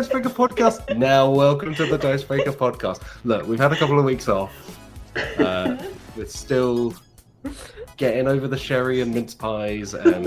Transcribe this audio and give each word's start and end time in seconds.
Dice 0.00 0.08
Breaker 0.08 0.30
podcast. 0.30 0.96
Now, 0.96 1.28
welcome 1.28 1.74
to 1.74 1.84
the 1.84 1.98
Dice 1.98 2.22
Breaker 2.22 2.52
podcast. 2.52 3.02
Look, 3.24 3.46
we've 3.46 3.58
had 3.58 3.70
a 3.70 3.76
couple 3.76 3.98
of 3.98 4.06
weeks 4.06 4.30
off. 4.30 4.50
Uh, 5.38 5.76
we're 6.16 6.24
still 6.24 6.94
getting 7.98 8.26
over 8.26 8.48
the 8.48 8.56
sherry 8.56 9.02
and 9.02 9.14
mince 9.14 9.34
pies 9.34 9.92
and 9.92 10.24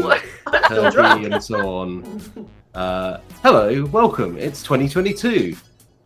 turkey 0.68 1.26
and 1.26 1.44
so 1.44 1.68
on. 1.68 2.48
Uh, 2.76 3.18
hello, 3.42 3.84
welcome. 3.86 4.38
It's 4.38 4.62
2022. 4.62 5.58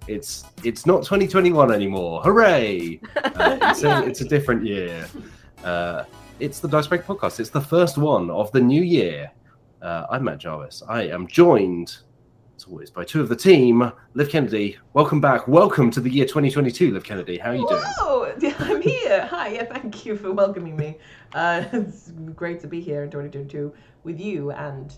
It's 0.08 0.46
it's 0.64 0.86
not 0.86 1.04
2021 1.04 1.70
anymore. 1.70 2.22
Hooray! 2.22 3.02
Uh, 3.18 3.58
it's, 3.64 3.84
a, 3.84 4.06
it's 4.06 4.22
a 4.22 4.26
different 4.30 4.66
year. 4.66 5.10
Uh, 5.66 6.06
it's 6.40 6.62
the 6.62 6.70
Dice 6.70 6.88
Breaker 6.88 7.04
podcast. 7.04 7.42
It's 7.42 7.50
the 7.50 7.60
first 7.60 7.98
one 7.98 8.30
of 8.30 8.50
the 8.54 8.62
new 8.62 8.82
year. 8.82 9.30
Uh, 9.82 10.06
I'm 10.10 10.24
Matt 10.24 10.38
Jarvis. 10.38 10.84
I 10.88 11.04
am 11.04 11.28
joined, 11.28 11.98
always, 12.70 12.90
by 12.90 13.04
two 13.04 13.22
of 13.22 13.30
the 13.30 13.36
team. 13.36 13.92
Liv 14.14 14.30
Kennedy, 14.30 14.78
welcome 14.94 15.22
back. 15.22 15.48
Welcome 15.48 15.90
to 15.92 16.02
the 16.02 16.10
year 16.10 16.26
2022, 16.26 16.92
Liv 16.92 17.04
Kennedy. 17.04 17.38
How 17.38 17.52
are 17.52 17.56
you 17.56 17.68
doing? 17.68 17.82
Whoa, 18.00 18.34
I'm 18.60 18.82
here. 18.82 19.26
Hi, 19.28 19.50
yeah, 19.50 19.66
thank 19.66 20.06
you 20.06 20.18
for 20.18 20.32
welcoming 20.34 20.76
me. 20.76 20.98
Uh, 21.34 21.64
it's 21.72 22.12
great 22.36 22.60
to 22.62 22.68
be 22.68 22.82
here 22.82 23.04
in 23.04 23.10
2022 23.10 23.74
with 24.04 24.20
you 24.20 24.52
and 24.52 24.94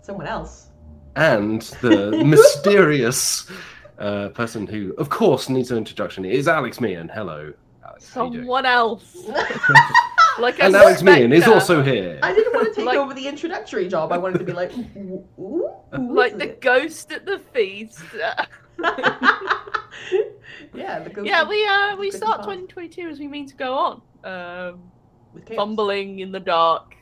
someone 0.00 0.26
else. 0.26 0.68
And 1.16 1.62
the 1.82 2.12
mysterious 2.24 3.50
uh, 3.98 4.30
person 4.30 4.66
who, 4.66 4.94
of 4.96 5.10
course, 5.10 5.48
needs 5.48 5.70
an 5.70 5.76
introduction 5.76 6.24
is 6.24 6.48
Alex 6.48 6.80
Meehan. 6.80 7.08
Hello, 7.08 7.52
Alex. 7.84 8.14
How? 8.14 8.32
Someone 8.32 8.64
else. 8.64 9.16
Like 10.38 10.58
a 10.58 10.64
And 10.64 10.76
Alex 10.76 11.02
Meehan 11.02 11.32
is 11.32 11.42
spectre. 11.42 11.54
also 11.54 11.82
here. 11.82 12.18
I 12.22 12.32
didn't 12.34 12.52
want 12.54 12.68
to 12.68 12.74
take 12.74 12.84
Like- 12.86 12.98
over 12.98 13.14
the 13.14 13.26
introductory 13.26 13.88
job. 13.88 14.12
I 14.12 14.18
wanted 14.18 14.38
to 14.38 14.44
be 14.44 14.52
like, 14.52 14.72
ooh, 14.76 15.24
ooh, 15.38 15.68
like 15.92 16.38
the 16.38 16.50
it? 16.50 16.60
ghost 16.60 17.12
at 17.12 17.26
the 17.26 17.38
feast. 17.52 18.00
yeah, 20.74 20.98
the 21.00 21.10
ghost 21.10 21.26
yeah, 21.26 21.46
we 21.46 21.66
uh 21.66 21.96
we 21.96 22.10
start 22.10 22.38
past. 22.38 22.48
2022 22.48 23.08
as 23.08 23.18
we 23.18 23.26
mean 23.28 23.46
to 23.46 23.54
go 23.56 23.74
on. 23.74 24.02
Um, 24.24 24.82
with 25.32 25.48
fumbling 25.54 26.18
in 26.18 26.32
the 26.32 26.40
dark, 26.40 26.94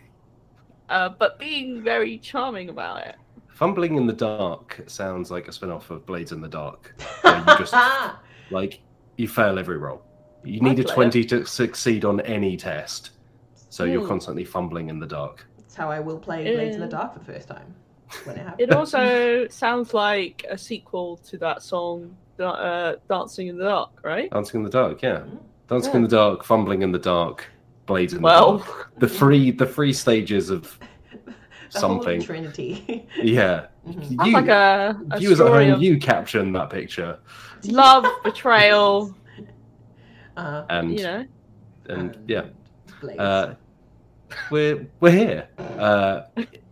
uh, 0.89 1.09
but 1.09 1.39
being 1.39 1.83
very 1.83 2.19
charming 2.19 2.69
about 2.69 3.06
it. 3.06 3.17
Fumbling 3.55 3.97
in 3.97 4.06
the 4.06 4.12
Dark 4.12 4.81
sounds 4.87 5.31
like 5.33 5.49
a 5.49 5.53
spin 5.53 5.71
off 5.73 5.91
of 5.91 6.06
Blades 6.06 6.31
in 6.31 6.41
the 6.41 6.47
Dark. 6.49 6.95
where 7.23 7.39
you 7.39 7.45
just, 7.59 7.75
like, 8.53 8.79
you 9.17 9.27
fail 9.27 9.59
every 9.59 9.79
roll. 9.79 10.01
You 10.45 10.61
need 10.61 10.79
a 10.79 10.84
20 10.84 11.25
to 11.25 11.45
succeed 11.45 12.05
on 12.05 12.21
any 12.21 12.56
test. 12.56 13.11
So 13.71 13.85
you're 13.85 14.03
Hmm. 14.03 14.09
constantly 14.09 14.45
fumbling 14.45 14.89
in 14.89 14.99
the 14.99 15.07
dark. 15.07 15.47
That's 15.59 15.75
how 15.75 15.91
I 15.91 16.01
will 16.01 16.19
play 16.19 16.45
Blades 16.55 16.75
in 16.77 16.81
the 16.81 16.87
Uh, 16.87 16.91
Dark 16.91 17.13
for 17.13 17.19
the 17.19 17.25
first 17.33 17.49
time 17.49 17.75
when 18.25 18.37
it 18.37 18.43
happens. 18.43 18.61
It 18.69 18.73
also 18.75 19.47
sounds 19.51 19.93
like 19.95 20.45
a 20.51 20.57
sequel 20.57 21.19
to 21.29 21.37
that 21.39 21.63
song, 21.63 22.17
uh, 22.41 22.95
"Dancing 23.09 23.49
in 23.49 23.59
the 23.59 23.65
Dark," 23.65 23.91
right? 24.03 24.31
Dancing 24.31 24.61
in 24.61 24.65
the 24.65 24.71
dark, 24.71 25.03
yeah. 25.03 25.19
Mm. 25.19 25.39
Dancing 25.69 25.93
Yeah. 25.93 25.97
in 25.97 26.03
the 26.05 26.09
dark, 26.09 26.45
fumbling 26.45 26.81
in 26.83 26.93
the 26.93 26.99
dark, 26.99 27.47
blades 27.87 28.15
in 28.15 28.21
the 28.21 28.25
Well, 28.25 28.59
dark. 28.59 28.93
The 28.99 29.09
three 29.09 29.51
the 29.51 29.67
three 29.67 29.93
stages 29.93 30.49
of 30.49 30.79
The 31.71 31.81
Holy 31.81 31.97
something. 31.99 32.23
Trinity. 32.23 33.07
yeah. 33.23 33.67
Mhm. 33.87 34.11
You, 34.11 34.17
sounds 34.17 34.33
like 34.33 34.49
a, 34.49 34.99
a 35.11 35.19
viewers 35.19 35.41
at 35.41 35.47
story 35.47 35.65
home, 35.67 35.75
of 35.75 35.83
you 35.83 35.99
caption 35.99 36.53
that 36.53 36.71
picture. 36.71 37.19
love, 37.67 38.07
betrayal. 38.25 39.15
Uh, 40.37 40.65
And 40.71 40.97
You 40.99 41.03
know, 41.05 41.25
and 41.91 42.17
yeah. 42.27 42.45
Blades. 43.00 43.20
Uh, 43.20 43.54
we're 44.50 44.86
we're 45.00 45.10
here. 45.10 45.48
Uh, 45.59 46.22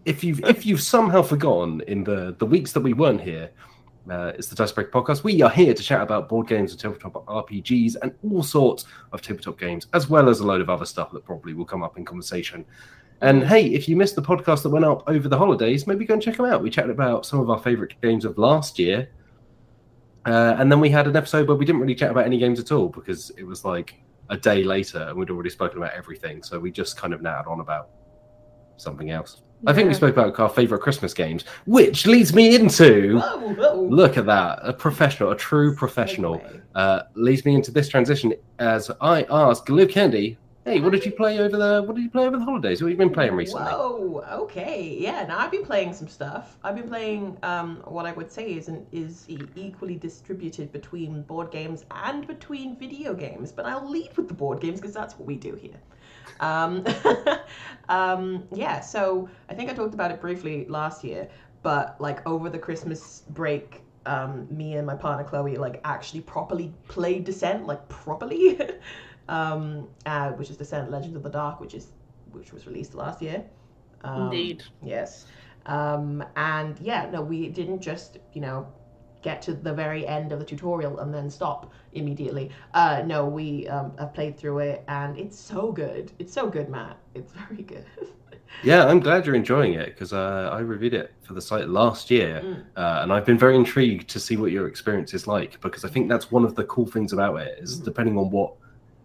if 0.04 0.22
you've 0.22 0.40
if 0.44 0.66
you've 0.66 0.80
somehow 0.80 1.22
forgotten 1.22 1.80
in 1.82 2.04
the 2.04 2.34
the 2.38 2.46
weeks 2.46 2.72
that 2.72 2.80
we 2.80 2.92
weren't 2.92 3.20
here, 3.20 3.50
uh, 4.10 4.32
it's 4.36 4.48
the 4.48 4.56
Dice 4.56 4.72
Break 4.72 4.90
podcast. 4.90 5.24
We 5.24 5.42
are 5.42 5.50
here 5.50 5.74
to 5.74 5.82
chat 5.82 6.00
about 6.00 6.28
board 6.28 6.48
games 6.48 6.72
and 6.72 6.80
tabletop 6.80 7.26
RPGs 7.26 7.96
and 8.02 8.14
all 8.30 8.42
sorts 8.42 8.84
of 9.12 9.22
tabletop 9.22 9.58
games, 9.58 9.86
as 9.94 10.08
well 10.08 10.28
as 10.28 10.40
a 10.40 10.46
load 10.46 10.60
of 10.60 10.70
other 10.70 10.86
stuff 10.86 11.10
that 11.12 11.24
probably 11.24 11.54
will 11.54 11.64
come 11.64 11.82
up 11.82 11.98
in 11.98 12.04
conversation. 12.04 12.64
And 13.22 13.42
hey, 13.42 13.66
if 13.66 13.88
you 13.88 13.96
missed 13.96 14.14
the 14.14 14.22
podcast 14.22 14.62
that 14.62 14.68
went 14.68 14.84
up 14.84 15.02
over 15.06 15.28
the 15.28 15.38
holidays, 15.38 15.86
maybe 15.86 16.04
go 16.04 16.14
and 16.14 16.22
check 16.22 16.36
them 16.36 16.46
out. 16.46 16.62
We 16.62 16.70
chatted 16.70 16.90
about 16.90 17.24
some 17.24 17.40
of 17.40 17.48
our 17.48 17.58
favorite 17.58 17.94
games 18.02 18.24
of 18.24 18.36
last 18.36 18.78
year. 18.78 19.08
Uh, 20.26 20.56
and 20.58 20.70
then 20.70 20.80
we 20.80 20.90
had 20.90 21.06
an 21.06 21.16
episode 21.16 21.48
where 21.48 21.56
we 21.56 21.64
didn't 21.64 21.80
really 21.80 21.94
chat 21.94 22.10
about 22.10 22.26
any 22.26 22.36
games 22.36 22.60
at 22.60 22.72
all 22.72 22.88
because 22.88 23.30
it 23.30 23.44
was 23.44 23.64
like 23.64 23.94
a 24.30 24.36
day 24.36 24.64
later 24.64 25.00
and 25.08 25.16
we'd 25.16 25.30
already 25.30 25.50
spoken 25.50 25.78
about 25.78 25.94
everything. 25.94 26.42
So 26.42 26.58
we 26.58 26.70
just 26.70 26.96
kind 26.96 27.14
of 27.14 27.22
nattered 27.22 27.48
on 27.48 27.60
about 27.60 27.88
something 28.76 29.10
else. 29.10 29.42
I 29.66 29.72
think 29.72 29.88
we 29.88 29.94
spoke 29.94 30.14
about 30.16 30.38
our 30.38 30.48
favorite 30.50 30.80
Christmas 30.80 31.14
games, 31.14 31.44
which 31.64 32.06
leads 32.06 32.34
me 32.34 32.54
into 32.54 33.18
Whoa, 33.18 33.54
whoa. 33.54 33.82
look 33.88 34.18
at 34.18 34.26
that 34.26 34.58
a 34.62 34.72
professional, 34.72 35.30
a 35.30 35.36
true 35.36 35.74
professional. 35.74 36.42
Uh, 36.74 37.04
leads 37.14 37.44
me 37.46 37.54
into 37.54 37.70
this 37.70 37.88
transition 37.88 38.34
as 38.58 38.90
I 39.00 39.24
ask 39.30 39.66
Luke 39.70 39.90
Kennedy, 39.90 40.36
hey, 40.66 40.80
what 40.80 40.90
did 40.90 41.04
you 41.06 41.12
play 41.12 41.38
over 41.38 41.56
the 41.56 41.82
what 41.86 41.94
did 41.94 42.02
you 42.02 42.10
play 42.10 42.26
over 42.26 42.36
the 42.36 42.44
holidays? 42.44 42.82
What 42.82 42.90
have 42.90 42.98
you 42.98 43.04
been 43.06 43.14
playing 43.14 43.34
recently? 43.34 43.70
Whoa, 43.70 44.24
okay, 44.42 44.96
yeah. 45.00 45.24
Now 45.24 45.38
I've 45.38 45.52
been 45.52 45.64
playing 45.64 45.94
some 45.94 46.08
stuff. 46.08 46.58
I've 46.64 46.74
been 46.74 46.88
playing 46.88 47.38
um, 47.44 47.82
what 47.86 48.04
I 48.04 48.12
would 48.12 48.30
say 48.30 48.52
is 48.52 48.68
an, 48.68 48.84
is 48.90 49.24
equally 49.28 49.94
distributed 49.94 50.72
between 50.72 51.22
board 51.22 51.52
games 51.52 51.84
and 51.92 52.26
between 52.26 52.76
video 52.76 53.14
games. 53.14 53.52
But 53.52 53.66
I'll 53.66 53.88
lead 53.88 54.14
with 54.16 54.26
the 54.26 54.34
board 54.34 54.60
games 54.60 54.80
because 54.80 54.94
that's 54.94 55.16
what 55.16 55.26
we 55.26 55.36
do 55.36 55.54
here. 55.54 55.80
Um, 56.40 56.84
um, 57.88 58.44
yeah, 58.52 58.80
so 58.80 59.28
I 59.48 59.54
think 59.54 59.70
I 59.70 59.74
talked 59.74 59.94
about 59.94 60.10
it 60.10 60.20
briefly 60.20 60.66
last 60.68 61.04
year, 61.04 61.28
but 61.62 61.98
like 62.00 62.26
over 62.26 62.50
the 62.50 62.58
Christmas 62.58 63.22
break, 63.30 63.82
um, 64.04 64.46
me 64.50 64.76
and 64.76 64.86
my 64.86 64.94
partner 64.94 65.24
Chloe 65.24 65.56
like 65.56 65.80
actually 65.84 66.20
properly 66.20 66.72
played 66.88 67.24
Descent, 67.24 67.66
like 67.66 67.88
properly, 67.88 68.58
um, 69.28 69.88
uh, 70.06 70.30
which 70.32 70.50
is 70.50 70.56
the 70.56 70.64
Descent: 70.64 70.90
Legends 70.90 71.16
of 71.16 71.22
the 71.22 71.30
Dark, 71.30 71.60
which 71.60 71.74
is 71.74 71.88
which 72.32 72.52
was 72.52 72.66
released 72.66 72.94
last 72.94 73.22
year. 73.22 73.44
Um, 74.04 74.24
Indeed. 74.24 74.62
Yes. 74.82 75.26
Um, 75.66 76.24
and 76.36 76.78
yeah, 76.80 77.08
no, 77.10 77.22
we 77.22 77.48
didn't 77.48 77.80
just, 77.80 78.18
you 78.34 78.40
know, 78.40 78.68
get 79.22 79.42
to 79.42 79.54
the 79.54 79.72
very 79.72 80.06
end 80.06 80.30
of 80.32 80.38
the 80.38 80.44
tutorial 80.44 81.00
and 81.00 81.12
then 81.12 81.28
stop 81.28 81.72
immediately. 81.94 82.50
Uh, 82.74 83.02
no, 83.04 83.26
we 83.26 83.66
um, 83.68 83.92
have 83.98 84.14
played 84.14 84.38
through 84.38 84.58
it 84.60 84.84
and 84.86 85.18
it's 85.18 85.36
so 85.38 85.72
good. 85.72 86.12
It's 86.20 86.32
so 86.32 86.48
good, 86.48 86.68
Matt. 86.68 86.98
It's 87.14 87.32
very 87.48 87.62
good. 87.62 87.84
Yeah, 88.62 88.86
I'm 88.86 89.00
glad 89.00 89.26
you're 89.26 89.34
enjoying 89.34 89.74
it 89.74 89.86
because 89.86 90.12
uh, 90.12 90.50
I 90.52 90.60
reviewed 90.60 90.94
it 90.94 91.12
for 91.22 91.34
the 91.34 91.42
site 91.42 91.68
last 91.68 92.10
year, 92.10 92.42
Mm. 92.44 92.62
uh, 92.76 93.00
and 93.02 93.12
I've 93.12 93.26
been 93.26 93.38
very 93.38 93.56
intrigued 93.56 94.08
to 94.10 94.20
see 94.20 94.36
what 94.36 94.52
your 94.52 94.68
experience 94.68 95.14
is 95.14 95.26
like 95.26 95.60
because 95.60 95.84
I 95.84 95.88
think 95.88 96.08
that's 96.08 96.30
one 96.30 96.44
of 96.44 96.54
the 96.54 96.64
cool 96.64 96.86
things 96.86 97.12
about 97.12 97.36
it 97.40 97.58
is 97.60 97.80
Mhm. 97.80 97.84
depending 97.84 98.16
on 98.18 98.30
what 98.30 98.54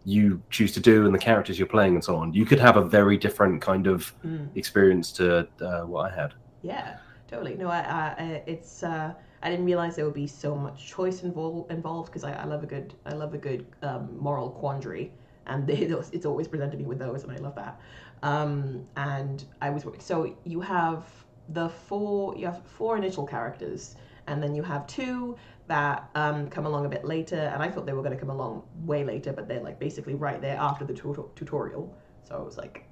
you 0.04 0.42
choose 0.50 0.72
to 0.74 0.80
do 0.80 1.06
and 1.06 1.14
the 1.14 1.20
characters 1.20 1.60
you're 1.60 1.68
playing 1.68 1.96
and 1.96 2.04
so 2.04 2.16
on, 2.16 2.34
you 2.34 2.46
could 2.46 2.60
have 2.60 2.78
a 2.78 2.82
very 2.84 3.18
different 3.18 3.62
kind 3.62 3.88
of 3.88 4.14
Mm. 4.26 4.50
experience 4.56 5.12
to 5.14 5.48
uh, 5.62 5.82
what 5.82 6.12
I 6.12 6.16
had. 6.16 6.34
Yeah, 6.64 6.98
totally. 7.28 7.56
No, 7.56 7.68
I, 7.68 7.80
I, 7.80 8.44
it's. 8.48 8.84
Uh, 8.84 9.14
I 9.44 9.50
didn't 9.50 9.66
realize 9.66 9.96
there 9.96 10.06
would 10.06 10.14
be 10.14 10.28
so 10.28 10.56
much 10.56 10.86
choice 10.88 11.22
invol- 11.22 11.70
involved 11.72 12.10
because 12.12 12.24
I, 12.24 12.34
I 12.34 12.46
love 12.46 12.62
a 12.64 12.68
good, 12.68 12.94
I 13.08 13.14
love 13.14 13.34
a 13.34 13.40
good 13.40 13.66
um, 13.82 14.16
moral 14.20 14.52
quandary, 14.52 15.12
and 15.48 15.66
they, 15.70 15.78
it's 16.12 16.26
always 16.26 16.48
presented 16.48 16.78
me 16.80 16.86
with 16.86 17.00
those, 17.00 17.24
and 17.24 17.32
I 17.32 17.38
love 17.38 17.56
that. 17.56 17.80
Um, 18.24 18.86
and 18.98 19.44
I 19.62 19.72
was 19.72 19.84
so 20.00 20.36
you 20.44 20.62
have 20.62 21.06
the 21.50 21.70
four, 21.70 22.36
you 22.38 22.46
have 22.46 22.62
four 22.66 22.98
initial 22.98 23.26
characters, 23.26 23.96
and 24.28 24.42
then 24.44 24.54
you 24.54 24.62
have 24.62 24.86
two 24.86 25.36
that 25.72 26.10
um, 26.16 26.50
come 26.50 26.66
along 26.66 26.86
a 26.86 26.90
bit 26.90 27.06
later, 27.06 27.38
and 27.54 27.64
I 27.64 27.70
thought 27.72 27.86
they 27.86 27.94
were 27.94 28.02
going 28.04 28.14
to 28.14 28.20
come 28.20 28.30
along 28.30 28.64
way 28.84 29.06
later, 29.06 29.32
but 29.32 29.48
they're 29.48 29.62
like 29.64 29.80
basically 29.80 30.16
right 30.16 30.42
there 30.42 30.58
after 30.60 30.84
the 30.84 30.94
tut- 30.94 31.34
tutorial. 31.38 31.96
So 32.24 32.36
it 32.42 32.46
was 32.46 32.58
like 32.58 32.84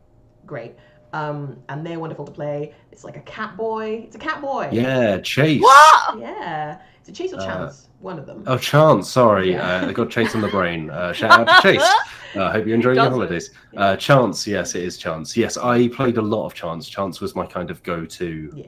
great. 0.45 0.75
Um, 1.11 1.57
and 1.67 1.85
they're 1.85 1.99
wonderful 1.99 2.23
to 2.25 2.31
play. 2.31 2.73
It's 2.93 3.03
like 3.03 3.17
a 3.17 3.21
cat 3.21 3.57
boy. 3.57 4.03
It's 4.05 4.15
a 4.15 4.19
cat 4.19 4.41
boy. 4.41 4.69
Yeah, 4.71 5.17
Chase. 5.17 5.61
What? 5.61 6.19
Yeah. 6.19 6.79
It's 7.01 7.09
a 7.09 7.11
Chase 7.11 7.33
or 7.33 7.41
Uh, 7.41 7.45
Chance. 7.45 7.89
one 7.99 8.17
of 8.17 8.25
them. 8.25 8.43
Oh, 8.47 8.57
Chance. 8.57 9.09
Sorry, 9.09 9.51
Yeah. 9.51 9.81
uh, 9.83 9.89
I 9.89 9.91
got 9.91 10.09
Chase 10.09 10.33
in 10.35 10.39
the 10.39 10.47
brain. 10.47 10.89
Uh, 10.89 11.11
shout 11.19 11.31
out 11.37 11.47
to 11.47 11.61
Chase. 11.61 11.81
I 12.35 12.39
uh, 12.39 12.51
hope 12.53 12.65
you're 12.65 12.75
enjoying 12.75 12.95
your 12.95 13.05
Does 13.05 13.11
it? 13.13 13.17
holidays. 13.17 13.51
Uh, 13.75 13.95
Chance, 13.97 14.47
yes, 14.47 14.75
it 14.75 14.83
is 14.83 14.97
Chance. 14.97 15.35
Yes, 15.35 15.57
I 15.57 15.89
played 15.89 16.17
a 16.17 16.21
lot 16.21 16.45
of 16.45 16.53
Chance. 16.53 16.87
Chance 16.87 17.19
was 17.19 17.35
my 17.35 17.45
kind 17.45 17.71
of 17.71 17.83
go-to 17.83 18.51
Yeah. 18.55 18.65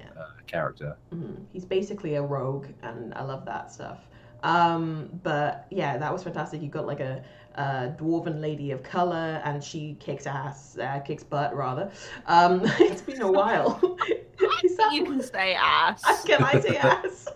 Character. 0.51 0.97
Mhm. 1.13 1.45
He's 1.53 1.65
basically 1.65 2.15
a 2.15 2.21
rogue, 2.21 2.67
and 2.83 3.13
I 3.13 3.23
love 3.23 3.45
that 3.45 3.71
stuff. 3.71 3.99
Um, 4.43 5.09
but 5.23 5.67
yeah, 5.69 5.97
that 5.97 6.11
was 6.11 6.23
fantastic. 6.23 6.61
You 6.61 6.67
got 6.69 6.87
like 6.87 6.99
a, 6.99 7.23
a 7.55 7.93
dwarven 7.97 8.41
lady 8.41 8.71
of 8.71 8.83
color, 8.83 9.41
and 9.45 9.63
she 9.63 9.95
kicks 9.99 10.25
ass, 10.27 10.77
uh, 10.77 10.99
kicks 10.99 11.23
butt 11.23 11.55
rather. 11.55 11.91
Um, 12.25 12.61
it's 12.79 13.01
been 13.01 13.21
a 13.21 13.31
while. 13.31 13.79
Is 14.63 14.77
that 14.77 14.93
You 14.93 15.05
can 15.05 15.21
say 15.21 15.53
ass. 15.53 16.01
Can 16.25 16.43
I 16.43 16.59
say 16.59 16.77
ass? 16.77 17.27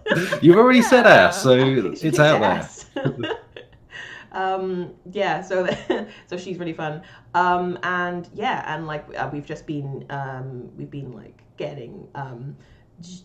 You've 0.42 0.58
already 0.58 0.82
said 0.82 1.06
ass, 1.06 1.42
so 1.44 1.54
I 1.54 1.82
think 1.82 1.98
she 1.98 2.08
it's 2.08 2.18
kicks 2.18 2.20
out 2.20 2.40
there. 2.42 3.32
um, 4.32 4.94
yeah, 5.12 5.42
so 5.42 5.68
so 6.28 6.38
she's 6.38 6.58
really 6.58 6.74
fun. 6.74 7.02
Um, 7.34 7.78
and 7.84 8.28
yeah, 8.34 8.64
and 8.74 8.88
like 8.88 9.06
uh, 9.18 9.30
we've 9.32 9.46
just 9.46 9.66
been 9.68 10.06
um, 10.10 10.70
we've 10.78 10.90
been 10.92 11.12
like 11.14 11.44
getting 11.58 12.08
um, 12.16 12.56
just 12.58 12.75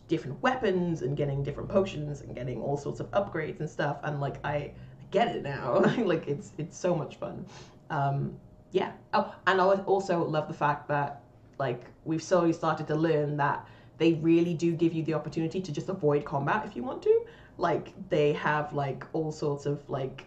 different 0.09 0.41
weapons 0.43 1.03
and 1.03 1.17
getting 1.17 1.43
different 1.43 1.69
potions 1.69 2.21
and 2.23 2.35
getting 2.35 2.61
all 2.61 2.77
sorts 2.77 3.01
of 3.01 3.11
upgrades 3.13 3.61
and 3.61 3.71
stuff. 3.71 3.99
And 4.03 4.21
like 4.21 4.45
I, 4.45 4.73
get 5.11 5.35
it 5.35 5.43
now. 5.43 5.79
like 5.99 6.27
it's 6.27 6.53
it's 6.59 6.79
so 6.79 6.95
much 6.95 7.17
fun. 7.17 7.47
Um, 7.91 8.37
yeah. 8.73 8.93
Oh, 9.13 9.35
and 9.47 9.61
I 9.61 9.65
also 9.65 10.25
love 10.25 10.49
the 10.49 10.55
fact 10.55 10.89
that 10.89 11.23
like 11.59 11.85
we've 12.05 12.23
slowly 12.23 12.53
started 12.53 12.87
to 12.89 12.95
learn 12.95 13.37
that 13.37 13.67
they 13.99 14.15
really 14.15 14.55
do 14.55 14.73
give 14.73 14.95
you 14.95 15.03
the 15.03 15.15
opportunity 15.15 15.61
to 15.61 15.73
just 15.73 15.89
avoid 15.89 16.25
combat 16.25 16.65
if 16.67 16.77
you 16.77 16.83
want 16.83 17.03
to. 17.03 17.27
Like 17.59 17.93
they 18.09 18.33
have 18.35 18.73
like 18.73 19.05
all 19.13 19.33
sorts 19.33 19.67
of 19.67 19.87
like 19.89 20.25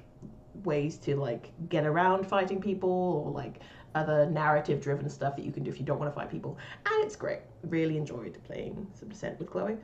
ways 0.64 0.98
to 0.98 1.16
like 1.16 1.52
get 1.70 1.86
around 1.86 2.28
fighting 2.28 2.62
people 2.62 2.90
or 2.90 3.32
like 3.32 3.60
other 3.96 4.26
narrative 4.28 4.82
driven 4.82 5.10
stuff 5.10 5.36
that 5.36 5.46
you 5.46 5.52
can 5.52 5.64
do 5.64 5.70
if 5.72 5.80
you 5.80 5.86
don't 5.86 6.00
want 6.00 6.12
to 6.12 6.16
fight 6.20 6.30
people. 6.32 6.58
And 6.86 7.04
it's 7.06 7.16
great. 7.16 7.40
Really 7.64 7.98
enjoyed 7.98 8.38
playing 8.46 8.88
some 8.94 9.10
Descent 9.10 9.40
with 9.40 9.50
Chloe. 9.50 9.78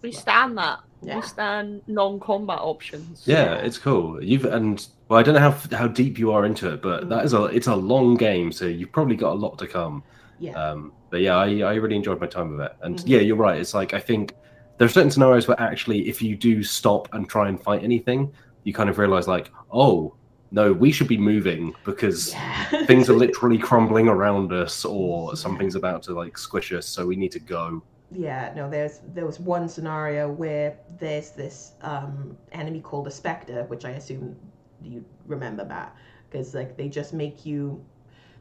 We 0.00 0.12
stand 0.12 0.56
that. 0.58 0.78
Yeah. 1.02 1.16
We 1.16 1.22
stand 1.22 1.82
non-combat 1.88 2.58
options. 2.60 3.24
Yeah, 3.26 3.54
Yeah. 3.54 3.54
it's 3.56 3.78
cool. 3.78 4.22
You've 4.22 4.44
and 4.44 4.86
well, 5.08 5.18
I 5.18 5.22
don't 5.24 5.34
know 5.34 5.40
how 5.40 5.76
how 5.76 5.88
deep 5.88 6.18
you 6.18 6.30
are 6.32 6.44
into 6.46 6.72
it, 6.72 6.82
but 6.82 7.08
that 7.08 7.24
is 7.24 7.32
a 7.34 7.44
it's 7.46 7.66
a 7.66 7.74
long 7.74 8.16
game, 8.16 8.52
so 8.52 8.64
you've 8.66 8.92
probably 8.92 9.16
got 9.16 9.32
a 9.32 9.38
lot 9.38 9.58
to 9.58 9.66
come. 9.66 10.04
Yeah. 10.38 10.52
Um, 10.52 10.92
but 11.10 11.20
yeah, 11.20 11.36
I, 11.36 11.46
I 11.62 11.74
really 11.74 11.96
enjoyed 11.96 12.20
my 12.20 12.28
time 12.28 12.50
with 12.56 12.66
it. 12.66 12.72
And 12.82 12.96
Mhm. 12.98 13.02
yeah, 13.06 13.18
you're 13.20 13.36
right. 13.36 13.58
It's 13.60 13.74
like 13.74 13.92
I 13.92 13.98
think 13.98 14.34
there 14.76 14.86
are 14.86 14.88
certain 14.88 15.10
scenarios 15.10 15.48
where 15.48 15.60
actually, 15.60 16.08
if 16.08 16.22
you 16.22 16.36
do 16.36 16.62
stop 16.62 17.08
and 17.12 17.28
try 17.28 17.48
and 17.48 17.60
fight 17.60 17.82
anything, 17.82 18.30
you 18.62 18.72
kind 18.72 18.88
of 18.88 18.98
realize 18.98 19.26
like, 19.26 19.50
oh 19.72 20.14
no, 20.50 20.72
we 20.72 20.92
should 20.92 21.08
be 21.08 21.18
moving 21.18 21.74
because 21.84 22.32
yeah. 22.32 22.66
things 22.86 23.10
are 23.10 23.14
literally 23.16 23.58
crumbling 23.58 24.08
around 24.08 24.52
us, 24.52 24.84
or 24.84 25.36
something's 25.36 25.74
about 25.74 26.02
to 26.04 26.12
like 26.14 26.38
squish 26.38 26.72
us, 26.72 26.86
so 26.86 27.06
we 27.06 27.16
need 27.16 27.32
to 27.32 27.40
go. 27.40 27.82
Yeah, 28.10 28.52
no, 28.56 28.70
there's 28.70 29.00
there 29.12 29.26
was 29.26 29.38
one 29.38 29.68
scenario 29.68 30.30
where 30.32 30.78
there's 30.98 31.30
this 31.32 31.72
um, 31.82 32.38
enemy 32.52 32.80
called 32.80 33.06
a 33.06 33.10
specter, 33.10 33.64
which 33.64 33.84
I 33.84 33.90
assume 33.90 34.36
you 34.82 35.04
remember 35.26 35.64
that 35.64 35.94
because 36.30 36.54
like 36.54 36.76
they 36.76 36.88
just 36.88 37.12
make 37.12 37.44
you 37.44 37.84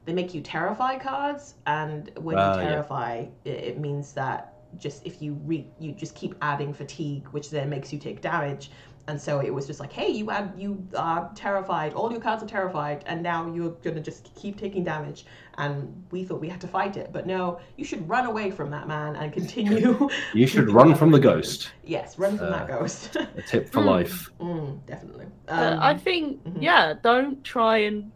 they 0.05 0.13
make 0.13 0.33
you 0.33 0.41
terrify 0.41 0.97
cards, 0.97 1.55
and 1.65 2.11
when 2.17 2.37
Ah, 2.37 2.55
you 2.55 2.61
yeah. 2.61 2.69
terrify, 2.69 3.25
it, 3.43 3.49
it 3.49 3.79
means 3.79 4.13
that 4.13 4.53
just 4.77 5.05
if 5.05 5.21
you 5.21 5.33
re 5.45 5.67
you 5.79 5.91
just 5.91 6.15
keep 6.15 6.35
adding 6.41 6.73
fatigue, 6.73 7.27
which 7.29 7.49
then 7.49 7.69
makes 7.69 7.91
you 7.91 7.99
take 7.99 8.21
damage. 8.21 8.71
And 9.09 9.19
so 9.21 9.39
it 9.39 9.49
was 9.53 9.65
just 9.65 9.79
like, 9.79 9.93
hey, 9.93 10.09
you 10.09 10.29
add, 10.31 10.51
you 10.57 10.85
are 10.97 11.31
terrified. 11.33 11.93
All 11.93 12.11
your 12.11 12.19
cards 12.19 12.43
are 12.43 12.47
terrified, 12.47 13.03
and 13.07 13.23
now 13.23 13.49
you're 13.53 13.69
gonna 13.81 14.01
just 14.01 14.35
keep 14.35 14.57
taking 14.59 14.83
damage. 14.83 15.25
And 15.57 16.03
we 16.11 16.25
thought 16.25 16.41
we 16.41 16.49
had 16.49 16.59
to 16.61 16.67
fight 16.67 16.97
it, 16.97 17.11
but 17.13 17.25
no, 17.25 17.59
you 17.77 17.85
should 17.85 18.07
run 18.07 18.25
away 18.25 18.51
from 18.51 18.69
that 18.71 18.85
man 18.87 19.15
and 19.15 19.31
continue. 19.31 20.09
You 20.33 20.45
should 20.45 20.69
run 20.69 20.93
from 20.93 21.11
the 21.11 21.19
ghost. 21.19 21.71
yes, 21.85 22.19
run 22.19 22.37
from 22.37 22.51
that 22.51 22.69
Uh, 22.69 22.79
ghost. 22.79 23.15
A 23.15 23.41
tip 23.47 23.69
for 23.69 23.79
Hmm. 23.81 23.87
life. 23.95 24.29
mm, 24.41 24.85
definitely. 24.85 25.27
Uh, 25.47 25.51
Um, 25.53 25.79
I 25.81 25.93
think, 25.97 26.43
mhm. 26.43 26.61
yeah, 26.61 26.93
don't 27.01 27.41
try 27.45 27.77
and 27.77 28.11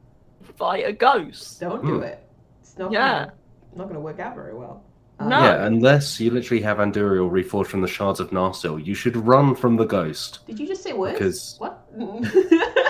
fight 0.58 0.86
a 0.86 0.92
ghost. 0.92 1.62
don't 1.62 1.84
do 1.86 2.00
Mm. 2.00 2.04
it. 2.04 2.28
It's 2.60 2.78
not 2.78 2.92
Yeah. 2.92 3.00
gonna, 3.20 3.34
not 3.78 3.88
gonna 3.88 4.00
work 4.02 4.20
out 4.20 4.36
very 4.36 4.54
well. 4.54 4.84
No. 5.28 5.40
Yeah, 5.40 5.66
unless 5.66 6.20
you 6.20 6.32
literally 6.32 6.62
have 6.64 6.78
Andúril 6.78 7.30
reforged 7.30 7.68
from 7.68 7.82
the 7.82 7.88
shards 7.88 8.20
of 8.20 8.32
Narsil, 8.32 8.84
you 8.84 8.94
should 8.96 9.16
run 9.16 9.56
from 9.56 9.78
the 9.78 9.86
ghost. 9.86 10.40
Did 10.48 10.60
you 10.60 10.68
just 10.68 10.84
say 10.84 10.94
words? 10.94 11.14
Because- 11.14 11.56
what? 11.60 11.88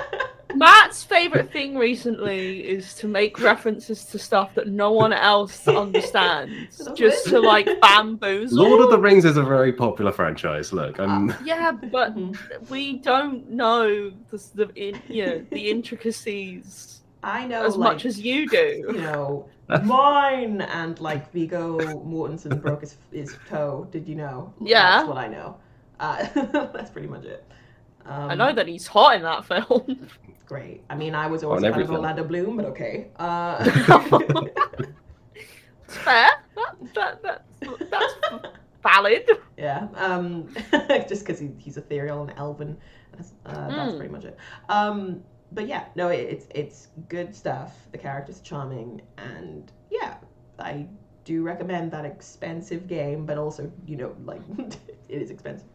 Matt's 0.55 1.03
favorite 1.03 1.51
thing 1.51 1.77
recently 1.77 2.59
is 2.59 2.93
to 2.95 3.07
make 3.07 3.39
references 3.39 4.05
to 4.05 4.19
stuff 4.19 4.53
that 4.55 4.67
no 4.67 4.91
one 4.91 5.13
else 5.13 5.67
understands, 5.67 6.89
just 6.95 7.27
to 7.27 7.39
like 7.39 7.67
bamboozle. 7.81 8.61
Lord 8.63 8.81
of 8.81 8.91
the 8.91 8.99
Rings 8.99 9.25
is 9.25 9.37
a 9.37 9.43
very 9.43 9.71
popular 9.73 10.11
franchise. 10.11 10.73
Look, 10.73 10.99
I'm 10.99 11.29
uh, 11.31 11.35
Yeah, 11.43 11.71
but 11.91 12.13
we 12.69 12.97
don't 12.97 13.49
know 13.49 14.11
the, 14.29 14.43
the 14.55 14.69
in, 14.75 15.01
you 15.07 15.25
know 15.25 15.45
the 15.51 15.69
intricacies 15.69 17.00
I 17.23 17.45
know 17.45 17.63
as 17.65 17.75
like, 17.77 17.93
much 17.93 18.05
as 18.05 18.19
you 18.19 18.47
do. 18.47 18.83
you 18.93 19.01
know 19.01 19.47
mine 19.83 20.61
and 20.61 20.99
like 20.99 21.31
Viggo 21.31 21.77
Mortensen 21.79 22.61
broke 22.61 22.81
his, 22.81 22.97
his 23.11 23.37
toe. 23.49 23.87
Did 23.91 24.07
you 24.07 24.15
know? 24.15 24.53
Yeah. 24.59 24.97
that's 24.97 25.07
what 25.07 25.17
I 25.17 25.27
know. 25.27 25.57
Uh, 25.99 26.25
that's 26.73 26.89
pretty 26.89 27.07
much 27.07 27.23
it. 27.25 27.45
Um, 28.05 28.31
I 28.31 28.35
know 28.35 28.51
that 28.53 28.67
he's 28.67 28.87
hot 28.87 29.15
in 29.15 29.21
that 29.21 29.45
film. 29.45 30.09
Great. 30.47 30.83
I 30.89 30.95
mean, 30.95 31.15
I 31.15 31.27
was 31.27 31.43
always 31.43 31.63
On 31.63 31.69
a 31.69 31.71
fan 31.71 31.73
of 31.73 31.75
everything. 31.85 31.95
Orlando 31.95 32.23
Bloom, 32.25 32.57
but 32.57 32.65
okay. 32.65 33.07
Uh, 33.17 33.63
It's 35.85 35.97
fair. 35.97 36.29
That, 36.55 36.75
that, 36.95 37.21
that's, 37.21 37.89
that's 37.89 38.13
valid. 38.83 39.29
yeah. 39.57 39.87
Um, 39.95 40.47
just 41.07 41.25
because 41.25 41.39
he, 41.39 41.51
he's 41.57 41.77
ethereal 41.77 42.21
and 42.23 42.33
elven. 42.37 42.77
That's, 43.13 43.33
uh, 43.45 43.67
that's 43.67 43.91
Mm. 43.93 43.97
pretty 43.97 44.11
much 44.13 44.23
it. 44.25 44.37
Um, 44.69 45.21
but 45.51 45.67
yeah, 45.67 45.85
no, 45.95 46.09
it, 46.09 46.19
it's 46.19 46.47
it's 46.55 46.87
good 47.09 47.35
stuff. 47.35 47.75
The 47.91 47.97
character's 47.97 48.41
charming, 48.41 49.01
and 49.17 49.71
yeah, 49.89 50.17
I 50.59 50.87
do 51.23 51.43
recommend 51.43 51.91
that 51.91 52.05
expensive 52.05 52.87
game, 52.87 53.25
but 53.25 53.37
also 53.37 53.71
you 53.85 53.97
know 53.97 54.15
like 54.25 54.41
it 54.57 54.79
is 55.09 55.31
expensive. 55.31 55.67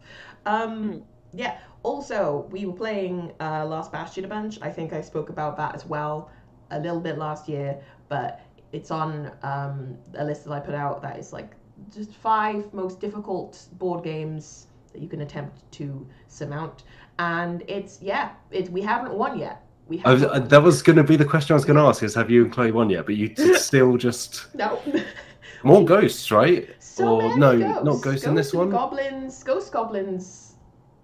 Um, 0.45 0.91
Mm. 0.91 1.03
Yeah. 1.33 1.57
Also, 1.83 2.47
we 2.51 2.65
were 2.65 2.73
playing 2.73 3.33
uh, 3.39 3.65
Last 3.65 3.91
Bastion 3.91 4.25
a 4.25 4.27
bunch. 4.27 4.59
I 4.61 4.69
think 4.71 4.93
I 4.93 5.01
spoke 5.01 5.29
about 5.29 5.57
that 5.57 5.75
as 5.75 5.85
well 5.85 6.31
a 6.71 6.79
little 6.79 6.99
bit 6.99 7.17
last 7.17 7.47
year, 7.47 7.81
but 8.09 8.41
it's 8.71 8.91
on 8.91 9.31
um, 9.43 9.97
a 10.15 10.25
list 10.25 10.45
that 10.45 10.51
I 10.51 10.59
put 10.59 10.75
out 10.75 11.01
that 11.01 11.17
is 11.17 11.31
like 11.33 11.51
just 11.93 12.13
five 12.13 12.73
most 12.73 12.99
difficult 12.99 13.67
board 13.73 14.03
games 14.03 14.67
that 14.93 15.01
you 15.01 15.07
can 15.07 15.21
attempt 15.21 15.69
to 15.73 16.07
surmount. 16.27 16.83
And 17.19 17.63
it's 17.67 18.01
yeah, 18.01 18.31
it 18.51 18.69
we 18.69 18.81
haven't 18.81 19.13
won 19.13 19.37
yet. 19.37 19.63
We 19.87 19.97
haven't. 19.97 20.29
uh, 20.29 20.39
that 20.39 20.61
was 20.61 20.81
going 20.81 20.97
to 20.97 21.03
be 21.03 21.15
the 21.15 21.25
question 21.25 21.53
I 21.53 21.55
was 21.55 21.65
going 21.65 21.77
to 21.77 21.83
ask: 21.83 22.03
is 22.03 22.13
have 22.15 22.29
you 22.29 22.43
and 22.45 22.51
Chloe 22.51 22.71
won 22.71 22.89
yet? 22.89 23.05
But 23.05 23.15
you 23.15 23.33
still 23.55 23.97
just 23.97 24.53
no. 24.55 24.79
more 25.63 25.83
ghosts, 25.85 26.29
right? 26.31 26.69
So 26.79 27.21
Or 27.21 27.35
many 27.35 27.39
no, 27.39 27.57
ghosts. 27.59 27.83
not 27.85 28.01
ghosts 28.01 28.25
in 28.25 28.35
this 28.35 28.53
one? 28.53 28.69
Goblins, 28.69 29.43
ghost 29.43 29.71
goblins, 29.71 30.53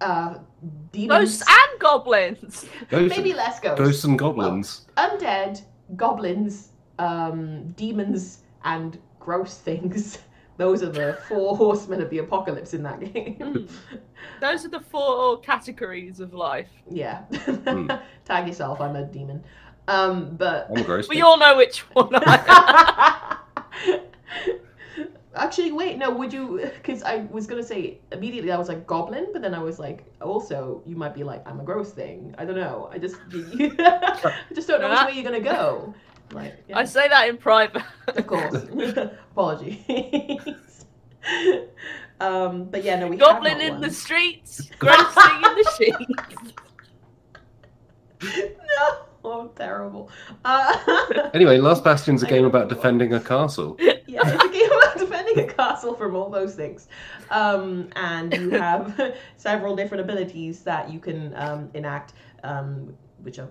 uh, 0.00 0.34
demons. 0.92 1.38
Ghosts 1.38 1.44
and 1.48 1.80
goblins. 1.80 2.66
Ghosts, 2.90 3.16
Maybe 3.16 3.32
less 3.32 3.60
ghosts. 3.60 3.78
ghosts 3.80 4.04
and 4.04 4.18
goblins. 4.18 4.86
undead, 4.96 5.62
goblins, 5.96 6.68
um, 6.98 7.68
demons, 7.72 8.40
and 8.64 8.98
gross 9.20 9.56
things. 9.58 10.18
Those 10.56 10.82
are 10.82 10.90
the 10.90 11.18
four 11.28 11.56
horsemen 11.62 12.00
of 12.00 12.10
the 12.10 12.18
apocalypse 12.18 12.74
in 12.74 12.82
that 12.84 13.00
game. 13.00 13.38
Mm. 13.38 13.70
Those 14.40 14.64
are 14.64 14.68
the 14.68 14.80
four 14.80 15.40
categories 15.40 16.20
of 16.20 16.32
life. 16.34 16.70
yeah. 16.90 17.22
Hmm. 17.22 17.90
Tag 18.24 18.46
yourself, 18.46 18.80
I'm 18.80 18.96
a 18.96 19.04
demon. 19.04 19.42
Um, 19.88 20.36
but 20.36 20.68
I'm 20.74 20.90
a. 20.90 21.02
We 21.08 21.20
all 21.20 21.38
know 21.38 21.56
which 21.56 21.80
one. 21.92 22.08
I 22.12 23.38
Actually, 25.36 25.72
wait, 25.72 25.98
no, 25.98 26.10
would 26.12 26.32
you? 26.32 26.60
Because 26.76 27.02
I 27.02 27.26
was 27.30 27.46
gonna 27.48 27.62
say 27.62 27.98
immediately, 28.12 28.52
I 28.52 28.56
was 28.56 28.68
like 28.68 28.86
goblin, 28.86 29.26
but 29.32 29.42
then 29.42 29.52
I 29.52 29.58
was 29.58 29.80
like, 29.80 30.04
also, 30.22 30.80
you 30.86 30.94
might 30.94 31.12
be 31.12 31.24
like, 31.24 31.46
I'm 31.46 31.58
a 31.58 31.64
gross 31.64 31.90
thing. 31.90 32.34
I 32.38 32.44
don't 32.44 32.54
know. 32.54 32.88
I 32.92 32.98
just, 32.98 33.16
I 33.32 34.38
just 34.54 34.68
don't 34.68 34.80
know 34.80 34.90
which 34.90 35.06
way 35.06 35.12
you're 35.14 35.24
gonna 35.24 35.40
go. 35.40 35.92
Like, 36.34 36.54
yeah. 36.68 36.78
I 36.78 36.84
say 36.84 37.08
that 37.08 37.28
in 37.28 37.36
private. 37.36 37.82
Of 38.08 38.26
course. 38.26 38.54
Apologies. 39.32 39.78
um, 42.20 42.64
but 42.64 42.82
yeah, 42.84 42.98
no, 42.98 43.08
we 43.08 43.16
Goblin 43.16 43.52
have 43.52 43.60
in 43.62 43.72
won. 43.74 43.80
the 43.82 43.90
streets, 43.90 44.68
grossing 44.78 45.36
in 45.36 45.54
the 45.54 45.70
sheets. 45.78 46.54
no, 48.22 48.96
oh, 49.24 49.48
terrible. 49.56 50.10
Uh, 50.44 50.76
Anyway, 51.34 51.58
Last 51.58 51.82
Bastion's 51.84 52.22
a 52.22 52.26
I 52.26 52.30
game 52.30 52.44
about 52.44 52.68
defending 52.68 53.12
a 53.14 53.20
castle. 53.20 53.76
yeah, 53.80 53.92
it's 54.06 54.44
a 54.44 54.48
game 54.48 54.70
about 54.70 54.98
defending 54.98 55.38
a 55.48 55.52
castle 55.52 55.94
from 55.94 56.14
all 56.14 56.30
those 56.30 56.54
things. 56.54 56.88
Um, 57.30 57.88
and 57.96 58.32
you 58.34 58.50
have 58.50 59.14
several 59.36 59.74
different 59.76 60.02
abilities 60.02 60.62
that 60.62 60.90
you 60.92 60.98
can 61.00 61.32
um, 61.36 61.70
enact, 61.74 62.12
um, 62.44 62.94
which 63.22 63.38
are 63.38 63.48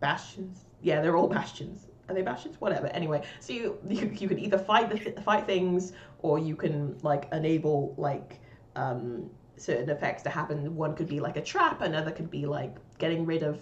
bastions. 0.00 0.64
Yeah, 0.82 1.00
they're 1.00 1.16
all 1.16 1.28
bastions. 1.28 1.86
Are 2.08 2.14
they 2.14 2.22
bastions? 2.22 2.60
Whatever. 2.60 2.86
Anyway, 2.88 3.22
so 3.40 3.52
you 3.52 3.78
you, 3.88 4.10
you 4.18 4.28
can 4.28 4.38
either 4.38 4.58
fight 4.58 4.90
the 4.90 4.98
th- 4.98 5.18
fight 5.20 5.46
things, 5.46 5.92
or 6.20 6.38
you 6.38 6.56
can 6.56 6.96
like 7.02 7.28
enable 7.32 7.94
like 7.96 8.40
um, 8.74 9.30
certain 9.56 9.90
effects 9.90 10.22
to 10.24 10.30
happen. 10.30 10.74
One 10.74 10.94
could 10.94 11.08
be 11.08 11.20
like 11.20 11.36
a 11.36 11.42
trap. 11.42 11.80
Another 11.80 12.10
could 12.10 12.30
be 12.30 12.46
like 12.46 12.76
getting 12.98 13.26
rid 13.26 13.42
of. 13.42 13.60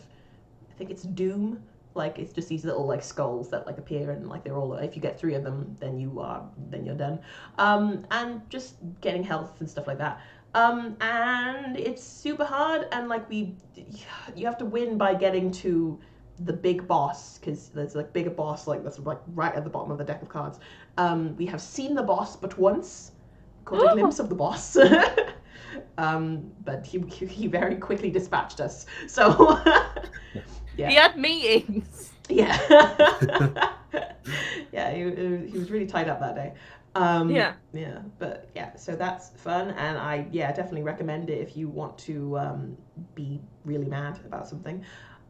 I 0.70 0.76
think 0.76 0.90
it's 0.90 1.04
doom 1.04 1.62
like 1.94 2.18
it's 2.18 2.32
just 2.32 2.48
these 2.48 2.64
little 2.64 2.86
like 2.86 3.02
skulls 3.02 3.48
that 3.50 3.66
like 3.66 3.78
appear 3.78 4.10
and 4.10 4.28
like 4.28 4.44
they're 4.44 4.56
all 4.56 4.74
if 4.74 4.96
you 4.96 5.02
get 5.02 5.18
three 5.18 5.34
of 5.34 5.44
them 5.44 5.76
then 5.80 5.98
you 5.98 6.20
are 6.20 6.44
then 6.70 6.84
you're 6.84 6.94
done 6.94 7.18
um 7.58 8.04
and 8.10 8.40
just 8.50 8.76
getting 9.00 9.22
health 9.22 9.60
and 9.60 9.70
stuff 9.70 9.86
like 9.86 9.98
that 9.98 10.20
um 10.54 10.96
and 11.00 11.76
it's 11.76 12.02
super 12.02 12.44
hard 12.44 12.86
and 12.92 13.08
like 13.08 13.28
we 13.28 13.54
you 14.36 14.46
have 14.46 14.58
to 14.58 14.64
win 14.64 14.98
by 14.98 15.14
getting 15.14 15.50
to 15.50 15.98
the 16.40 16.52
big 16.52 16.86
boss 16.88 17.38
because 17.38 17.68
there's 17.68 17.94
like 17.94 18.12
bigger 18.12 18.30
boss 18.30 18.66
like 18.66 18.82
that's 18.82 18.98
like 18.98 19.20
right 19.34 19.54
at 19.54 19.62
the 19.62 19.70
bottom 19.70 19.90
of 19.90 19.98
the 19.98 20.04
deck 20.04 20.20
of 20.20 20.28
cards 20.28 20.58
um 20.98 21.36
we 21.36 21.46
have 21.46 21.60
seen 21.60 21.94
the 21.94 22.02
boss 22.02 22.34
but 22.34 22.58
once 22.58 23.12
caught 23.64 23.92
a 23.92 23.92
glimpse 23.94 24.18
of 24.18 24.28
the 24.28 24.34
boss. 24.34 24.76
um, 25.98 26.50
but 26.64 26.84
he, 26.84 26.98
he 27.10 27.26
he 27.26 27.46
very 27.46 27.76
quickly 27.76 28.10
dispatched 28.10 28.60
us. 28.60 28.86
So 29.06 29.60
yeah. 30.76 30.88
He 30.88 30.94
had 30.94 31.16
meetings. 31.16 32.12
Yeah. 32.28 32.58
yeah, 34.72 34.92
he, 34.92 35.00
he 35.50 35.58
was 35.58 35.70
really 35.70 35.86
tied 35.86 36.08
up 36.08 36.20
that 36.20 36.34
day. 36.34 36.54
Um, 36.94 37.28
Yeah. 37.30 37.54
Yeah, 37.72 37.98
but 38.18 38.48
yeah, 38.54 38.76
so 38.76 38.94
that's 38.94 39.30
fun, 39.30 39.70
and 39.70 39.98
I 39.98 40.28
yeah 40.30 40.52
definitely 40.52 40.84
recommend 40.84 41.28
it 41.28 41.40
if 41.40 41.56
you 41.56 41.68
want 41.68 41.98
to 41.98 42.38
um, 42.38 42.76
be 43.14 43.40
really 43.64 43.86
mad 43.86 44.20
about 44.24 44.46
something. 44.46 44.84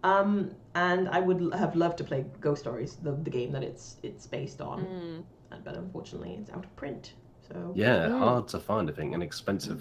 Um, 0.05 0.51
and 0.75 1.09
I 1.09 1.19
would 1.21 1.53
have 1.55 1.75
loved 1.75 1.99
to 1.99 2.05
play 2.05 2.25
Ghost 2.41 2.61
Stories, 2.63 2.97
the, 3.03 3.13
the 3.13 3.31
game 3.31 3.51
that 3.53 3.63
it's 3.65 3.97
it's 4.03 4.27
based 4.27 4.61
on, 4.61 4.79
Mm. 4.85 5.23
uh, 5.53 5.57
but 5.65 5.75
unfortunately 5.77 6.37
it's 6.41 6.51
out 6.51 6.65
of 6.65 6.77
print. 6.77 7.15
So 7.49 7.73
Yeah, 7.75 8.09
Mm. 8.09 8.19
hard 8.19 8.49
to 8.49 8.59
find, 8.61 8.89
I 8.91 8.93
think, 8.93 9.15
and 9.15 9.23
expensive. 9.23 9.81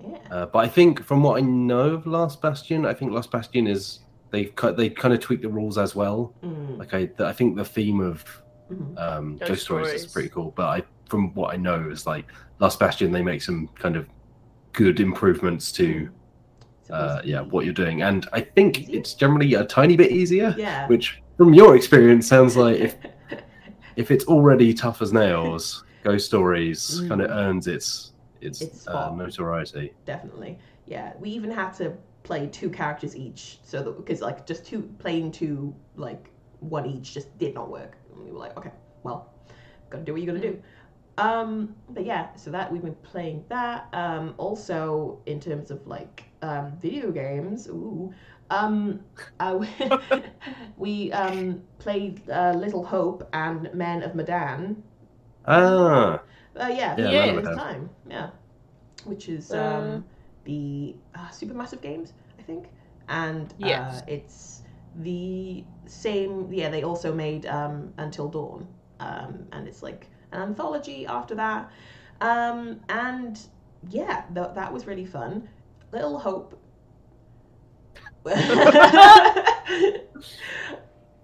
yeah, 0.00 0.18
Uh, 0.30 0.46
but 0.46 0.60
I 0.60 0.68
think 0.68 1.02
from 1.02 1.22
what 1.22 1.38
I 1.38 1.40
know 1.40 1.90
of 1.94 2.06
Last 2.06 2.40
Bastion, 2.40 2.86
I 2.86 2.94
think 2.94 3.12
Last 3.12 3.30
Bastion 3.30 3.66
is 3.66 4.00
they've 4.30 4.54
cut 4.56 4.76
they 4.76 4.90
kind 4.90 5.12
of 5.14 5.20
tweaked 5.20 5.42
the 5.42 5.48
rules 5.48 5.76
as 5.78 5.94
well. 5.96 6.32
Mm, 6.42 6.78
Like 6.78 6.94
I, 6.94 7.10
I 7.30 7.32
think 7.32 7.56
the 7.56 7.64
theme 7.64 8.00
of 8.00 8.24
mhm. 8.70 8.98
um, 8.98 9.36
Ghost 9.38 9.48
Ghost, 9.48 9.62
Stories. 9.64 9.86
Stories. 9.88 10.04
is 10.04 10.12
pretty 10.12 10.28
cool. 10.28 10.52
But 10.56 10.66
I, 10.76 10.82
from 11.08 11.32
what 11.34 11.52
I 11.54 11.56
know, 11.56 11.88
is 11.90 12.06
like 12.06 12.26
Last 12.60 12.78
Bastion, 12.78 13.10
they 13.12 13.22
make 13.22 13.42
some 13.42 13.68
kind 13.74 13.96
of 13.96 14.06
good 14.72 15.00
improvements 15.00 15.70
to 15.72 15.86
So 16.06 16.10
uh, 16.90 17.20
yeah 17.24 17.40
what 17.40 17.64
you're 17.64 17.74
doing, 17.74 18.02
and 18.02 18.26
I 18.32 18.40
think 18.40 18.88
it's 18.88 19.14
generally 19.14 19.54
a 19.54 19.64
tiny 19.64 19.96
bit 19.96 20.10
easier. 20.12 20.54
yeah. 20.58 20.86
Which, 20.88 21.20
from 21.36 21.54
your 21.54 21.74
experience, 21.76 22.26
sounds 22.28 22.56
like 22.56 22.78
if 22.78 22.96
if 23.96 24.10
it's 24.10 24.24
already 24.26 24.74
tough 24.74 25.02
as 25.02 25.12
nails, 25.12 25.84
Ghost 26.02 26.26
Stories 26.26 27.02
kind 27.08 27.20
of 27.22 27.30
Mm. 27.30 27.36
earns 27.36 27.66
its 27.66 28.12
its, 28.40 28.60
Its 28.60 28.86
uh, 28.86 29.10
notoriety. 29.14 29.94
definitely 30.04 30.58
yeah 30.86 31.14
we 31.18 31.30
even 31.30 31.50
had 31.50 31.70
to 31.72 31.94
play 32.24 32.46
two 32.46 32.68
characters 32.68 33.16
each 33.16 33.58
so 33.62 33.82
that 33.82 33.96
because 33.96 34.20
like 34.20 34.44
just 34.46 34.66
two 34.66 34.82
playing 34.98 35.32
two 35.32 35.74
like 35.96 36.28
one 36.60 36.84
each 36.84 37.14
just 37.14 37.28
did 37.38 37.54
not 37.54 37.70
work 37.70 37.96
and 38.12 38.22
we 38.22 38.30
were 38.30 38.38
like 38.38 38.54
okay 38.58 38.70
well 39.02 39.32
gotta 39.88 40.04
do 40.04 40.12
what 40.12 40.20
you 40.20 40.26
gotta 40.26 40.40
do 40.40 40.62
um 41.18 41.74
but 41.90 42.04
yeah 42.04 42.34
so 42.34 42.50
that 42.50 42.72
we've 42.72 42.82
been 42.82 42.94
playing 43.02 43.44
that 43.48 43.88
um 43.92 44.34
also 44.38 45.18
in 45.26 45.40
terms 45.40 45.70
of 45.70 45.86
like 45.86 46.24
um 46.42 46.72
video 46.80 47.10
games 47.10 47.66
ooh. 47.68 48.12
Um 48.50 49.00
uh, 49.40 49.58
we 50.76 51.12
um 51.12 51.62
played 51.78 52.28
uh, 52.28 52.52
little 52.56 52.84
hope 52.84 53.28
and 53.32 53.72
men 53.74 54.02
of 54.02 54.14
medan. 54.14 54.82
Ah, 55.44 56.20
uh, 56.56 56.68
yeah, 56.72 56.96
Yeah, 56.96 57.10
for 57.10 57.16
Men 57.16 57.38
of 57.38 57.52
time. 57.52 57.90
Yeah, 58.08 58.30
which 59.04 59.28
is 59.28 59.52
Uh, 59.52 59.54
um, 59.54 60.04
the 60.44 60.96
uh, 61.14 61.28
Supermassive 61.28 61.80
Games, 61.80 62.12
I 62.38 62.42
think, 62.42 62.68
and 63.08 63.54
uh, 63.62 64.00
it's 64.06 64.62
the 64.94 65.64
same. 65.86 66.52
Yeah, 66.52 66.70
they 66.70 66.82
also 66.82 67.12
made 67.14 67.46
um, 67.46 67.92
Until 67.98 68.28
Dawn, 68.28 68.66
um, 69.00 69.46
and 69.52 69.66
it's 69.68 69.82
like 69.82 70.08
an 70.34 70.42
anthology 70.42 71.06
after 71.06 71.34
that. 71.36 71.70
Um, 72.20 72.80
and 72.88 73.40
yeah, 73.90 74.24
th- 74.34 74.48
that 74.54 74.72
was 74.72 74.86
really 74.86 75.06
fun. 75.06 75.48
Little 75.92 76.18
Hope. 76.18 76.58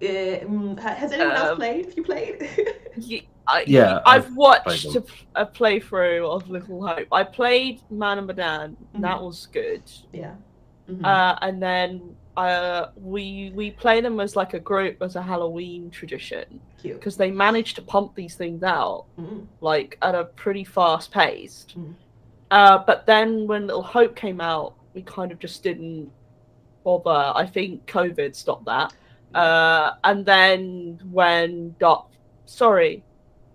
Um, 0.03 0.77
has 0.79 1.13
anyone 1.13 1.37
else 1.37 1.51
Um, 1.51 1.57
played? 1.59 1.85
Have 1.87 1.97
you 1.97 2.05
played? 2.05 2.49
Ye- 2.97 3.29
I, 3.47 3.65
Yeah, 3.67 4.01
I've 4.07 4.35
watched 4.35 4.87
a, 4.95 5.05
a 5.35 5.45
playthrough 5.45 6.27
of 6.27 6.49
Little 6.49 6.87
Hope. 6.87 7.07
I 7.13 7.23
played 7.25 7.83
Man 7.91 8.17
and 8.19 8.27
Medan. 8.27 8.77
Mhm. 8.97 9.01
That 9.03 9.23
was 9.23 9.47
good. 9.53 9.83
yeah. 10.13 10.35
Mhm. 10.91 11.05
Uh, 11.05 11.37
and 11.43 11.63
then 11.63 12.17
uh, 12.49 12.91
we 12.97 13.53
we 13.55 13.71
play 13.71 14.01
them 14.01 14.21
as 14.21 14.37
like 14.37 14.55
a 14.55 14.61
group 14.61 15.03
as 15.03 15.17
a 15.17 15.23
Halloween 15.23 15.91
tradition 15.91 16.61
because 16.83 17.17
they 17.17 17.31
managed 17.31 17.77
to 17.77 17.83
pump 17.83 18.15
these 18.15 18.35
things 18.35 18.63
out 18.63 19.05
Mhm. 19.19 19.47
like 19.61 19.99
at 20.03 20.15
a 20.15 20.25
pretty 20.25 20.65
fast 20.65 21.13
pace. 21.13 21.67
Mhm. 21.77 21.95
Uh, 22.51 22.79
but 22.87 23.07
then 23.07 23.47
when 23.47 23.67
Little 23.67 23.83
Hope 23.83 24.17
came 24.17 24.41
out, 24.41 24.75
we 24.95 25.03
kind 25.03 25.31
of 25.33 25.39
just 25.39 25.63
didn't 25.63 26.11
bother. 26.85 27.33
I 27.35 27.47
think 27.47 27.87
COVID 27.87 28.35
stopped 28.35 28.65
that. 28.67 28.93
Uh, 29.35 29.93
and 30.05 30.25
then 30.27 30.99
when 31.13 31.75
Dot, 31.79 32.09
sorry, 32.47 33.05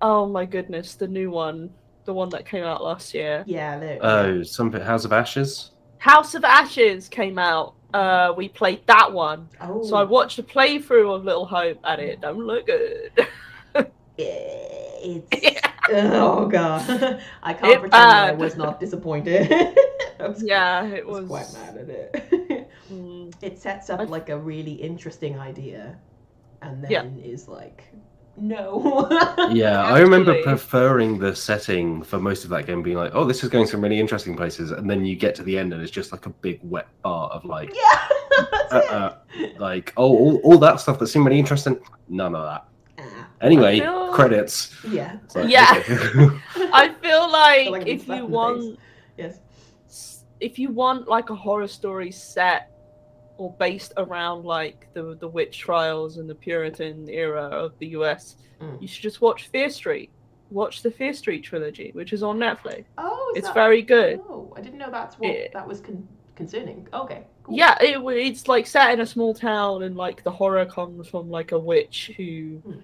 oh 0.01 0.25
my 0.27 0.46
goodness, 0.46 0.96
the 0.96 1.08
new 1.08 1.30
one, 1.32 1.70
the 2.06 2.13
one 2.13 2.30
that 2.30 2.46
came 2.46 2.63
out 2.63 2.84
last 2.84 3.13
year, 3.13 3.44
Yeah. 3.48 3.80
they're- 3.80 4.00
oh, 4.01 4.44
something 4.44 4.82
House 4.82 5.06
of 5.06 5.12
Ashes. 5.12 5.72
House 5.98 6.36
of 6.36 6.44
Ashes 6.44 7.10
came 7.10 7.38
out. 7.39 7.74
Uh, 7.94 8.34
we 8.36 8.50
played 8.50 8.86
that 8.88 9.12
one. 9.12 9.48
Oh. 9.62 9.84
So 9.84 9.96
I 9.96 10.04
watched 10.04 10.38
a 10.39 10.44
playthrough 10.44 11.15
of 11.15 11.24
Little 11.24 11.46
Hope, 11.46 11.80
and 11.84 12.01
it 12.01 12.22
don't 12.22 12.39
look 12.46 12.65
good. 12.68 13.12
It's. 14.18 15.62
Oh 15.88 16.48
god. 16.48 16.82
I 17.44 17.54
can't 17.54 17.74
It 17.74 17.80
pretend 17.80 17.92
that 17.92 18.30
I 18.30 18.32
was 18.32 18.56
not 18.58 18.80
disappointed. 18.80 19.51
Was, 20.20 20.42
yeah, 20.44 20.84
it 20.86 21.06
was, 21.06 21.27
was. 21.27 21.51
quite 21.51 21.54
mad 21.54 21.77
at 21.77 21.89
it. 21.89 22.72
Mm, 22.92 23.32
it 23.44 23.60
sets 23.60 23.92
up 23.92 24.10
like 24.10 24.30
a 24.30 24.38
really 24.38 24.72
interesting 24.72 25.38
idea, 25.38 25.96
and 26.63 26.84
then 26.84 26.92
Yeah. 26.92 27.04
is 27.24 27.48
like, 27.48 27.84
no. 28.38 29.08
Yeah, 29.51 29.84
I 29.96 30.00
remember 30.00 30.42
preferring 30.44 31.18
the 31.20 31.36
setting 31.36 32.04
for 32.04 32.20
most 32.20 32.44
of 32.44 32.50
that 32.51 32.65
game, 32.65 32.82
being 32.84 32.98
like, 32.98 33.12
"Oh, 33.15 33.24
this 33.25 33.44
is 33.44 33.50
going 33.50 33.65
some 33.68 33.82
really 33.82 34.00
interesting 34.00 34.36
places," 34.36 34.72
and 34.72 34.89
then 34.89 35.06
you 35.06 35.15
get 35.15 35.36
to 35.36 35.44
the 35.44 35.58
end, 35.58 35.74
and 35.74 35.82
it's 35.82 35.92
just 35.92 36.12
like 36.12 36.25
a 36.25 36.30
big 36.30 36.60
wet 36.63 36.88
bar 37.01 37.30
of 37.30 37.46
like, 37.46 37.72
yeah. 37.75 38.08
That's 38.70 38.74
uh, 38.92 39.15
it. 39.36 39.56
uh, 39.56 39.60
like, 39.60 39.94
oh, 39.98 40.10
all, 40.18 40.38
all 40.44 40.58
that 40.60 40.80
stuff 40.80 41.00
that 41.00 41.08
seemed 41.08 41.25
really 41.25 41.39
interesting. 41.39 41.80
None 42.10 42.36
of 42.36 42.44
that. 42.44 42.65
Ah, 43.00 43.27
Anyway, 43.42 43.80
feel- 43.80 44.12
credits. 44.13 44.75
yeah. 44.89 45.18
It's 45.24 45.36
Yeah. 45.36 45.74
okay. 45.88 46.38
I 46.74 46.94
feel 47.01 47.32
like, 47.32 47.70
like 47.70 47.82
I've 47.82 47.86
been 47.86 48.00
if 48.00 48.08
you 48.08 48.25
want, 48.25 48.80
Yes. 49.18 49.39
if 50.39 50.60
you 50.60 50.70
want 50.70 51.08
like 51.08 51.30
a 51.30 51.36
horror 51.36 51.68
story 51.68 52.12
set 52.12 52.72
or 53.38 53.51
based 53.60 53.94
around 53.98 54.46
like 54.46 54.88
the 54.94 55.15
the 55.20 55.27
witch 55.27 55.58
trials 55.60 56.18
and 56.18 56.30
the 56.30 56.36
Puritan 56.36 57.10
era 57.10 57.44
of 57.44 57.77
the 57.80 57.88
US, 58.00 58.38
Mm. 58.62 58.82
you 58.82 58.88
should 58.88 59.04
just 59.04 59.20
watch 59.22 59.48
Fear 59.50 59.70
Street. 59.70 60.10
Watch 60.50 60.82
the 60.82 60.89
Fear 60.92 61.13
Street 61.13 61.42
trilogy, 61.44 61.92
which 61.94 62.13
is 62.13 62.24
on 62.24 62.38
Netflix. 62.39 62.86
Oh, 62.98 63.34
It's 63.36 63.48
that- 63.48 63.54
very 63.54 63.82
good. 63.82 64.22
Oh, 64.30 64.54
I 64.56 64.62
didn't 64.62 64.77
know 64.80 64.89
that's 64.92 65.20
what 65.20 65.30
It- 65.30 65.51
that 65.54 65.68
was 65.68 65.82
con- 65.82 66.08
concerning. 66.36 66.88
Okay. 66.94 67.24
Cool. 67.44 67.56
Yeah, 67.58 67.75
it, 67.82 67.98
it's 68.18 68.48
like 68.48 68.65
set 68.65 68.92
in 68.94 69.00
a 69.01 69.06
small 69.06 69.34
town, 69.34 69.84
and 69.84 69.96
like 69.98 70.24
the 70.24 70.32
horror 70.32 70.65
comes 70.65 71.08
from 71.10 71.30
like 71.30 71.51
a 71.51 71.60
witch 71.60 72.12
who, 72.15 72.62
Hmm. 72.65 72.80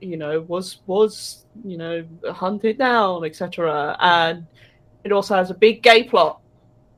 you 0.00 0.16
know, 0.16 0.40
was 0.40 0.78
was 0.86 1.44
you 1.64 1.76
know 1.78 2.04
hunted 2.32 2.76
down, 2.78 3.24
etc. 3.24 3.96
And 4.00 4.46
it 5.04 5.12
also 5.12 5.36
has 5.36 5.50
a 5.50 5.54
big 5.54 5.82
gay 5.82 6.02
plot. 6.02 6.40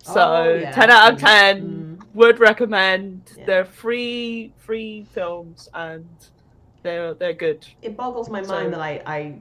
So 0.02 0.20
Oh, 0.20 0.54
yeah. 0.54 0.72
ten 0.72 0.90
out 0.90 1.12
of 1.12 1.18
Mm. 1.18 1.22
ten 1.26 1.77
would 2.18 2.38
recommend. 2.40 3.32
Yeah. 3.36 3.44
They're 3.46 3.64
free 3.64 4.52
free 4.58 5.06
films, 5.12 5.68
and 5.74 6.06
they're 6.82 7.14
they're 7.14 7.32
good. 7.46 7.66
it 7.82 7.96
boggles 7.96 8.28
my 8.28 8.42
So- 8.42 8.52
mind 8.52 8.72
that 8.74 8.80
I, 8.80 9.02
I 9.06 9.38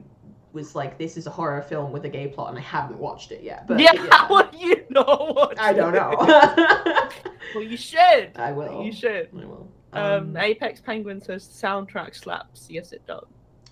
was 0.52 0.74
like, 0.74 0.96
this 0.98 1.16
is 1.16 1.26
a 1.26 1.30
horror 1.30 1.60
film 1.62 1.92
with 1.92 2.04
a 2.06 2.08
gay 2.08 2.28
plot, 2.28 2.48
and 2.50 2.58
I 2.58 2.62
haven't 2.62 2.98
watched 2.98 3.32
it 3.32 3.42
yet. 3.42 3.66
But 3.68 3.78
yeah, 3.80 3.92
how 4.10 4.28
would 4.34 4.54
you 4.58 4.76
know 4.90 5.32
what? 5.36 5.60
I 5.60 5.72
don't 5.72 5.92
know. 5.92 6.14
well, 7.54 7.64
you 7.64 7.76
should. 7.76 8.32
I 8.36 8.52
will. 8.52 8.82
You 8.82 8.92
should. 8.92 9.28
I 9.34 9.44
will. 9.44 9.68
Um, 9.92 10.36
Apex 10.36 10.80
Penguin 10.80 11.20
says 11.20 11.44
soundtrack 11.46 12.14
slaps. 12.14 12.66
Yes, 12.70 12.92
it 12.92 13.06
does. 13.06 13.26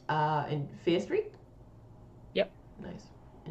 uh, 0.08 0.44
in 0.50 0.68
Fear 0.84 1.00
Street. 1.00 1.32
Yep. 2.34 2.50
Nice. 2.82 3.04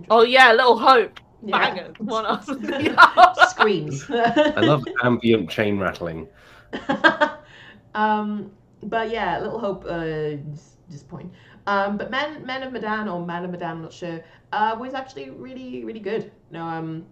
Oh 0.09 0.23
yeah, 0.23 0.51
Little 0.51 0.77
Hope. 0.77 1.19
Yeah. 1.45 1.87
One 1.99 2.25
after 2.25 2.55
the 2.55 2.95
other. 2.97 3.45
Screams. 3.49 4.05
I 4.09 4.61
love 4.61 4.83
ambient 5.03 5.49
chain 5.49 5.79
rattling. 5.79 6.27
um, 7.95 8.51
but 8.83 9.09
yeah, 9.09 9.39
Little 9.39 9.59
Hope. 9.59 9.85
Uh, 9.85 10.35
dis- 10.35 10.77
disappointing. 10.89 11.31
Um, 11.67 11.97
but 11.97 12.11
Men 12.11 12.45
Men 12.45 12.63
of 12.63 12.73
Medan 12.73 13.07
or 13.07 13.25
Man 13.25 13.43
of 13.45 13.51
Medan, 13.51 13.71
I'm 13.71 13.81
not 13.83 13.93
sure. 13.93 14.21
Uh, 14.51 14.75
was 14.79 14.93
actually 14.93 15.29
really 15.29 15.83
really 15.83 15.99
good. 15.99 16.31
No, 16.51 16.63
um, 16.65 17.05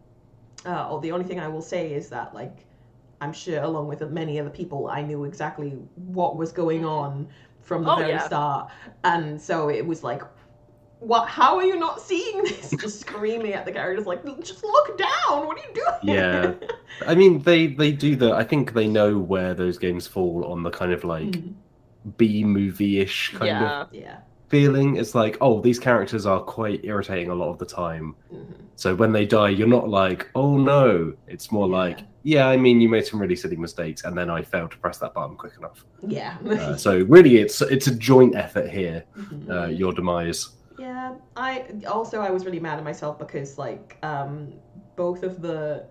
uh, 0.65 0.87
oh, 0.89 0.99
the 0.99 1.11
only 1.11 1.25
thing 1.25 1.39
I 1.39 1.47
will 1.47 1.61
say 1.61 1.93
is 1.93 2.09
that 2.09 2.33
like, 2.33 2.65
I'm 3.21 3.33
sure 3.33 3.61
along 3.63 3.87
with 3.87 4.01
many 4.11 4.39
other 4.39 4.49
people, 4.49 4.87
I 4.87 5.01
knew 5.01 5.23
exactly 5.25 5.71
what 5.95 6.37
was 6.37 6.51
going 6.51 6.85
on 6.85 7.27
from 7.61 7.83
the 7.83 7.91
Oh, 7.91 7.95
very 7.97 8.11
yeah. 8.11 8.25
start, 8.25 8.71
and 9.03 9.41
so 9.41 9.69
it 9.69 9.85
was 9.85 10.03
like. 10.03 10.23
What? 11.03 11.27
How 11.27 11.57
are 11.57 11.63
you 11.65 11.77
not 11.77 11.99
seeing 12.01 12.43
this? 12.43 12.71
Just 12.81 13.01
screaming 13.01 13.53
at 13.53 13.65
the 13.65 13.71
characters, 13.71 14.05
like, 14.05 14.23
just 14.41 14.63
look 14.63 14.97
down. 14.97 15.45
What 15.47 15.57
are 15.57 15.67
you 15.67 15.73
doing? 15.75 16.15
Yeah. 16.15 16.53
I 17.07 17.13
mean, 17.15 17.41
they 17.41 17.67
they 17.67 17.91
do 17.91 18.15
the. 18.15 18.33
I 18.33 18.43
think 18.43 18.73
they 18.73 18.87
know 18.87 19.17
where 19.19 19.53
those 19.53 19.77
games 19.77 20.07
fall 20.07 20.45
on 20.45 20.63
the 20.63 20.69
kind 20.71 20.93
of 20.93 21.03
like 21.03 21.23
Mm, 21.25 21.53
B 22.17 22.43
movie 22.43 22.99
ish 22.99 23.31
kind 23.31 23.43
of 23.43 23.47
Yeah. 23.47 23.85
yeah. 24.01 24.17
feeling. 24.49 24.95
It's 24.97 25.13
like, 25.15 25.37
oh, 25.41 25.59
these 25.61 25.79
characters 25.79 26.25
are 26.25 26.39
quite 26.39 26.83
irritating 26.85 27.29
a 27.29 27.35
lot 27.35 27.49
of 27.49 27.57
the 27.59 27.65
time. 27.65 28.15
Mhm. 28.33 28.45
So 28.75 28.95
when 28.95 29.11
they 29.11 29.25
die, 29.25 29.49
you're 29.49 29.67
not 29.67 29.87
like, 29.89 30.29
oh 30.35 30.57
no. 30.57 31.13
It's 31.27 31.51
more 31.51 31.67
Yeah. 31.67 31.75
like, 31.75 31.99
yeah, 32.23 32.47
I 32.47 32.55
mean, 32.57 32.79
you 32.81 32.87
made 32.89 33.05
some 33.05 33.19
really 33.21 33.35
silly 33.35 33.57
mistakes, 33.57 34.03
and 34.05 34.17
then 34.17 34.29
I 34.29 34.41
failed 34.41 34.71
to 34.71 34.77
press 34.77 34.97
that 34.99 35.13
button 35.13 35.35
quick 35.35 35.53
enough. 35.57 35.85
Yeah. 36.01 36.37
Uh, 36.49 36.75
so 36.77 37.03
really, 37.15 37.37
it's 37.37 37.61
it's 37.61 37.87
a 37.87 37.95
joint 37.95 38.35
effort 38.35 38.69
here. 38.69 39.03
Mhm. 39.17 39.49
Uh, 39.49 39.67
your 39.67 39.91
demise. 39.93 40.49
Yeah, 40.77 41.15
I 41.35 41.65
also 41.87 42.21
I 42.21 42.31
was 42.31 42.45
really 42.45 42.59
mad 42.59 42.77
at 42.79 42.83
myself 42.83 43.19
because 43.19 43.57
like 43.57 43.97
um 44.03 44.53
both 44.95 45.23
of 45.23 45.41
the 45.41 45.85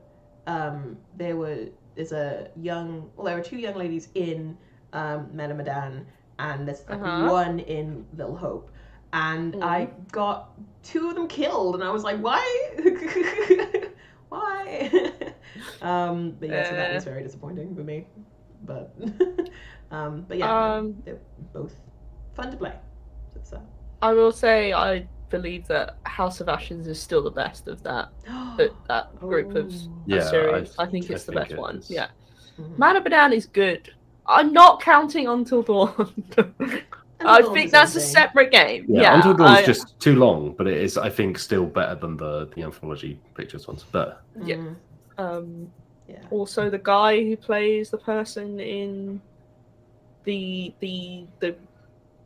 um 0.46 0.98
there 1.16 1.36
were 1.36 1.66
there's 1.94 2.12
a 2.12 2.50
young 2.56 3.10
well 3.16 3.26
there 3.26 3.36
were 3.36 3.42
two 3.44 3.58
young 3.58 3.76
ladies 3.76 4.08
in 4.14 4.56
um 4.92 5.28
Man 5.34 5.50
of 5.50 5.56
Medan 5.56 6.06
and 6.38 6.66
there's 6.66 6.84
like 6.88 7.00
Uh-huh. 7.00 7.28
one 7.28 7.60
in 7.60 8.06
Little 8.16 8.36
Hope 8.36 8.70
and 9.12 9.56
I 9.62 9.88
got 10.10 10.50
two 10.82 11.08
of 11.08 11.14
them 11.14 11.28
killed 11.28 11.74
and 11.76 11.84
I 11.84 11.90
was 11.90 12.02
like 12.02 12.18
why 12.18 12.42
why 14.28 14.90
um 15.82 16.36
but 16.40 16.48
yeah 16.48 16.68
so 16.68 16.74
that 16.76 16.90
Uh. 16.90 16.94
was 16.94 17.04
very 17.04 17.22
disappointing 17.22 17.74
for 17.76 17.82
me 17.82 18.06
but 18.64 18.94
um 19.90 20.24
but 20.26 20.38
yeah 20.38 20.50
Um, 20.76 20.94
they're 21.04 21.20
both 21.52 21.74
fun 22.34 22.50
to 22.50 22.56
play 22.56 22.74
so. 23.44 23.60
I 24.02 24.12
will 24.12 24.32
say 24.32 24.72
I 24.72 25.06
believe 25.30 25.66
that 25.68 25.96
House 26.04 26.40
of 26.40 26.48
Ashes 26.48 26.86
is 26.86 27.00
still 27.00 27.22
the 27.22 27.30
best 27.30 27.68
of 27.68 27.82
that 27.84 28.10
that, 28.58 28.72
that 28.88 29.18
group 29.20 29.54
of. 29.54 29.72
Yeah, 30.06 30.28
series. 30.28 30.74
I, 30.78 30.84
I- 30.84 30.86
think 30.86 31.10
I 31.10 31.14
it's 31.14 31.24
the 31.24 31.32
think 31.32 31.40
best 31.42 31.52
it 31.52 31.58
one. 31.58 31.76
is. 31.78 31.90
Yeah, 31.90 32.08
Mhm. 32.60 32.76
Man 32.78 32.96
of 32.96 33.04
Medan 33.04 33.32
is 33.32 33.46
good. 33.46 33.92
I'm 34.26 34.52
not 34.52 34.80
counting 34.82 35.26
Until 35.28 35.62
Dawn. 35.62 36.12
I 37.24 37.40
think 37.40 37.54
Dawn's 37.54 37.70
that's 37.70 37.94
a 37.96 38.00
separate 38.00 38.50
game. 38.50 38.84
Yeah, 38.88 39.02
Yeah, 39.02 39.16
Until 39.16 39.34
Dawn's 39.34 39.58
I- 39.60 39.64
just 39.64 39.98
too 40.00 40.16
long, 40.16 40.54
but 40.58 40.66
it 40.66 40.76
is, 40.76 40.98
I 40.98 41.08
think, 41.08 41.38
still 41.38 41.66
better 41.66 41.94
than 41.94 42.16
the 42.16 42.46
the 42.54 42.62
anthology 42.62 43.20
pictures 43.34 43.66
ones. 43.68 43.84
But 43.90 44.22
Yeah. 44.44 44.56
Mhm. 44.56 44.76
Um, 45.18 45.70
Yeah. 46.08 46.22
also 46.30 46.68
the 46.68 46.78
guy 46.78 47.22
who 47.24 47.36
plays 47.36 47.90
the 47.90 47.98
person 47.98 48.58
in 48.60 49.20
the 50.24 50.74
the 50.80 51.26
the 51.40 51.54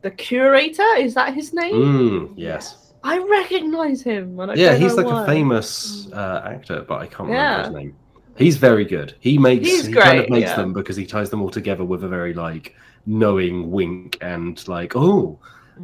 the 0.01 0.11
curator 0.11 0.95
is 0.97 1.13
that 1.15 1.33
his 1.33 1.53
name? 1.53 1.73
mm, 1.73 2.33
yes. 2.35 2.93
I 3.03 3.19
recognize 3.19 4.01
him. 4.01 4.39
I 4.39 4.53
Yeah, 4.55 4.75
he's 4.75 4.95
like 4.95 5.05
why. 5.05 5.23
a 5.23 5.25
famous 5.25 6.11
uh, 6.11 6.41
actor, 6.45 6.83
but 6.87 7.01
I 7.01 7.07
can't 7.07 7.29
remember 7.29 7.63
his 7.63 7.73
name. 7.73 7.95
He's 8.37 8.57
very 8.57 8.85
good. 8.85 9.15
He 9.19 9.37
makes 9.37 9.65
He's 9.65 9.85
he 9.87 9.93
kind 9.93 10.19
of 10.19 10.29
makes 10.29 10.49
yeah. 10.49 10.55
them 10.57 10.73
because 10.73 10.95
he 10.95 11.05
ties 11.05 11.29
them 11.29 11.41
all 11.41 11.49
together 11.49 11.83
with 11.83 12.03
a 12.03 12.07
very 12.07 12.33
like 12.33 12.75
knowing 13.05 13.71
wink 13.71 14.17
and 14.21 14.65
like, 14.67 14.95
oh, 14.95 15.39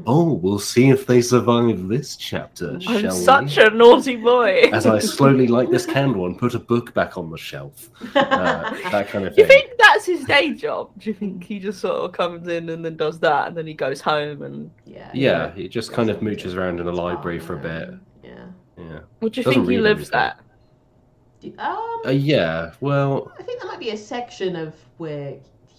oh, 0.06 0.34
we'll 0.34 0.60
see 0.60 0.90
if 0.90 1.06
they 1.06 1.22
survive 1.22 1.88
this 1.88 2.16
chapter, 2.16 2.72
I'm 2.88 3.02
shall 3.02 3.12
such 3.12 3.58
we? 3.58 3.64
a 3.64 3.70
naughty 3.70 4.16
boy. 4.16 4.70
As 4.74 4.86
I 4.86 5.00
slowly 5.00 5.48
light 5.48 5.70
this 5.72 5.86
candle 5.86 6.26
and 6.26 6.38
put 6.38 6.56
a 6.56 6.60
book 6.60 6.94
back 6.94 7.18
on 7.18 7.30
the 7.30 7.38
shelf, 7.38 7.90
uh, 8.16 8.72
that 8.92 9.08
kind 9.10 9.26
of 9.28 9.36
Do 9.36 9.42
you 9.42 9.48
think 9.48 9.72
that's 9.80 10.06
his 10.06 10.24
day 10.26 10.54
job? 10.54 10.92
Do 11.00 11.10
you 11.10 11.14
think 11.14 11.44
he 11.44 11.60
just 11.60 11.80
sort 11.80 11.96
of 11.98 12.12
comes 12.12 12.48
in 12.48 12.70
and 12.70 12.84
then 12.84 12.96
does 12.98 13.20
that, 13.20 13.48
and 13.48 13.58
then 13.58 13.68
he 13.68 13.74
goes 13.74 14.02
home 14.02 14.42
and? 14.44 14.72
yeah. 14.86 15.10
Yeah, 15.14 15.52
he 15.54 15.68
just 15.68 15.92
kind 15.94 16.10
of 16.10 16.18
mooches 16.22 16.56
around 16.56 16.80
in 16.80 16.86
the 16.86 16.94
library 16.94 17.40
for 17.40 17.56
a 17.56 17.60
bit. 17.60 17.90
Yeah. 18.24 18.46
Yeah. 18.78 19.00
Would 19.22 19.38
you 19.38 19.44
Doesn't 19.44 19.62
think 19.66 19.72
he 19.72 19.78
lives 19.78 20.12
anything. 20.12 21.54
at? 21.58 21.66
Um, 21.68 22.02
Uh, 22.06 22.10
yeah. 22.12 22.72
Well, 22.80 23.32
I 23.38 23.44
think 23.44 23.62
that 23.62 23.68
might 23.68 23.80
be 23.80 23.90
a 23.92 23.98
section 23.98 24.56
of 24.56 24.74
where 24.98 25.36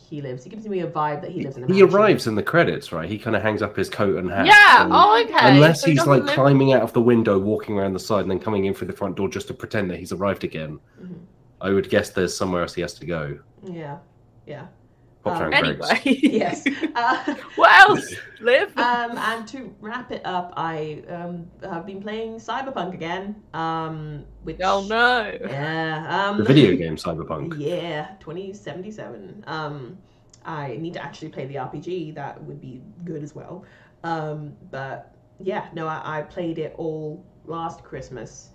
he 0.09 0.21
lives. 0.23 0.45
He 0.45 0.51
gives 0.51 0.67
me 0.69 0.81
a 0.81 0.87
vibe 0.87 1.23
that 1.23 1.31
he 1.31 1.43
lives 1.43 1.57
in. 1.57 1.65
A 1.65 1.67
he 1.67 1.81
mansion. 1.83 1.97
arrives 1.99 2.27
in 2.27 2.35
the 2.35 2.43
credits, 2.43 2.93
right? 2.93 3.09
He 3.09 3.19
kind 3.19 3.35
of 3.37 3.43
hangs 3.43 3.63
up 3.63 3.77
his 3.77 3.89
coat 3.91 4.17
and 4.17 4.31
hat. 4.31 4.47
Yeah. 4.47 4.85
and- 4.85 4.93
Oh, 4.95 5.23
okay. 5.25 5.55
Unless 5.55 5.83
So 5.83 5.87
he's 5.89 5.99
doesn't 5.99 6.11
like 6.13 6.23
live- 6.25 6.35
climbing 6.35 6.73
out 6.73 6.83
of 6.83 6.93
the 6.93 7.01
window, 7.03 7.39
walking 7.39 7.79
around 7.79 7.93
the 7.95 7.99
side, 8.01 8.23
and 8.23 8.31
then 8.31 8.39
coming 8.39 8.65
in 8.67 8.75
through 8.75 8.89
the 8.89 8.93
front 8.93 9.17
door 9.17 9.29
just 9.29 9.49
to 9.49 9.55
pretend 9.55 9.91
that 9.91 9.99
he's 9.99 10.13
arrived 10.13 10.45
again. 10.45 10.79
Mhm. 11.03 11.15
I 11.61 11.71
would 11.71 11.89
guess 11.89 12.11
there's 12.11 12.37
somewhere 12.37 12.63
else 12.63 12.75
he 12.75 12.83
has 12.83 12.95
to 12.95 13.07
go. 13.07 13.39
Yeah. 13.65 13.99
Yeah. 14.47 14.67
Pop 15.25 15.41
Um, 15.41 15.51
down 15.51 15.63
Greg's. 15.77 15.91
Anyway. 15.91 16.21
Yes. 16.23 16.65
Uh, 16.97 17.35
what 17.57 17.73
else? 17.81 18.15
Live. 18.41 18.77
um, 18.79 19.19
and 19.19 19.49
to 19.49 19.75
wrap 19.81 20.13
it 20.13 20.23
up, 20.25 20.53
I 20.57 21.03
um, 21.09 21.51
have 21.63 21.87
been 21.87 22.01
playing 22.01 22.37
Cyberpunk 22.37 22.95
again. 22.95 23.43
Um, 23.53 24.25
which 24.45 24.59
oh 24.63 24.85
no. 24.87 25.37
Yeah. 25.41 26.29
Um, 26.29 26.39
The 26.39 26.45
video 26.45 26.77
game 26.77 26.97
Cyberpunk. 26.97 27.55
Yeah, 27.59 28.15
2077. 28.21 29.43
Um, 29.49 29.99
I 30.45 30.77
need 30.77 30.93
to 30.95 31.03
actually 31.03 31.31
play 31.31 31.47
the 31.47 31.57
RPG. 31.57 32.15
That 32.15 32.41
would 32.45 32.61
be 32.61 32.81
good 33.05 33.23
as 33.23 33.35
well. 33.35 33.65
Um, 34.05 34.53
but 34.71 35.17
yeah, 35.41 35.69
no, 35.75 35.87
I, 35.89 36.19
I 36.19 36.23
played 36.23 36.59
it 36.59 36.75
all 36.77 37.25
last 37.47 37.83
Christmas, 37.83 38.51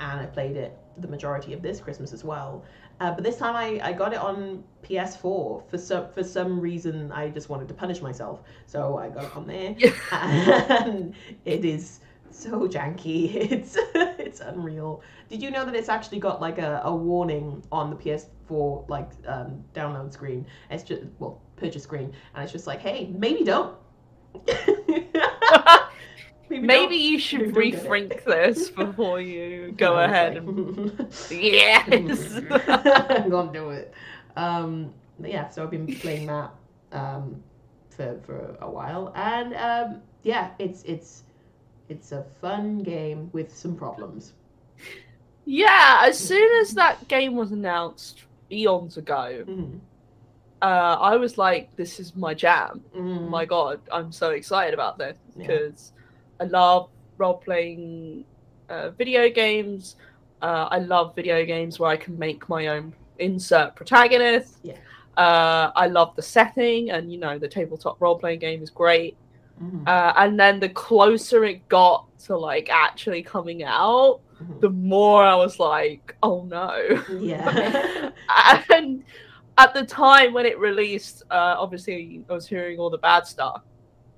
and 0.00 0.20
I 0.20 0.26
played 0.26 0.56
it 0.56 0.76
the 0.98 1.08
majority 1.08 1.52
of 1.52 1.60
this 1.62 1.80
Christmas 1.80 2.12
as 2.12 2.24
well. 2.24 2.64
Uh, 3.00 3.12
but 3.12 3.24
this 3.24 3.36
time 3.36 3.56
I, 3.56 3.80
I 3.82 3.92
got 3.92 4.12
it 4.12 4.18
on 4.18 4.62
PS4 4.82 5.68
for 5.68 5.78
some 5.78 6.08
for 6.12 6.22
some 6.22 6.60
reason 6.60 7.10
I 7.10 7.28
just 7.28 7.48
wanted 7.48 7.68
to 7.68 7.74
punish 7.74 8.00
myself, 8.00 8.42
so 8.66 8.96
I 8.98 9.08
got 9.08 9.24
it 9.24 9.36
on 9.36 9.46
there, 9.46 9.74
and 10.12 11.14
it 11.44 11.64
is 11.64 12.00
so 12.30 12.68
janky. 12.68 13.34
It's 13.50 13.76
it's 13.94 14.40
unreal. 14.40 15.02
Did 15.28 15.42
you 15.42 15.50
know 15.50 15.64
that 15.64 15.74
it's 15.74 15.88
actually 15.88 16.20
got 16.20 16.40
like 16.40 16.58
a, 16.58 16.82
a 16.84 16.94
warning 16.94 17.62
on 17.72 17.90
the 17.90 17.96
PS4 17.96 18.88
like 18.88 19.10
um, 19.26 19.64
download 19.74 20.12
screen? 20.12 20.46
It's 20.70 20.82
just 20.82 21.02
well 21.18 21.40
purchase 21.56 21.82
screen, 21.82 22.12
and 22.34 22.42
it's 22.44 22.52
just 22.52 22.66
like, 22.66 22.80
hey, 22.80 23.12
maybe 23.16 23.44
don't. 23.44 23.76
maybe, 26.48 26.66
Maybe 26.66 26.96
you 26.96 27.18
should 27.18 27.54
Maybe 27.54 27.72
rethink 27.76 28.24
this 28.24 28.70
before 28.82 29.20
you 29.20 29.72
go 29.76 29.98
ahead 30.00 30.36
and 30.36 30.48
and 30.90 31.08
yes. 31.30 32.40
I'm 32.68 33.28
gonna 33.30 33.52
do 33.52 33.70
it. 33.70 33.92
Um, 34.36 34.92
yeah, 35.22 35.48
so 35.48 35.62
I've 35.62 35.70
been 35.70 35.86
playing 35.86 36.26
that 36.26 36.50
um, 36.92 37.42
for 37.90 38.18
for 38.26 38.56
a 38.60 38.68
while, 38.70 39.12
and 39.14 39.54
um, 39.54 40.02
yeah, 40.22 40.50
it's 40.58 40.82
it's 40.84 41.22
it's 41.88 42.12
a 42.12 42.24
fun 42.40 42.82
game 42.82 43.30
with 43.32 43.54
some 43.54 43.76
problems. 43.76 44.32
yeah. 45.44 46.02
As 46.04 46.18
soon 46.18 46.50
as 46.60 46.74
that 46.74 47.06
game 47.08 47.36
was 47.36 47.52
announced 47.52 48.24
eons 48.50 48.96
ago, 48.96 49.44
Mhm. 49.46 49.78
uh, 50.62 50.96
I 51.00 51.16
was 51.16 51.36
like, 51.38 51.74
"This 51.76 52.00
is 52.00 52.14
my 52.16 52.34
jam." 52.34 52.82
Mm. 52.96 53.28
my 53.28 53.44
god, 53.44 53.80
I'm 53.92 54.10
so 54.12 54.30
excited 54.30 54.74
about 54.74 54.98
this 54.98 55.16
Yeah. 55.36 55.46
I 56.40 56.44
love 56.44 56.88
role 57.18 57.34
playing 57.38 58.24
uh, 58.68 58.90
video 58.90 59.28
games. 59.30 59.96
Uh, 60.42 60.68
I 60.70 60.78
love 60.78 61.14
video 61.14 61.44
games 61.44 61.78
where 61.78 61.90
I 61.90 61.96
can 61.96 62.18
make 62.18 62.48
my 62.48 62.68
own 62.68 62.92
insert 63.18 63.76
protagonist. 63.76 64.58
Yeah. 64.62 64.76
Uh, 65.16 65.70
I 65.76 65.86
love 65.86 66.16
the 66.16 66.22
setting, 66.22 66.90
and 66.90 67.12
you 67.12 67.18
know, 67.18 67.38
the 67.38 67.48
tabletop 67.48 68.00
role 68.00 68.18
playing 68.18 68.40
game 68.40 68.62
is 68.62 68.70
great. 68.70 69.16
Mhm. 69.62 69.86
Uh, 69.86 70.12
and 70.16 70.38
then 70.38 70.58
the 70.58 70.68
closer 70.68 71.44
it 71.44 71.66
got 71.68 72.06
to 72.26 72.36
like 72.36 72.68
actually 72.70 73.22
coming 73.22 73.62
out, 73.62 74.20
Mhm. 74.42 74.60
the 74.60 74.70
more 74.70 75.22
I 75.22 75.36
was 75.36 75.60
like, 75.60 76.16
oh 76.24 76.42
no. 76.44 77.04
Yeah. 77.20 78.10
and 78.70 79.04
at 79.56 79.72
the 79.72 79.84
time 79.84 80.32
when 80.32 80.46
it 80.46 80.58
released, 80.58 81.22
uh, 81.30 81.54
obviously 81.56 82.24
I 82.28 82.32
was 82.32 82.48
hearing 82.48 82.80
all 82.80 82.90
the 82.90 82.98
bad 82.98 83.28
stuff, 83.28 83.62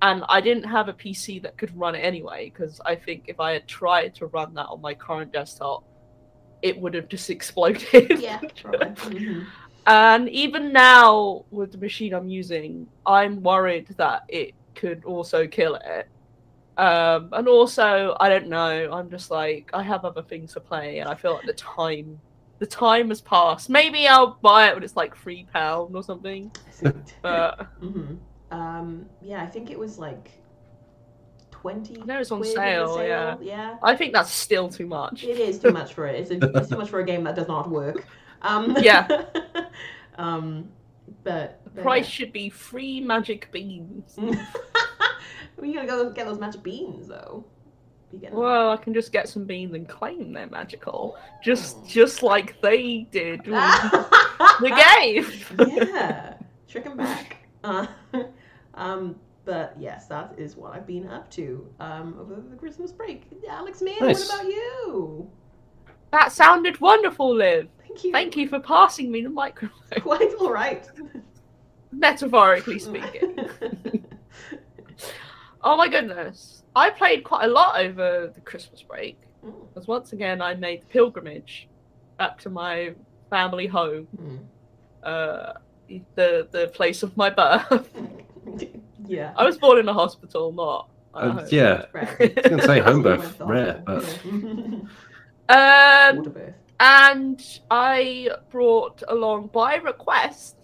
and 0.03 0.25
I 0.29 0.41
didn't 0.41 0.65
have 0.65 0.89
a 0.89 0.93
PC 0.93 1.39
that 1.43 1.57
could 1.57 1.77
run 1.77 1.95
it 1.95 2.01
anyway. 2.01 2.51
Because 2.53 2.81
I 2.85 2.95
think 2.95 3.25
if 3.29 3.41
I 3.41 3.53
had 3.53 3.67
tried 3.67 4.15
to 4.17 4.27
run 4.27 4.55
that 4.55 4.67
on 4.67 4.81
my 4.81 4.95
current 4.95 5.33
desktop, 5.33 5.85
it 6.63 6.79
would 6.81 6.95
have 6.95 7.09
just 7.09 7.31
exploded. 7.37 8.21
yeah, 8.21 8.41
probably. 8.63 9.21
Mhm. 9.21 9.47
And 9.89 10.29
even 10.31 10.73
now, 10.73 11.45
with 11.53 11.71
the 11.71 11.79
machine 11.79 12.13
I'm 12.13 12.29
using, 12.29 12.89
I'm 13.07 13.41
worried 13.43 13.87
that 13.99 14.23
it 14.29 14.53
could 14.75 15.05
also 15.05 15.47
kill 15.47 15.77
it. 15.77 16.09
Um, 16.77 17.31
and 17.33 17.49
also, 17.49 18.17
I 18.21 18.29
don't 18.29 18.49
know. 18.49 18.91
I'm 18.93 19.09
just 19.11 19.31
like 19.31 19.71
I 19.73 19.83
have 19.83 20.05
other 20.05 20.23
things 20.23 20.53
to 20.55 20.61
play, 20.61 20.99
and 20.99 21.09
I 21.09 21.15
feel 21.15 21.35
like 21.35 21.47
the 21.47 21.53
time, 21.55 22.19
the 22.59 22.67
time 22.67 23.09
has 23.09 23.23
passed. 23.23 23.71
Maybe 23.71 24.07
I'll 24.09 24.39
buy 24.43 24.69
it 24.69 24.75
when 24.75 24.83
it's 24.83 24.97
like 24.97 25.17
three 25.17 25.47
pound 25.53 25.95
or 25.97 26.03
something. 26.03 26.51
But 27.23 27.67
Mhm. 27.81 28.19
Um, 28.51 29.07
yeah, 29.23 29.43
I 29.43 29.47
think 29.47 29.71
it 29.71 29.79
was 29.79 29.99
like 29.99 30.31
twenty. 31.51 31.95
No, 32.05 32.21
it's 32.21 32.31
on 32.31 32.41
the 32.41 32.47
sale, 32.47 33.03
yeah. 33.05 33.37
yeah. 33.41 33.77
I 33.83 33.97
think 33.97 34.13
that's 34.13 34.31
still 34.31 34.69
too 34.69 34.87
much. 34.87 35.25
It 35.25 35.39
is 35.39 35.59
too 35.59 35.73
much 35.73 35.95
for 35.95 36.07
it. 36.07 36.15
It's, 36.21 36.31
a, 36.31 36.51
it's 36.59 36.69
too 36.69 36.77
much 36.77 36.91
for 36.91 37.01
a 37.01 37.05
game 37.05 37.25
that 37.25 37.35
does 37.35 37.49
not 37.49 37.69
work. 37.71 38.05
Um, 38.43 38.77
Yeah. 38.81 39.25
um, 40.19 40.69
but 41.25 41.61
The 41.65 41.71
but 41.71 41.83
price 41.83 42.07
should 42.07 42.33
be 42.33 42.49
free 42.49 43.01
magic 43.01 43.51
beans. 43.51 44.15
yeah. 44.21 44.47
we 45.61 45.73
gotta 45.75 45.87
go 45.87 46.11
get 46.11 46.27
those 46.27 46.39
magic 46.39 46.63
beans 46.63 47.09
though. 47.09 47.45
Them. 48.13 48.33
Well, 48.35 48.71
I 48.71 48.77
can 48.77 48.95
just 48.95 49.11
get 49.13 49.29
some 49.29 49.45
beans 49.45 49.75
and 49.75 49.87
claim 49.89 50.33
they're 50.33 50.47
magical, 50.47 51.19
just 51.43 51.77
Oh. 51.81 51.85
just 51.87 52.23
like 52.23 52.61
they 52.63 53.09
did 53.11 53.45
the 53.45 54.83
game. 54.95 55.69
yeah, 55.77 56.35
trick 56.69 56.85
him 56.85 56.97
back. 56.97 57.37
Uh, 57.65 57.87
um, 58.77 59.17
but 59.45 59.75
yes, 59.79 60.07
that 60.09 60.35
is 60.37 60.57
what 60.57 60.75
I've 60.75 60.87
been 60.87 61.09
up 61.09 61.31
to 61.33 61.67
um, 61.81 62.17
over 62.21 62.41
the 62.49 62.57
Christmas 62.57 62.93
break. 62.93 63.25
Alex 63.49 63.81
Meehan, 63.81 64.07
Nice. 64.09 64.29
what 64.29 64.41
about 64.41 64.53
you? 64.53 65.31
That 66.13 66.33
sounded 66.33 66.81
wonderful, 66.81 67.35
Liv. 67.35 67.69
Thank 67.87 68.05
you. 68.05 68.13
Thank 68.13 68.37
you 68.37 68.49
for 68.49 68.61
passing 68.61 69.11
me 69.11 69.23
the 69.23 69.31
microphone, 69.31 69.81
Quite 70.03 70.35
all 70.41 70.53
right. 70.53 70.89
metaphorically 71.93 72.79
speaking. 72.81 73.39
oh 75.63 75.77
my 75.77 75.89
goodness. 75.89 76.63
I 76.75 76.91
played 76.91 77.25
quite 77.25 77.45
a 77.45 77.49
lot 77.49 77.81
over 77.81 78.31
the 78.35 78.41
Christmas 78.43 78.83
break 78.83 79.19
Mm, 79.45 79.69
because 79.69 79.87
once 79.87 80.13
again 80.13 80.41
I 80.43 80.55
made 80.55 80.83
the 80.83 80.87
pilgrimage 80.87 81.69
back 82.19 82.39
to 82.41 82.51
my 82.51 82.95
family 83.31 83.67
home, 83.67 84.09
mm. 84.17 84.39
uh, 85.03 85.55
the 86.15 86.49
the 86.51 86.69
place 86.75 87.03
of 87.03 87.17
my 87.17 87.31
birth. 87.31 87.89
yeah. 89.07 89.33
I 89.37 89.45
was 89.45 89.59
born 89.59 89.79
in 89.79 89.89
a 89.89 89.93
hospital, 89.93 90.53
not. 90.53 90.89
at 91.15 91.23
Uh, 91.23 91.31
home. 91.33 91.47
yeah, 91.51 91.85
I 91.95 92.17
was 92.21 92.49
gonna 92.51 92.63
say 92.63 92.81
home 92.81 93.03
Went 93.03 93.21
birth, 93.39 93.41
rare, 93.41 93.83
but 93.85 94.21
Um, 95.49 96.35
and 96.81 97.61
I 97.71 98.31
brought 98.51 99.03
along 99.09 99.49
by 99.53 99.77
request 99.77 100.57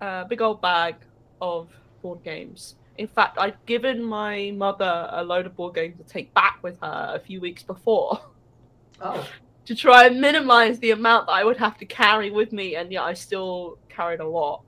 a 0.00 0.24
big 0.28 0.40
old 0.40 0.60
bag 0.62 0.94
of 1.40 1.68
board 2.02 2.22
games. 2.24 2.76
In 2.96 3.06
fact, 3.08 3.38
I'd 3.38 3.56
given 3.66 4.02
my 4.02 4.52
mother 4.56 5.08
a 5.12 5.22
load 5.22 5.46
of 5.46 5.54
board 5.56 5.74
games 5.74 5.98
to 5.98 6.04
take 6.04 6.32
back 6.34 6.58
with 6.62 6.80
her 6.80 7.12
a 7.14 7.18
few 7.20 7.40
weeks 7.40 7.62
before 7.62 8.20
Oh, 9.00 9.24
to 9.66 9.74
try 9.76 10.06
and 10.06 10.20
minimize 10.20 10.78
the 10.80 10.90
amount 10.92 11.26
that 11.26 11.32
I 11.32 11.44
would 11.44 11.56
have 11.58 11.76
to 11.78 11.84
carry 11.86 12.30
with 12.30 12.52
me, 12.52 12.74
and 12.76 12.90
yet 12.90 13.02
I 13.04 13.14
still 13.14 13.78
carried 13.88 14.18
a 14.20 14.26
lot. 14.26 14.62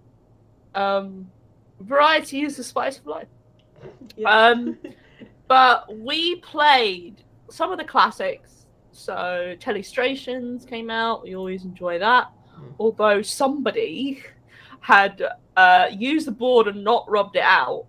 Um, 0.75 1.31
variety 1.81 2.43
is 2.43 2.57
the 2.57 2.65
spice 2.65 2.99
of 2.99 3.07
life. 3.07 3.29
yeah. 4.17 4.29
Um, 4.31 4.79
but 5.49 5.95
we 5.99 6.37
played 6.37 7.23
some 7.51 7.73
of 7.73 7.79
the 7.79 7.85
classics. 7.85 8.67
So 8.93 9.57
Telestrations 9.61 10.67
came 10.67 10.91
out. 10.91 11.23
We 11.23 11.35
always 11.37 11.65
enjoy 11.65 11.99
that. 11.99 12.29
Mm. 12.59 12.73
Although 12.79 13.23
somebody 13.23 14.23
had 14.81 15.23
uh, 15.57 15.89
used 15.93 16.27
the 16.27 16.33
board 16.33 16.69
and 16.69 16.83
not 16.85 17.09
rubbed 17.11 17.37
it 17.37 17.43
out. 17.43 17.87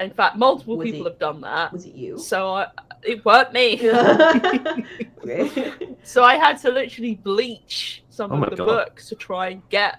In 0.00 0.10
fact, 0.10 0.36
multiple 0.36 0.76
Was 0.76 0.90
people 0.90 1.06
it- 1.06 1.10
have 1.10 1.18
done 1.18 1.40
that. 1.42 1.72
Was 1.72 1.86
it 1.86 1.94
you? 1.94 2.18
So 2.18 2.54
I, 2.54 2.66
it 3.02 3.24
weren't 3.24 3.52
me. 3.52 3.78
so 6.02 6.24
I 6.24 6.36
had 6.36 6.54
to 6.62 6.70
literally 6.70 7.14
bleach 7.16 8.02
some 8.10 8.32
Oh 8.32 8.42
of 8.42 8.50
the 8.50 8.56
God. 8.56 8.66
books 8.66 9.08
to 9.08 9.14
try 9.14 9.48
and 9.50 9.62
get 9.68 9.98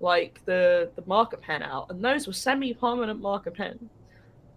like 0.00 0.44
the 0.46 0.90
the 0.96 1.02
marker 1.06 1.36
pen 1.36 1.62
out, 1.62 1.90
and 1.90 2.02
those 2.02 2.26
were 2.26 2.32
semi-permanent 2.32 3.20
marker 3.20 3.50
pens. 3.50 3.90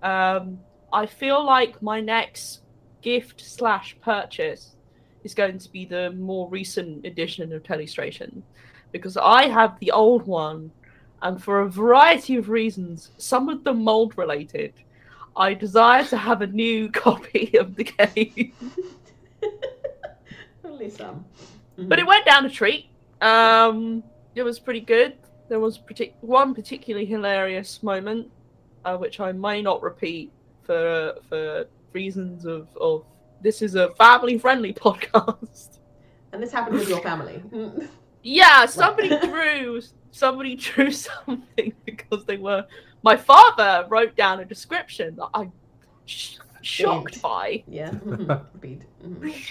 Um, 0.02 0.60
I 0.92 1.06
feel 1.06 1.44
like 1.44 1.82
my 1.82 2.00
next 2.00 2.62
gift 3.02 3.42
slash 3.42 3.96
purchase 4.02 4.76
is 5.24 5.34
going 5.34 5.58
to 5.58 5.72
be 5.72 5.86
the 5.86 6.12
more 6.12 6.50
recent 6.50 7.06
edition 7.06 7.54
of 7.54 7.64
Telestration, 7.64 8.42
because 8.92 9.18
I 9.18 9.48
have 9.48 9.80
the 9.80 9.92
old 9.92 10.28
one, 10.28 10.72
and 11.22 11.42
for 11.42 11.62
a 11.62 11.70
variety 11.70 12.36
of 12.36 12.50
reasons, 12.50 13.12
some 13.18 13.50
of 13.50 13.64
them 13.64 13.84
mold 13.84 14.18
related. 14.18 14.74
I 15.36 15.56
desire 15.56 16.04
to 16.06 16.18
have 16.18 16.42
a 16.42 16.48
new 16.48 16.90
copy 16.92 17.58
of 17.58 17.76
the 17.76 17.86
game. 17.86 18.54
Only 20.64 20.90
some. 20.90 21.26
but 21.78 22.00
it 22.00 22.06
went 22.06 22.26
down 22.26 22.46
a 22.46 22.50
treat. 22.50 22.88
Um, 23.22 24.04
it 24.36 24.44
was 24.44 24.60
pretty 24.60 24.82
good. 24.82 25.18
There 25.50 25.60
was 25.60 25.78
partic- 25.78 26.14
one 26.22 26.54
particularly 26.56 27.06
hilarious 27.06 27.84
moment, 27.84 28.30
uh, 28.86 28.98
which 28.98 29.20
I 29.20 29.32
may 29.32 29.62
not 29.62 29.82
repeat 29.82 30.32
for 30.64 31.16
for 31.30 31.66
reasons 31.94 32.46
of 32.46 32.68
of 32.80 33.04
this 33.42 33.62
is 33.62 33.76
a 33.76 33.90
family 33.96 34.38
friendly 34.38 34.74
podcast. 34.86 35.80
And 36.32 36.42
this 36.42 36.52
happened 36.52 36.80
with 36.80 36.90
your 36.90 37.02
family. 37.02 37.42
Yeah, 38.26 38.66
somebody 38.68 39.10
drew 39.28 39.82
somebody 40.12 40.56
drew 40.56 40.92
something 40.92 41.74
because 41.86 42.24
they 42.24 42.38
were. 42.38 42.66
My 43.02 43.18
father 43.18 43.86
wrote 43.90 44.16
down 44.16 44.40
a 44.40 44.46
description 44.46 45.18
that 45.18 45.28
I'm 45.34 45.52
sh- 46.06 46.38
shocked 46.62 47.22
Brilliant. 47.22 47.22
by. 47.22 47.64
yeah. 47.68 47.90
Mhm. 47.92 49.44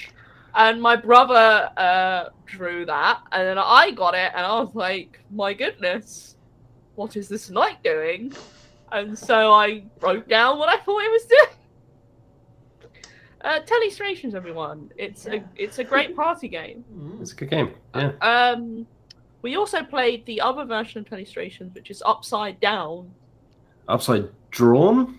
Repeat. 0.54 0.68
And 0.70 0.82
my 0.82 0.96
brother 0.96 1.70
uh, 1.76 2.24
drew 2.46 2.84
that, 2.86 3.20
and 3.32 3.46
then 3.46 3.58
I 3.58 3.90
got 3.90 4.14
it, 4.14 4.32
and 4.34 4.44
I 4.46 4.60
was 4.60 4.74
like, 4.74 5.20
"My 5.30 5.54
goodness, 5.54 6.36
what 6.94 7.16
is 7.16 7.28
this 7.28 7.50
knight 7.50 7.82
doing?" 7.82 8.32
And 8.92 9.18
so 9.18 9.52
I 9.52 9.84
wrote 10.00 10.28
down 10.28 10.58
what 10.58 10.68
I 10.68 10.76
thought 10.82 11.02
it 11.02 11.10
was 11.10 11.24
doing. 11.24 11.46
Uh, 13.44 13.58
Telestrations, 13.66 14.34
everyone. 14.34 14.92
It's 14.96 15.26
Yeah. 15.26 15.34
a 15.34 15.42
it's 15.56 15.80
a 15.80 15.84
great 15.84 16.14
party 16.14 16.46
game. 16.46 16.84
Mhm. 16.94 17.20
it's 17.20 17.32
a 17.32 17.34
good 17.34 17.50
game. 17.50 17.74
Yeah. 17.92 18.12
Um, 18.20 18.86
we 19.42 19.56
also 19.56 19.82
played 19.82 20.24
the 20.26 20.40
other 20.40 20.64
version 20.64 21.00
of 21.00 21.06
Telestrations, 21.06 21.74
which 21.74 21.90
is 21.90 22.04
Upside 22.06 22.60
Down. 22.60 23.10
Upside 23.88 24.28
drawn? 24.52 25.18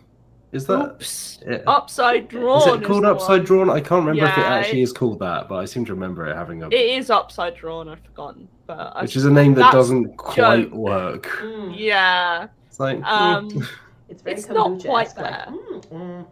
Is 0.54 0.66
that? 0.68 0.92
Oops, 0.94 1.40
Yeah. 1.48 1.58
Upside 1.68 2.28
Drawn. 2.30 2.62
Is 2.62 2.68
it 2.68 2.84
called 2.86 3.04
the 3.04 3.12
Upside 3.12 3.40
one. 3.40 3.46
Drawn? 3.46 3.70
I 3.72 3.80
can't 3.82 4.06
remember 4.06 4.26
if 4.26 4.38
it 4.38 4.42
Yeah, 4.42 4.54
actually 4.54 4.82
is 4.84 4.94
called 4.94 5.20
that, 5.20 5.50
but 5.50 5.56
I 5.56 5.66
seem 5.66 5.84
to 5.86 5.94
remember 5.94 6.28
it 6.28 6.36
having 6.36 6.62
a, 6.64 6.68
It 6.68 6.74
is 6.74 7.10
Upside 7.10 7.56
Drawn. 7.56 7.90
I've 7.90 8.00
forgotten, 8.02 8.48
but 8.68 8.94
I, 8.96 9.02
which 9.02 9.16
is 9.16 9.26
a 9.26 9.32
name 9.32 9.56
that 9.56 9.72
doesn't 9.74 10.16
quite 10.18 10.70
joke. 10.70 10.74
work. 10.74 11.26
Mm. 11.42 11.74
yeah. 11.76 12.48
It's 12.68 12.80
like, 12.80 13.00
mm, 13.00 13.04
Um, 13.06 13.68
It's 14.10 14.22
very 14.22 14.36
It's 14.38 14.48
not 14.48 14.72
kombucha-esque, 14.72 14.86
quite 14.86 15.08
like, 15.08 15.16
there. 15.16 15.48
mm, 15.92 16.26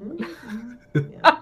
mhm. 0.93 1.12
Yeah. 1.23 1.38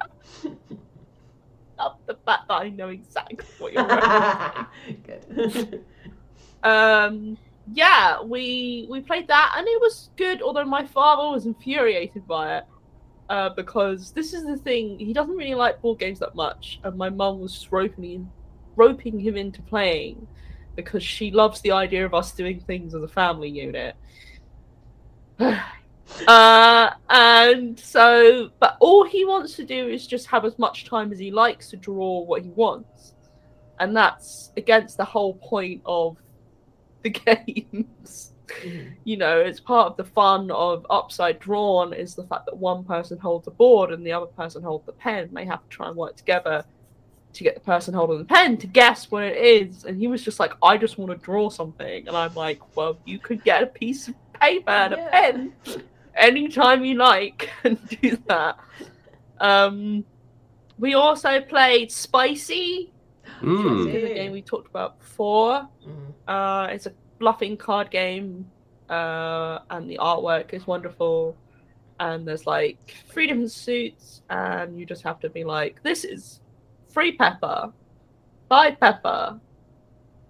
love 1.77 1.95
the 2.05 2.15
fact 2.25 2.47
that 2.47 2.53
I 2.61 2.69
know 2.69 2.89
exactly 2.89 3.45
what 3.59 3.73
you're 3.73 3.83
referencing. 3.87 4.65
Good. 5.05 5.85
um, 6.63 7.37
yeah, 7.73 8.21
we 8.21 8.87
we 8.89 9.01
played 9.01 9.27
that 9.27 9.55
and 9.57 9.67
it 9.67 9.79
was 9.79 10.09
good. 10.15 10.41
Although 10.41 10.65
my 10.65 10.85
father 10.85 11.31
was 11.31 11.45
infuriated 11.45 12.27
by 12.27 12.57
it 12.57 12.63
uh, 13.29 13.49
because 13.49 14.11
this 14.11 14.33
is 14.33 14.45
the 14.45 14.57
thing 14.57 14.97
he 14.99 15.13
doesn't 15.13 15.35
really 15.35 15.55
like 15.55 15.81
board 15.81 15.99
games 15.99 16.19
that 16.19 16.35
much, 16.35 16.79
and 16.83 16.97
my 16.97 17.09
mum 17.09 17.39
was 17.39 17.67
roping 17.71 18.29
roping 18.75 19.19
him 19.19 19.35
into 19.35 19.61
playing 19.63 20.25
because 20.75 21.03
she 21.03 21.31
loves 21.31 21.59
the 21.61 21.71
idea 21.71 22.05
of 22.05 22.13
us 22.13 22.31
doing 22.31 22.61
things 22.61 22.95
as 22.95 23.03
a 23.03 23.07
family 23.07 23.49
unit. 23.49 23.95
uh, 26.27 26.89
and 27.09 27.79
so, 27.79 28.49
but 28.59 28.77
all 28.79 29.05
he 29.05 29.25
wants 29.25 29.55
to 29.57 29.65
do 29.65 29.87
is 29.87 30.07
just 30.07 30.27
have 30.27 30.45
as 30.45 30.57
much 30.57 30.85
time 30.85 31.11
as 31.11 31.19
he 31.19 31.29
likes 31.29 31.69
to 31.69 31.77
draw 31.77 32.21
what 32.21 32.41
he 32.41 32.49
wants, 32.49 33.13
and 33.79 33.95
that's 33.95 34.51
against 34.57 34.97
the 34.97 35.05
whole 35.05 35.35
point 35.35 35.81
of 35.85 36.17
the 37.03 37.09
games. 37.09 38.33
Mhm. 38.63 38.93
You 39.03 39.17
know, 39.17 39.39
it's 39.39 39.59
part 39.59 39.91
of 39.91 39.97
the 39.97 40.03
fun 40.03 40.49
of 40.51 40.85
upside 40.89 41.39
drawn 41.39 41.93
is 41.93 42.15
the 42.15 42.25
fact 42.25 42.45
that 42.47 42.57
one 42.57 42.83
person 42.83 43.17
holds 43.19 43.47
a 43.47 43.51
board 43.51 43.91
and 43.91 44.05
the 44.05 44.11
other 44.11 44.25
person 44.25 44.63
holds 44.63 44.85
the 44.85 44.91
pen. 44.93 45.29
They 45.31 45.45
have 45.45 45.61
to 45.63 45.69
try 45.69 45.87
and 45.87 45.95
work 45.95 46.15
together 46.15 46.65
to 47.31 47.43
get 47.43 47.53
the 47.53 47.61
person 47.61 47.93
holding 47.93 48.17
the 48.17 48.25
pen 48.25 48.57
to 48.57 48.67
guess 48.67 49.11
what 49.11 49.23
it 49.23 49.37
is. 49.37 49.85
And 49.85 49.99
he 49.99 50.07
was 50.07 50.23
just 50.23 50.39
like, 50.39 50.53
I 50.63 50.77
just 50.77 50.97
want 50.97 51.11
to 51.11 51.17
draw 51.17 51.49
something. 51.49 52.07
And 52.07 52.17
I'm 52.17 52.33
like, 52.33 52.59
well, 52.75 52.97
you 53.05 53.19
could 53.19 53.43
get 53.43 53.61
a 53.61 53.67
piece 53.67 54.07
of 54.07 54.15
paper 54.33 54.71
and 54.71 54.93
a 54.95 55.09
pen 55.09 55.53
anytime 56.15 56.83
you 56.83 56.95
like 56.95 57.49
and 57.63 57.77
do 58.01 58.17
that. 58.27 58.57
Um, 59.41 60.03
we 60.77 60.95
also 60.95 61.39
played 61.39 61.93
Spicy, 61.93 62.91
mm. 63.41 63.85
which 63.85 63.95
is 63.95 64.09
a 64.11 64.13
game 64.13 64.31
we 64.31 64.41
talked 64.41 64.67
about 64.67 64.99
before. 64.99 65.67
Mhm. 65.85 66.13
Uh, 66.27 66.67
it's 66.71 66.85
a 66.85 66.93
bluffing 67.19 67.57
card 67.57 67.91
game, 67.91 68.49
uh, 68.89 69.59
and 69.69 69.89
the 69.89 69.97
artwork 70.01 70.53
is 70.53 70.65
wonderful. 70.67 71.35
And 71.99 72.25
there's 72.27 72.47
like 72.47 72.95
three 73.09 73.27
different 73.27 73.51
suits, 73.51 74.21
and 74.29 74.79
you 74.79 74.85
just 74.85 75.03
have 75.03 75.19
to 75.19 75.29
be 75.29 75.43
like, 75.43 75.83
this 75.83 76.05
is 76.05 76.41
free 76.87 77.11
pepper, 77.11 77.73
five 78.47 78.79
pepper, 78.79 79.39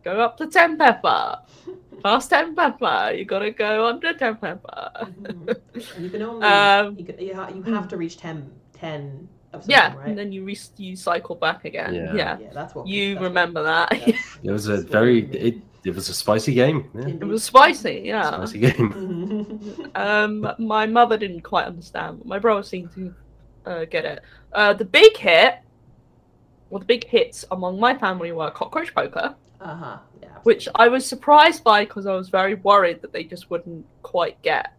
go 0.03 0.19
up 0.21 0.37
to 0.37 0.47
ten 0.47 0.77
pepper, 0.77 1.39
past 2.03 2.29
ten 2.29 2.55
pepper. 2.55 3.13
You 3.15 3.25
gotta 3.25 3.51
go 3.51 3.85
under 3.87 4.13
ten 4.13 4.35
pepper. 4.37 4.89
Mhm. 4.95 5.61
And 5.95 6.03
you 6.03 6.09
can 6.09 6.21
only 6.23 6.45
Um, 6.47 6.97
you, 6.97 7.05
can, 7.05 7.19
you, 7.19 7.73
have 7.73 7.87
to 7.89 7.97
reach 7.97 8.17
10, 8.17 8.51
10 8.73 9.27
of 9.33 9.38
something, 9.51 9.69
Yeah, 9.71 9.95
right? 9.95 10.07
and 10.07 10.17
then 10.17 10.31
you 10.31 10.43
re- 10.43 10.57
you 10.77 10.95
cycle 10.95 11.35
back 11.35 11.65
again. 11.65 11.93
Yeah. 11.93 12.13
Yeah, 12.13 12.38
yeah, 12.39 12.49
that's 12.53 12.75
what 12.75 12.88
you 12.88 13.13
that's 13.15 13.21
what- 13.21 13.27
remember 13.29 13.63
that. 13.63 13.89
that's- 13.91 14.38
It 14.43 14.51
was 14.51 14.67
a 14.67 14.77
very 14.81 15.25
it, 15.31 15.55
it 15.83 15.95
was 15.95 16.09
a 16.09 16.13
spicy 16.13 16.53
game. 16.53 16.89
Yeah. 16.93 17.07
it 17.07 17.23
was 17.23 17.43
spicy. 17.43 18.01
Yeah. 18.05 18.29
Spicy 18.29 18.59
game. 18.59 19.89
Um, 19.95 20.47
my 20.59 20.85
mother 20.85 21.17
didn't 21.17 21.41
quite 21.41 21.65
understand, 21.65 22.19
but 22.19 22.27
my 22.27 22.39
brother 22.39 22.63
seemed 22.63 22.91
to 22.95 23.13
uh, 23.65 23.85
get 23.85 24.05
it. 24.05 24.21
Uh, 24.53 24.73
the 24.73 24.85
big 24.85 25.17
hit, 25.17 25.55
well, 26.69 26.79
the 26.79 26.85
big 26.85 27.05
hits 27.05 27.43
among 27.51 27.79
my 27.79 27.97
family 27.97 28.31
were 28.31 28.49
Cockroach 28.51 28.93
Poker, 28.93 29.35
uh-huh. 29.59 29.97
Yeah. 30.21 30.29
which 30.43 30.67
I 30.75 30.88
was 30.88 31.05
surprised 31.05 31.63
by 31.63 31.85
because 31.85 32.05
I 32.05 32.13
was 32.13 32.29
very 32.29 32.55
worried 32.55 33.01
that 33.01 33.12
they 33.12 33.23
just 33.23 33.49
wouldn't 33.49 33.85
quite 34.03 34.41
get 34.41 34.73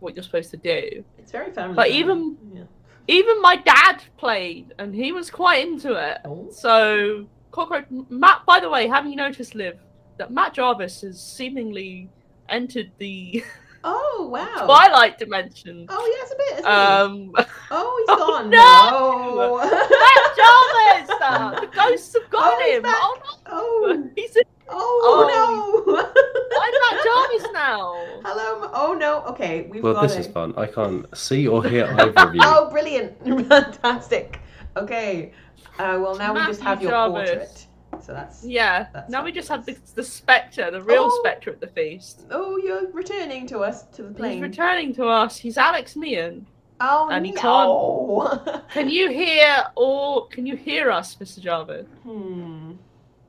what 0.00 0.14
you're 0.14 0.22
supposed 0.24 0.50
to 0.50 0.56
do. 0.58 1.04
It's 1.18 1.32
very 1.32 1.52
family. 1.52 1.74
But 1.76 1.86
friendly. 1.86 1.98
even- 2.00 2.36
Yeah. 2.54 2.62
Even 3.08 3.40
my 3.40 3.56
dad 3.56 4.02
played, 4.16 4.74
and 4.78 4.94
he 4.94 5.12
was 5.12 5.30
quite 5.30 5.66
into 5.66 5.94
it. 5.94 6.18
Oh. 6.24 6.48
So, 6.50 7.26
Cockroach 7.52 7.86
Matt. 8.08 8.44
By 8.46 8.60
the 8.60 8.68
way, 8.68 8.86
have 8.88 9.06
you 9.06 9.16
noticed, 9.16 9.54
Liv, 9.54 9.78
that 10.18 10.30
Matt 10.32 10.54
Jarvis 10.54 11.02
has 11.02 11.20
seemingly 11.22 12.08
entered 12.48 12.90
the 12.98 13.44
Oh 13.84 14.28
wow. 14.32 14.64
Twilight 14.64 15.18
dimension? 15.18 15.86
Oh 15.88 16.16
yes, 16.18 16.32
a 16.32 16.36
bit. 16.36 16.52
Isn't 16.60 16.64
he? 16.64 16.70
Um, 16.70 17.32
oh, 17.70 17.96
he's 17.98 18.06
oh, 18.18 18.40
gone. 18.40 18.50
no! 18.50 19.36
No. 19.36 19.56
Matt 19.58 20.36
Jarvis! 20.36 21.22
uh, 21.22 21.60
the 21.60 21.66
ghosts 21.68 22.14
have 22.20 22.30
got 22.30 22.54
Oh, 22.56 22.70
him. 22.72 22.82
Oh 22.84 23.18
oh. 23.46 23.92
no! 23.96 24.10
He's 24.16 24.34
in 24.36 24.42
Oh, 24.68 25.82
no. 25.86 25.96
I'm 25.96 26.96
Matt 26.96 27.04
Jarvis 27.04 27.48
now. 27.52 27.94
Hello. 28.24 28.70
Oh 28.74 28.96
no. 28.98 29.22
Okay, 29.26 29.68
we've 29.70 29.82
Well, 29.82 29.94
got 29.94 30.02
this 30.02 30.16
it. 30.16 30.20
is 30.20 30.26
fun. 30.26 30.54
I 30.56 30.66
can't 30.66 31.06
see 31.16 31.46
or 31.46 31.62
hear 31.64 31.86
either 31.98 32.12
of 32.20 32.34
you. 32.34 32.40
oh, 32.44 32.68
brilliant! 32.70 33.18
Fantastic. 33.48 34.40
Okay. 34.76 35.32
Uh, 35.78 35.98
well, 36.00 36.16
now 36.16 36.34
we 36.34 36.40
just 36.46 36.60
have 36.62 36.82
your 36.82 36.90
Jarvis. 36.90 37.28
portrait. 37.30 37.66
So 38.04 38.12
that's. 38.12 38.44
Yeah. 38.44 38.86
That's 38.92 39.10
now 39.10 39.24
we 39.24 39.32
just 39.32 39.48
have 39.48 39.64
the, 39.64 39.76
the 39.94 40.02
spectre, 40.02 40.70
the 40.70 40.82
real 40.82 41.08
Oh. 41.10 41.20
spectre 41.22 41.50
at 41.50 41.60
the 41.60 41.68
feast. 41.68 42.24
Oh, 42.30 42.56
you're 42.58 42.90
returning 42.90 43.46
to 43.48 43.60
us 43.60 43.84
to 43.94 44.02
the 44.02 44.12
plane. 44.14 44.34
He's 44.34 44.42
returning 44.42 44.94
to 44.94 45.06
us. 45.06 45.36
He's 45.36 45.56
Alex 45.56 45.94
Meehan. 45.96 46.46
oh 46.80 47.08
and 47.10 47.24
he 47.24 47.32
no. 47.32 48.62
Can 48.72 48.88
you 48.90 49.08
hear 49.10 49.64
or 49.76 50.26
can 50.28 50.44
you 50.46 50.56
hear 50.56 50.90
us, 50.90 51.14
Mr. 51.16 51.40
Jarvis? 51.40 51.86
hmm. 52.02 52.72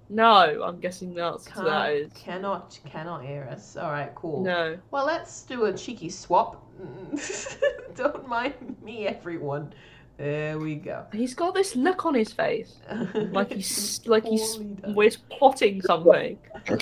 No, 0.09 0.63
I'm 0.63 0.79
guessing 0.79 1.13
the 1.13 1.23
answer 1.23 1.49
to 1.51 1.61
that 1.63 1.87
Can't, 1.87 1.93
is 1.93 2.11
cannot 2.13 2.79
cannot 2.85 3.25
hear 3.25 3.47
us. 3.51 3.75
All 3.75 3.91
right, 3.91 4.13
cool. 4.15 4.43
no. 4.43 4.77
Well, 4.91 5.05
let's 5.05 5.43
do 5.43 5.65
a 5.65 5.73
cheeky 5.73 6.09
swap. 6.09 6.63
Don't 7.95 8.27
mind 8.27 8.75
me, 8.81 9.07
everyone. 9.07 9.73
There 10.17 10.57
we 10.57 10.75
go. 10.75 11.05
He's 11.11 11.33
got 11.33 11.53
this 11.53 11.75
look 11.75 12.05
on 12.05 12.15
his 12.15 12.31
face, 12.31 12.77
like 13.13 13.51
he's 13.51 14.01
like 14.07 14.25
he's 14.25 14.55
done. 14.55 14.95
we're 14.95 15.11
plotting 15.29 15.81
something. 15.81 16.39
I 16.55 16.77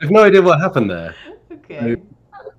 have 0.00 0.10
no 0.10 0.22
idea 0.22 0.42
what 0.42 0.60
happened 0.60 0.90
there. 0.90 1.14
Okay. 1.50 1.96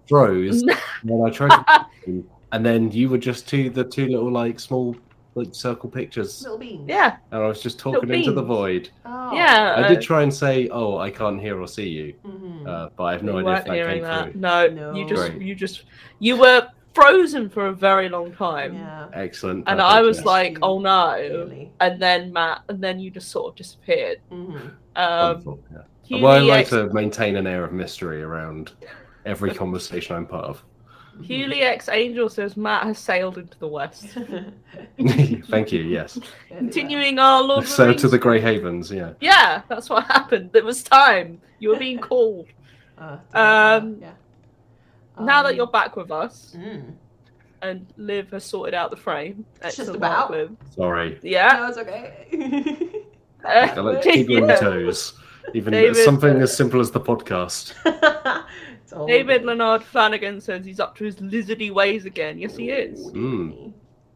Froze 0.07 0.63
when 1.03 1.25
I 1.25 1.29
tried 1.29 1.63
to, 2.05 2.27
and 2.51 2.65
then 2.65 2.91
you 2.91 3.07
were 3.07 3.17
just 3.17 3.47
two 3.47 3.69
the 3.69 3.83
two 3.83 4.07
little 4.07 4.31
like 4.31 4.59
small 4.59 4.95
like 5.35 5.55
circle 5.55 5.89
pictures, 5.89 6.41
Little 6.41 6.57
beans. 6.57 6.85
yeah, 6.89 7.17
and 7.31 7.41
I 7.43 7.47
was 7.47 7.61
just 7.61 7.79
talking 7.79 8.01
Little 8.01 8.15
into 8.15 8.31
the 8.33 8.41
beans. 8.41 8.47
void. 8.47 8.89
Oh. 9.05 9.33
yeah. 9.33 9.75
I 9.77 9.87
did 9.87 10.01
try 10.01 10.23
and 10.23 10.33
say, 10.33 10.67
"Oh, 10.69 10.97
I 10.97 11.09
can't 11.09 11.39
hear 11.39 11.59
or 11.61 11.67
see 11.67 11.87
you," 11.87 12.13
Mhm. 12.25 12.67
uh, 12.67 12.89
but 12.97 13.03
I 13.05 13.11
have 13.13 13.23
no 13.23 13.33
you 13.33 13.37
idea 13.39 13.45
weren't 13.47 13.59
if 13.59 13.65
that 13.65 13.73
hearing 13.75 13.93
came 13.95 14.03
that. 14.03 14.31
through. 14.33 14.41
No, 14.41 14.67
No. 14.67 14.93
you 14.95 15.07
just 15.07 15.29
Great. 15.31 15.41
you 15.41 15.55
just 15.55 15.83
you 16.19 16.35
were 16.37 16.67
frozen 16.93 17.49
for 17.49 17.67
a 17.67 17.71
very 17.73 18.09
long 18.09 18.33
time, 18.33 18.73
yeah. 18.75 19.07
Excellent. 19.13 19.59
and 19.59 19.79
perfect, 19.79 19.81
I 19.81 20.01
was 20.01 20.17
yes. 20.17 20.25
like, 20.25 20.57
oh 20.61 20.79
no, 20.79 21.15
Really. 21.15 21.71
and 21.79 22.01
then 22.01 22.33
Matt, 22.33 22.63
and 22.67 22.83
then 22.83 22.99
you 22.99 23.09
just 23.09 23.29
sort 23.29 23.53
of 23.53 23.55
disappeared. 23.55 24.17
hmm 24.29 24.57
Um, 24.57 24.73
Wonderful, 24.97 25.59
yeah. 26.09 26.19
Well, 26.21 26.33
I 26.33 26.39
like 26.39 26.59
X- 26.63 26.69
to 26.71 26.89
maintain 26.91 27.37
an 27.37 27.47
air 27.47 27.63
of 27.63 27.71
mystery 27.71 28.21
around 28.21 28.73
every 29.25 29.51
conversation 29.61 30.17
I'm 30.17 30.25
part 30.25 30.43
of. 30.43 30.61
Hewley 31.19 31.61
X 31.61 31.89
Angel 31.89 32.29
says 32.29 32.55
Matt 32.57 32.83
has 32.83 32.97
sailed 32.97 33.37
into 33.37 33.57
the 33.59 33.67
west. 33.67 34.05
Thank 35.49 35.71
you. 35.71 35.81
Yes. 35.81 36.17
Continuing 36.47 37.19
our 37.19 37.43
Lord 37.43 37.67
So 37.67 37.87
Rings 37.87 38.01
to 38.01 38.07
the 38.07 38.17
Grey 38.17 38.39
Havens. 38.39 38.91
Yeah. 38.91 39.13
Yeah, 39.19 39.61
that's 39.67 39.89
what 39.89 40.05
happened. 40.05 40.51
It 40.55 40.63
was 40.63 40.83
time. 40.83 41.41
You 41.59 41.69
were 41.69 41.77
being 41.79 41.99
called. 41.99 42.47
Uh, 42.97 43.17
Um, 43.33 43.97
yeah. 43.99 44.11
now 45.19 45.41
that 45.41 45.49
Um, 45.51 45.55
you're 45.55 45.65
back 45.65 45.95
with 45.95 46.11
us 46.11 46.55
mm. 46.55 46.93
and 47.63 47.87
Liv 47.97 48.29
has 48.29 48.43
sorted 48.43 48.75
out 48.75 48.91
the 48.91 48.97
frame. 48.97 49.43
Just 49.63 49.89
about. 49.89 50.29
Liv. 50.29 50.51
Sorry. 50.75 51.17
Yeah. 51.23 51.53
No, 51.53 51.67
it's 51.69 51.77
okay. 51.79 53.03
I 53.43 53.73
like 53.79 54.03
to 54.03 54.11
keep 54.11 54.29
you 54.29 54.37
on 54.37 54.41
your 54.43 54.51
Yeah. 54.51 54.59
toes. 54.59 55.13
Even 55.55 55.73
David, 55.73 55.95
something 55.95 56.37
uh, 56.37 56.43
as 56.43 56.55
simple 56.55 56.79
as 56.79 56.91
the 56.91 56.99
podcast. 56.99 57.73
It's 58.91 58.99
all 58.99 59.07
David 59.07 59.43
good. 59.43 59.57
Leonard 59.57 59.83
Flanagan 59.83 60.41
says 60.41 60.65
he's 60.65 60.81
up 60.81 60.97
to 60.97 61.05
his 61.05 61.15
lizardy 61.15 61.71
ways 61.71 62.03
again. 62.05 62.37
Yes, 62.37 62.57
he 62.57 62.69
is. 62.71 63.09
Mm. 63.13 63.71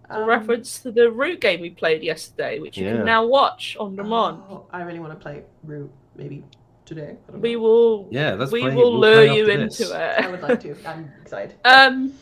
A 0.10 0.18
Um, 0.20 0.26
reference 0.28 0.80
to 0.80 0.92
the 0.92 1.10
Root 1.10 1.40
game 1.40 1.62
we 1.62 1.70
played 1.70 2.04
yesterday, 2.04 2.60
which 2.60 2.78
you 2.78 2.86
Yeah. 2.86 2.98
can 2.98 3.06
now 3.06 3.26
watch 3.26 3.78
on 3.80 3.96
demand. 3.96 4.42
oh, 4.50 4.66
I 4.74 4.82
really 4.84 5.00
want 5.00 5.14
to 5.14 5.20
play 5.20 5.44
Root 5.64 5.90
maybe 6.18 6.44
today. 6.86 7.16
We 7.32 7.56
will. 7.56 8.10
Yeah, 8.12 8.36
that's 8.36 8.52
we 8.52 8.62
play- 8.64 8.76
will 8.76 8.92
we'll 8.92 9.00
lure 9.00 9.24
you 9.24 9.44
after 9.50 9.62
into 9.62 9.78
this. 9.86 9.92
I 9.94 10.28
would 10.28 10.42
like 10.42 10.60
to. 10.60 10.76
I'm 10.86 11.10
excited. 11.22 11.56
Um, 11.66 12.14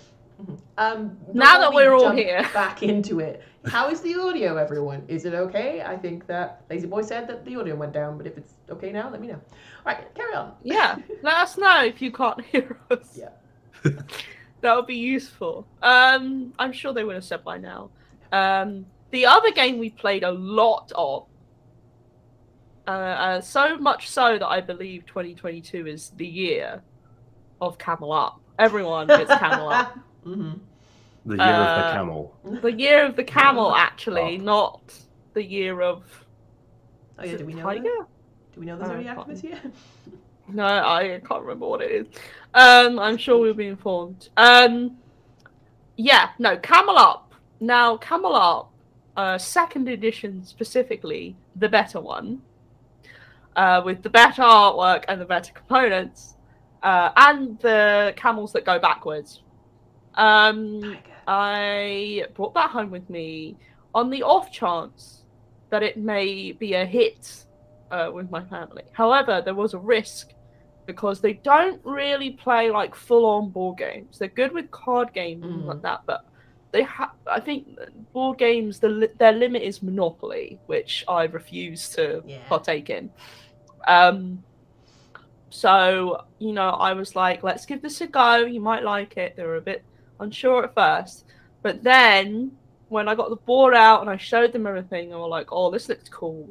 Um, 0.78 1.18
Now 1.34 1.60
that 1.60 1.70
we 1.72 1.78
we're 1.84 1.94
all 1.94 2.12
here. 2.12 2.48
back 2.54 2.84
into 2.84 3.20
it. 3.20 3.42
How 3.66 3.90
is 3.90 4.02
the 4.02 4.16
audio, 4.20 4.58
everyone? 4.58 5.04
Is 5.08 5.26
it 5.26 5.34
okay? 5.34 5.82
I 5.82 5.96
think 5.96 6.28
that 6.28 6.64
Lazy 6.70 6.88
Boy 6.88 7.02
said 7.02 7.28
that 7.28 7.46
the 7.46 7.56
audio 7.56 7.76
went 7.76 7.94
down, 7.94 8.18
but 8.18 8.28
if 8.28 8.38
it's 8.38 8.54
okay 8.70 8.92
now, 8.92 9.10
let 9.10 9.22
me 9.22 9.28
know. 9.28 9.40
All 9.86 9.94
right, 9.94 10.14
carry 10.16 10.34
on. 10.36 10.54
yeah, 10.64 10.98
let 11.22 11.36
us 11.36 11.58
know 11.58 11.84
if 11.84 12.02
you 12.02 12.12
can't 12.12 12.44
hear 12.46 12.78
us. 12.92 13.18
Yeah. 13.18 13.30
that 14.62 14.76
would 14.76 14.88
be 14.88 14.98
useful. 14.98 15.66
Um, 15.82 16.54
I'm 16.60 16.74
sure 16.74 16.94
they 16.94 17.04
would 17.04 17.16
have 17.16 17.24
said 17.24 17.44
by 17.44 17.58
now. 17.58 17.90
Um, 18.32 18.86
the 19.12 19.26
other 19.26 19.52
game 19.52 19.78
we 19.80 19.92
played 19.92 20.24
a 20.24 20.32
lot 20.32 20.92
of, 20.96 21.28
uh, 22.88 22.92
uh, 22.92 23.42
so 23.42 23.78
much 23.78 24.10
so 24.10 24.38
that 24.38 24.48
I 24.48 24.60
believe 24.60 25.06
2022 25.06 25.88
is 25.88 26.12
the 26.18 26.28
year 26.28 26.82
of 27.62 27.78
Camel 27.78 28.12
Up. 28.12 28.42
Everyone 28.60 29.08
gets 29.08 29.30
Camel 29.36 29.70
Up. 29.70 29.98
hmm 30.24 30.54
The 31.26 31.36
year 31.36 31.44
of 31.46 31.78
the 31.80 31.86
Uh, 31.86 31.94
camel. 31.94 32.36
The 32.62 32.72
year 32.74 33.06
of 33.06 33.16
the 33.16 33.24
camel, 33.24 33.74
actually, 33.76 34.36
Up. 34.38 34.42
not 34.42 35.00
the 35.34 35.44
year 35.44 35.82
of. 35.82 36.04
Oh 37.18 37.24
yeah, 37.24 37.38
do 37.38 37.46
we 37.46 37.54
know 37.54 37.64
Tiger? 37.64 37.84
that? 37.84 38.08
Do 38.54 38.60
we 38.60 38.66
know 38.66 38.78
the 38.78 38.86
zodiac 38.86 39.16
can't- 39.16 39.28
this 39.28 39.44
year? 39.44 39.60
No, 40.50 40.66
I 40.66 41.22
can't 41.26 41.42
remember 41.42 41.66
what 41.68 41.82
it 41.82 41.90
is. 41.92 42.08
Um, 42.54 43.00
I'm 43.00 43.16
sure 43.16 43.40
we'll 43.40 43.54
be 43.54 43.68
informed. 43.68 44.28
Um, 44.36 44.98
yeah, 45.96 46.32
no, 46.38 46.58
Camel 46.58 46.98
Up. 46.98 47.34
Now, 47.62 47.96
Camel 47.96 48.36
Up, 48.36 48.74
uh, 49.16 49.38
second 49.38 49.88
edition 49.88 50.44
specifically, 50.44 51.38
the 51.56 51.70
better 51.70 52.02
one, 52.02 52.42
uh, 53.56 53.82
with 53.86 54.04
the 54.04 54.10
better 54.10 54.42
artwork 54.42 55.06
and 55.08 55.22
the 55.22 55.26
better 55.26 55.54
components, 55.54 56.36
uh, 56.84 57.12
and 57.16 57.58
the 57.60 58.14
camels 58.18 58.52
that 58.52 58.66
go 58.66 58.80
backwards. 58.80 59.44
Um, 60.16 60.82
Tiger. 60.82 61.00
I 61.28 62.26
brought 62.36 62.54
that 62.56 62.70
home 62.72 62.92
with 62.92 63.10
me 63.10 63.56
on 63.96 64.10
the 64.10 64.24
off 64.24 64.52
chance 64.52 65.24
that 65.70 65.84
it 65.84 65.98
may 65.98 66.52
be 66.52 66.74
a 66.74 66.86
hit 66.86 67.46
uh, 67.92 68.10
with 68.14 68.30
my 68.32 68.44
family. 68.46 68.84
However, 68.92 69.42
there 69.44 69.54
was 69.56 69.74
a 69.74 69.80
risk 69.80 70.32
because 70.86 71.22
they 71.22 71.34
don't 71.34 71.80
really 71.86 72.32
play 72.32 72.70
like 72.70 72.94
full 72.96 73.26
on 73.26 73.50
board 73.50 73.78
games. 73.78 74.18
They're 74.20 74.28
good 74.28 74.52
with 74.52 74.70
card 74.72 75.14
games 75.14 75.44
and 75.46 75.64
Mm. 75.64 75.66
like 75.68 75.82
that, 75.84 76.02
but 76.06 76.26
they 76.72 76.84
have. 76.84 77.12
I 77.28 77.40
think 77.40 77.68
board 78.14 78.38
games 78.38 78.80
the 78.80 78.90
li- 78.90 79.08
their 79.20 79.32
limit 79.32 79.62
is 79.62 79.82
Monopoly, 79.84 80.60
which 80.66 81.06
I 81.08 81.24
refuse 81.26 81.90
to 81.92 82.24
Yeah. 82.26 82.40
partake 82.50 82.90
in. 82.90 83.12
Um, 83.88 84.44
so 85.50 86.26
you 86.40 86.52
know, 86.52 86.70
I 86.70 86.94
was 86.94 87.16
like, 87.16 87.44
let's 87.44 87.66
give 87.66 87.82
this 87.82 88.02
a 88.02 88.08
go. 88.08 88.38
You 88.38 88.60
might 88.60 88.84
like 88.84 89.18
it. 89.18 89.36
They're 89.36 89.56
a 89.56 89.62
bit 89.62 89.84
unsure 90.20 90.64
at 90.64 90.76
first, 90.76 91.26
but 91.62 91.84
then 91.84 92.52
when 92.90 93.08
I 93.08 93.16
got 93.16 93.30
the 93.30 93.38
board 93.38 93.74
out 93.74 94.02
and 94.02 94.10
I 94.10 94.18
showed 94.18 94.54
them 94.54 94.68
everything, 94.68 95.10
they 95.10 95.16
were 95.16 95.28
like, 95.28 95.48
"Oh, 95.52 95.72
this 95.72 95.90
looks 95.90 96.10
cool," 96.10 96.48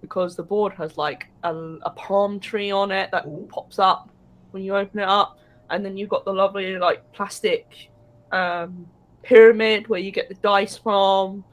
because 0.00 0.36
the 0.36 0.42
board 0.42 0.72
has 0.74 0.96
like 0.96 1.26
a, 1.42 1.54
a 1.54 1.90
palm 1.90 2.38
tree 2.40 2.70
on 2.70 2.90
it 2.92 3.10
that 3.10 3.26
Ooh. 3.26 3.48
pops 3.50 3.78
up 3.78 4.08
when 4.52 4.62
you 4.62 4.76
open 4.76 5.00
it 5.00 5.08
up, 5.08 5.38
and 5.70 5.84
then 5.84 5.96
you've 5.96 6.08
got 6.08 6.24
the 6.24 6.32
lovely 6.32 6.78
like 6.78 7.12
plastic 7.12 7.90
um, 8.32 8.86
pyramid 9.22 9.88
where 9.88 10.00
you 10.00 10.10
get 10.10 10.28
the 10.28 10.34
dice 10.36 10.76
from. 10.76 11.44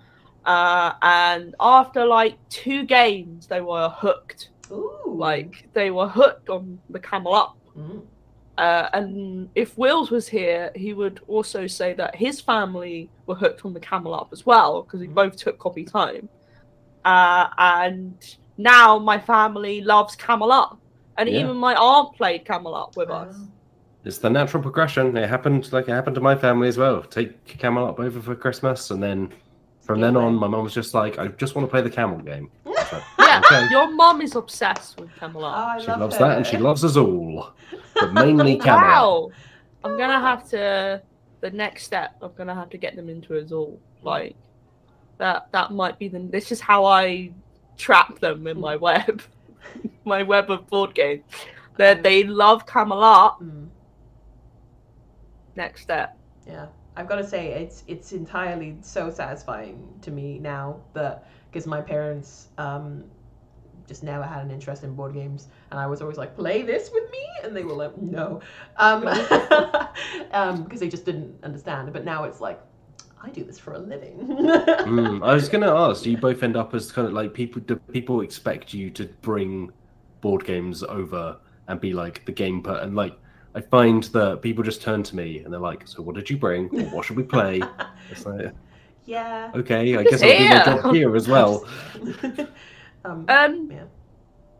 Uh, 0.45 0.93
and 1.01 1.55
after 1.59 2.05
like 2.05 2.37
two 2.49 2.85
games, 2.85 3.47
they 3.47 3.61
were 3.61 3.89
hooked. 3.89 4.49
Ooh. 4.71 5.01
Like 5.05 5.67
they 5.73 5.91
were 5.91 6.07
hooked 6.07 6.49
on 6.49 6.79
the 6.89 6.99
camel 6.99 7.33
up. 7.33 7.57
Mm. 7.77 8.03
Uh, 8.57 8.89
and 8.93 9.49
if 9.53 9.77
Wills 9.77 10.09
was 10.09 10.27
here, 10.27 10.71
he 10.75 10.93
would 10.93 11.19
also 11.27 11.67
say 11.67 11.93
that 11.93 12.15
his 12.15 12.41
family 12.41 13.09
were 13.27 13.35
hooked 13.35 13.65
on 13.65 13.73
the 13.73 13.79
camel 13.79 14.13
up 14.15 14.29
as 14.31 14.45
well 14.45 14.81
because 14.81 14.99
we 15.01 15.07
Mhm. 15.07 15.13
both 15.13 15.37
took 15.37 15.59
copies 15.59 15.91
home. 15.91 16.27
Uh, 17.05 17.47
and 17.57 18.15
now 18.57 18.97
my 18.97 19.19
family 19.19 19.81
loves 19.81 20.15
camel 20.15 20.51
up, 20.51 20.79
and 21.17 21.29
Yeah. 21.29 21.39
even 21.41 21.55
my 21.57 21.75
aunt 21.75 22.15
played 22.15 22.45
camel 22.45 22.73
up 22.73 22.97
with 22.97 23.09
us. 23.11 23.35
It's 24.03 24.17
the 24.17 24.29
natural 24.29 24.63
progression. 24.63 25.15
It 25.17 25.29
happened 25.29 25.71
like 25.71 25.87
it 25.87 25.91
happened 25.91 26.15
to 26.15 26.21
my 26.21 26.35
family 26.35 26.67
as 26.67 26.77
well. 26.77 27.03
Take 27.03 27.45
camel 27.45 27.85
up 27.85 27.99
over 27.99 28.19
for 28.21 28.35
Christmas, 28.35 28.89
and 28.89 29.01
then 29.03 29.31
from 29.81 30.01
then 30.01 30.17
on, 30.17 30.35
my 30.35 30.47
mum 30.47 30.63
was 30.63 30.73
just 30.73 30.93
like, 30.93 31.19
"I 31.19 31.27
just 31.27 31.55
want 31.55 31.67
to 31.67 31.71
play 31.71 31.81
the 31.81 31.89
camel 31.89 32.19
game." 32.19 32.49
I 32.65 32.69
like, 32.69 33.03
Yeah, 33.19 33.41
okay. 33.45 33.67
your 33.69 33.89
mum 33.93 34.21
is 34.21 34.35
obsessed 34.35 34.99
with 34.99 35.13
camel 35.15 35.43
Oh, 35.45 35.49
up. 35.49 35.67
I 35.75 35.79
She 35.79 35.87
love 35.87 35.99
loves 35.99 36.15
her. 36.17 36.25
that, 36.25 36.37
and 36.37 36.47
she 36.47 36.57
loves 36.57 36.83
us 36.85 36.95
all, 36.97 37.53
but 37.99 38.13
mainly 38.13 38.57
camel. 38.59 39.29
Wow, 39.29 39.31
I'm 39.83 39.97
gonna 39.97 40.19
have 40.19 40.47
to 40.49 41.01
the 41.41 41.51
next 41.51 41.83
step. 41.83 42.15
I'm 42.21 42.33
gonna 42.33 42.55
have 42.55 42.69
to 42.71 42.77
get 42.77 42.95
them 42.95 43.09
into 43.09 43.35
Azul. 43.35 43.79
Like 44.03 44.35
that. 45.17 45.47
That 45.51 45.71
might 45.71 45.97
be 45.99 46.07
the. 46.07 46.19
This 46.19 46.51
is 46.51 46.59
how 46.61 46.85
I 46.85 47.31
trap 47.77 48.19
them 48.19 48.47
in 48.47 48.59
my 48.59 48.75
web, 48.75 49.21
my 50.05 50.23
web 50.23 50.49
of 50.51 50.67
board 50.67 50.93
games. 50.95 51.23
That 51.77 52.01
they 52.03 52.23
love 52.23 52.65
Camelot. 52.65 53.41
Mm, 53.41 53.67
Next 55.55 55.81
step. 55.81 56.17
yeah, 56.47 56.67
I've 56.95 57.07
got 57.07 57.15
to 57.15 57.27
say 57.27 57.47
it's 57.49 57.83
it's 57.87 58.11
entirely 58.13 58.77
so 58.81 59.09
satisfying 59.09 59.87
to 60.01 60.11
me 60.11 60.37
now 60.39 60.79
that 60.93 61.27
because 61.49 61.65
my 61.65 61.81
parents 61.81 62.49
um 62.59 63.03
just 63.87 64.03
never 64.03 64.23
had 64.23 64.43
an 64.43 64.51
interest 64.51 64.83
in 64.83 64.93
board 64.93 65.13
games 65.13 65.47
and 65.71 65.79
I 65.79 65.87
was 65.87 66.01
always 66.01 66.17
like 66.17 66.35
play 66.35 66.61
this 66.61 66.89
with 66.93 67.09
me 67.11 67.25
and 67.43 67.55
they 67.55 67.63
were 67.63 67.73
like 67.73 67.97
no 67.97 68.41
um 68.77 69.07
um 70.31 70.63
because 70.63 70.79
they 70.79 70.89
just 70.89 71.05
didn't 71.05 71.35
understand 71.43 71.91
but 71.93 72.05
now 72.05 72.23
it's 72.23 72.41
like 72.41 72.61
I 73.21 73.29
do 73.29 73.43
this 73.43 73.59
for 73.59 73.73
a 73.73 73.79
living 73.79 74.27
Mm, 74.85 75.23
I 75.25 75.33
was 75.33 75.49
going 75.49 75.63
to 75.63 75.71
ask, 75.71 76.03
do 76.03 76.11
you 76.11 76.17
both 76.17 76.43
end 76.43 76.55
up 76.55 76.73
as 76.73 76.91
kind 76.91 77.07
of 77.07 77.13
like 77.13 77.33
people? 77.33 77.61
Do 77.61 77.75
people 77.91 78.21
expect 78.21 78.73
you 78.73 78.89
to 78.91 79.05
bring 79.21 79.71
board 80.21 80.45
games 80.45 80.83
over 80.83 81.37
and 81.67 81.79
be 81.81 81.93
like 81.93 82.25
the 82.25 82.31
game 82.31 82.61
per 82.61 82.75
and 82.77 82.95
like? 82.95 83.17
I 83.55 83.61
find 83.61 84.03
that 84.03 84.41
people 84.43 84.63
just 84.63 84.81
turn 84.83 85.01
to 85.03 85.15
me 85.15 85.39
and 85.39 85.51
they're 85.51 85.59
like, 85.59 85.87
"So 85.87 86.03
what 86.03 86.15
did 86.15 86.29
you 86.29 86.37
bring? 86.37 86.69
Or 86.69 86.85
what 86.89 87.05
should 87.05 87.17
we 87.17 87.23
play?" 87.23 87.61
It's 88.09 88.25
like, 88.25 88.53
yeah 89.05 89.51
okay, 89.55 89.97
I 89.97 90.03
guess 90.03 90.23
I'll 90.23 90.31
do 90.31 90.47
my 90.47 90.59
job 90.59 90.93
here 90.93 91.15
as 91.15 91.27
well. 91.27 91.65
um, 93.05 93.25
Um. 93.27 93.69
Yeah. 93.71 93.83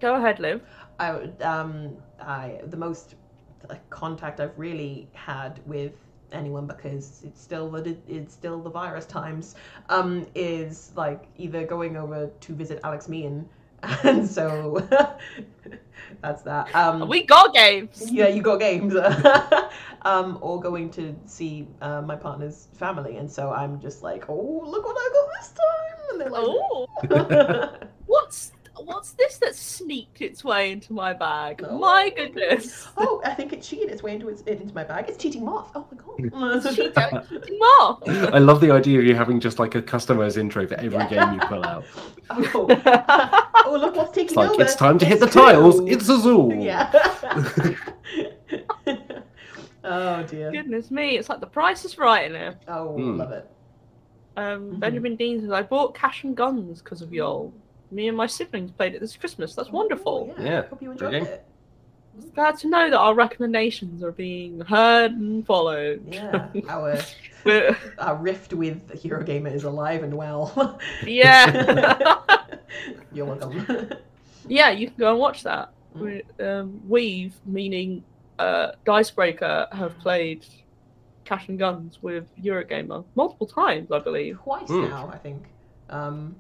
Go 0.02 0.16
ahead, 0.16 0.40
Liv. 0.40 0.62
I 1.00 1.10
um, 1.42 1.98
I 2.20 2.60
the 2.68 2.78
most 2.78 3.16
like 3.70 3.88
contact 3.90 4.40
I've 4.40 4.58
really 4.58 5.08
had 5.14 5.60
with 5.66 5.94
anyone 6.32 6.68
because 6.68 7.22
it's 7.26 7.42
still 7.42 7.70
the 7.70 7.98
it's 8.08 8.34
still 8.34 8.62
the 8.62 8.70
virus 8.70 9.06
times 9.06 9.56
um 9.90 10.26
is 10.36 10.92
like 10.96 11.24
either 11.38 11.66
going 11.66 11.96
over 11.96 12.30
to 12.42 12.54
visit 12.54 12.80
Alex 12.84 13.08
Meehan 13.08 13.48
and 14.04 14.28
so 14.28 14.86
that's 16.22 16.42
that 16.44 16.74
um. 16.76 17.08
We 17.08 17.24
got 17.24 17.54
games. 17.54 18.12
yeah 18.12 18.28
you 18.28 18.42
got 18.42 18.60
games. 18.60 18.94
Um 20.04 20.38
or 20.42 20.62
going 20.62 20.90
to 20.92 21.14
see 21.26 21.68
uh, 21.82 22.02
my 22.02 22.16
partner's 22.16 22.68
family 22.74 23.18
and 23.18 23.30
so 23.30 23.52
I'm 23.52 23.80
just 23.82 24.04
like 24.04 24.30
oh 24.30 24.64
look 24.66 24.86
what 24.86 24.96
I 24.96 25.10
got 25.12 25.30
this 25.42 25.52
time. 25.52 25.98
And 26.12 26.22
they're 26.22 26.30
like 26.30 26.44
Oh, 26.46 27.88
what's 28.06 28.52
what's 28.88 29.12
this 29.12 29.38
that 29.40 29.54
sneaked 29.56 30.22
its 30.22 30.44
way 30.44 30.72
into 30.72 30.94
my 30.94 31.14
bag? 31.14 31.64
Oh. 31.68 31.78
My 31.78 32.10
goodness. 32.16 32.88
Oh, 32.98 33.22
I 33.26 33.34
think 33.34 33.54
it's 33.54 33.68
cheated 33.68 33.90
its 33.92 34.02
way 34.02 34.14
into 34.14 34.30
its 34.30 34.42
into 34.44 34.74
my 34.74 34.84
bag. 34.84 35.06
It's 35.10 35.18
cheating 35.22 35.46
moth. 35.46 35.72
Oh 35.76 35.86
my 35.92 35.98
god. 35.98 36.74
She 36.76 36.90
don't. 36.90 38.34
I 38.34 38.40
love 38.40 38.60
the 38.62 38.72
idea 38.72 38.98
of 39.00 39.06
you 39.06 39.14
having 39.16 39.40
just 39.40 39.60
like 39.60 39.76
a 39.76 39.82
customized 39.82 40.38
intro 40.38 40.66
for 40.68 40.76
every 40.76 40.90
Yeah. 40.98 41.08
game 41.10 41.34
you 41.36 41.40
pull 41.42 41.64
out. 41.66 41.84
oh. 42.32 43.52
oh, 43.66 43.78
look 43.80 43.96
what's 43.96 44.12
taking 44.12 44.28
It's 44.30 44.36
like 44.36 44.50
over. 44.52 44.62
it's 44.64 44.76
time 44.76 44.98
to 45.00 45.06
hit 45.06 45.20
the 45.20 45.26
It's 45.28 45.36
tiles. 45.36 45.76
true. 45.78 45.88
It's 45.88 46.10
Azul. 46.10 46.54
Yeah. 46.54 46.92
oh 49.84 50.24
dear. 50.24 50.52
Goodness 50.52 50.92
me, 50.92 51.18
it's 51.18 51.30
like 51.30 51.40
the 51.40 51.48
price 51.48 51.86
is 51.86 51.98
right 51.98 52.26
in 52.30 52.34
here. 52.38 52.56
Oh, 52.68 52.96
Hmm. 52.96 53.18
love 53.18 53.32
it. 53.32 53.50
Um, 54.36 54.72
Mhm. 54.74 54.80
Benjamin 54.80 55.16
Dean 55.16 55.42
says, 55.42 55.50
I 55.52 55.64
bought 55.64 55.96
Cash 55.96 56.24
and 56.24 56.36
Guns 56.38 56.82
because 56.82 57.02
of 57.02 57.12
y'all. 57.14 57.54
Me 57.92 58.08
and 58.08 58.18
my 58.18 58.26
siblings 58.28 58.72
played 58.72 58.94
it 58.96 59.00
this 59.02 59.16
Christmas. 59.16 59.56
That's 59.56 59.70
wonderful. 59.72 60.34
Oh, 60.38 60.42
Yeah, 60.44 60.64
Hope 60.68 60.82
you 60.82 60.92
enjoyed 60.92 61.12
game. 61.12 61.26
it. 61.26 61.46
Glad 62.34 62.58
to 62.60 62.68
know 62.70 62.90
that 62.90 62.98
our 62.98 63.14
recommendations 63.14 64.02
are 64.04 64.12
being 64.12 64.60
heard 64.62 65.12
and 65.12 65.46
followed. 65.46 66.04
Yeah. 66.12 66.48
Our 66.68 66.98
our 68.00 68.16
rift 68.16 68.54
with 68.54 68.90
Eurogamer 69.04 69.54
is 69.54 69.64
alive 69.64 70.04
and 70.04 70.14
well. 70.16 70.80
yeah. 71.06 72.18
You're 73.14 73.26
welcome. 73.28 73.92
yeah, 74.48 74.72
you 74.72 74.88
can 74.88 74.98
go 74.98 75.12
and 75.12 75.20
watch 75.20 75.44
that. 75.44 75.70
Mm. 75.96 76.02
We, 76.40 76.46
um, 76.46 76.82
we've, 76.90 77.36
meaning 77.46 78.04
uh, 78.40 78.72
Dicebreaker, 78.84 79.68
have 79.72 79.98
played 80.00 80.46
Cash 81.24 81.48
and 81.50 81.58
Guns 81.60 82.00
with 82.02 82.26
Eurogamer 82.42 83.06
multiple 83.16 83.48
times, 83.48 83.92
I 83.92 84.00
believe. 84.00 84.40
Twice 84.44 84.68
Hmm. 84.68 84.86
now, 84.86 85.10
I 85.14 85.18
think. 85.18 85.44
Um, 85.90 86.36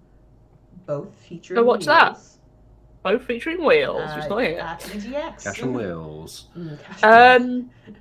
both 0.87 1.13
featuring. 1.27 1.59
Go 1.61 1.63
watch 1.65 1.85
that. 1.85 2.17
Both 3.03 3.23
featuring 3.25 3.63
wheels. 3.63 4.01
Uh, 4.01 4.15
just 4.15 4.29
not 4.29 4.37
here. 4.39 4.77
Cash 5.43 5.61
and 5.61 5.75
wheels. 5.75 6.47
Mm, 6.57 6.81
cash 6.81 7.03
and 7.03 7.41
wheels. 7.43 7.69
Um, 7.93 7.95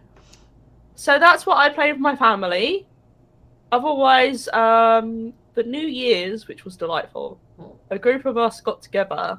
so 0.95 1.19
that's 1.19 1.45
what 1.45 1.59
I 1.59 1.69
played 1.69 1.93
with 1.93 2.01
my 2.01 2.17
family. 2.17 2.87
Otherwise, 3.71 4.49
um, 4.49 5.33
the 5.55 5.63
New 5.65 5.87
Year's, 5.87 6.49
which 6.49 6.65
was 6.65 6.77
delightful, 6.77 7.39
Oh. 7.59 7.77
a 7.91 7.99
group 7.99 8.25
of 8.27 8.37
us 8.37 8.61
got 8.61 8.83
together. 8.83 9.39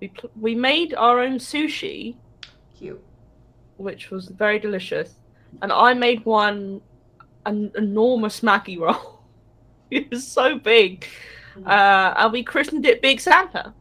We 0.00 0.08
pl- 0.08 0.30
we 0.40 0.54
made 0.54 0.94
our 0.94 1.20
own 1.20 1.38
sushi, 1.38 2.16
Cute. 2.76 3.02
which 3.76 4.10
was 4.10 4.26
very 4.28 4.58
delicious, 4.58 5.14
and 5.62 5.72
I 5.72 5.94
made 5.94 6.24
one 6.24 6.80
an 7.46 7.70
enormous 7.76 8.40
maki 8.40 8.78
roll. 8.78 9.20
it 9.90 10.10
was 10.10 10.26
so 10.26 10.58
big. 10.58 11.06
Uh, 11.66 12.14
and 12.16 12.32
we 12.32 12.42
christened 12.42 12.86
it 12.86 13.02
Big 13.02 13.20
Santa. 13.20 13.74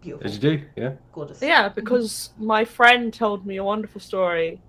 Beautiful. 0.00 0.26
As 0.26 0.34
you 0.34 0.40
do, 0.40 0.64
yeah. 0.76 0.92
Gorgeous. 1.12 1.40
Yeah, 1.40 1.68
because 1.68 2.30
my 2.36 2.64
friend 2.64 3.14
told 3.14 3.46
me 3.46 3.58
a 3.58 3.64
wonderful 3.64 4.00
story 4.00 4.60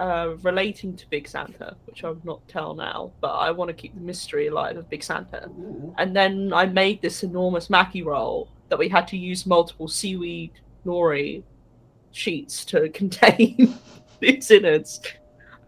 uh, 0.00 0.34
relating 0.42 0.96
to 0.96 1.08
Big 1.10 1.28
Santa, 1.28 1.76
which 1.84 2.04
I 2.04 2.08
will 2.08 2.20
not 2.24 2.48
tell 2.48 2.74
now, 2.74 3.12
but 3.20 3.32
I 3.32 3.50
want 3.50 3.68
to 3.68 3.74
keep 3.74 3.94
the 3.94 4.00
mystery 4.00 4.46
alive 4.46 4.78
of 4.78 4.88
Big 4.88 5.02
Santa. 5.02 5.48
Ooh. 5.48 5.94
And 5.98 6.16
then 6.16 6.52
I 6.54 6.64
made 6.66 7.02
this 7.02 7.22
enormous 7.22 7.68
maki 7.68 8.04
roll 8.04 8.48
that 8.70 8.78
we 8.78 8.88
had 8.88 9.06
to 9.08 9.18
use 9.18 9.44
multiple 9.44 9.88
seaweed 9.88 10.52
nori 10.86 11.42
sheets 12.12 12.64
to 12.66 12.88
contain 12.94 13.78
its 14.20 14.50
innards. 14.50 15.00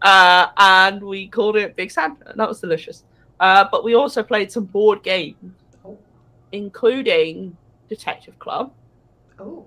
Uh, 0.01 0.47
and 0.57 1.03
we 1.03 1.27
called 1.27 1.57
it 1.57 1.75
Big 1.75 1.91
Santa, 1.91 2.31
and 2.31 2.39
that 2.39 2.49
was 2.49 2.59
delicious. 2.59 3.03
Uh, 3.41 3.65
but 3.71 3.83
we 3.83 3.95
also 3.95 4.21
played 4.21 4.51
some 4.51 4.65
board 4.65 5.01
games, 5.03 5.55
Oh. 5.83 5.97
including 6.51 7.57
Detective 7.89 8.37
Club 8.39 8.71
Oh. 9.39 9.65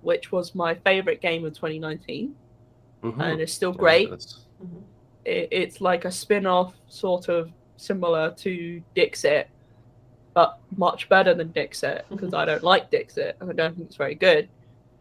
which 0.00 0.32
was 0.32 0.54
my 0.54 0.74
favorite 0.74 1.20
game 1.20 1.44
of 1.44 1.52
2019 1.52 2.34
Mhm. 3.02 3.20
and 3.20 3.40
it's 3.40 3.52
still 3.52 3.72
Yeah, 3.72 3.76
great 3.78 4.10
that's- 4.10 4.46
Mhm. 4.62 4.82
it, 5.26 5.48
it's 5.52 5.80
like 5.80 6.04
a 6.06 6.10
spin-off 6.10 6.74
sort 6.88 7.28
of 7.28 7.52
similar 7.76 8.30
to 8.38 8.82
dixit 8.94 9.48
but 10.32 10.58
much 10.76 11.08
better 11.08 11.34
than 11.34 11.48
dixit 11.52 12.04
because 12.10 12.32
i 12.34 12.44
don't 12.44 12.62
like 12.72 12.90
dixit 12.90 13.36
and 13.40 13.50
i 13.50 13.52
don't 13.52 13.74
think 13.76 13.86
it's 13.88 13.96
very 13.96 14.14
good 14.14 14.48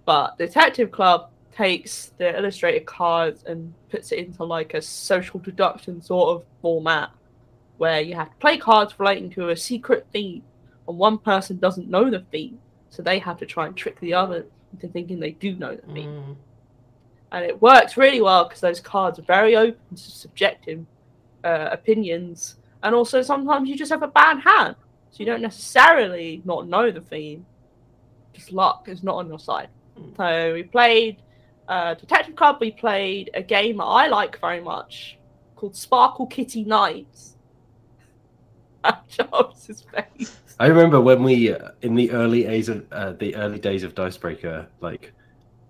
but 0.05 0.37
detective 0.37 0.91
club 0.91 1.29
takes 1.51 2.09
the 2.17 2.35
illustrated 2.37 2.85
cards 2.85 3.43
and 3.45 3.73
puts 3.89 4.11
it 4.11 4.19
into 4.19 4.43
like 4.43 4.73
a 4.73 4.81
social 4.81 5.39
deduction 5.39 6.01
sort 6.01 6.29
of 6.35 6.45
format 6.61 7.09
where 7.77 8.01
you 8.01 8.15
have 8.15 8.29
to 8.29 8.35
play 8.37 8.57
cards 8.57 8.93
relating 8.99 9.29
to 9.29 9.49
a 9.49 9.55
secret 9.55 10.05
theme 10.13 10.43
and 10.87 10.97
one 10.97 11.17
person 11.17 11.57
doesn't 11.57 11.89
know 11.89 12.09
the 12.09 12.19
theme 12.31 12.57
so 12.89 13.01
they 13.01 13.19
have 13.19 13.37
to 13.37 13.45
try 13.45 13.67
and 13.67 13.75
trick 13.75 13.99
the 13.99 14.13
other 14.13 14.45
into 14.73 14.87
thinking 14.87 15.19
they 15.19 15.31
do 15.31 15.55
know 15.55 15.75
the 15.75 15.93
theme 15.93 16.09
Mm. 16.09 16.35
and 17.31 17.45
it 17.45 17.61
works 17.61 17.97
really 17.97 18.21
well 18.21 18.45
because 18.45 18.61
those 18.61 18.79
cards 18.79 19.19
are 19.19 19.23
very 19.23 19.55
open 19.55 19.95
to 19.95 20.01
subjective 20.01 20.85
uh, 21.45 21.69
opinions, 21.71 22.55
and 22.83 22.95
also 22.95 23.21
sometimes 23.21 23.69
you 23.69 23.77
just 23.77 23.91
have 23.91 24.01
a 24.03 24.07
bad 24.07 24.39
hand, 24.39 24.75
so 25.11 25.17
you 25.19 25.25
don't 25.25 25.41
necessarily 25.41 26.41
not 26.43 26.67
know 26.67 26.91
the 26.91 27.01
theme. 27.01 27.45
Just 28.33 28.51
luck 28.51 28.87
is 28.89 29.03
not 29.03 29.15
on 29.17 29.27
your 29.27 29.39
side. 29.39 29.69
Hmm. 29.95 30.09
So 30.17 30.53
we 30.53 30.63
played 30.63 31.21
uh, 31.67 31.93
Detective 31.93 32.35
Club. 32.35 32.57
We 32.59 32.71
played 32.71 33.29
a 33.33 33.43
game 33.43 33.79
I 33.79 34.07
like 34.07 34.39
very 34.41 34.59
much 34.59 35.17
called 35.55 35.75
Sparkle 35.75 36.25
Kitty 36.25 36.63
Nights. 36.63 37.34
Charles's 39.09 39.81
face. 40.17 40.37
I 40.59 40.67
remember 40.67 41.01
when 41.01 41.23
we, 41.23 41.51
uh, 41.53 41.69
in 41.81 41.95
the 41.95 42.11
early 42.11 42.43
days 42.43 42.69
of 42.69 42.85
uh, 42.91 43.11
the 43.13 43.35
early 43.35 43.59
days 43.59 43.83
of 43.83 43.93
Dicebreaker, 43.95 44.67
like 44.81 45.11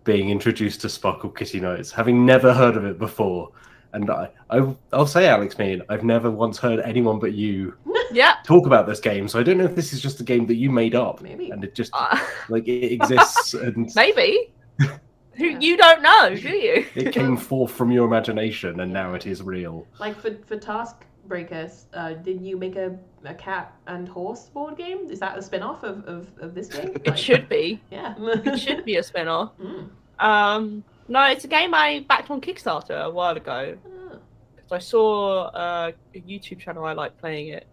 being 0.03 0.29
introduced 0.29 0.81
to 0.81 0.89
Sparkle 0.89 1.29
Kitty 1.29 1.59
Nights, 1.59 1.91
having 1.91 2.25
never 2.25 2.53
heard 2.53 2.77
of 2.77 2.85
it 2.85 2.99
before, 2.99 3.49
and 3.93 4.09
I, 4.11 4.29
I 4.51 4.75
I'll 4.93 5.07
say, 5.07 5.27
Alex, 5.27 5.57
mean 5.57 5.81
I've 5.89 6.03
never 6.03 6.29
once 6.29 6.57
heard 6.59 6.79
anyone 6.81 7.17
but 7.19 7.33
you 7.33 7.73
Yeah. 8.11 8.35
talk 8.45 8.67
about 8.67 8.85
this 8.87 8.99
game, 8.99 9.27
so 9.27 9.39
I 9.39 9.43
don't 9.43 9.57
know 9.57 9.65
if 9.65 9.75
this 9.75 9.91
is 9.93 10.01
just 10.01 10.19
a 10.19 10.23
game 10.23 10.45
that 10.47 10.55
you 10.55 10.69
made 10.69 10.93
up, 10.95 11.21
Maybe. 11.21 11.49
and 11.49 11.63
it 11.63 11.73
just 11.73 11.91
Uh, 11.95 12.17
like 12.49 12.67
it 12.67 12.91
exists 12.91 13.53
and 13.55 13.89
maybe. 13.95 14.51
Who 14.79 15.45
Yeah. 15.47 15.59
you 15.59 15.75
don't 15.77 16.01
know, 16.03 16.35
do 16.35 16.49
you? 16.49 16.85
it 16.95 17.11
came 17.13 17.35
forth 17.35 17.71
from 17.71 17.91
your 17.91 18.05
imagination, 18.05 18.79
and 18.81 18.93
now 18.93 19.15
it 19.15 19.25
is 19.25 19.41
real. 19.41 19.87
Like 19.99 20.15
for 20.19 20.35
for 20.45 20.57
Task 20.57 21.03
Breakers, 21.27 21.85
uh, 21.93 22.13
did 22.13 22.41
you 22.41 22.57
make 22.57 22.75
a, 22.75 22.97
a 23.23 23.33
cat 23.33 23.73
and 23.87 24.07
horse 24.07 24.49
board 24.49 24.77
game? 24.77 25.09
Is 25.09 25.19
that 25.19 25.37
a 25.37 25.41
spin 25.41 25.61
off 25.63 25.83
of, 25.83 26.05
of, 26.05 26.27
of 26.39 26.53
this 26.55 26.67
game? 26.67 26.95
It 27.03 27.17
should 27.17 27.49
be. 27.49 27.81
Yeah. 27.91 28.13
It 28.19 28.59
should 28.59 28.85
be 28.85 28.95
a 28.97 29.03
spin-off. 29.03 29.51
Mm. 29.59 29.89
Um, 30.25 30.83
no, 31.09 31.23
it's 31.29 31.43
a 31.43 31.47
game 31.49 31.73
I 31.73 32.05
backed 32.07 32.31
on 32.31 32.39
Kickstarter 32.39 33.03
a 33.05 33.09
while 33.09 33.35
ago 33.35 33.77
Ah. 33.85 34.15
because 34.55 34.71
I 34.71 34.79
saw 34.79 35.47
uh, 35.47 35.91
a 36.15 36.19
YouTube 36.21 36.59
channel 36.59 36.85
I 36.85 36.93
like 36.93 37.17
playing 37.19 37.49
it, 37.49 37.67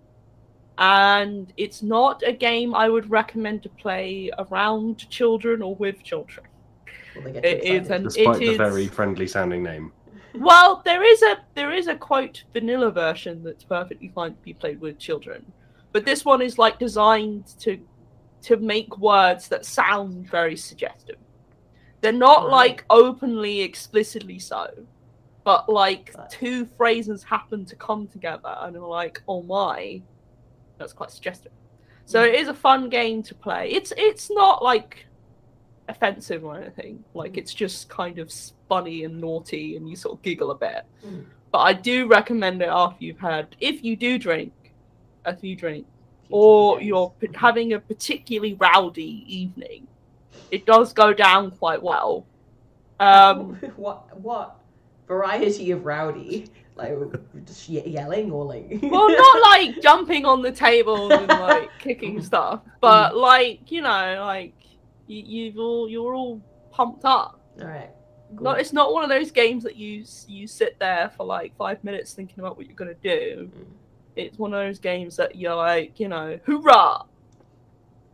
and 0.78 1.52
it's 1.56 1.82
not 1.82 2.22
a 2.26 2.32
game 2.32 2.74
I 2.74 2.88
would 2.88 3.08
recommend 3.10 3.62
to 3.62 3.68
play 3.68 4.30
around 4.38 5.08
children 5.08 5.62
or 5.62 5.76
with 5.76 6.02
children. 6.02 6.46
Will 7.14 7.22
they 7.22 7.32
get 7.32 7.44
It 7.44 7.62
too 7.62 7.68
is 7.68 7.78
excited? 7.82 7.92
an- 7.96 8.02
Despite 8.04 8.38
the 8.38 8.50
is- 8.50 8.56
very 8.56 8.86
friendly 8.88 9.26
sounding 9.28 9.62
name. 9.62 9.92
Well, 10.34 10.82
there 10.84 11.02
is 11.04 11.22
a 11.22 11.38
there 11.54 11.72
is 11.72 11.88
a 11.88 11.94
quote 11.96 12.44
vanilla 12.52 12.90
version 12.90 13.42
that's 13.42 13.64
perfectly 13.64 14.08
fine 14.08 14.34
to 14.34 14.42
be 14.42 14.54
played 14.54 14.80
with 14.80 14.98
children, 14.98 15.52
but 15.92 16.04
this 16.04 16.24
one 16.24 16.42
is 16.42 16.58
like 16.58 16.78
designed 16.78 17.46
to 17.60 17.78
to 18.42 18.56
make 18.56 18.98
words 18.98 19.48
that 19.48 19.64
sound 19.64 20.28
very 20.28 20.56
suggestive. 20.56 21.16
They're 22.00 22.12
not 22.12 22.44
Right. 22.44 22.50
like 22.50 22.84
openly 22.90 23.60
explicitly 23.60 24.38
so, 24.38 24.68
but 25.44 25.68
like 25.68 26.14
two 26.30 26.66
phrases 26.66 27.22
happen 27.22 27.64
to 27.66 27.76
come 27.76 28.08
together 28.08 28.56
and 28.60 28.76
are 28.76 28.88
like, 28.88 29.22
oh 29.28 29.42
my, 29.42 30.02
that's 30.78 30.92
quite 30.92 31.10
suggestive. 31.10 31.52
So 32.04 32.20
mm. 32.20 32.28
it 32.28 32.40
is 32.40 32.48
a 32.48 32.54
fun 32.54 32.88
game 32.88 33.22
to 33.24 33.34
play. 33.34 33.70
It's 33.70 33.92
it's 33.96 34.30
not 34.30 34.62
like 34.62 35.06
offensive 35.88 36.44
or 36.44 36.56
anything. 36.58 37.02
Like 37.14 37.32
Mm. 37.32 37.38
it's 37.38 37.54
just 37.54 37.88
kind 37.88 38.18
of 38.18 38.32
funny 38.68 39.04
and 39.04 39.20
naughty, 39.20 39.76
and 39.76 39.88
you 39.88 39.96
sort 39.96 40.16
of 40.16 40.22
giggle 40.22 40.50
a 40.50 40.54
bit. 40.56 40.84
Mm. 41.06 41.24
But 41.50 41.58
I 41.58 41.72
do 41.74 42.06
recommend 42.06 42.62
it 42.62 42.68
after 42.70 43.04
you've 43.04 43.18
had, 43.20 43.54
if 43.60 43.84
you 43.84 43.94
do 43.96 44.18
drink, 44.18 44.52
a 45.24 45.36
few 45.36 45.54
drinks, 45.54 45.88
or 46.30 46.80
you're 46.80 47.12
p- 47.20 47.28
having 47.34 47.74
a 47.74 47.78
particularly 47.78 48.54
rowdy 48.54 49.24
evening. 49.26 49.86
It 50.50 50.64
does 50.66 50.92
go 50.92 51.12
down 51.12 51.50
quite 51.50 51.82
well. 51.82 52.24
Um, 53.00 53.54
what 53.76 54.18
what 54.20 54.56
variety 55.06 55.70
of 55.72 55.84
rowdy? 55.84 56.46
Like 56.74 56.96
just 57.44 57.68
yelling 57.68 58.32
or 58.32 58.46
like? 58.46 58.78
well, 58.82 59.10
not 59.10 59.42
like 59.42 59.82
jumping 59.82 60.24
on 60.24 60.40
the 60.40 60.52
table 60.52 61.12
and 61.12 61.28
like 61.28 61.70
kicking 61.78 62.22
stuff, 62.30 62.60
but 62.80 63.14
like 63.16 63.70
you 63.70 63.82
know, 63.82 64.22
like 64.24 64.54
you, 65.12 65.44
you've 65.44 65.58
all 65.58 65.88
you're 65.88 66.14
all 66.14 66.40
pumped 66.70 67.04
up. 67.04 67.40
All 67.60 67.66
right. 67.66 67.90
Cool. 68.34 68.44
Not, 68.44 68.60
it's 68.60 68.72
not 68.72 68.94
one 68.94 69.04
of 69.04 69.10
those 69.10 69.30
games 69.30 69.62
that 69.64 69.76
you 69.76 70.04
you 70.26 70.46
sit 70.46 70.78
there 70.78 71.10
for 71.16 71.24
like 71.24 71.54
five 71.56 71.82
minutes 71.84 72.14
thinking 72.14 72.40
about 72.40 72.56
what 72.56 72.66
you're 72.66 72.76
gonna 72.76 72.94
do. 72.94 73.50
Mm. 73.54 73.64
It's 74.16 74.38
one 74.38 74.52
of 74.54 74.60
those 74.60 74.78
games 74.78 75.16
that 75.16 75.36
you're 75.36 75.54
like, 75.54 75.98
you 75.98 76.08
know, 76.08 76.38
hoorah, 76.44 77.04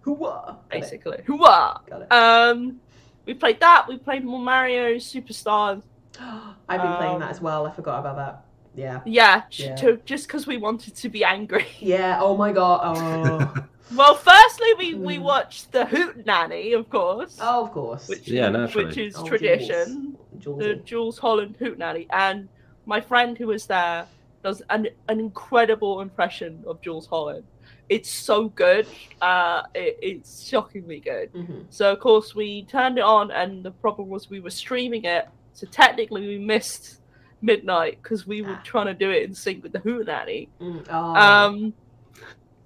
it. 0.07 0.57
basically, 0.71 1.23
hoorah. 1.27 1.81
Got 1.89 2.03
it. 2.03 2.13
Um, 2.13 2.81
we 3.27 3.35
played 3.35 3.61
that. 3.61 3.87
We 3.89 3.99
played 3.99 4.25
more 4.25 4.39
Mario 4.41 4.95
Superstars. 4.95 5.83
I've 6.69 6.83
been 6.83 6.97
playing 6.97 7.15
um, 7.15 7.21
that 7.21 7.31
as 7.31 7.41
well. 7.41 7.67
I 7.67 7.73
forgot 7.73 8.01
about 8.01 8.17
that. 8.17 8.45
Yeah. 8.75 9.01
Yeah, 9.05 9.43
Yeah. 9.51 9.75
To, 9.77 9.97
just 10.05 10.29
because 10.29 10.47
we 10.47 10.57
wanted 10.57 10.95
to 10.95 11.09
be 11.09 11.25
angry. 11.25 11.67
Yeah. 11.81 12.19
Oh 12.21 12.37
my 12.37 12.53
god. 12.53 12.79
Oh. 12.99 13.65
Well, 13.95 14.15
firstly, 14.15 14.69
we, 14.79 14.95
we 14.95 15.17
Mm. 15.19 15.23
watched 15.23 15.73
the 15.73 15.85
Hootenanny, 15.87 16.75
of 16.79 16.91
course, 16.91 17.39
oh, 17.41 17.65
of 17.65 17.73
course. 17.73 18.09
which 18.09 18.29
Yeah, 18.29 18.49
naturally. 18.51 18.87
which 18.87 18.99
is 18.99 19.17
Oh, 19.17 19.27
tradition. 19.27 20.17
Jules. 20.39 20.59
The 20.59 20.65
Julesy. 20.75 20.85
Jools 20.85 21.19
Holland 21.19 21.57
Hootenanny, 21.59 22.07
and 22.11 22.49
my 22.87 23.01
friend 23.01 23.37
who 23.39 23.47
was 23.49 23.67
there 23.67 24.07
does 24.43 24.63
an 24.71 24.89
an 25.09 25.19
incredible 25.21 26.01
impression 26.01 26.63
of 26.67 26.81
Jools 26.83 27.07
Holland. 27.07 27.45
It's 27.89 28.11
so 28.11 28.49
good. 28.51 28.87
Uh, 29.23 29.63
it, 29.75 29.99
it's 30.03 30.47
shockingly 30.47 31.01
good. 31.01 31.33
Mhm. 31.33 31.65
So 31.71 31.91
of 31.93 32.01
course 32.01 32.35
we 32.35 32.65
turned 32.65 32.99
it 32.99 33.05
on, 33.05 33.31
and 33.31 33.65
the 33.65 33.71
problem 33.71 34.09
was 34.11 34.29
we 34.29 34.41
were 34.41 34.51
streaming 34.51 35.05
it. 35.05 35.27
So 35.55 35.67
technically 35.67 36.29
we 36.29 36.39
missed 36.39 37.01
midnight 37.41 37.99
because 38.03 38.27
we 38.27 38.43
were 38.43 38.59
Ah. 38.59 38.63
trying 38.65 38.87
to 38.87 38.95
do 38.95 39.11
it 39.11 39.23
in 39.23 39.35
sync 39.35 39.63
with 39.63 39.73
the 39.73 39.81
Hootenanny. 39.81 40.49
Mm, 40.61 40.87
Oh. 40.91 41.15
Um, 41.15 41.73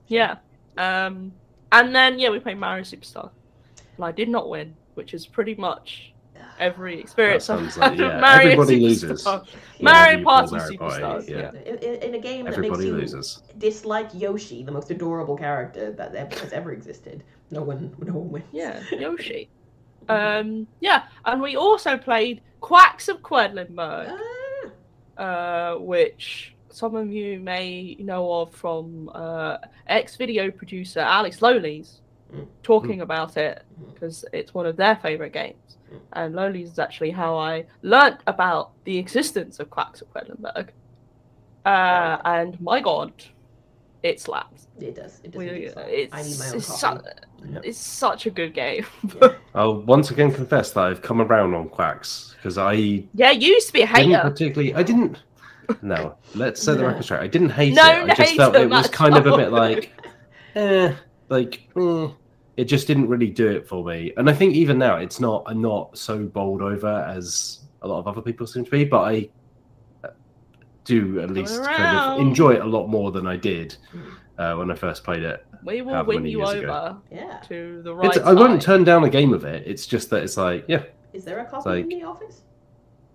yeah. 0.09 0.37
Um, 0.79 1.33
and 1.71 1.95
then 1.95 2.19
yeah, 2.19 2.31
we 2.31 2.39
played 2.41 2.59
Mario 2.59 2.83
Superstar, 2.85 3.31
and 3.97 4.05
I 4.05 4.13
did 4.13 4.29
not 4.29 4.49
win, 4.49 4.75
which 4.95 5.15
is 5.15 5.27
pretty 5.27 5.55
much 5.55 6.13
every 6.59 7.01
experience 7.05 7.47
That 7.47 7.59
I've 7.59 7.73
sounds 7.73 7.77
like- 7.79 7.91
had 7.93 7.99
yeah, 8.01 8.21
Mario 8.21 8.51
everybody 8.53 8.81
Superstar. 8.81 9.41
loses. 9.41 9.57
Mario 9.81 10.19
you 10.19 10.25
Party 10.25 10.49
pull 10.49 10.59
Mario 10.59 10.79
Party, 10.79 11.03
Superstars. 11.03 11.29
yeah. 11.29 11.51
Yeah. 11.55 11.61
In, 11.73 11.79
in, 11.79 12.03
in 12.03 12.15
a 12.15 12.19
game 12.19 12.45
that 12.45 12.55
Everybody 12.55 12.91
makes 12.91 13.13
you 13.13 13.17
loses. 13.17 13.43
dislike 13.59 14.11
Yoshi, 14.15 14.63
the 14.63 14.73
most 14.73 14.91
adorable 14.91 15.37
character 15.37 15.93
that 15.93 16.15
ever, 16.15 16.39
has 16.41 16.53
ever 16.53 16.73
existed. 16.73 17.25
No 17.51 17.63
one, 17.63 17.95
no 17.99 18.15
one 18.15 18.31
wins. 18.31 18.45
Yeah, 18.53 18.81
Yoshi. 18.93 19.49
Um, 20.09 20.67
yeah, 20.81 21.05
and 21.27 21.41
we 21.41 21.57
also 21.57 21.97
played 21.97 22.41
Quacks 22.61 23.09
of 23.09 23.21
Quedlinburg. 23.23 24.19
Ah, 25.19 25.23
uh, 25.23 25.79
which 25.79 26.55
some 26.73 26.95
of 26.97 27.11
you 27.13 27.39
may 27.39 27.97
know 28.01 28.33
of 28.33 28.55
from 28.55 29.11
uh, 29.15 29.59
ex 29.87 30.17
video 30.17 30.51
producer 30.51 31.01
Alex 31.01 31.41
Lowleys 31.41 31.99
Mm. 32.35 32.47
talking 32.63 33.03
about 33.03 33.37
it 33.37 33.63
because 33.93 34.25
it's 34.33 34.55
one 34.55 34.65
of 34.65 34.75
their 34.79 34.97
favorite 34.97 35.35
games. 35.35 35.77
Mm. 35.93 35.99
And 36.15 36.35
Lowleys 36.35 36.71
is 36.73 36.79
actually 36.79 37.11
how 37.11 37.37
I 37.37 37.67
learnt 37.83 38.21
about 38.27 38.71
the 38.85 38.97
existence 38.97 39.61
of 39.61 39.69
Quacks 39.69 40.01
of 40.01 40.11
Quedlinburg. 40.15 40.71
Uh, 41.67 42.17
and 42.25 42.59
my 42.59 42.81
god, 42.81 43.13
it 44.03 44.19
slaps. 44.19 44.67
it 44.81 44.95
does. 44.97 45.21
It 45.23 45.33
does. 45.33 45.39
We- 45.39 45.49
indeed 45.51 45.75
it's, 45.77 46.15
I 46.15 46.23
need 46.23 46.39
my 46.39 46.49
own 46.49 46.57
it's, 46.57 46.81
su- 46.81 46.99
Yeah. 47.53 47.61
it's 47.63 47.79
such 47.79 48.25
a 48.25 48.31
good 48.31 48.55
game. 48.55 48.87
I'll 49.55 49.83
once 49.83 50.11
again 50.11 50.33
confess 50.33 50.71
that 50.73 50.85
I've 50.85 51.03
come 51.03 51.21
around 51.21 51.53
on 51.53 51.69
Quacks 51.69 52.35
because 52.37 52.57
I 52.57 52.73
yeah, 53.13 53.31
you 53.31 53.49
used 53.53 53.67
to 53.67 53.73
be 53.75 53.83
a 53.83 53.87
didn't 53.87 54.11
hater. 54.13 54.23
particularly. 54.23 54.75
I 54.75 54.83
didn't. 54.83 55.19
No, 55.83 56.17
let's 56.35 56.63
set 56.63 56.79
the 56.79 56.85
record 56.85 57.05
straight. 57.05 57.21
I 57.21 57.27
didn't 57.27 57.51
hate 57.51 57.75
No, 57.75 58.05
it. 58.05 58.11
I 58.11 58.15
just 58.15 58.37
felt 58.37 58.55
it 58.57 58.69
was 58.69 58.85
Matt 58.85 58.93
kind 58.93 59.17
of 59.17 59.27
a 59.27 59.37
bit 59.37 59.53
like, 59.53 59.93
eh, 60.55 60.95
like 61.29 61.69
eh. 61.77 62.09
it 62.57 62.65
just 62.65 62.87
didn't 62.87 63.09
really 63.09 63.31
do 63.31 63.49
it 63.49 63.67
for 63.67 63.85
me. 63.85 64.13
And 64.17 64.29
I 64.29 64.33
think 64.33 64.55
even 64.55 64.79
now 64.79 64.97
it's 64.97 65.21
not. 65.21 65.45
I'm 65.47 65.61
not 65.63 65.97
so 65.97 66.25
bowled 66.25 66.63
over 66.63 67.05
as 67.09 67.61
a 67.83 67.89
lot 67.89 67.99
of 67.99 68.09
other 68.09 68.21
people 68.21 68.47
seem 68.47 68.65
to 68.65 68.71
be, 68.71 68.85
but 68.85 69.01
I 69.01 69.29
uh, 70.05 70.09
do 70.85 71.21
at 71.21 71.31
least 71.31 71.63
kind 71.63 71.97
of 71.97 72.21
enjoy 72.21 72.55
it 72.55 72.61
a 72.61 72.67
lot 72.67 72.87
more 72.89 73.11
than 73.13 73.27
I 73.27 73.37
did 73.37 73.77
uh, 74.39 74.55
when 74.55 74.71
I 74.71 74.75
first 74.75 75.05
played 75.05 75.23
it. 75.23 75.45
We 75.65 75.81
will 75.83 76.05
win 76.05 76.19
many 76.19 76.31
you 76.31 76.39
years 76.39 76.51
over 76.51 76.65
ago. 76.65 77.03
Yeah. 77.11 77.39
to 77.49 77.83
the 77.83 77.95
right 77.95 78.17
It's, 78.17 78.19
I 78.25 78.33
won't 78.33 78.61
turn 78.61 78.83
down 78.83 79.05
a 79.05 79.11
game 79.11 79.33
of 79.33 79.45
it. 79.45 79.63
It's 79.67 79.87
just 79.87 80.11
that 80.11 80.23
it's 80.25 80.37
like, 80.37 80.65
yeah, 80.67 80.83
Is 81.13 81.25
there 81.25 81.39
a 81.39 81.45
copy 81.45 81.71
like- 81.71 81.83
in 81.85 81.89
the 82.01 82.03
office? 82.03 82.43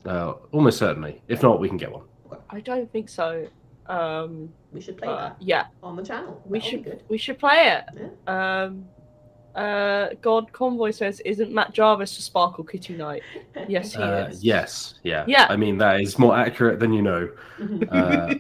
uh, 0.06 0.34
almost 0.54 0.78
certainly. 0.78 1.22
If 1.28 1.44
not, 1.44 1.60
we 1.60 1.68
can 1.68 1.76
get 1.76 1.92
one. 1.92 2.04
I 2.50 2.60
don't 2.62 2.92
think 2.92 3.10
so. 3.10 3.48
Um, 3.88 4.50
We 4.74 4.82
should 4.82 4.98
play 4.98 5.08
uh, 5.08 5.16
that 5.16 5.38
yeah, 5.40 5.66
on 5.82 5.96
the 5.96 6.04
channel. 6.04 6.42
we 6.46 6.60
That 6.60 6.64
would 6.66 6.70
should 6.72 6.84
good. 6.84 7.04
we 7.10 7.18
should 7.18 7.40
play 7.40 7.78
it. 7.78 8.30
Um, 8.30 8.86
uh, 9.56 10.10
God 10.22 10.52
Convoy 10.52 10.92
says, 10.92 11.20
"Isn't 11.22 11.52
Matt 11.52 11.74
Jarvis 11.74 12.18
a 12.20 12.22
Sparkle 12.22 12.64
Kitty 12.64 12.96
Knight?" 12.96 13.24
Yes, 13.68 13.94
he 13.94 14.02
Uh, 14.04 14.28
is. 14.28 14.44
yes, 14.44 14.96
yeah. 15.04 15.24
Yeah. 15.28 15.48
I 15.50 15.56
mean, 15.56 15.78
that 15.80 16.02
is 16.02 16.20
more 16.20 16.36
accurate 16.38 16.80
than 16.80 16.94
you 16.94 17.02
know. 17.02 17.30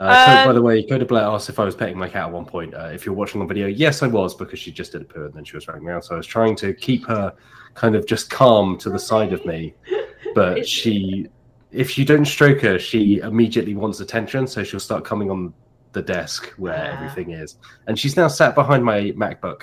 Uh, 0.00 0.04
uh, 0.04 0.24
Code- 0.26 0.44
by 0.44 0.50
Um, 0.50 0.54
the 0.54 0.62
way, 0.62 0.82
Coda 0.84 1.04
Blair 1.04 1.24
asked 1.24 1.48
if 1.48 1.58
I 1.58 1.64
was 1.64 1.74
petting 1.74 1.98
my 1.98 2.08
cat 2.08 2.26
at 2.28 2.32
one 2.32 2.44
point. 2.44 2.72
Uh, 2.72 2.90
if 2.94 3.04
you're 3.04 3.16
watching 3.16 3.40
on 3.40 3.48
video, 3.48 3.66
yes, 3.66 4.00
I 4.02 4.06
was 4.06 4.32
because 4.32 4.60
she 4.60 4.70
just 4.70 4.92
did 4.92 5.02
a 5.02 5.04
poo 5.04 5.24
and 5.24 5.34
then 5.34 5.44
she 5.44 5.56
was 5.56 5.66
running 5.66 5.86
around. 5.88 6.02
So 6.02 6.14
I 6.14 6.18
was 6.18 6.26
trying 6.26 6.54
to 6.56 6.72
keep 6.72 7.04
her 7.08 7.34
kind 7.74 7.96
of 7.96 8.06
just 8.06 8.30
calm 8.30 8.78
to 8.78 8.90
the 8.90 8.98
side 8.98 9.32
of 9.32 9.44
me. 9.44 9.74
But 10.36 10.66
she, 10.68 11.26
if 11.72 11.98
you 11.98 12.04
don't 12.04 12.24
stroke 12.24 12.60
her, 12.62 12.78
she 12.78 13.18
immediately 13.18 13.74
wants 13.74 14.00
attention. 14.00 14.46
So 14.46 14.64
she'll 14.64 14.80
start 14.80 15.04
coming 15.04 15.30
on 15.30 15.52
the 15.92 16.02
desk 16.02 16.52
where 16.56 16.74
Ah. 16.92 16.94
everything 16.96 17.32
is. 17.32 17.56
And 17.86 17.98
she's 17.98 18.16
now 18.16 18.28
sat 18.28 18.54
behind 18.54 18.84
my 18.84 19.12
MacBook 19.12 19.62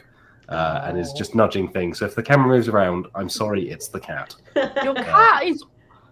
uh, 0.49 0.82
and 0.86 0.97
is 0.99 1.12
Oh. 1.14 1.18
just 1.18 1.36
nudging 1.36 1.68
things. 1.70 1.99
So 1.99 2.06
if 2.06 2.16
the 2.16 2.24
camera 2.24 2.47
moves 2.47 2.68
around, 2.68 3.08
I'm 3.16 3.30
sorry, 3.30 3.70
it's 3.70 3.88
the 3.88 3.99
cat. 3.99 4.36
Your 4.84 4.93
cat 5.12 5.43
is. 5.45 5.64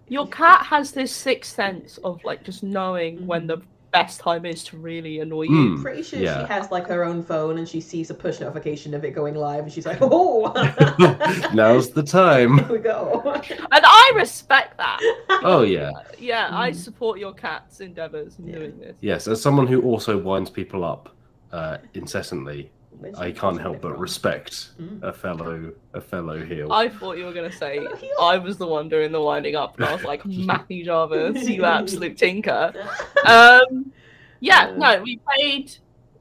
Your 0.09 0.27
cat 0.27 0.65
has 0.65 0.91
this 0.91 1.11
sixth 1.11 1.53
sense 1.55 1.97
of 2.03 2.23
like 2.23 2.43
just 2.43 2.61
knowing 2.61 3.25
when 3.25 3.47
the 3.47 3.59
best 3.93 4.19
time 4.19 4.45
is 4.45 4.63
to 4.65 4.77
really 4.77 5.19
annoy 5.21 5.43
you. 5.43 5.75
Hmm. 5.77 5.81
Pretty 5.81 6.03
sure 6.03 6.19
Yeah. 6.19 6.41
she 6.45 6.51
has 6.53 6.69
like 6.71 6.87
her 6.87 7.05
own 7.05 7.23
phone 7.23 7.59
and 7.59 7.69
she 7.69 7.79
sees 7.79 8.09
a 8.09 8.13
push 8.13 8.39
notification 8.41 8.93
of 8.93 9.05
it 9.05 9.11
going 9.11 9.35
live 9.35 9.63
and 9.63 9.71
she's 9.71 9.85
like, 9.85 9.99
oh, 10.01 10.51
Now's 11.53 11.91
the 11.91 12.03
time. 12.03 12.57
here 12.57 12.67
we 12.71 12.79
go. 12.79 13.21
And 13.71 13.83
I 13.85 14.11
respect 14.15 14.77
that. 14.77 14.99
Oh 15.43 15.61
yeah. 15.63 15.91
Yeah, 16.19 16.49
I 16.51 16.71
Mm. 16.71 16.75
support 16.75 17.19
your 17.19 17.33
cat's 17.33 17.79
endeavors 17.79 18.37
in 18.39 18.47
Yeah. 18.47 18.55
doing 18.55 18.79
this. 18.79 18.95
Yes, 19.01 19.27
as 19.27 19.41
someone 19.41 19.67
who 19.67 19.81
also 19.81 20.17
winds 20.17 20.49
people 20.49 20.83
up 20.83 21.09
uh, 21.51 21.77
incessantly, 21.93 22.59
Where's 22.63 22.72
I 23.17 23.31
can't 23.31 23.59
help 23.59 23.81
but 23.81 23.97
respect 23.99 24.71
Mm. 24.81 25.03
a 25.03 25.11
fellow 25.13 25.71
a 25.93 26.01
fellow 26.01 26.43
heel. 26.43 26.71
I 26.71 26.89
thought 26.89 27.17
you 27.17 27.25
were 27.25 27.33
gonna 27.33 27.51
say. 27.51 27.85
I 28.21 28.37
was 28.37 28.57
the 28.57 28.67
one 28.67 28.89
doing 28.89 29.11
the 29.11 29.21
winding 29.21 29.55
up, 29.55 29.75
and 29.77 29.85
I 29.85 29.93
was 29.93 30.03
like, 30.03 30.25
Matthew 30.51 30.85
Jarvis, 30.85 31.47
you 31.47 31.65
absolute 31.79 32.17
tinker. 32.17 32.73
Um, 33.25 33.91
yeah, 34.39 34.67
Uh. 34.69 34.75
no, 34.75 35.01
we 35.03 35.17
played 35.19 35.75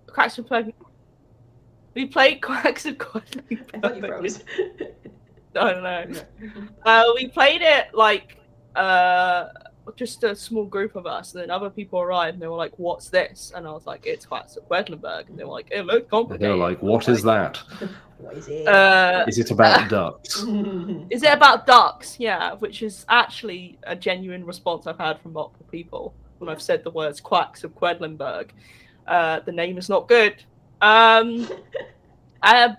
Quacks 0.07 0.39
of 0.39 0.47
Quack. 0.47 0.67
We 1.95 2.07
played 2.07 2.41
Quacks 2.43 2.87
of 2.87 2.97
Quack. 2.99 3.25
I 3.75 3.79
thought 3.81 3.97
you 3.97 4.03
froze. 4.07 4.45
I 5.57 5.73
don't 5.73 5.83
know. 5.83 6.21
Uh, 6.85 7.05
we 7.17 7.29
played 7.29 7.61
it 7.63 7.93
like 7.95 8.39
uh, 8.77 9.49
just 9.97 10.25
a 10.25 10.35
small 10.35 10.65
group 10.65 10.97
of 10.97 11.07
us, 11.07 11.35
and 11.35 11.43
then 11.43 11.51
other 11.51 11.71
people 11.71 12.01
arrived, 12.01 12.35
and 12.35 12.43
they 12.43 12.47
were 12.47 12.57
like, 12.57 12.79
"What's 12.79 13.09
this?" 13.09 13.53
And 13.55 13.67
I 13.67 13.73
was 13.73 13.87
like, 13.87 14.07
"It's 14.07 14.25
Quacks 14.25 14.57
of 14.57 14.69
Quedlinburg," 14.69 15.29
and 15.29 15.39
they 15.39 15.45
were 15.45 15.53
like, 15.53 15.69
"It 15.71 15.87
looks 15.87 16.09
complicated." 16.11 16.45
they 16.45 16.51
were 16.51 16.57
like, 16.57 16.83
"What 16.83 17.09
is 17.09 17.23
that? 17.23 17.61
What 18.19 18.37
is 18.37 18.47
it? 18.47 18.69
Uh, 18.69 19.25
Is 19.27 19.41
it 19.41 19.51
about 19.51 19.91
ducks?" 19.97 20.45
is 21.11 21.25
it 21.25 21.33
about 21.33 21.67
ducks? 21.67 22.21
Yeah, 22.21 22.55
which 22.55 22.85
is 22.85 23.05
actually 23.09 23.79
a 23.83 23.97
genuine 23.97 24.47
response 24.47 24.87
I've 24.87 24.99
had 24.99 25.19
from 25.21 25.33
multiple 25.33 25.67
people 25.73 26.15
when 26.39 26.49
I've 26.49 26.63
said 26.63 26.85
the 26.85 26.91
words 26.91 27.21
"Quacks 27.21 27.65
of 27.65 27.75
Quedlinburg." 27.75 28.51
Uh, 29.09 29.41
the 29.41 29.51
name 29.51 29.77
is 29.77 29.89
not 29.89 30.07
good. 30.07 30.37
Um, 30.81 31.49
uh, 32.43 32.75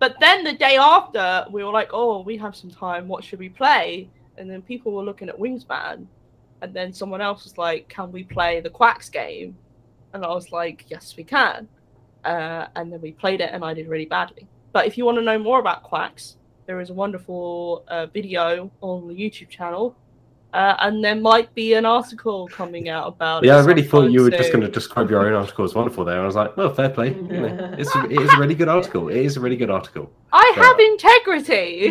but 0.00 0.16
then 0.18 0.42
the 0.42 0.54
day 0.54 0.76
after, 0.76 1.46
we 1.52 1.62
were 1.62 1.70
like, 1.70 1.90
"Oh, 1.92 2.22
we 2.22 2.36
have 2.38 2.56
some 2.56 2.70
time. 2.70 3.06
What 3.06 3.22
should 3.22 3.38
we 3.38 3.48
play?" 3.48 4.08
And 4.38 4.50
then 4.50 4.60
people 4.60 4.90
were 4.90 5.04
looking 5.04 5.28
at 5.28 5.38
Wingspan, 5.38 6.06
and 6.62 6.74
then 6.74 6.92
someone 6.92 7.20
else 7.20 7.44
was 7.44 7.58
like, 7.58 7.88
"Can 7.88 8.12
we 8.12 8.24
play 8.24 8.60
the 8.60 8.70
Quacks 8.70 9.08
game?" 9.08 9.56
And 10.12 10.24
I 10.24 10.28
was 10.28 10.52
like, 10.52 10.84
"Yes, 10.88 11.16
we 11.16 11.24
can." 11.24 11.68
Uh, 12.24 12.66
and 12.76 12.92
then 12.92 13.00
we 13.00 13.12
played 13.12 13.40
it, 13.40 13.50
and 13.52 13.64
I 13.64 13.74
did 13.74 13.88
really 13.88 14.06
badly. 14.06 14.46
But 14.72 14.86
if 14.86 14.96
you 14.98 15.04
want 15.04 15.18
to 15.18 15.22
know 15.22 15.38
more 15.38 15.58
about 15.58 15.82
Quacks, 15.82 16.36
there 16.66 16.80
is 16.80 16.90
a 16.90 16.94
wonderful 16.94 17.84
uh, 17.88 18.06
video 18.06 18.70
on 18.80 19.08
the 19.08 19.14
YouTube 19.14 19.48
channel, 19.48 19.96
uh, 20.52 20.76
and 20.80 21.02
there 21.04 21.14
might 21.16 21.54
be 21.54 21.74
an 21.74 21.84
article 21.86 22.48
coming 22.48 22.88
out 22.88 23.06
about. 23.08 23.42
It. 23.44 23.48
Yeah, 23.48 23.56
it 23.58 23.62
I 23.62 23.64
really 23.64 23.82
thought 23.82 23.98
sometime 24.02 24.12
you 24.12 24.22
were 24.22 24.30
just 24.30 24.50
going 24.52 24.62
to 24.64 24.70
describe 24.70 25.10
your 25.10 25.26
own 25.26 25.34
article 25.34 25.64
as 25.64 25.74
wonderful 25.74 26.04
there. 26.04 26.20
I 26.20 26.26
was 26.26 26.34
like, 26.34 26.56
well, 26.56 26.72
fair 26.74 26.90
play. 26.90 27.10
You 27.30 27.40
know, 27.42 27.74
it's 27.78 27.94
a, 27.94 28.04
it 28.04 28.20
is 28.20 28.32
a 28.34 28.38
really 28.38 28.54
good 28.54 28.68
article. 28.68 29.08
It 29.08 29.16
is 29.18 29.36
a 29.36 29.40
really 29.40 29.56
good 29.56 29.70
article. 29.70 30.10
I 30.32 30.52
Yeah. 30.56 30.62
have 30.64 30.78
integrity, 30.80 31.88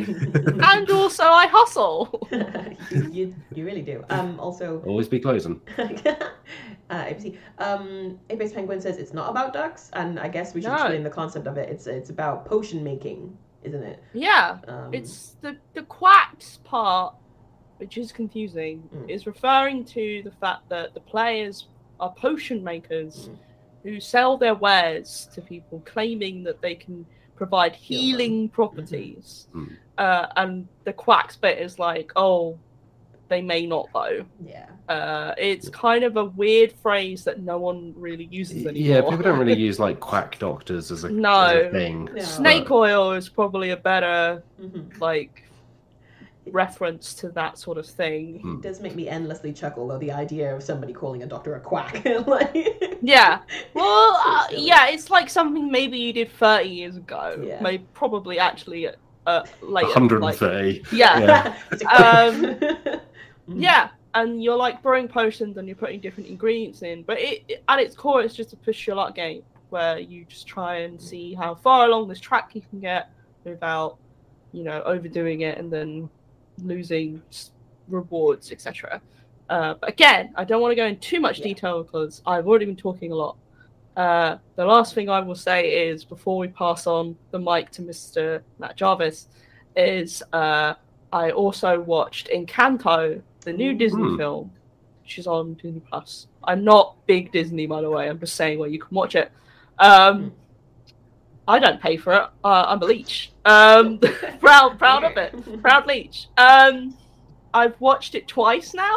and 0.71 0.89
also 0.89 1.23
I 1.23 1.47
hustle. 1.47 2.27
you, 2.91 3.09
you, 3.11 3.35
you 3.53 3.65
really 3.65 3.81
do. 3.81 4.03
Um, 4.09 4.39
also, 4.39 4.81
Always 4.87 5.07
be 5.07 5.19
closing. 5.19 5.61
uh, 5.77 7.03
ABC. 7.05 7.37
Um, 7.59 8.19
Apex 8.29 8.51
Penguin 8.53 8.81
says 8.81 8.97
it's 8.97 9.13
not 9.13 9.29
about 9.29 9.53
ducks, 9.53 9.89
and 9.93 10.19
I 10.19 10.27
guess 10.27 10.53
we 10.53 10.61
should 10.61 10.69
No. 10.69 10.75
explain 10.75 11.03
the 11.03 11.09
concept 11.09 11.47
of 11.47 11.57
it. 11.57 11.69
It's 11.69 11.87
it's 11.87 12.09
about 12.09 12.45
potion 12.45 12.83
making, 12.83 13.37
isn't 13.63 13.83
it? 13.83 14.03
Yeah, 14.13 14.57
Um, 14.67 14.93
it's 14.93 15.35
the 15.41 15.57
the 15.73 15.83
quacks 15.83 16.59
part, 16.63 17.13
which 17.79 17.97
is 17.97 18.11
confusing, 18.11 18.83
Mm. 18.93 19.09
is 19.09 19.25
referring 19.25 19.83
to 19.85 20.21
the 20.23 20.31
fact 20.31 20.67
that 20.69 20.93
the 20.93 20.99
players 20.99 21.67
are 21.99 22.13
potion 22.13 22.63
makers 22.63 23.29
Mm. 23.29 23.37
who 23.83 23.99
sell 23.99 24.37
their 24.37 24.55
wares 24.55 25.29
to 25.33 25.41
people, 25.41 25.81
claiming 25.85 26.43
that 26.43 26.61
they 26.61 26.75
can 26.75 27.05
provide 27.35 27.73
Heal 27.75 27.97
them. 27.97 28.19
healing 28.19 28.49
properties. 28.49 29.47
Mm. 29.55 29.71
Uh, 29.97 30.27
and 30.35 30.67
the 30.83 30.91
quacks 30.93 31.35
bit 31.37 31.57
is 31.59 31.79
like, 31.79 32.11
oh, 32.15 32.57
they 33.29 33.41
may 33.41 33.65
not 33.65 33.87
though. 33.93 34.25
yeah. 34.45 34.65
Uh, 34.89 35.35
it's 35.37 35.69
kind 35.69 36.03
of 36.03 36.17
a 36.17 36.25
weird 36.25 36.71
phrase 36.73 37.23
that 37.25 37.39
no 37.41 37.59
one 37.59 37.93
really 37.95 38.25
uses 38.31 38.65
anymore. 38.65 38.73
Yeah, 38.95 39.01
people 39.01 39.17
don't 39.23 39.37
really 39.39 39.53
use 39.69 39.79
like 39.79 39.99
quack 39.99 40.39
doctors 40.39 40.91
as 40.91 41.03
a, 41.03 41.09
No. 41.11 41.41
as 41.45 41.67
a 41.67 41.69
thing. 41.69 42.09
No. 42.13 42.21
Snake 42.23 42.71
oil 42.71 43.11
is 43.11 43.29
probably 43.29 43.69
a 43.69 43.77
better 43.77 44.41
Mhm. 44.59 44.99
like 44.99 45.43
reference 46.53 47.13
to 47.15 47.29
that 47.29 47.57
sort 47.57 47.77
of 47.77 47.85
thing. 47.85 48.39
Hmm. 48.41 48.55
It 48.55 48.61
does 48.61 48.79
make 48.81 48.95
me 48.95 49.07
endlessly 49.09 49.53
chuckle 49.53 49.87
though 49.87 49.97
the 49.97 50.11
idea 50.11 50.55
of 50.55 50.61
somebody 50.63 50.93
calling 50.93 51.23
a 51.23 51.25
doctor 51.25 51.55
a 51.55 51.59
quack. 51.59 52.03
like, 52.27 52.97
Yeah. 53.01 53.41
Well, 53.73 54.21
uh, 54.25 54.47
silly. 54.49 54.61
yeah, 54.67 54.87
it's 54.87 55.09
like 55.09 55.29
something 55.29 55.71
maybe 55.71 55.97
you 55.97 56.13
did 56.13 56.31
30 56.31 56.69
years 56.69 56.97
ago. 56.97 57.41
Yeah. 57.43 57.61
Maybe 57.61 57.85
probably 57.93 58.39
actually 58.39 58.87
uh, 59.27 59.43
later. 59.61 59.87
Like, 59.87 59.95
130. 59.95 60.83
yeah. 60.95 61.19
Yeah. 61.19 61.57
It's 61.71 61.81
a 61.81 61.85
quack. 61.85 62.03
Um, 62.03 62.55
Mhm. 63.49 63.61
Yeah. 63.63 63.89
And 64.15 64.43
you're 64.43 64.57
like 64.57 64.81
brewing 64.81 65.07
potions 65.07 65.57
and 65.57 65.67
you're 65.67 65.75
putting 65.75 65.99
different 65.99 66.29
ingredients 66.29 66.81
in, 66.81 67.03
but 67.03 67.19
it, 67.19 67.43
it- 67.47 67.63
at 67.67 67.79
its 67.79 67.95
core, 67.95 68.21
it's 68.21 68.35
just 68.35 68.53
a 68.53 68.57
push 68.57 68.85
your 68.87 68.95
luck 68.95 69.15
game 69.15 69.43
where 69.69 69.99
you 69.99 70.25
just 70.25 70.47
try 70.47 70.77
and 70.77 70.99
see 70.99 71.35
how 71.35 71.53
far 71.53 71.85
along 71.85 72.07
this 72.07 72.19
track 72.19 72.49
you 72.55 72.61
can 72.71 72.79
get 72.79 73.11
without, 73.43 73.97
you 74.51 74.63
know, 74.63 74.81
overdoing 74.83 75.41
it 75.41 75.59
and 75.59 75.71
then 75.71 76.09
losing 76.63 77.21
rewards, 77.87 78.51
etc. 78.51 79.01
Uh, 79.49 79.73
but 79.79 79.89
again, 79.89 80.31
I 80.35 80.43
don't 80.43 80.61
want 80.61 80.71
to 80.71 80.75
go 80.75 80.85
in 80.85 80.97
too 80.99 81.19
much 81.19 81.39
Yeah. 81.39 81.45
detail 81.45 81.83
because 81.83 82.21
I've 82.25 82.47
already 82.47 82.65
been 82.65 82.75
talking 82.75 83.11
a 83.11 83.15
lot. 83.15 83.35
Uh, 83.97 84.37
the 84.55 84.65
last 84.65 84.93
thing 84.93 85.09
I 85.09 85.19
will 85.19 85.35
say 85.35 85.87
is 85.89 86.05
before 86.05 86.37
we 86.37 86.47
pass 86.47 86.87
on 86.87 87.17
the 87.31 87.39
mic 87.39 87.71
to 87.71 87.81
Mr. 87.81 88.41
Matt 88.59 88.75
Jarvis, 88.77 89.27
is 89.75 90.21
uh, 90.33 90.73
I 91.11 91.31
also 91.31 91.79
watched 91.81 92.29
Encanto, 92.29 93.21
the 93.41 93.53
new 93.53 93.73
Disney 93.73 94.03
Hmm. 94.03 94.17
film, 94.17 94.51
which 95.03 95.17
is 95.19 95.27
on 95.27 95.55
Disney 95.55 95.81
Plus. 95.89 96.27
I'm 96.43 96.63
not 96.63 96.95
big 97.07 97.31
Disney, 97.31 97.65
by 97.65 97.81
the 97.81 97.89
way. 97.89 98.09
I'm 98.09 98.19
just 98.19 98.35
saying 98.35 98.59
where 98.59 98.69
you 98.69 98.79
can 98.79 98.93
watch 98.95 99.15
it. 99.15 99.31
Um, 99.79 100.33
I 101.49 101.57
don't 101.57 101.81
pay 101.81 101.97
for 101.97 102.13
it. 102.13 102.29
Uh, 102.43 102.65
I'm 102.67 102.79
a 102.83 102.85
leech. 102.85 103.31
Um, 103.43 103.97
proud, 104.39 104.77
proud 104.77 105.03
of 105.03 105.17
it. 105.17 105.61
Proud 105.63 105.87
leech. 105.87 106.27
Um, 106.37 106.95
I've 107.55 107.79
watched 107.81 108.13
it 108.13 108.27
twice 108.27 108.75
now, 108.75 108.95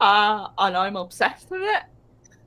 uh, 0.00 0.48
and 0.56 0.74
I'm 0.74 0.96
obsessed 0.96 1.50
with 1.50 1.60
it. 1.60 1.82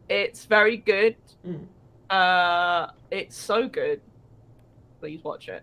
It's 0.10 0.46
very 0.46 0.78
good. 0.78 1.16
Mm. 1.48 1.68
Uh, 2.10 2.88
it's 3.12 3.38
so 3.38 3.68
good. 3.68 4.02
Please 5.00 5.24
watch 5.24 5.50
it. 5.50 5.62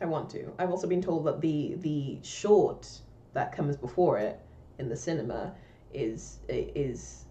I 0.00 0.06
want 0.06 0.28
to. 0.30 0.52
I've 0.58 0.70
also 0.70 0.88
been 0.88 1.00
told 1.00 1.24
that 1.26 1.40
the 1.40 1.76
the 1.78 2.18
short 2.22 2.90
that 3.32 3.52
comes 3.52 3.76
before 3.76 4.18
it 4.18 4.40
in 4.80 4.88
the 4.88 4.96
cinema 4.96 5.54
is 5.94 6.40
is 6.48 7.26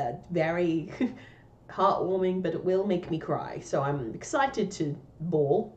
uh, 0.00 0.14
very 0.32 0.92
heartwarming, 1.70 2.42
but 2.42 2.54
it 2.54 2.64
will 2.64 2.86
make 2.86 3.10
me 3.10 3.18
cry. 3.18 3.60
So 3.60 3.82
I'm 3.82 4.14
excited 4.14 4.70
to 4.72 4.96
bawl. 5.20 5.74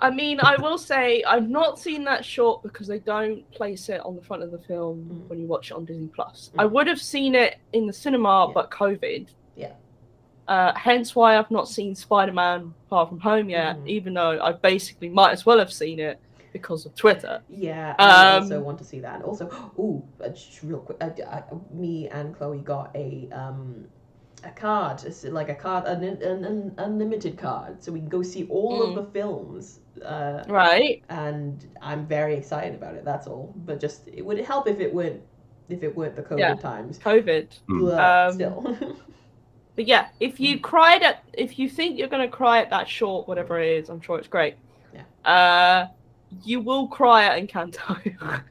I 0.00 0.10
mean, 0.10 0.40
I 0.42 0.56
will 0.60 0.78
say 0.78 1.22
I've 1.22 1.48
not 1.48 1.78
seen 1.78 2.02
that 2.04 2.24
short 2.24 2.62
because 2.64 2.88
they 2.88 2.98
don't 2.98 3.48
place 3.52 3.88
it 3.88 4.00
on 4.00 4.16
the 4.16 4.22
front 4.22 4.42
of 4.42 4.50
the 4.50 4.58
film 4.58 5.08
Mm. 5.08 5.28
when 5.28 5.38
you 5.38 5.46
watch 5.46 5.70
it 5.70 5.74
on 5.74 5.84
Disney 5.84 6.08
Plus. 6.08 6.50
Mm. 6.54 6.62
I 6.62 6.66
would 6.66 6.88
have 6.88 7.00
seen 7.00 7.36
it 7.36 7.58
in 7.72 7.86
the 7.86 7.92
cinema, 7.92 8.46
Yeah. 8.48 8.52
but 8.52 8.70
COVID. 8.72 9.28
Yeah. 9.54 9.72
Uh, 10.48 10.72
hence 10.74 11.14
why 11.14 11.38
I've 11.38 11.50
not 11.52 11.68
seen 11.68 11.94
Spider-Man: 11.94 12.74
Far 12.90 13.06
From 13.06 13.20
Home 13.20 13.48
yet, 13.48 13.76
Mhm. 13.78 13.86
even 13.88 14.14
though 14.14 14.40
I 14.42 14.52
basically 14.52 15.08
might 15.08 15.30
as 15.32 15.46
well 15.46 15.58
have 15.60 15.72
seen 15.72 16.00
it 16.00 16.18
because 16.52 16.84
of 16.86 16.94
Twitter. 16.96 17.42
Yeah, 17.48 17.94
I 17.98 18.38
also 18.38 18.58
Um, 18.58 18.64
want 18.64 18.78
to 18.78 18.84
see 18.84 18.98
that. 19.00 19.16
And 19.16 19.24
also, 19.24 19.46
ooh, 19.78 20.02
uh, 20.24 20.28
just 20.30 20.62
real 20.64 20.78
quick, 20.78 20.98
uh, 21.00 21.10
uh, 21.30 21.42
me 21.70 22.08
and 22.08 22.34
Chloe 22.36 22.58
got 22.58 22.90
a 22.96 23.28
um 23.30 23.86
a 24.46 24.50
card, 24.50 25.04
it's 25.04 25.24
like 25.24 25.48
a 25.48 25.54
card, 25.54 25.84
an, 25.86 26.02
an, 26.04 26.44
an 26.44 26.74
unlimited 26.78 27.36
card, 27.36 27.82
so 27.82 27.92
we 27.92 28.00
can 28.00 28.08
go 28.08 28.22
see 28.22 28.46
all 28.48 28.82
of 28.82 28.90
Mm. 28.90 28.94
the 28.96 29.06
films. 29.12 29.80
Uh, 30.04 30.44
Right? 30.48 31.02
and 31.08 31.66
I'm 31.80 32.06
very 32.06 32.34
excited 32.36 32.74
about 32.74 32.94
it. 32.94 33.04
That's 33.04 33.26
all. 33.26 33.54
But 33.64 33.80
just 33.80 34.08
it 34.08 34.24
would 34.24 34.38
help 34.40 34.68
if 34.68 34.78
it 34.80 34.92
weren't 34.92 35.22
if 35.68 35.82
it 35.82 35.96
weren't 35.96 36.14
the 36.14 36.22
COVID 36.22 36.38
Yeah. 36.38 36.54
times. 36.54 36.98
COVID. 36.98 37.48
Mm. 37.68 37.80
But 37.90 38.00
Um, 38.28 38.32
still, 38.34 38.76
But 39.76 39.86
yeah, 39.86 40.08
if 40.20 40.38
you 40.40 40.58
cried 40.60 41.02
at, 41.02 41.22
if 41.34 41.58
you 41.58 41.68
think 41.68 41.98
you're 41.98 42.08
gonna 42.08 42.28
cry 42.28 42.60
at 42.62 42.70
that 42.70 42.88
short, 42.88 43.26
whatever 43.28 43.58
it 43.60 43.68
is, 43.78 43.88
I'm 43.90 44.00
sure 44.00 44.18
it's 44.18 44.28
great. 44.28 44.54
Yeah. 44.94 45.02
Uh, 45.30 45.88
you 46.44 46.60
will 46.60 46.88
cry 46.88 47.24
at 47.24 47.34
Encanto. 47.42 47.84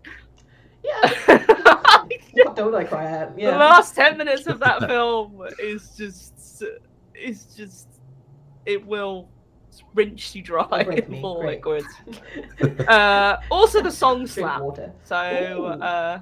yeah. 0.83 2.04
what 2.35 2.55
don't 2.55 2.75
I 2.75 2.83
cry 2.83 3.05
at? 3.05 3.35
The 3.35 3.43
last 3.45 3.95
ten 3.95 4.17
minutes 4.17 4.47
of 4.47 4.59
that 4.59 4.79
film 4.87 5.41
is 5.59 5.89
just, 5.97 6.63
is 7.13 7.45
just, 7.45 7.87
it 8.65 8.85
will 8.85 9.29
rinse 9.93 10.33
you 10.35 10.41
dry 10.41 10.63
It'll 10.71 10.83
break 10.83 11.09
me. 11.09 11.21
liquids. 11.23 11.87
Uh, 12.87 13.37
also 13.51 13.81
the 13.81 13.91
song 13.91 14.17
Drink 14.19 14.29
slap. 14.29 14.61
water. 14.61 14.91
So 15.03 15.15
uh, 15.15 16.19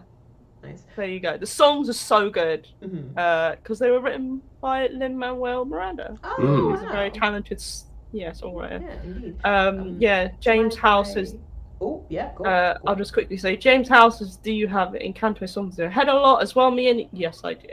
Nice. 0.64 0.84
there 0.96 1.08
you 1.08 1.20
go. 1.20 1.38
The 1.38 1.46
songs 1.46 1.90
are 1.90 1.94
so 1.94 2.30
good 2.30 2.68
because 2.80 3.80
they 3.80 3.92
were 3.92 4.00
written 4.00 4.42
by 4.62 4.88
Lin 4.88 5.18
Manuel 5.18 5.66
Miranda. 5.66 6.18
Oh, 6.24 6.36
Mm. 6.40 6.72
He's 6.76 6.84
a 6.88 6.92
very 6.92 7.12
talented, 7.12 7.58
s- 7.58 7.86
yeah, 8.14 8.32
songwriter. 8.32 8.82
Yeah, 8.82 9.02
indeed. 9.04 9.36
Um, 9.44 9.80
Um, 9.80 9.96
yeah, 10.00 10.30
James 10.40 10.76
Bye 10.76 10.82
House 10.82 11.16
is. 11.18 11.36
Oh, 11.84 12.06
yeah. 12.10 12.32
Go. 12.36 12.46
Uh. 12.46 12.78
I'll 12.86 12.96
just 12.96 13.14
quickly 13.14 13.38
say, 13.38 13.58
James 13.58 13.90
House 13.90 14.22
is. 14.22 14.38
Do 14.38 14.52
you 14.52 14.68
have 14.68 14.90
Encanto 14.90 15.48
songs 15.50 15.78
in 15.78 15.84
your 15.84 15.92
head 15.92 16.08
a 16.08 16.14
lot 16.14 16.42
as 16.42 16.56
well? 16.56 16.72
Me 16.72 16.90
and 16.90 17.10
yes, 17.12 17.42
I 17.44 17.54
do. 17.54 17.70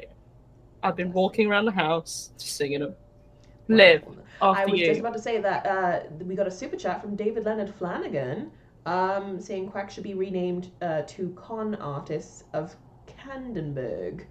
I've 0.82 0.96
been 0.96 1.12
walking 1.12 1.46
around 1.46 1.66
the 1.66 1.72
house 1.72 2.30
just 2.38 2.56
singing 2.56 2.80
them. 2.80 2.94
Live 3.68 4.02
I 4.40 4.64
was 4.66 4.80
you. 4.80 4.86
just 4.86 5.00
about 5.00 5.12
to 5.12 5.20
say 5.20 5.40
that 5.40 5.66
uh, 5.66 6.00
we 6.24 6.34
got 6.34 6.46
a 6.46 6.50
super 6.50 6.76
chat 6.76 7.00
from 7.00 7.16
David 7.16 7.44
Leonard 7.44 7.72
Flanagan 7.74 8.50
um, 8.86 9.40
saying 9.40 9.70
Quack 9.70 9.90
should 9.90 10.04
be 10.04 10.14
renamed 10.14 10.70
uh, 10.80 11.02
to 11.02 11.30
Con 11.30 11.74
Artists 11.76 12.44
of 12.52 12.74
Candenberg. 13.06 14.26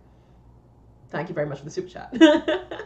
Thank 1.09 1.30
you 1.30 1.36
very 1.36 1.47
much 1.47 1.59
for 1.59 1.65
the 1.65 1.71
super 1.71 1.89
chat. 1.89 2.13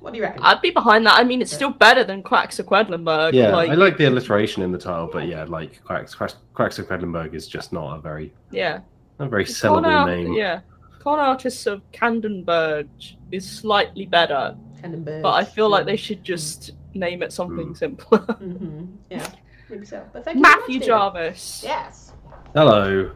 what 0.00 0.12
do 0.12 0.18
you 0.18 0.22
reckon? 0.24 0.42
I'd 0.42 0.60
be 0.62 0.70
behind 0.70 1.06
that. 1.06 1.18
I 1.18 1.24
mean, 1.24 1.40
it's 1.42 1.52
still 1.52 1.70
better 1.70 2.04
than 2.04 2.22
Quacks 2.22 2.58
of 2.58 2.66
Quedlinburg. 2.66 3.32
Yeah, 3.32 3.54
like, 3.54 3.70
I 3.70 3.74
like 3.74 3.96
the 3.96 4.04
alliteration 4.06 4.62
in 4.62 4.70
the 4.72 4.78
title, 4.78 5.08
but 5.12 5.26
yeah, 5.26 5.44
like 5.44 5.82
Quacks, 5.84 6.14
Quacks, 6.14 6.36
Quacks 6.54 6.78
of 6.78 6.86
Quedlinburg 6.88 7.34
is 7.34 7.48
just 7.48 7.72
not 7.72 7.96
a 7.96 8.00
very 8.00 8.32
yeah. 8.50 8.80
A 9.18 9.28
very 9.28 9.44
Con 9.44 9.54
sellable 9.54 9.86
art- 9.86 10.08
name. 10.10 10.32
Yeah. 10.34 10.60
Con 11.00 11.18
artists 11.18 11.66
of 11.66 11.82
Candenberg 11.92 12.88
is 13.32 13.48
slightly 13.48 14.06
better, 14.06 14.56
Candenberg. 14.80 15.22
but 15.22 15.34
I 15.34 15.44
feel 15.44 15.68
like 15.68 15.86
they 15.86 15.96
should 15.96 16.22
just 16.22 16.72
name 16.94 17.22
it 17.22 17.32
something 17.32 17.68
Mm. 17.74 17.76
simpler. 17.76 18.18
hmm 18.38 18.84
Yeah, 19.10 19.24
I 19.26 19.68
think 19.70 19.86
so. 19.86 20.04
But 20.12 20.24
thank 20.24 20.36
you 20.36 20.42
much, 20.42 20.58
Matthew 20.60 20.80
Jarvis. 20.80 21.62
Yes. 21.64 22.12
Hello. 22.54 23.10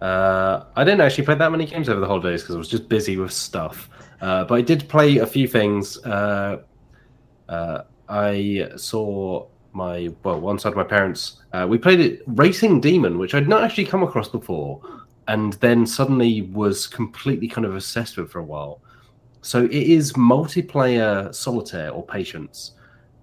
Uh, 0.00 0.64
I 0.76 0.84
didn't 0.84 1.00
actually 1.00 1.24
play 1.24 1.34
that 1.34 1.50
many 1.50 1.66
games 1.66 1.88
over 1.88 1.98
the 2.00 2.06
holidays 2.06 2.42
because 2.42 2.54
I 2.54 2.58
was 2.58 2.68
just 2.68 2.88
busy 2.88 3.16
with 3.16 3.32
stuff. 3.32 3.90
Uh, 4.20 4.44
but 4.44 4.54
I 4.54 4.62
did 4.62 4.88
play 4.88 5.18
a 5.18 5.26
few 5.26 5.46
things. 5.46 5.98
Uh, 6.04 6.62
uh, 7.48 7.82
I 8.08 8.70
saw 8.76 9.46
my 9.72 10.10
well, 10.22 10.40
one 10.40 10.58
side 10.58 10.70
of 10.70 10.76
my 10.76 10.84
parents. 10.84 11.42
Uh, 11.52 11.66
we 11.68 11.78
played 11.78 12.00
it 12.00 12.22
Racing 12.26 12.80
Demon, 12.80 13.18
which 13.18 13.34
I'd 13.34 13.48
not 13.48 13.62
actually 13.62 13.86
come 13.86 14.02
across 14.02 14.28
before, 14.28 14.80
and 15.28 15.52
then 15.54 15.86
suddenly 15.86 16.42
was 16.42 16.86
completely 16.86 17.48
kind 17.48 17.64
of 17.64 17.74
obsessed 17.74 18.16
with 18.16 18.30
for 18.30 18.40
a 18.40 18.44
while. 18.44 18.80
So 19.42 19.64
it 19.64 19.72
is 19.72 20.14
multiplayer 20.14 21.32
solitaire 21.34 21.90
or 21.90 22.04
patience, 22.04 22.72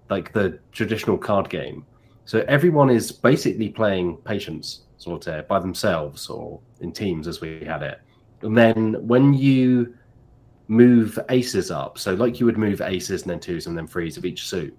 like 0.09 0.31
the 0.31 0.59
traditional 0.71 1.17
card 1.17 1.49
game. 1.49 1.85
So 2.25 2.43
everyone 2.47 2.89
is 2.89 3.11
basically 3.11 3.69
playing 3.69 4.17
patience 4.17 4.83
solitaire 4.97 5.43
by 5.43 5.59
themselves 5.59 6.29
or 6.29 6.59
in 6.79 6.91
teams 6.91 7.27
as 7.27 7.41
we 7.41 7.63
had 7.65 7.83
it. 7.83 7.99
And 8.41 8.57
then 8.57 9.07
when 9.07 9.33
you 9.33 9.95
move 10.67 11.19
aces 11.29 11.71
up, 11.71 11.97
so 11.97 12.13
like 12.13 12.39
you 12.39 12.45
would 12.45 12.57
move 12.57 12.81
aces 12.81 13.21
and 13.21 13.31
then 13.31 13.39
twos 13.39 13.67
and 13.67 13.77
then 13.77 13.87
threes 13.87 14.17
of 14.17 14.25
each 14.25 14.47
suit 14.47 14.75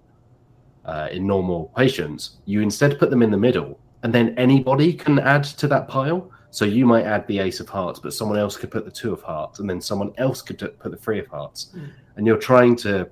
uh, 0.85 1.09
in 1.11 1.27
normal 1.27 1.71
patience, 1.75 2.37
you 2.45 2.61
instead 2.61 2.97
put 2.97 3.09
them 3.09 3.21
in 3.21 3.31
the 3.31 3.37
middle, 3.37 3.79
and 4.03 4.13
then 4.13 4.33
anybody 4.37 4.93
can 4.93 5.19
add 5.19 5.43
to 5.43 5.67
that 5.67 5.87
pile. 5.87 6.31
So 6.49 6.65
you 6.65 6.85
might 6.85 7.03
add 7.03 7.27
the 7.27 7.39
ace 7.39 7.59
of 7.59 7.67
hearts, 7.67 7.99
but 7.99 8.13
someone 8.13 8.39
else 8.39 8.55
could 8.55 8.71
put 8.71 8.85
the 8.85 8.91
two 8.91 9.11
of 9.11 9.21
hearts, 9.21 9.59
and 9.59 9.69
then 9.69 9.81
someone 9.81 10.13
else 10.17 10.41
could 10.41 10.57
put 10.57 10.91
the 10.91 10.97
three 10.97 11.19
of 11.19 11.27
hearts. 11.27 11.73
Mm. 11.75 11.91
And 12.15 12.25
you're 12.25 12.37
trying 12.37 12.75
to 12.77 13.09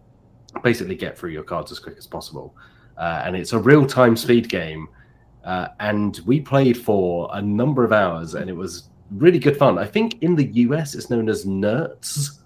basically 0.63 0.95
get 0.95 1.17
through 1.17 1.31
your 1.31 1.43
cards 1.43 1.71
as 1.71 1.79
quick 1.79 1.97
as 1.97 2.07
possible. 2.07 2.55
Uh, 2.97 3.23
and 3.25 3.35
it's 3.35 3.51
a 3.51 3.59
real 3.59 3.85
time 3.85 4.15
speed 4.15 4.47
game. 4.47 4.87
Uh, 5.43 5.67
and 5.79 6.21
we 6.25 6.39
played 6.39 6.77
for 6.77 7.29
a 7.33 7.41
number 7.41 7.83
of 7.83 7.91
hours, 7.91 8.35
and 8.35 8.49
it 8.49 8.55
was 8.55 8.89
really 9.11 9.37
good 9.37 9.57
fun. 9.57 9.77
I 9.77 9.85
think 9.85 10.23
in 10.23 10.35
the 10.35 10.45
US 10.45 10.95
it's 10.95 11.09
known 11.09 11.29
as 11.29 11.45
Nerds. 11.45 12.39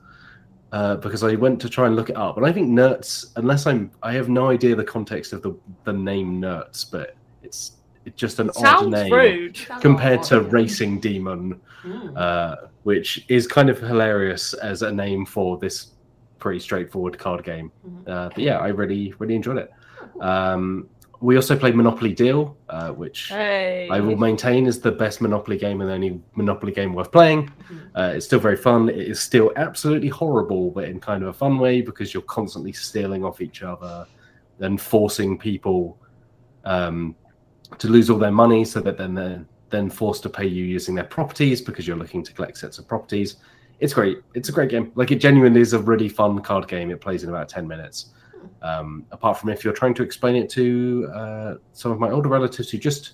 Uh, 0.71 0.95
because 0.97 1.23
I 1.23 1.33
went 1.33 1.59
to 1.61 1.69
try 1.69 1.87
and 1.87 1.95
look 1.95 2.11
it 2.11 2.15
up, 2.15 2.37
and 2.37 2.45
I 2.45 2.51
think 2.51 2.69
Nerds, 2.69 3.31
unless 3.37 3.65
I'm, 3.65 3.89
I 4.03 4.13
have 4.13 4.29
no 4.29 4.49
idea 4.51 4.75
the 4.75 4.83
context 4.83 5.33
of 5.33 5.41
the 5.41 5.55
the 5.83 5.93
name 5.93 6.39
Nerds, 6.41 6.85
but 6.91 7.15
it's 7.41 7.71
it's 8.05 8.15
just 8.15 8.39
an 8.39 8.51
odd 8.55 8.89
name 8.89 9.11
rude. 9.11 9.57
Compared 9.81 10.21
to. 10.23 10.41
Racing 10.41 10.99
Demon, 10.99 11.59
Mm. 11.83 12.17
uh, 12.17 12.67
which 12.83 13.25
is 13.29 13.47
kind 13.47 13.69
of 13.69 13.79
hilarious 13.79 14.53
as 14.53 14.81
a 14.81 14.91
name 14.91 15.25
for 15.25 15.57
this 15.57 15.87
pretty 16.37 16.59
straightforward 16.59 17.17
card 17.17 17.43
game. 17.43 17.71
Mhm. 17.87 18.07
Uh, 18.09 18.29
but 18.29 18.39
yeah, 18.39 18.57
I 18.59 18.67
really 18.67 19.13
really 19.17 19.35
enjoyed 19.35 19.57
it. 19.57 19.71
Um, 20.21 20.87
we 21.21 21.35
also 21.35 21.57
played 21.57 21.75
Monopoly 21.75 22.13
Deal, 22.13 22.55
uh, 22.69 22.91
which 22.91 23.27
Hey. 23.29 23.89
I 23.91 23.99
will 23.99 24.15
maintain 24.15 24.65
is 24.67 24.79
the 24.79 24.91
best 24.91 25.21
Monopoly 25.21 25.57
game 25.57 25.81
and 25.81 25.89
the 25.89 25.93
only 25.93 26.21
Monopoly 26.35 26.71
game 26.71 26.93
worth 26.93 27.11
playing. 27.11 27.51
Mhm. 27.69 27.79
Uh, 27.95 28.13
it's 28.15 28.25
still 28.25 28.39
very 28.39 28.55
fun. 28.55 28.87
It 28.89 28.97
is 28.99 29.19
still 29.19 29.51
absolutely 29.57 30.07
horrible, 30.07 30.71
but 30.71 30.85
in 30.85 30.99
kind 30.99 31.23
of 31.23 31.29
a 31.29 31.33
fun 31.33 31.59
way 31.59 31.81
because 31.81 32.13
you're 32.13 32.23
constantly 32.23 32.71
stealing 32.71 33.25
off 33.25 33.41
each 33.41 33.63
other 33.63 34.05
and 34.59 34.79
forcing 34.79 35.37
people 35.37 35.97
um, 36.65 37.15
to 37.77 37.87
lose 37.87 38.09
all 38.09 38.17
their 38.17 38.31
money 38.31 38.63
so 38.65 38.79
that 38.81 38.97
then 38.97 39.13
they're 39.13 39.45
then 39.69 39.89
forced 39.89 40.23
to 40.23 40.29
pay 40.29 40.47
you 40.47 40.65
using 40.65 40.95
their 40.95 41.03
properties 41.03 41.61
because 41.61 41.87
you're 41.87 41.95
looking 41.97 42.23
to 42.23 42.33
collect 42.33 42.57
sets 42.57 42.79
of 42.79 42.87
properties. 42.87 43.35
It's 43.79 43.93
great. 43.93 44.17
It's 44.33 44.49
a 44.49 44.51
great 44.51 44.69
game. 44.69 44.91
Like 44.95 45.11
it 45.11 45.17
genuinely 45.17 45.61
is 45.61 45.73
a 45.73 45.79
really 45.79 46.09
fun 46.09 46.39
card 46.41 46.67
game. 46.67 46.89
It 46.91 46.99
plays 47.01 47.23
in 47.23 47.29
about 47.29 47.49
10 47.49 47.67
minutes. 47.67 48.07
Um, 48.61 49.05
apart 49.11 49.37
from 49.37 49.49
if 49.49 49.63
you're 49.63 49.73
trying 49.73 49.93
to 49.95 50.03
explain 50.03 50.35
it 50.35 50.49
to 50.51 51.09
uh, 51.13 51.55
some 51.73 51.91
of 51.91 51.99
my 51.99 52.09
older 52.11 52.29
relatives 52.29 52.69
who 52.69 52.77
just 52.77 53.13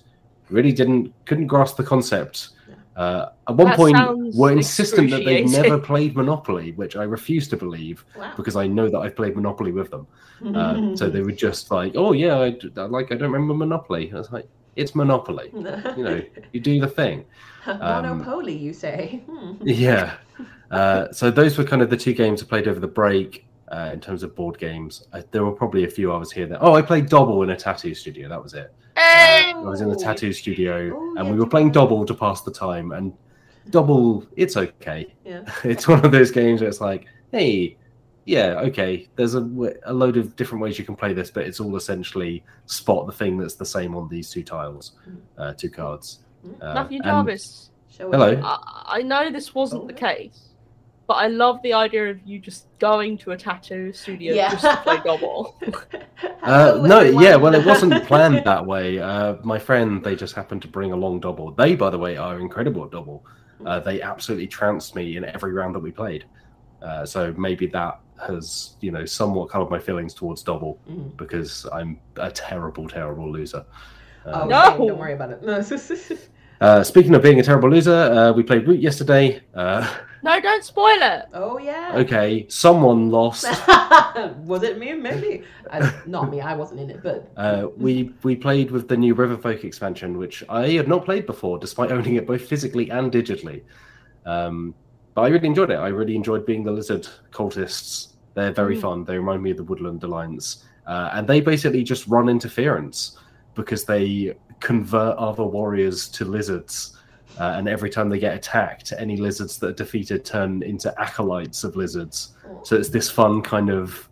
really 0.50 0.72
didn't 0.72 1.12
couldn't 1.24 1.46
grasp 1.46 1.76
the 1.76 1.84
concept. 1.84 2.50
Uh, 2.96 3.28
at 3.46 3.54
one 3.54 3.66
That 3.68 3.76
point, 3.76 4.34
were 4.34 4.50
insistent 4.52 5.10
that 5.10 5.22
they've 5.24 5.46
never 5.50 5.78
played 5.78 6.16
Monopoly, 6.16 6.72
which 6.72 6.96
I 6.96 7.02
refuse 7.02 7.46
to 7.48 7.56
believe 7.56 8.06
Wow. 8.16 8.32
because 8.38 8.56
I 8.56 8.66
know 8.66 8.88
that 8.88 8.98
I've 8.98 9.14
played 9.14 9.36
Monopoly 9.36 9.70
with 9.70 9.90
them. 9.90 10.06
Uh, 10.54 10.96
so 10.96 11.10
they 11.10 11.20
were 11.20 11.32
just 11.32 11.70
like, 11.70 11.92
"Oh 11.94 12.12
yeah, 12.12 12.38
I, 12.38 12.50
d- 12.50 12.70
I 12.76 12.82
like 12.84 13.12
I 13.12 13.16
don't 13.16 13.30
remember 13.32 13.52
Monopoly." 13.54 14.10
I 14.14 14.16
was 14.16 14.32
like, 14.32 14.48
"It's 14.76 14.94
Monopoly. 14.94 15.50
You 15.96 16.04
know, 16.04 16.22
you 16.52 16.60
do 16.60 16.80
the 16.80 16.88
thing." 16.88 17.26
um, 17.66 17.78
Monopoly, 17.78 18.56
you 18.56 18.72
say? 18.72 19.22
Yeah. 19.62 20.14
Uh, 20.70 21.12
so 21.12 21.30
those 21.30 21.56
were 21.58 21.64
kind 21.64 21.82
of 21.82 21.90
the 21.90 21.96
two 21.98 22.12
games 22.14 22.42
I 22.42 22.46
played 22.46 22.66
over 22.66 22.80
the 22.80 22.88
break 22.88 23.46
uh, 23.72 23.90
in 23.92 24.00
terms 24.00 24.22
of 24.22 24.34
board 24.34 24.58
games. 24.58 25.06
Uh, 25.12 25.22
there 25.30 25.44
were 25.44 25.52
probably 25.52 25.84
a 25.84 25.88
few 25.90 26.12
others 26.12 26.30
here 26.30 26.46
that. 26.46 26.58
Oh, 26.60 26.74
I 26.74 26.82
played 26.82 27.08
Dobble 27.08 27.42
in 27.42 27.50
a 27.50 27.56
tattoo 27.56 27.94
studio. 27.94 28.28
That 28.28 28.42
was 28.42 28.54
it. 28.54 28.72
Hey. 28.96 29.52
I 29.54 29.58
was 29.58 29.80
in 29.80 29.88
the 29.88 29.96
Oh. 29.96 29.98
tattoo 29.98 30.32
studio, 30.32 30.92
Oh, 30.94 31.14
and 31.18 31.26
yeah, 31.26 31.32
we 31.32 31.38
were 31.38 31.46
playing 31.46 31.68
were. 31.68 31.74
Dobble 31.74 32.06
to 32.06 32.14
pass 32.14 32.42
the 32.42 32.52
time. 32.52 32.92
And 32.92 33.12
Dobble, 33.70 34.24
it's 34.36 34.56
okay. 34.56 35.14
Yeah. 35.24 35.42
It's 35.64 35.88
one 35.88 36.04
of 36.04 36.12
those 36.12 36.30
games 36.30 36.60
where 36.60 36.68
it's 36.70 36.80
like, 36.80 37.06
hey, 37.32 37.76
yeah, 38.24 38.60
okay. 38.68 39.08
There's 39.16 39.34
a, 39.34 39.40
a 39.84 39.92
load 39.92 40.16
of 40.16 40.34
different 40.36 40.62
ways 40.62 40.78
you 40.78 40.84
can 40.84 40.96
play 40.96 41.12
this, 41.12 41.30
but 41.30 41.44
it's 41.46 41.60
all 41.60 41.76
essentially 41.76 42.42
spot 42.66 43.06
the 43.06 43.12
thing 43.12 43.36
that's 43.38 43.54
the 43.54 43.66
same 43.66 43.94
on 43.96 44.08
these 44.08 44.30
two 44.30 44.42
tiles, 44.42 44.92
Mm. 45.08 45.16
uh, 45.38 45.52
two 45.54 45.70
cards. 45.70 46.20
Uh, 46.60 46.74
Matthew 46.74 46.96
and- 46.98 47.04
Jarvis. 47.04 47.70
Show 47.90 48.10
Hello. 48.10 48.40
I, 48.44 48.98
I 48.98 49.02
know 49.02 49.30
this 49.30 49.54
wasn't 49.54 49.86
the 49.88 49.94
Oh. 49.94 49.96
case, 49.96 50.48
but 51.06 51.14
I 51.14 51.28
love 51.28 51.60
the 51.62 51.72
idea 51.72 52.10
of 52.10 52.18
you 52.26 52.38
just 52.38 52.66
going 52.78 53.16
to 53.18 53.30
a 53.32 53.36
tattoo 53.36 53.92
studio 53.92 54.34
Yeah. 54.34 54.50
just 54.50 54.62
to 54.64 54.76
play 54.82 55.00
Dobble. 55.04 55.56
Uh, 56.42 56.80
no, 56.86 57.00
yeah, 57.00 57.34
well, 57.34 57.54
it 57.54 57.66
wasn't 57.72 57.92
planned 58.06 58.42
that 58.44 58.64
way. 58.64 58.98
Uh, 59.00 59.34
my 59.42 59.58
friend, 59.58 60.02
they 60.04 60.14
just 60.14 60.34
happened 60.34 60.62
to 60.62 60.68
bring 60.68 60.92
along 60.92 61.18
Dobble. 61.20 61.50
They, 61.52 61.74
by 61.74 61.90
the 61.90 61.98
way, 61.98 62.16
are 62.16 62.38
incredible 62.38 62.84
at 62.84 62.92
Dobble. 62.92 63.24
Uh, 63.64 63.80
they 63.80 64.00
absolutely 64.00 64.46
trounced 64.46 64.94
me 64.94 65.16
in 65.16 65.24
every 65.24 65.52
round 65.52 65.74
that 65.74 65.80
we 65.80 65.90
played. 65.90 66.24
Uh, 66.80 67.04
so 67.04 67.34
maybe 67.36 67.66
that 67.66 67.98
has, 68.24 68.76
you 68.80 68.92
know, 68.92 69.04
somewhat 69.04 69.50
colored 69.50 69.70
my 69.70 69.78
feelings 69.78 70.14
towards 70.14 70.42
Dobble 70.42 70.78
Mm. 70.88 71.16
because 71.16 71.66
I'm 71.72 71.98
a 72.16 72.30
terrible, 72.30 72.86
terrible 72.88 73.30
loser. 73.30 73.64
Oh, 74.24 74.42
Um, 74.42 74.48
No. 74.48 74.68
okay, 74.74 74.86
Don't 74.86 74.98
worry 74.98 75.14
about 75.14 75.32
it. 75.32 75.42
No. 75.42 75.60
uh, 76.60 76.82
speaking 76.84 77.14
of 77.16 77.22
being 77.22 77.40
a 77.40 77.42
terrible 77.42 77.70
loser, 77.70 77.92
uh, 77.92 78.32
we 78.32 78.42
played 78.44 78.66
Root 78.68 78.80
yesterday. 78.80 79.40
Uh, 79.54 79.86
no, 80.26 80.40
don't 80.40 80.64
spoil 80.64 80.98
it. 81.00 81.24
oh 81.32 81.58
yeah. 81.58 81.92
okay, 81.96 82.46
someone 82.48 83.08
lost. 83.10 83.44
was 84.44 84.62
it 84.62 84.78
me? 84.78 84.92
Maybe. 84.94 85.42
I, 85.70 85.92
not 86.06 86.30
me. 86.30 86.40
I 86.40 86.54
wasn't 86.54 86.80
in 86.80 86.90
it, 86.90 87.02
but. 87.02 87.30
Uh, 87.36 87.68
we 87.76 88.12
we 88.22 88.34
played 88.36 88.70
with 88.70 88.88
the 88.88 88.96
new 88.96 89.14
Riverfolk 89.14 89.64
expansion, 89.64 90.18
which 90.18 90.42
I 90.48 90.68
had 90.70 90.88
not 90.88 91.04
played 91.04 91.26
before, 91.26 91.58
despite 91.58 91.92
owning 91.92 92.16
it 92.16 92.26
both 92.26 92.42
physically 92.46 92.90
and 92.90 93.10
digitally. 93.12 93.62
Um, 94.24 94.74
but 95.14 95.22
I 95.22 95.28
really 95.28 95.46
enjoyed 95.48 95.70
it. 95.70 95.76
I 95.76 95.88
really 95.88 96.14
enjoyed 96.16 96.44
being 96.44 96.62
the 96.64 96.72
lizard 96.72 97.08
cultists. 97.30 98.08
They're 98.34 98.52
very 98.52 98.76
Mm. 98.76 98.80
fun. 98.82 99.04
They 99.04 99.16
remind 99.16 99.42
me 99.42 99.50
of 99.52 99.56
the 99.56 99.64
Woodland 99.64 100.02
Alliance, 100.04 100.64
uh, 100.86 101.10
and 101.14 101.26
they 101.26 101.40
basically 101.40 101.82
just 101.84 102.06
run 102.06 102.28
interference 102.28 103.16
because 103.54 103.84
they 103.84 104.34
convert 104.60 105.16
other 105.16 105.44
warriors 105.44 106.08
to 106.08 106.24
lizards. 106.24 106.98
Uh, 107.38 107.54
and 107.56 107.68
every 107.68 107.90
time 107.90 108.08
they 108.08 108.18
get 108.18 108.34
attacked, 108.34 108.92
any 108.98 109.16
lizards 109.16 109.58
that 109.58 109.68
are 109.68 109.72
defeated 109.72 110.24
turn 110.24 110.62
into 110.62 110.92
acolytes 111.00 111.64
of 111.64 111.76
lizards. 111.76 112.34
So 112.62 112.76
it's 112.76 112.88
this 112.88 113.10
fun 113.10 113.42
kind 113.42 113.70
of 113.70 114.08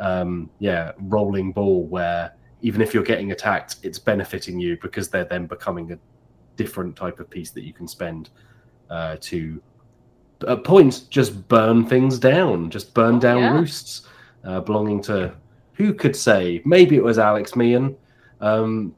um, 0.00 0.50
yeah 0.58 0.92
rolling 0.98 1.52
ball 1.52 1.84
where 1.86 2.34
even 2.62 2.80
if 2.80 2.94
you're 2.94 3.02
getting 3.04 3.32
attacked, 3.32 3.76
it's 3.82 3.98
benefiting 3.98 4.58
you 4.58 4.78
because 4.80 5.08
they're 5.10 5.26
then 5.26 5.46
becoming 5.46 5.92
a 5.92 5.98
different 6.56 6.96
type 6.96 7.20
of 7.20 7.28
piece 7.28 7.50
that 7.50 7.64
you 7.64 7.72
can 7.74 7.86
spend 7.86 8.30
uh, 8.90 9.16
to 9.20 9.60
at 10.48 10.64
points 10.64 11.00
just 11.00 11.46
burn 11.48 11.86
things 11.86 12.18
down, 12.18 12.70
just 12.70 12.92
burn 12.94 13.16
Oh, 13.16 13.20
down 13.20 13.38
yeah. 13.40 13.52
roosts 13.52 14.08
uh, 14.44 14.60
belonging 14.60 15.02
to 15.02 15.34
who 15.74 15.92
could 15.92 16.16
say 16.16 16.62
maybe 16.64 16.96
it 16.96 17.04
was 17.04 17.18
Alex 17.18 17.54
Meehan. 17.56 17.94
Um, 18.40 18.94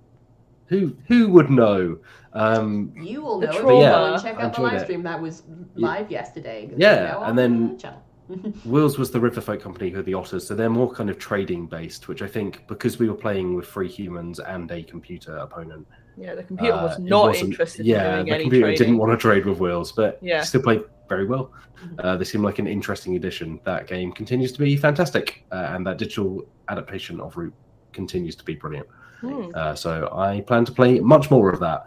who 0.69 0.97
who 1.07 1.29
would 1.29 1.51
know? 1.51 1.99
Um, 2.37 2.93
You 3.01 3.23
will 3.23 3.41
The 3.41 3.47
know 3.47 3.53
if 3.53 3.57
you 3.59 3.63
trauma. 3.63 3.81
go 3.81 4.13
and 4.15 4.23
check 4.23 4.37
out 4.39 4.55
the 4.55 4.61
live 4.63 4.75
it. 4.75 4.85
stream 4.85 5.03
that 5.05 5.21
was 5.21 5.43
live 5.75 6.11
yesterday. 6.11 6.71
Yeah, 6.77 7.17
and 7.17 7.25
on 7.25 7.37
then- 7.37 7.73
the 7.73 7.79
channel. 7.79 8.03
Wills 8.65 8.99
was 8.99 9.13
the 9.13 9.21
Riverfolk 9.21 9.61
company 9.61 9.89
who 9.89 10.01
are 10.01 10.03
the 10.03 10.15
otters, 10.15 10.45
so 10.47 10.55
they're 10.57 10.69
more 10.69 10.91
kind 10.91 11.09
of 11.09 11.17
trading 11.19 11.67
based, 11.67 12.09
which 12.09 12.23
I 12.23 12.27
think 12.27 12.67
because 12.67 12.99
we 12.99 13.09
were 13.09 13.15
playing 13.15 13.55
with 13.55 13.67
free 13.67 13.89
humans 13.89 14.41
and 14.41 14.69
a 14.73 14.83
computer 14.83 15.37
opponent, 15.37 15.87
Yeah, 16.17 16.35
the 16.35 16.43
computer 16.43 16.73
uh, 16.75 16.83
was 16.89 16.99
it 16.99 17.03
not 17.05 17.37
interested 17.37 17.87
Yeah, 17.87 17.97
in 17.97 18.13
doing 18.17 18.27
the 18.27 18.33
any 18.35 18.43
computer 18.45 18.67
trading. 18.67 18.79
didn't 18.79 18.99
want 18.99 19.13
to 19.13 19.17
trade 19.17 19.47
with 19.47 19.59
Wills, 19.61 19.93
but 19.93 20.19
Yeah. 20.21 20.41
still 20.43 20.61
played 20.63 20.83
very 21.09 21.25
well. 21.25 21.53
Mhm. 21.85 22.05
Uh, 22.05 22.17
they 22.17 22.25
seem 22.25 22.43
like 22.43 22.59
an 22.59 22.67
interesting 22.67 23.15
addition. 23.15 23.61
That 23.65 23.87
game 23.87 24.11
continues 24.11 24.51
to 24.53 24.59
be 24.59 24.77
fantastic, 24.77 25.45
uh, 25.53 25.69
and 25.71 25.87
that 25.87 25.97
digital 25.99 26.45
adaptation 26.69 27.21
of 27.21 27.37
Root 27.37 27.55
continues 27.93 28.35
to 28.37 28.45
be 28.45 28.57
brilliant. 28.57 28.89
Hmm. 29.21 29.45
Uh, 29.55 29.75
so 29.77 30.09
I 30.13 30.41
plan 30.41 30.65
to 30.65 30.73
play 30.73 30.99
much 30.99 31.31
more 31.31 31.49
of 31.51 31.61
that. 31.61 31.87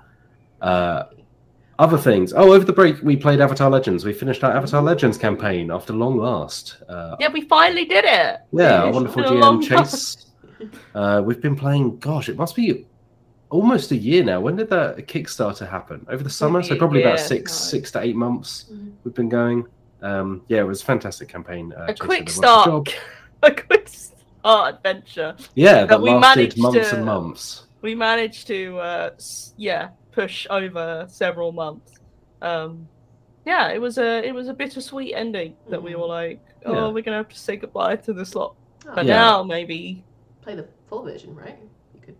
Uh, 0.61 1.03
Other 1.77 1.97
things. 1.97 2.33
Oh, 2.35 2.51
over 2.51 2.65
the 2.65 2.73
break 2.73 3.01
we 3.01 3.15
played 3.15 3.39
Avatar 3.39 3.69
Legends. 3.69 4.03
We 4.03 4.11
finished 4.13 4.43
our 4.43 4.51
Avatar 4.51 4.81
Legends 4.81 5.17
campaign 5.17 5.71
after 5.71 5.93
long 5.93 6.17
last. 6.17 6.77
Uh, 6.89 7.15
Yeah, 7.19 7.29
we 7.31 7.41
finally 7.41 7.85
did 7.85 8.03
it. 8.05 8.41
yeah, 8.51 8.83
our 8.83 8.91
wonderful 8.91 9.23
GM 9.23 9.61
Chase. 9.63 10.25
Uh, 10.93 11.21
we've 11.25 11.41
been 11.41 11.55
playing. 11.55 11.97
Gosh, 11.99 12.27
it 12.27 12.35
must 12.35 12.53
be 12.55 12.85
almost 13.49 13.91
a 13.91 13.95
year 13.95 14.23
now. 14.25 14.41
When 14.41 14.57
did 14.57 14.69
that 14.71 14.97
Kickstarter 15.07 15.67
happen? 15.69 16.05
Over 16.09 16.21
the 16.21 16.29
summer, 16.29 16.61
so 16.61 16.75
probably 16.75 17.01
about 17.03 17.19
six, 17.19 17.53
six 17.53 17.91
to 17.91 18.01
eight 18.01 18.15
months. 18.17 18.65
Mhm. 18.71 18.91
We've 19.05 19.15
been 19.15 19.29
going. 19.29 19.65
Um, 20.01 20.41
yeah, 20.49 20.59
it 20.59 20.67
was 20.67 20.81
a 20.81 20.85
fantastic 20.85 21.29
campaign. 21.29 21.73
Uh, 21.77 21.83
A 21.85 21.93
Chase 21.93 21.99
quick 21.99 22.29
start. 22.29 22.93
A 23.43 23.51
quick 23.51 23.87
start 23.87 24.75
adventure. 24.75 25.33
Yeah, 25.55 25.85
that 25.85 26.01
we 26.01 26.09
lasted 26.11 26.39
managed 26.39 26.57
months 26.57 26.89
to- 26.89 26.95
and 26.97 27.05
months. 27.05 27.63
We 27.81 27.95
managed 27.95 28.47
to, 28.47 28.77
uh, 28.79 29.09
yeah, 29.55 29.89
push 30.19 30.47
over 30.49 31.05
several 31.07 31.51
months. 31.51 31.93
Um, 32.41 32.87
yeah, 33.45 33.69
it 33.69 33.79
was 33.79 33.97
a 33.97 34.25
it 34.27 34.33
was 34.33 34.47
a 34.47 34.53
bittersweet 34.53 35.13
ending 35.15 35.55
that 35.69 35.81
we 35.81 35.91
Mhm. 35.93 35.99
were 35.99 36.07
like, 36.07 36.39
oh, 36.65 36.73
Yeah. 36.73 36.87
we're 36.89 37.03
gonna 37.03 37.17
have 37.17 37.29
to 37.29 37.39
say 37.39 37.55
goodbye 37.55 37.95
to 37.97 38.13
this 38.13 38.35
lot. 38.35 38.55
Oh, 38.87 38.91
But 38.95 39.05
Yeah. 39.05 39.15
now 39.15 39.43
maybe 39.43 40.03
Play 40.41 40.55
the 40.55 40.67
full 40.87 41.03
version, 41.03 41.35
right? 41.35 41.57
You 41.93 41.99
could 42.01 42.15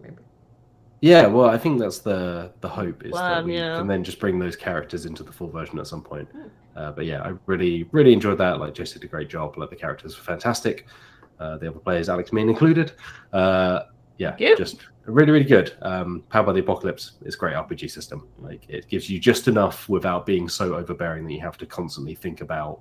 maybe. 0.00 0.16
Yeah, 1.00 1.26
well, 1.26 1.48
I 1.48 1.58
think 1.58 1.78
that's 1.80 1.98
the 1.98 2.52
the 2.60 2.68
hope 2.68 3.04
is 3.04 3.12
that 3.12 3.18
Plan, 3.18 3.44
we 3.44 3.56
yeah. 3.56 3.76
can 3.78 3.86
then 3.86 4.04
just 4.04 4.18
bring 4.20 4.38
those 4.38 4.56
characters 4.56 5.06
into 5.06 5.22
the 5.22 5.32
full 5.32 5.48
version 5.48 5.78
at 5.78 5.86
some 5.86 6.02
point. 6.02 6.28
Hmm. 6.32 6.48
Uh, 6.76 6.92
but 6.92 7.04
yeah, 7.06 7.20
I 7.22 7.34
really 7.46 7.88
really 7.92 8.12
enjoyed 8.12 8.38
that. 8.38 8.58
Like 8.58 8.74
Jess 8.74 8.92
did 8.92 9.04
a 9.04 9.06
great 9.06 9.28
job. 9.28 9.56
Like 9.58 9.70
the 9.70 9.76
characters 9.76 10.16
were 10.16 10.24
fantastic. 10.24 10.86
Uh, 11.40 11.56
the 11.58 11.68
other 11.68 11.78
players, 11.80 12.08
Alex 12.08 12.32
Meehan 12.32 12.48
included. 12.48 12.92
Uh, 13.32 13.80
yeah, 14.18 14.36
you. 14.38 14.56
just 14.56 14.86
really 15.06 15.32
really 15.32 15.44
good. 15.44 15.72
Um, 15.82 16.22
Powered 16.30 16.46
by 16.46 16.52
the 16.52 16.60
Apocalypse 16.60 17.12
is 17.24 17.34
a 17.34 17.38
great 17.38 17.54
RPG 17.54 17.90
system. 17.90 18.26
Like 18.38 18.64
it 18.68 18.88
gives 18.88 19.08
you 19.10 19.18
just 19.20 19.48
enough 19.48 19.88
without 19.88 20.24
being 20.26 20.48
so 20.48 20.74
overbearing 20.74 21.24
that 21.26 21.32
you 21.32 21.40
have 21.40 21.58
to 21.58 21.66
constantly 21.66 22.14
think 22.14 22.40
about 22.40 22.80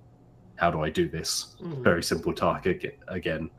how 0.56 0.70
do 0.72 0.82
I 0.82 0.90
do 0.90 1.10
this 1.10 1.56
Mm. 1.62 1.84
very 1.84 2.04
simple 2.04 2.34
task 2.34 2.66
again. 3.08 3.50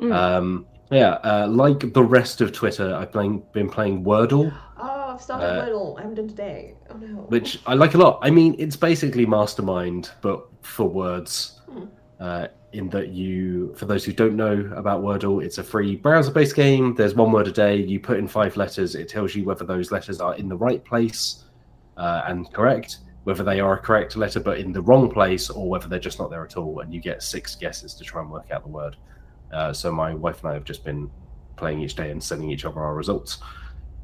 Mm. 0.00 0.12
Um, 0.12 0.66
yeah, 0.90 1.10
uh, 1.22 1.46
like 1.48 1.92
the 1.92 2.02
rest 2.02 2.40
of 2.40 2.50
Twitter, 2.52 2.94
I've 2.96 3.12
playing, 3.12 3.44
been 3.52 3.68
playing 3.68 4.02
Wordle, 4.04 4.52
Oh, 4.82 5.10
I've 5.12 5.20
started 5.22 5.44
Uh, 5.46 5.66
Wordle. 5.66 5.98
I 5.98 6.02
haven't 6.02 6.16
done 6.16 6.28
today. 6.28 6.74
Oh 6.90 6.96
no. 6.96 7.06
which 7.28 7.60
I 7.66 7.74
like 7.74 7.94
a 7.94 7.98
lot. 7.98 8.18
I 8.22 8.30
mean, 8.30 8.56
it's 8.58 8.76
basically 8.76 9.26
Mastermind, 9.26 10.10
but 10.22 10.46
for 10.62 10.88
words. 10.88 11.60
Hmm. 11.70 11.84
Uh, 12.18 12.46
in 12.72 12.88
that 12.90 13.08
you, 13.08 13.74
for 13.74 13.86
those 13.86 14.04
who 14.04 14.12
don't 14.12 14.36
know 14.36 14.70
about 14.76 15.02
Wordle, 15.02 15.44
it's 15.44 15.58
a 15.58 15.64
free 15.64 15.96
browser-based 15.96 16.54
game. 16.54 16.94
There's 16.94 17.14
one 17.14 17.32
word 17.32 17.48
a 17.48 17.52
day. 17.52 17.76
You 17.76 17.98
put 18.00 18.18
in 18.18 18.28
five 18.28 18.56
letters. 18.56 18.94
It 18.94 19.08
tells 19.08 19.34
you 19.34 19.44
whether 19.44 19.64
those 19.64 19.90
letters 19.90 20.20
are 20.20 20.34
in 20.36 20.48
the 20.48 20.56
right 20.56 20.84
place 20.84 21.44
uh, 21.96 22.22
and 22.26 22.52
correct, 22.52 22.98
whether 23.24 23.42
they 23.42 23.60
are 23.60 23.74
a 23.74 23.78
correct 23.78 24.16
letter 24.16 24.40
but 24.40 24.58
in 24.58 24.72
the 24.72 24.82
wrong 24.82 25.10
place, 25.10 25.50
or 25.50 25.68
whether 25.68 25.88
they're 25.88 25.98
just 25.98 26.18
not 26.18 26.30
there 26.30 26.44
at 26.44 26.56
all. 26.56 26.80
And 26.80 26.94
you 26.94 27.00
get 27.00 27.22
six 27.22 27.56
guesses 27.56 27.94
to 27.94 28.04
try 28.04 28.22
and 28.22 28.30
work 28.30 28.50
out 28.50 28.62
the 28.62 28.68
word. 28.68 28.96
Uh, 29.52 29.72
so 29.72 29.90
my 29.90 30.14
wife 30.14 30.40
and 30.42 30.50
I 30.50 30.54
have 30.54 30.64
just 30.64 30.84
been 30.84 31.10
playing 31.56 31.80
each 31.80 31.94
day 31.94 32.10
and 32.10 32.22
sending 32.22 32.50
each 32.50 32.64
other 32.64 32.80
our 32.80 32.94
results. 32.94 33.38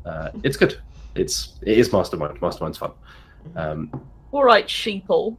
Uh, 0.05 0.31
it's 0.43 0.57
good. 0.57 0.81
It's 1.15 1.59
it 1.63 1.79
is 1.79 1.93
Mastermind. 1.93 2.41
Mastermind's 2.41 2.79
fun. 2.79 2.93
Um, 3.55 4.09
All 4.33 4.45
right, 4.45 4.67
sheeple. 4.67 5.37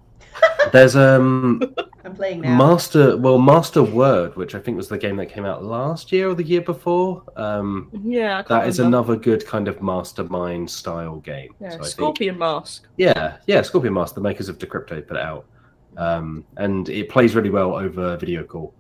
There's 0.71 0.95
um 0.95 1.61
I'm 2.03 2.15
playing 2.15 2.41
now. 2.41 2.57
Master 2.57 3.17
well 3.17 3.37
Master 3.37 3.83
Word, 3.83 4.35
which 4.35 4.55
I 4.55 4.59
think 4.59 4.77
was 4.77 4.87
the 4.87 4.97
game 4.97 5.17
that 5.17 5.25
came 5.27 5.45
out 5.45 5.63
last 5.63 6.11
year 6.11 6.29
or 6.29 6.35
the 6.35 6.43
year 6.43 6.61
before. 6.61 7.23
Um, 7.35 7.89
Yeah, 8.03 8.33
I 8.39 8.43
can't 8.43 8.47
that 8.49 8.67
is 8.67 8.79
remember. 8.79 8.97
another 8.97 9.15
good 9.17 9.45
kind 9.45 9.67
of 9.67 9.81
mastermind 9.81 10.69
style 10.69 11.17
game. 11.17 11.53
Yeah, 11.59 11.69
So 11.71 11.75
I 11.75 11.77
think- 11.79 11.87
Scorpion 11.91 12.37
Masqué. 12.37 12.81
yeah, 12.97 13.37
yeah, 13.47 13.61
Scorpion 13.61 13.93
Masqué, 13.93 14.15
the 14.15 14.21
makers 14.21 14.47
of 14.49 14.57
Decrypto, 14.57 15.05
put 15.07 15.17
it 15.17 15.23
out, 15.23 15.45
um, 15.97 16.45
and 16.57 16.87
it 16.89 17.09
plays 17.09 17.35
really 17.35 17.49
well 17.49 17.75
over 17.75 18.15
video 18.17 18.43
call, 18.43 18.73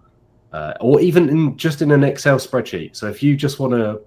uh, 0.53 0.73
or 0.79 1.01
even 1.01 1.27
in 1.29 1.57
just 1.57 1.81
in 1.81 1.91
an 1.91 2.03
Excel 2.03 2.37
spreadsheet. 2.37 2.95
So 2.95 3.07
if 3.07 3.21
you 3.21 3.35
just 3.35 3.59
want 3.59 3.73
to 3.73 3.99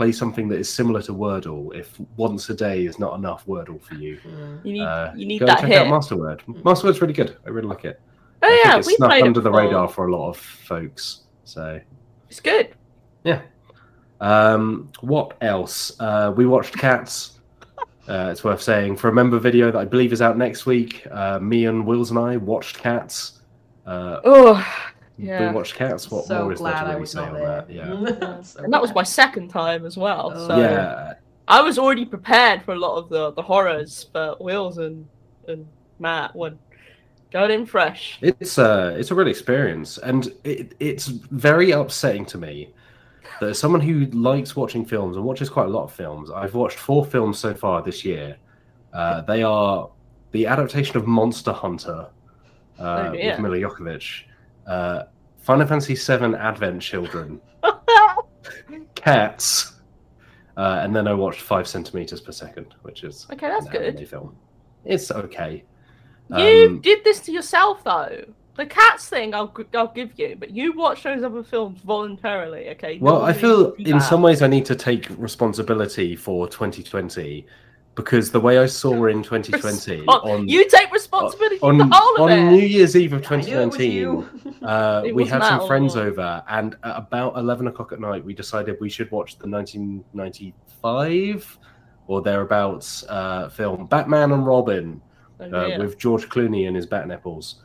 play 0.00 0.12
something 0.12 0.48
that 0.48 0.58
is 0.58 0.68
similar 0.72 1.02
to 1.02 1.12
Wordle, 1.12 1.74
if 1.74 2.00
once 2.16 2.48
a 2.48 2.54
day 2.54 2.86
is 2.86 2.98
not 2.98 3.18
enough 3.18 3.44
Wordle 3.46 3.78
for 3.82 3.94
you, 3.96 4.18
Mm. 4.24 4.64
You 4.64 4.72
need 4.72 4.82
uh, 4.82 5.12
you 5.14 5.26
need 5.26 5.40
go 5.40 5.46
that 5.46 5.60
check 5.60 5.68
hit. 5.68 5.78
out 5.82 5.88
Masterword. 5.88 6.40
Masterword's 6.62 7.00
really 7.02 7.12
good. 7.12 7.36
I 7.46 7.50
really 7.50 7.68
like 7.68 7.84
it. 7.84 8.00
oh 8.42 8.46
I 8.46 8.48
think 8.50 8.64
yeah, 8.64 8.78
it's 8.78 8.86
we 8.86 8.94
snuck 8.96 9.10
played 9.10 9.24
under 9.24 9.40
it 9.40 9.42
the 9.42 9.50
radar 9.52 9.88
for 9.88 10.06
a 10.08 10.12
lot 10.16 10.30
of 10.30 10.36
folks. 10.38 11.24
So 11.44 11.78
It's 12.30 12.40
good. 12.40 12.66
Yeah. 13.24 13.42
Um, 14.22 14.90
what 15.02 15.36
else? 15.42 15.92
Uh, 16.00 16.32
we 16.36 16.46
watched 16.46 16.74
Cats. 16.78 17.32
Uh, 18.08 18.28
it's 18.32 18.42
worth 18.42 18.60
saying 18.60 18.96
for 18.96 19.08
a 19.08 19.12
member 19.12 19.38
video 19.38 19.70
that 19.70 19.78
I 19.78 19.84
believe 19.84 20.12
is 20.12 20.20
out 20.20 20.36
next 20.36 20.66
week. 20.66 21.06
Uh, 21.12 21.38
me 21.38 21.66
and 21.66 21.86
Wills 21.86 22.10
and 22.10 22.18
I 22.18 22.38
watched 22.38 22.78
Cats. 22.78 23.40
Uh, 23.86 24.18
Oh, 24.24 24.54
yeah. 25.20 25.48
We 25.50 25.54
watched 25.54 25.74
Cats. 25.74 26.10
What 26.10 26.24
so 26.26 26.42
more 26.44 26.52
is 26.52 26.58
there 26.60 26.70
glad 26.72 26.80
to 26.80 26.86
I 26.86 26.88
really 26.90 27.00
was 27.00 27.10
say 27.12 27.18
not 27.20 27.28
on 27.28 27.34
there. 27.34 27.46
that? 27.46 27.70
Yeah. 27.70 28.40
So 28.42 28.64
and 28.64 28.72
that 28.72 28.80
was 28.80 28.94
my 28.94 29.02
second 29.02 29.48
time 29.48 29.84
as 29.86 29.96
well. 29.96 30.32
Oh. 30.34 30.48
So 30.48 30.58
yeah. 30.58 31.14
I 31.48 31.60
was 31.62 31.78
already 31.78 32.04
prepared 32.04 32.62
for 32.62 32.72
a 32.74 32.78
lot 32.78 32.96
of 32.96 33.08
the, 33.08 33.32
the 33.32 33.42
horrors, 33.42 34.06
but 34.12 34.40
Wills 34.40 34.78
and, 34.78 35.06
and 35.48 35.66
Matt 35.98 36.34
were 36.34 36.54
going 37.32 37.50
in 37.50 37.66
fresh. 37.66 38.18
It's 38.22 38.58
uh, 38.58 38.94
it's 38.98 39.10
a 39.10 39.14
real 39.14 39.28
experience, 39.28 39.98
and 39.98 40.32
it, 40.44 40.74
it's 40.80 41.06
very 41.06 41.72
upsetting 41.72 42.24
to 42.26 42.38
me 42.38 42.72
that 43.40 43.50
as 43.50 43.58
someone 43.58 43.80
who 43.80 44.06
likes 44.06 44.54
watching 44.54 44.84
films 44.84 45.16
and 45.16 45.24
watches 45.24 45.48
quite 45.48 45.66
a 45.66 45.70
lot 45.70 45.84
of 45.84 45.92
films, 45.92 46.30
I've 46.30 46.54
watched 46.54 46.78
four 46.78 47.04
films 47.04 47.38
so 47.38 47.54
far 47.54 47.82
this 47.82 48.04
year. 48.04 48.36
Uh, 48.92 49.20
they 49.22 49.42
are 49.42 49.88
the 50.32 50.46
adaptation 50.46 50.96
of 50.96 51.06
Monster 51.06 51.52
Hunter 51.52 52.08
uh, 52.78 53.08
Oh, 53.08 53.12
dear. 53.12 53.30
with 53.32 53.40
Milla 53.40 53.56
Jovovich, 53.56 54.24
uh, 54.66 55.04
Final 55.38 55.66
Fantasy 55.66 55.94
VII 55.94 56.34
Advent 56.36 56.82
Children, 56.82 57.40
Cats, 58.94 59.80
uh, 60.56 60.80
and 60.82 60.94
then 60.94 61.06
I 61.08 61.14
watched 61.14 61.40
Five 61.40 61.66
Centimeters 61.66 62.20
Per 62.20 62.32
Second, 62.32 62.74
which 62.82 63.04
is 63.04 63.26
Okay, 63.32 63.48
that's 63.48 63.68
good. 63.68 64.08
film. 64.08 64.36
It's 64.84 65.10
okay. 65.10 65.64
You 66.30 66.68
Um, 66.68 66.80
did 66.80 67.02
this 67.04 67.20
to 67.20 67.32
yourself, 67.32 67.82
though. 67.84 68.24
The 68.56 68.66
cats 68.66 69.08
thing, 69.08 69.32
I'll 69.34 69.54
I'll 69.74 69.88
give 69.92 70.18
you, 70.18 70.36
but 70.38 70.50
you 70.50 70.72
watch 70.76 71.02
those 71.04 71.22
other 71.22 71.42
films 71.42 71.80
voluntarily, 71.80 72.68
okay? 72.70 72.98
Well, 73.00 73.22
I 73.22 73.32
feel 73.32 73.68
needs 73.70 73.76
to 73.78 73.84
do 73.84 73.94
in 73.94 74.00
some 74.00 74.20
ways 74.22 74.42
I 74.42 74.48
need 74.48 74.66
to 74.66 74.74
take 74.74 75.06
responsibility 75.16 76.14
for 76.14 76.46
2020 76.46 77.46
because 77.94 78.30
the 78.30 78.40
way 78.40 78.58
I 78.58 78.66
saw 78.66 79.06
in 79.06 79.22
2020 79.30 80.02
Respon- 80.06 80.24
on 80.24 80.48
you 80.48 80.68
take 80.68 80.90
responsibility 80.92 81.58
for 81.58 81.70
on, 81.70 81.78
the 81.78 81.88
whole 81.92 82.14
of 82.16 82.20
on 82.22 82.32
it. 82.38 82.50
New 82.50 82.66
Year's 82.66 82.96
Eve 82.96 83.12
of 83.14 83.24
I 83.30 83.36
knew 83.36 83.60
it 83.60 83.66
was 83.66 83.76
2019, 83.76 83.92
you. 83.92 84.28
uh, 84.66 85.02
we 85.14 85.26
had 85.26 85.42
some 85.42 85.66
friends 85.66 85.96
long. 85.96 86.06
over, 86.06 86.42
and 86.48 86.76
at 86.84 86.96
about 86.96 87.36
11 87.36 87.66
o'clock 87.66 87.92
at 87.92 88.00
night, 88.00 88.24
we 88.24 88.34
decided 88.34 88.76
we 88.80 88.88
should 88.88 89.10
watch 89.10 89.38
the 89.38 89.48
1995 89.48 91.58
or 92.06 92.22
thereabouts 92.22 93.04
uh, 93.08 93.48
film 93.48 93.86
Batman 93.86 94.32
and 94.32 94.46
Robin 94.46 95.00
Oh, 95.42 95.72
uh, 95.72 95.78
with 95.78 95.96
George 95.96 96.28
Clooney 96.28 96.66
and 96.66 96.76
his 96.76 96.84
bat 96.84 97.08
nipples. 97.08 97.62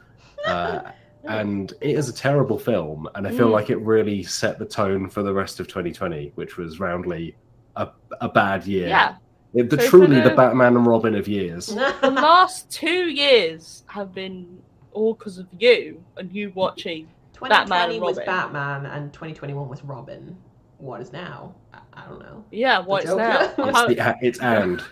Uh, 0.48 0.80
and 1.26 1.74
it 1.82 1.98
is 1.98 2.08
a 2.08 2.14
terrible 2.14 2.58
film, 2.58 3.06
and 3.16 3.28
I 3.28 3.32
feel 3.32 3.50
Mm. 3.50 3.52
like 3.52 3.70
it 3.70 3.76
really 3.80 4.24
set 4.24 4.58
the 4.60 4.66
tone 4.66 5.10
for 5.10 5.24
the 5.24 5.34
rest 5.34 5.60
of 5.60 5.68
2020, 5.68 6.32
which 6.36 6.56
was 6.56 6.80
roundly 6.80 7.36
a, 7.76 7.90
a 8.22 8.30
bad 8.30 8.66
year. 8.66 8.88
yeah. 8.88 9.16
It- 9.56 9.70
the 9.70 9.80
So 9.82 9.88
truly 9.89 10.20
the 10.22 10.30
the- 10.30 10.36
Batman 10.36 10.76
and 10.76 10.86
Robin 10.86 11.16
of 11.16 11.28
years. 11.28 11.68
The 12.01 12.12
last 12.12 12.70
two 12.70 13.10
years 13.10 13.84
have 13.88 14.14
been 14.14 14.60
all 14.91 15.14
because 15.14 15.38
of 15.38 15.47
you 15.58 16.03
and 16.18 16.32
you 16.34 16.51
watching. 16.56 17.08
2020 17.34 17.95
and 17.95 18.01
was 18.03 18.18
Batman 18.18 18.86
and 18.86 19.12
2021 19.12 19.68
was 19.68 19.84
Robin. 19.84 20.38
What 20.78 21.01
is 21.01 21.12
now? 21.12 21.53
I, 21.74 21.80
I 21.93 22.06
don't 22.08 22.20
know. 22.20 22.43
Yeah, 22.51 22.80
what's 22.80 23.06
Joker? 23.06 23.18
now? 23.58 23.86
It's, 23.88 23.95
the, 23.95 24.16
it's 24.22 24.39
and. 24.41 24.84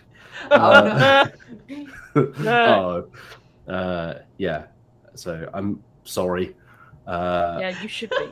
Oh, 0.52 0.58
Uh, 0.58 1.26
No. 2.40 3.06
oh, 3.68 3.72
uh, 3.72 4.20
yeah. 4.38 4.66
So 5.16 5.50
I'm 5.54 5.82
sorry. 6.04 6.56
Uh, 7.08 7.58
yeah, 7.60 7.82
you 7.82 7.88
should 7.88 8.10
be. 8.12 8.28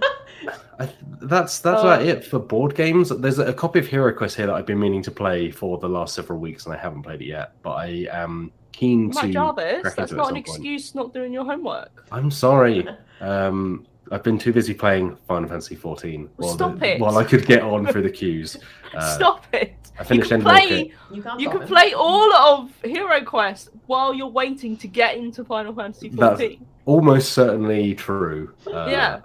I, 0.79 0.89
that's 1.21 1.59
that's 1.59 1.81
Oh. 1.83 1.87
about 1.87 2.01
it 2.03 2.23
for 2.25 2.39
board 2.39 2.73
games. 2.75 3.09
There's 3.09 3.37
a 3.39 3.53
copy 3.53 3.79
of 3.79 3.87
Hero 3.87 4.11
Quest 4.13 4.35
here 4.37 4.47
that 4.47 4.53
I've 4.55 4.65
been 4.65 4.79
meaning 4.79 5.03
to 5.03 5.11
play 5.11 5.51
for 5.51 5.77
the 5.77 5.89
last 5.89 6.15
several 6.15 6.39
weeks, 6.39 6.65
and 6.65 6.73
I 6.73 6.77
haven't 6.77 7.03
played 7.03 7.21
it 7.21 7.25
yet. 7.25 7.53
But 7.61 7.71
I 7.73 8.07
am 8.11 8.51
keen 8.71 9.11
Like 9.11 9.27
to. 9.27 9.33
Jarvis, 9.33 9.81
crack 9.81 9.95
that's 9.95 10.11
into 10.11 10.15
not 10.15 10.21
an 10.23 10.27
some 10.27 10.33
point. 10.35 10.47
excuse 10.47 10.95
not 10.95 11.13
doing 11.13 11.33
your 11.33 11.45
homework. 11.45 12.05
I'm 12.11 12.31
sorry. 12.31 12.87
Um, 13.21 13.85
I've 14.11 14.23
been 14.23 14.39
too 14.39 14.51
busy 14.51 14.73
playing 14.73 15.15
Final 15.27 15.47
Fantasy 15.47 15.75
14 15.75 16.21
Well, 16.23 16.29
while, 16.47 16.55
stop 16.55 16.79
the- 16.79 16.95
it. 16.95 16.99
while 16.99 17.17
I 17.19 17.23
could 17.23 17.45
get 17.45 17.61
on 17.61 17.85
through 17.85 18.01
the 18.01 18.09
queues. 18.09 18.57
Uh, 18.95 19.15
Stop 19.15 19.45
it. 19.53 19.73
I 19.97 20.01
You 20.01 20.05
finished 20.05 20.29
can 20.31 20.41
Endwalker. 20.41 20.43
play. 20.67 20.93
You 21.13 21.21
can't 21.23 21.39
You 21.39 21.49
can 21.49 21.61
him. 21.61 21.67
play 21.67 21.93
all 21.93 22.33
of 22.33 22.71
Hero 22.83 23.23
Quest 23.23 23.69
while 23.85 24.11
you're 24.13 24.27
waiting 24.27 24.75
to 24.77 24.87
get 24.89 25.15
into 25.15 25.45
Final 25.45 25.73
Fantasy 25.73 26.09
That's- 26.09 26.39
14. 26.39 26.65
Almost 26.85 27.33
certainly 27.33 27.95
true. 27.95 28.53
Uh, 28.67 28.87
Yeah. 28.89 29.19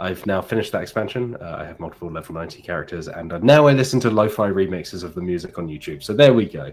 I've 0.00 0.24
now 0.26 0.40
finished 0.40 0.70
that 0.72 0.82
expansion. 0.82 1.36
Uh, 1.40 1.56
I 1.58 1.64
have 1.64 1.80
multiple 1.80 2.08
level 2.08 2.32
90 2.32 2.62
characters, 2.62 3.08
and 3.08 3.32
uh, 3.32 3.38
now 3.38 3.66
I 3.66 3.72
listen 3.72 3.98
to 4.00 4.10
lo 4.10 4.28
fi 4.28 4.48
remixes 4.48 5.02
of 5.02 5.16
the 5.16 5.20
music 5.20 5.58
on 5.58 5.66
YouTube. 5.66 6.04
So 6.04 6.12
there 6.12 6.32
we 6.32 6.46
go. 6.46 6.70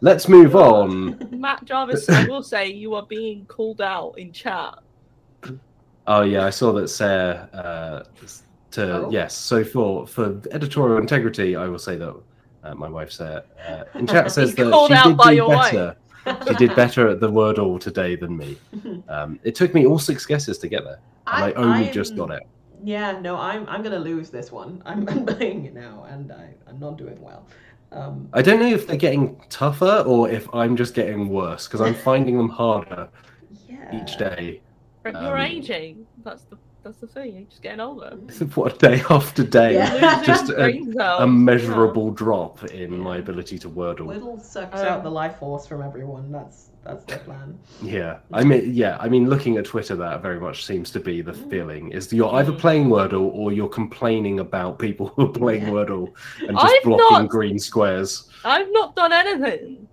Let's 0.00 0.28
move 0.28 0.54
on. 0.54 1.18
Matt 1.40 1.64
Jarvis, 1.64 2.08
I 2.08 2.24
will 2.28 2.42
say 2.42 2.68
you 2.68 2.94
are 2.94 3.04
being 3.04 3.46
called 3.46 3.80
out 3.80 4.14
in 4.16 4.30
chat. 4.30 4.78
Oh, 6.06 6.22
yeah, 6.22 6.46
I 6.46 6.50
saw 6.50 6.72
that 6.74 6.86
Sarah. 6.88 7.48
Uh, 7.52 8.04
to 8.70 9.06
Oh. 9.06 9.10
yes, 9.10 9.34
so 9.34 9.64
for 9.64 10.06
for 10.06 10.40
editorial 10.52 10.98
integrity, 10.98 11.56
I 11.56 11.66
will 11.66 11.78
say 11.78 11.96
that 11.96 12.14
uh, 12.62 12.74
my 12.74 12.88
wife 12.88 13.10
Sarah 13.10 13.42
uh, 13.66 13.98
in 13.98 14.06
chat 14.06 14.30
says 14.36 14.54
that 14.54 14.70
called 14.70 14.90
she 14.90 14.94
out 14.94 15.04
did 15.08 15.16
by 15.16 15.30
do 15.30 15.36
your 15.36 15.48
wife. 15.48 15.96
Better. 16.24 16.46
she 16.48 16.54
did 16.54 16.76
better 16.76 17.08
at 17.08 17.20
the 17.20 17.30
Wordle 17.30 17.80
today 17.80 18.16
than 18.16 18.36
me. 18.36 18.56
Um, 19.08 19.38
it 19.42 19.54
took 19.54 19.74
me 19.74 19.86
all 19.86 19.98
six 19.98 20.26
guesses 20.26 20.58
to 20.58 20.68
get 20.68 20.84
there, 20.84 21.00
and 21.26 21.44
I, 21.44 21.52
only 21.52 21.90
just 21.90 22.16
got 22.16 22.30
it. 22.30 22.42
Yeah, 22.84 23.18
no, 23.20 23.36
I'm 23.36 23.68
I'm 23.68 23.82
gonna 23.82 23.98
lose 23.98 24.30
this 24.30 24.52
one. 24.52 24.82
I'm, 24.86 25.08
I'm 25.08 25.26
playing 25.26 25.66
it 25.66 25.74
now, 25.74 26.06
and 26.08 26.32
I, 26.32 26.50
I'm 26.68 26.78
not 26.78 26.96
doing 26.96 27.20
well. 27.20 27.46
Um, 27.90 28.28
I 28.34 28.42
don't 28.42 28.60
know 28.60 28.68
if 28.68 28.86
they're 28.86 28.96
getting 28.96 29.40
tougher 29.48 30.04
or 30.06 30.28
if 30.28 30.52
I'm 30.54 30.76
just 30.76 30.94
getting 30.94 31.28
worse 31.30 31.66
because 31.66 31.80
I'm 31.80 31.94
finding 32.08 32.36
them 32.36 32.50
harder 32.50 33.08
yeah. 33.66 34.02
each 34.02 34.18
day. 34.18 34.60
You're 35.04 35.16
Um, 35.16 35.40
aging. 35.40 36.06
That's 36.22 36.42
the 36.44 36.58
that's 36.88 37.00
the 37.00 37.06
thing. 37.06 37.34
You're 37.36 37.44
just 37.44 37.62
getting 37.62 37.80
older. 37.80 38.16
What 38.54 38.78
day 38.78 39.02
after 39.10 39.44
day, 39.44 39.74
Yeah. 39.74 40.22
just 40.24 40.48
a, 40.50 41.22
a 41.22 41.26
measurable 41.26 42.10
drop 42.10 42.64
in 42.64 42.98
my 42.98 43.18
ability 43.18 43.58
to 43.60 43.68
Wordle. 43.68 44.06
Whittle 44.06 44.38
sucks 44.38 44.80
Um, 44.80 44.86
out 44.86 45.02
the 45.02 45.10
life 45.10 45.36
force 45.38 45.66
from 45.66 45.82
everyone. 45.82 46.32
That's 46.32 46.70
that's 46.84 47.04
their 47.04 47.18
plan. 47.18 47.58
Yeah, 47.82 48.18
I 48.32 48.42
mean, 48.44 48.72
yeah, 48.72 48.96
I 49.00 49.08
mean, 49.10 49.28
looking 49.28 49.58
at 49.58 49.66
Twitter, 49.66 49.94
that 49.96 50.22
very 50.22 50.40
much 50.40 50.64
seems 50.64 50.90
to 50.92 51.00
be 51.00 51.20
the 51.20 51.34
feeling: 51.34 51.92
is 51.92 52.10
you're 52.12 52.32
either 52.36 52.52
playing 52.52 52.88
Wordle 52.88 53.30
or 53.34 53.52
you're 53.52 53.68
complaining 53.68 54.40
about 54.40 54.78
people 54.78 55.08
who 55.08 55.26
are 55.26 55.32
playing 55.32 55.64
Yeah. 55.64 55.70
Wordle 55.70 56.12
and 56.40 56.56
just 56.56 56.64
I've 56.74 56.82
blocking 56.84 57.18
not- 57.24 57.28
green 57.28 57.58
squares. 57.58 58.30
I've 58.44 58.72
not 58.72 58.96
done 58.96 59.12
anything. 59.12 59.86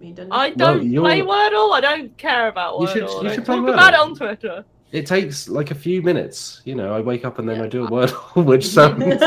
You 0.00 0.14
done 0.14 0.28
I 0.32 0.50
don't 0.50 0.84
you're- 0.90 1.04
play 1.06 1.20
Wordle. 1.22 1.72
I 1.74 1.80
don't 1.80 2.16
care 2.16 2.48
about 2.48 2.74
Wordle. 2.74 2.80
You 2.80 2.86
should- 2.88 3.02
I 3.04 3.06
you 3.06 3.22
don't 3.22 3.34
should 3.34 3.44
play 3.44 3.56
talk 3.56 3.68
about 3.68 3.94
it 3.94 4.00
on 4.00 4.14
Twitter. 4.16 4.64
It 4.90 5.06
takes 5.06 5.48
like 5.48 5.70
a 5.70 5.74
few 5.74 6.00
minutes. 6.02 6.62
You 6.64 6.74
know, 6.74 6.94
I 6.94 7.00
wake 7.00 7.24
up 7.24 7.38
and 7.38 7.48
then 7.48 7.56
Yeah. 7.58 7.64
I 7.64 7.68
do 7.68 7.84
a 7.84 7.90
Wordle, 7.90 8.44
which 8.44 8.66
sounds. 8.66 8.98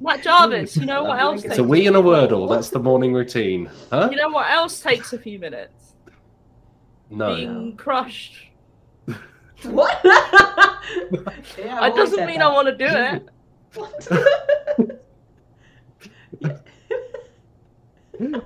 Matt 0.00 0.22
Jarvis, 0.22 0.76
you 0.76 0.86
know 0.86 1.04
what 1.04 1.18
else 1.18 1.40
It's 1.40 1.48
takes 1.48 1.58
a 1.58 1.64
wee 1.64 1.86
and 1.86 1.96
a? 1.96 2.00
Wordle. 2.02 2.48
That's 2.48 2.70
the 2.70 2.78
morning 2.78 3.12
routine, 3.14 3.70
huh? 3.90 4.08
You 4.10 4.18
know 4.18 4.28
what 4.28 4.48
else 4.50 4.80
takes 4.80 5.12
a 5.12 5.18
few 5.18 5.38
minutes? 5.38 5.94
No. 7.10 7.34
Being 7.34 7.76
crushed. 7.76 8.36
what? 9.62 10.00
yeah, 10.04 11.86
It 11.86 11.96
doesn't 11.96 12.26
mean 12.26 12.42
I 12.42 12.48
want 12.52 12.68
to 12.68 12.76
do 12.76 12.86
it. 12.86 13.28
want. 16.40 16.56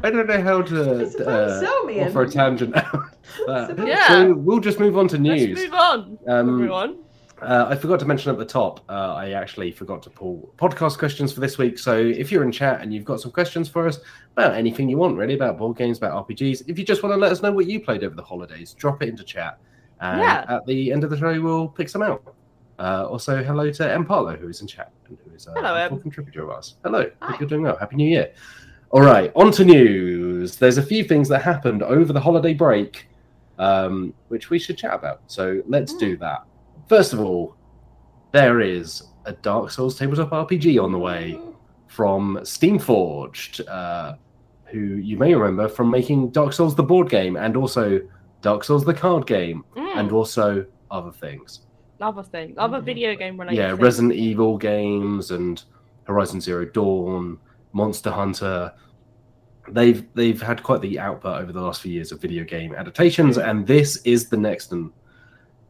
I 0.02 0.10
don't 0.10 0.26
know 0.26 0.40
how 0.42 0.62
to 0.62 1.10
suppose 1.10 1.26
uh, 1.26 1.60
so, 1.60 1.84
man. 1.86 2.08
offer 2.08 2.22
a 2.22 2.30
tangent 2.30 2.76
out. 2.76 2.94
of 2.94 3.10
that. 3.46 3.68
suppose 3.70 3.86
Yeah. 3.88 4.08
So 4.08 4.34
we'll 4.34 4.60
just 4.60 4.80
move 4.80 4.96
on 4.98 5.08
to 5.08 5.18
news. 5.18 5.40
Let's 5.48 5.60
news. 5.60 5.70
move 5.70 5.74
on, 5.74 6.18
Um, 6.28 6.48
everyone. 6.54 6.98
Uh, 7.42 7.66
I 7.70 7.74
forgot 7.74 7.98
to 8.00 8.04
mention 8.04 8.30
at 8.30 8.36
the 8.36 8.44
top, 8.44 8.80
uh, 8.90 9.14
I 9.14 9.30
actually 9.30 9.72
forgot 9.72 10.02
to 10.02 10.10
pull 10.10 10.52
podcast 10.58 10.98
questions 10.98 11.32
for 11.32 11.40
this 11.40 11.56
week. 11.56 11.78
So 11.78 11.96
if 11.96 12.30
you're 12.30 12.42
in 12.44 12.52
chat 12.52 12.82
and 12.82 12.92
you've 12.92 13.06
got 13.06 13.18
some 13.20 13.30
questions 13.30 13.66
for 13.66 13.86
us 13.88 13.98
about 14.36 14.52
anything 14.54 14.90
you 14.90 14.98
want, 14.98 15.16
really, 15.16 15.34
about 15.34 15.56
board 15.56 15.78
games, 15.78 15.96
about 15.96 16.28
RPGs, 16.28 16.64
if 16.68 16.78
you 16.78 16.84
just 16.84 17.02
want 17.02 17.14
to 17.14 17.16
let 17.16 17.32
us 17.32 17.40
know 17.40 17.50
what 17.50 17.64
you 17.66 17.80
played 17.80 18.04
over 18.04 18.14
the 18.14 18.22
holidays, 18.22 18.74
drop 18.74 19.02
it 19.02 19.08
into 19.08 19.24
chat. 19.24 19.58
And 20.02 20.20
Yeah. 20.20 20.44
at 20.48 20.66
the 20.66 20.92
end 20.92 21.02
of 21.02 21.08
the 21.08 21.16
show, 21.16 21.40
we'll 21.40 21.68
pick 21.68 21.88
some 21.88 22.02
out. 22.02 22.22
Uh, 22.78 23.06
also, 23.08 23.42
hello 23.42 23.70
to 23.70 23.90
M. 23.92 24.04
Parlo, 24.06 24.38
who 24.38 24.48
is 24.48 24.60
in 24.60 24.66
chat 24.66 24.90
and 25.08 25.16
who 25.24 25.34
is 25.34 25.46
a 25.46 25.52
Hello, 25.52 25.88
contributor 25.98 26.42
of 26.44 26.50
ours. 26.50 26.76
Hello, 26.84 27.10
Hi. 27.22 27.30
hope 27.32 27.40
you're 27.40 27.48
doing 27.48 27.62
well. 27.62 27.76
Happy 27.78 27.96
New 27.96 28.08
Year. 28.08 28.32
All 28.90 29.02
right, 29.02 29.30
on 29.36 29.52
to 29.52 29.64
news. 29.64 30.56
There's 30.56 30.78
a 30.78 30.82
few 30.82 31.04
things 31.04 31.28
that 31.28 31.42
happened 31.42 31.82
over 31.82 32.12
the 32.12 32.20
holiday 32.20 32.54
break, 32.54 33.08
um, 33.58 34.12
which 34.28 34.50
we 34.50 34.58
should 34.58 34.76
chat 34.78 34.94
about. 34.94 35.22
So 35.28 35.62
let's 35.66 35.94
do 35.94 36.16
that. 36.16 36.42
First 36.88 37.12
of 37.12 37.20
all, 37.20 37.54
there 38.32 38.60
is 38.60 39.04
a 39.26 39.32
Dark 39.32 39.70
Souls 39.70 39.96
tabletop 39.96 40.30
RPG 40.30 40.82
on 40.82 40.90
the 40.90 40.98
way 40.98 41.38
from 41.86 42.38
Steamforged, 42.42 43.66
uh, 43.68 44.14
who 44.66 44.78
you 44.80 45.16
may 45.16 45.34
remember 45.34 45.68
from 45.68 45.88
making 45.90 46.30
Dark 46.30 46.52
Souls 46.52 46.74
the 46.74 46.82
board 46.82 47.08
game 47.08 47.36
and 47.36 47.56
also 47.56 48.00
Dark 48.42 48.64
Souls 48.64 48.84
the 48.84 48.94
card 48.94 49.26
game 49.26 49.64
Mm, 49.76 49.96
and 49.98 50.12
also 50.12 50.64
other 50.90 51.12
things. 51.12 51.60
other 52.00 52.22
things, 52.22 52.54
other 52.56 52.80
Mhm. 52.80 52.84
video 52.84 53.14
game 53.14 53.38
related. 53.38 53.58
Yeah. 53.58 53.76
Resident 53.78 54.14
Evil 54.14 54.56
games 54.56 55.30
and 55.30 55.62
Horizon 56.04 56.40
Zero 56.40 56.64
Dawn, 56.64 57.38
Monster 57.72 58.10
Hunter. 58.10 58.72
They've 59.68 60.06
they've 60.14 60.40
had 60.40 60.62
quite 60.62 60.80
the 60.80 60.98
output 60.98 61.40
over 61.40 61.52
the 61.52 61.60
last 61.60 61.82
few 61.82 61.92
years 61.92 62.12
of 62.12 62.20
video 62.20 62.44
game 62.44 62.74
adaptations, 62.74 63.38
and 63.38 63.66
this 63.66 63.96
is 64.04 64.28
the 64.28 64.36
next 64.36 64.72
one. 64.72 64.92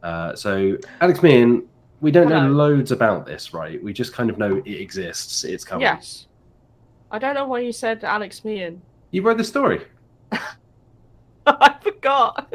Uh, 0.01 0.35
so, 0.35 0.77
Alex 1.01 1.21
Meehan, 1.21 1.67
we 1.99 2.09
don't 2.09 2.29
know 2.29 2.49
loads 2.49 2.91
about 2.91 3.25
this, 3.25 3.53
right? 3.53 3.81
We 3.83 3.93
just 3.93 4.13
kind 4.13 4.29
of 4.29 4.37
know 4.37 4.61
it 4.65 4.71
exists. 4.71 5.43
It's 5.43 5.63
coming. 5.63 5.81
Yes. 5.81 6.27
I 7.11 7.19
don't 7.19 7.35
know 7.35 7.45
why 7.45 7.59
you 7.59 7.71
said 7.71 8.03
Alex 8.03 8.43
Meehan. 8.43 8.81
You 9.11 9.21
wrote 9.21 9.37
the 9.37 9.43
story. 9.43 9.85
I 11.45 11.75
forgot. 11.81 12.51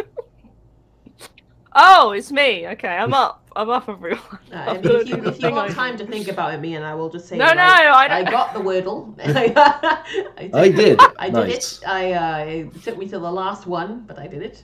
oh, 1.74 2.12
it's 2.12 2.32
me. 2.32 2.66
Okay, 2.68 2.88
I'm 2.88 3.14
up. 3.14 3.45
I'm 3.56 3.70
off 3.70 3.88
everyone. 3.88 4.20
Uh, 4.52 4.64
I've 4.68 4.84
if, 4.84 5.02
if 5.02 5.08
you, 5.08 5.16
if 5.24 5.42
you 5.42 5.50
want 5.50 5.72
time 5.72 5.96
to 5.98 6.06
think 6.06 6.28
about 6.28 6.52
it, 6.54 6.58
me 6.60 6.74
and 6.76 6.84
I 6.84 6.94
will 6.94 7.08
just 7.08 7.26
say. 7.28 7.36
No, 7.38 7.46
that 7.46 7.56
no, 7.56 7.62
I, 7.62 8.04
I 8.06 8.18
I 8.18 8.22
don't. 8.22 8.30
got 8.32 8.52
the 8.54 8.60
Wordle. 8.60 9.14
I 10.38 10.48
did, 10.48 10.54
I 10.54 10.68
did. 10.68 11.00
I 11.18 11.26
did 11.26 11.32
nice. 11.34 11.78
it. 11.78 11.88
I 11.88 12.12
uh, 12.12 12.44
it 12.44 12.82
took 12.82 12.98
me 12.98 13.08
to 13.08 13.18
the 13.18 13.32
last 13.32 13.66
one, 13.66 14.04
but 14.06 14.18
I 14.18 14.26
did 14.26 14.42
it. 14.42 14.62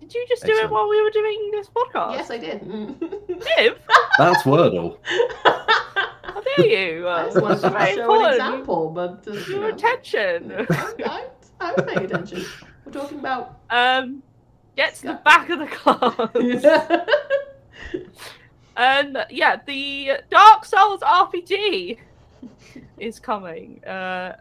Did 0.00 0.14
you 0.14 0.26
just 0.28 0.44
do 0.44 0.52
it 0.52 0.70
while 0.70 0.88
we 0.88 1.02
were 1.02 1.10
doing 1.10 1.50
this 1.52 1.68
podcast? 1.68 2.12
Yes, 2.12 2.30
I 2.30 2.38
did. 2.38 2.62
Viv, 3.28 3.78
That's 4.18 4.42
Wordle. 4.44 4.98
how 5.44 6.40
dare 6.56 6.66
you? 6.66 7.06
I 7.06 7.22
Uh, 7.22 7.24
just 7.26 7.42
wanted 7.42 7.60
to 7.60 7.70
very 7.70 7.94
show 7.94 8.00
an 8.00 8.00
important. 8.00 8.32
example, 8.34 8.90
but 8.90 9.24
uh, 9.28 9.32
you 9.32 9.40
Your 9.54 9.60
know, 9.60 9.68
attention. 9.74 10.52
I'm, 10.52 10.94
I'm, 11.04 11.24
I'm 11.60 11.74
paying 11.86 12.04
attention. 12.06 12.44
We're 12.84 12.92
talking 12.92 13.18
about. 13.18 13.58
Um, 13.70 14.22
get 14.76 14.94
to 14.96 15.02
the 15.08 15.20
back 15.24 15.50
of 15.50 15.58
the 15.58 15.66
class. 15.66 16.62
yeah, 16.62 17.04
and 18.76 19.18
yeah, 19.30 19.60
the 19.66 20.12
Dark 20.30 20.64
Souls 20.64 21.00
RPG 21.00 21.98
is 22.98 23.18
coming. 23.20 23.82
Uh, 23.84 24.36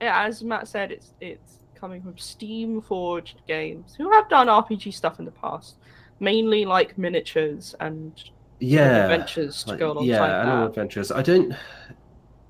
yeah, 0.00 0.24
as 0.24 0.42
Matt 0.42 0.68
said, 0.68 0.90
it's 0.90 1.12
it's 1.20 1.58
coming 1.74 2.02
from 2.02 2.16
Steam 2.18 2.80
Forged 2.80 3.40
Games, 3.46 3.94
who 3.96 4.10
have 4.12 4.28
done 4.28 4.48
RPG 4.48 4.92
stuff 4.94 5.18
in 5.18 5.24
the 5.24 5.30
past, 5.32 5.76
mainly 6.20 6.64
like 6.64 6.96
miniatures 6.98 7.74
and 7.80 8.12
Yeah. 8.60 9.02
adventures 9.04 9.64
to 9.64 9.70
Like, 9.70 9.78
go 9.80 9.92
alongside 9.92 10.06
yeah, 10.08 10.40
animal 10.40 10.60
that. 10.62 10.68
adventures. 10.70 11.10
I 11.12 11.22
don't. 11.22 11.52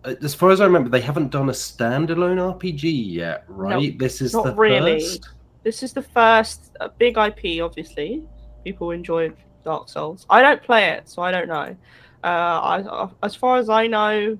uh, 0.04 0.14
As 0.22 0.34
far 0.34 0.50
as 0.50 0.60
I 0.60 0.66
remember, 0.66 0.88
they 0.90 1.00
haven't 1.00 1.30
done 1.30 1.48
a 1.48 1.52
standalone 1.52 2.38
RPG 2.38 2.82
yet, 3.14 3.44
right? 3.48 3.98
this 3.98 4.20
is 4.20 4.32
not 4.34 4.44
the 4.44 4.54
really. 4.54 5.00
first. 5.00 5.28
This 5.64 5.82
is 5.82 5.94
the 5.94 6.02
first 6.02 6.76
uh, 6.80 6.88
big 6.98 7.16
IP, 7.16 7.62
obviously. 7.62 8.22
People 8.64 8.90
enjoy 8.90 9.32
Dark 9.64 9.88
Souls. 9.88 10.26
I 10.28 10.42
don't 10.42 10.62
play 10.62 10.90
it, 10.90 11.08
so 11.08 11.22
I 11.22 11.30
don't 11.30 11.48
know. 11.48 11.74
Uh, 12.22 12.26
I, 12.26 13.04
I, 13.04 13.08
as 13.22 13.34
far 13.34 13.56
as 13.56 13.68
I 13.68 13.86
know, 13.86 14.38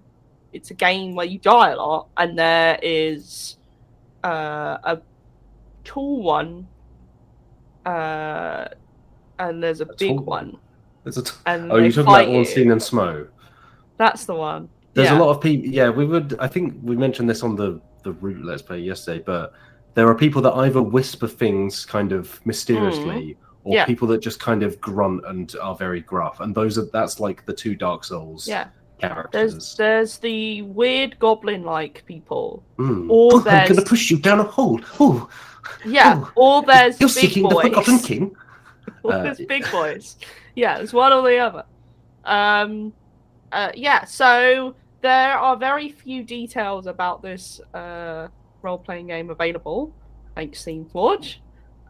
it's 0.53 0.71
a 0.71 0.75
game 0.75 1.15
where 1.15 1.27
you 1.27 1.39
die 1.39 1.71
a 1.71 1.77
lot, 1.77 2.09
and 2.19 2.39
there 2.39 2.79
is 2.83 3.57
uh, 4.23 4.79
a 4.85 5.01
tall 5.83 6.23
one, 6.23 6.69
uh, 7.87 8.67
and 9.39 9.63
there's 9.63 9.81
a, 9.81 9.85
A 9.85 9.97
big 9.97 10.13
one? 10.13 10.27
one. 10.27 10.59
There's 11.05 11.19
a 11.19 11.25
t- 11.25 11.33
And 11.47 11.73
oh, 11.73 11.77
you're 11.77 11.91
talking 11.91 12.03
about 12.09 12.29
you. 12.29 12.37
Ornstein 12.37 12.71
and 12.71 12.81
Smough. 12.81 13.29
That's 13.97 14.25
the 14.27 14.35
one. 14.35 14.69
There's 14.95 15.11
yeah. 15.11 15.19
a 15.19 15.21
lot 15.21 15.31
of 15.31 15.41
people. 15.41 15.69
Yeah, 15.69 15.91
we 15.91 16.05
would. 16.05 16.37
I 16.39 16.49
think 16.49 16.75
we 16.83 16.97
mentioned 16.97 17.29
this 17.29 17.43
on 17.43 17.57
the 17.57 17.81
the 18.05 18.13
root 18.13 18.45
Let's 18.45 18.63
Play 18.63 18.79
yesterday, 18.81 19.23
but 19.25 19.53
there 19.95 20.09
are 20.09 20.15
people 20.15 20.43
that 20.43 20.53
either 20.55 20.83
whisper 20.83 21.29
things 21.29 21.85
kind 21.87 22.13
of 22.13 22.45
mysteriously, 22.47 23.37
or 23.65 23.73
Mm. 23.73 23.75
Yeah. 23.77 23.85
people 23.87 24.09
that 24.09 24.19
just 24.21 24.41
kind 24.41 24.63
of 24.63 24.81
grunt 24.81 25.25
and 25.27 25.55
are 25.63 25.75
very 25.75 26.01
gruff, 26.01 26.41
and 26.41 26.55
those 26.55 26.77
are 26.79 26.87
that's 26.93 27.21
like 27.21 27.47
the 27.47 27.53
two 27.53 27.75
Dark 27.75 28.05
Souls 28.05 28.47
Yeah, 28.47 28.67
characters. 28.99 29.53
there's 29.53 29.77
there's 29.77 30.19
the 30.19 30.63
weird 30.63 31.19
goblin-like 31.19 32.05
people, 32.07 32.63
Mm. 32.79 33.09
or 33.09 33.35
Oh, 33.35 33.39
I'm 33.47 33.69
going 33.69 33.77
to 33.77 33.83
push 33.83 34.11
you 34.11 34.19
down 34.19 34.41
a 34.41 34.45
hole. 34.45 34.81
Oh, 35.01 35.29
yeah, 35.85 36.25
Oh, 36.37 36.59
or 36.61 36.63
there's 36.63 37.01
you're 37.01 37.09
big 37.09 37.15
seeking 37.17 37.45
boys. 37.45 37.55
the 37.55 37.69
Forgotten 37.71 37.99
King. 38.01 38.37
All 39.03 39.13
Uh, 39.13 39.23
those 39.23 39.41
big 39.47 39.71
boys. 39.71 40.17
Yeah, 40.55 40.79
it's 40.79 40.93
one 40.93 41.13
or 41.13 41.23
the 41.23 41.39
other. 41.39 41.65
Um, 42.25 42.93
uh, 43.53 43.71
yeah, 43.75 44.05
so 44.05 44.75
there 45.01 45.39
are 45.39 45.57
very 45.57 45.89
few 45.91 46.23
details 46.23 46.87
about 46.87 47.23
this 47.23 47.61
uh, 47.73 48.29
role 48.65 48.79
playing 48.79 49.09
game 49.09 49.31
available. 49.31 49.95
Thanks, 50.35 50.61
Steam 50.61 50.87
Forge. 50.87 51.41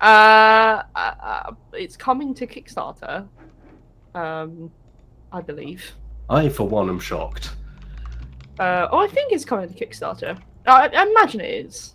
Uh, 0.01 0.83
uh, 0.95 1.15
uh, 1.23 1.53
it's 1.73 1.97
coming 1.97 2.35
to 2.35 2.47
Kickstarter. 2.47 3.27
Um, 4.15 4.71
I 5.33 5.41
believe. 5.41 5.93
I, 6.29 6.49
for 6.49 6.69
one, 6.69 6.89
am 6.89 7.01
shocked. 7.01 7.53
Uh, 8.59 8.89
oh, 8.91 8.99
I 8.99 9.09
think 9.09 9.33
it's 9.33 9.45
coming 9.45 9.73
to 9.73 9.87
Kickstarter. 9.87 10.39
I, 10.67 10.89
I 10.89 11.07
imagine 11.07 11.41
it 11.41 11.67
is. 11.67 11.95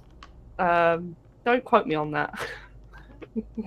Um, 0.57 1.15
don't 1.45 1.63
quote 1.63 1.87
me 1.87 1.95
on 1.95 2.11
that. 2.11 2.39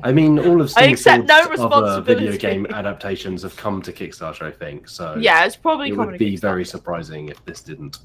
I 0.02 0.12
mean, 0.12 0.38
all 0.38 0.60
of 0.60 0.72
I 0.76 0.84
accept 0.86 1.26
no 1.26 1.40
other 1.40 2.00
video 2.02 2.36
game 2.36 2.66
adaptations 2.66 3.42
have 3.42 3.56
come 3.56 3.80
to 3.82 3.92
Kickstarter, 3.92 4.42
I 4.42 4.50
think. 4.50 4.88
So 4.88 5.16
yeah, 5.18 5.44
it's 5.44 5.56
probably 5.56 5.88
it 5.88 5.96
would 5.96 6.12
to 6.12 6.18
be 6.18 6.36
very 6.36 6.64
surprising 6.64 7.28
if 7.28 7.42
this 7.44 7.62
didn't. 7.62 7.98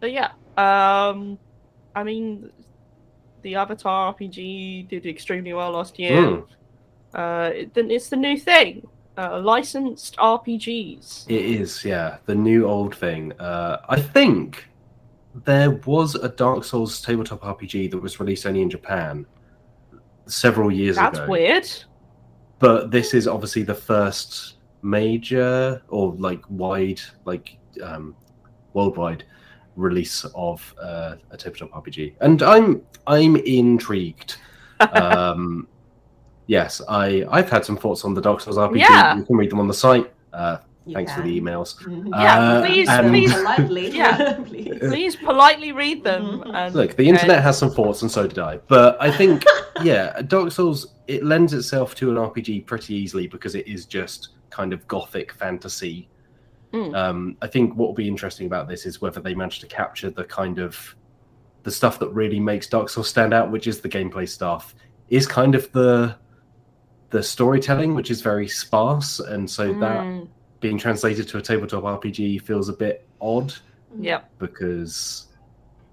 But 0.00 0.12
yeah, 0.12 0.32
um, 0.56 1.38
I 1.94 2.04
mean, 2.04 2.50
the 3.42 3.56
Avatar 3.56 4.14
RPG 4.14 4.88
did 4.88 5.06
extremely 5.06 5.52
well 5.52 5.72
last 5.72 5.98
year. 5.98 6.22
Mm, 6.22 6.46
Uh, 7.14 7.50
it, 7.54 7.74
then 7.74 7.90
it's 7.90 8.08
the 8.08 8.16
new 8.16 8.36
thing. 8.38 8.86
Uh, 9.18 9.40
licensed 9.40 10.16
RPGs. 10.16 11.26
it 11.28 11.44
is, 11.44 11.84
yeah, 11.84 12.18
the 12.26 12.34
new 12.34 12.66
old 12.66 12.94
thing. 12.94 13.32
Uh, 13.40 13.78
I 13.88 14.00
think 14.00 14.68
there 15.44 15.72
was 15.72 16.14
a 16.14 16.28
Dark 16.28 16.64
Souls 16.64 17.02
tabletop 17.02 17.40
RPG 17.42 17.90
that 17.90 17.98
was 17.98 18.20
released 18.20 18.46
only 18.46 18.62
in 18.62 18.70
Japan 18.70 19.26
several 20.26 20.70
years 20.70 20.96
That's 20.96 21.18
ago. 21.18 21.26
That's 21.26 21.30
weird. 21.30 21.68
but 22.60 22.90
this 22.90 23.14
is 23.14 23.26
obviously 23.26 23.62
the 23.62 23.74
first 23.74 24.54
major 24.82 25.82
or 25.88 26.14
like 26.14 26.42
wide 26.48 27.00
like 27.26 27.58
um 27.82 28.14
worldwide 28.72 29.24
release 29.76 30.24
of 30.34 30.74
uh, 30.80 31.14
a 31.30 31.36
tabletop 31.36 31.70
rpg 31.70 32.14
and 32.20 32.42
i'm 32.42 32.82
i'm 33.06 33.36
intrigued 33.36 34.36
um 34.92 35.66
yes 36.46 36.80
i 36.88 37.24
i've 37.30 37.48
had 37.50 37.64
some 37.64 37.76
thoughts 37.76 38.04
on 38.04 38.14
the 38.14 38.20
dark 38.20 38.40
souls 38.40 38.56
rpg 38.56 38.76
Yeah. 38.78 39.16
you 39.16 39.24
can 39.24 39.36
read 39.36 39.50
them 39.50 39.60
on 39.60 39.68
the 39.68 39.74
site 39.74 40.12
uh 40.32 40.58
You 40.86 40.94
thanks 40.94 41.12
for 41.14 41.22
the 41.22 41.40
emails 41.40 41.76
Mhm. 41.84 42.08
Yeah, 42.10 42.38
Uh, 42.40 42.66
please, 42.66 42.88
and- 42.88 43.08
please, 43.10 43.32
Politely. 43.32 43.86
Yeah. 44.00 44.32
please. 44.50 44.78
please 44.90 45.14
politely 45.16 45.72
read 45.72 46.02
them. 46.02 46.24
Mhm. 46.40 46.54
And, 46.54 46.74
Look, 46.74 46.96
the 46.96 47.06
internet 47.12 47.36
and- 47.36 47.44
has 47.48 47.58
some 47.58 47.70
thoughts, 47.70 48.00
and 48.02 48.10
so 48.10 48.26
did 48.26 48.38
I. 48.38 48.52
But 48.66 48.96
I 49.00 49.10
think, 49.18 49.44
yeah, 49.82 50.22
Dark 50.22 50.50
Souls 50.52 50.80
it 51.06 51.22
lends 51.22 51.52
itself 51.52 51.94
to 51.96 52.10
an 52.10 52.16
RPG 52.16 52.66
pretty 52.66 52.94
easily 52.94 53.26
because 53.34 53.54
it 53.60 53.66
is 53.68 53.84
just 53.84 54.20
kind 54.48 54.72
of 54.72 54.80
gothic 54.88 55.32
fantasy. 55.34 56.08
Mm. 56.72 56.94
Um, 56.94 57.36
I 57.42 57.46
think 57.46 57.74
what 57.74 57.88
will 57.88 57.94
be 57.94 58.08
interesting 58.08 58.46
about 58.46 58.68
this 58.68 58.86
is 58.86 59.00
whether 59.00 59.20
they 59.20 59.34
manage 59.34 59.58
to 59.60 59.66
capture 59.66 60.10
the 60.10 60.24
kind 60.24 60.58
of 60.58 60.94
the 61.62 61.70
stuff 61.70 61.98
that 61.98 62.08
really 62.10 62.40
makes 62.40 62.66
Dark 62.66 62.88
Souls 62.88 63.08
stand 63.08 63.34
out, 63.34 63.50
which 63.50 63.66
is 63.66 63.80
the 63.80 63.88
gameplay 63.88 64.28
stuff, 64.28 64.74
is 65.08 65.26
kind 65.26 65.54
of 65.54 65.70
the 65.72 66.16
the 67.10 67.22
storytelling, 67.22 67.94
which 67.94 68.10
is 68.10 68.20
very 68.20 68.46
sparse, 68.48 69.18
and 69.18 69.50
so 69.50 69.72
that 69.74 70.04
Mm, 70.04 70.28
being 70.60 70.78
translated 70.78 71.26
to 71.26 71.38
a 71.38 71.42
tabletop 71.42 71.82
RPG 71.82 72.42
feels 72.42 72.68
a 72.68 72.72
bit 72.72 73.08
odd. 73.20 73.52
Yeah, 73.98 74.20
because 74.38 75.26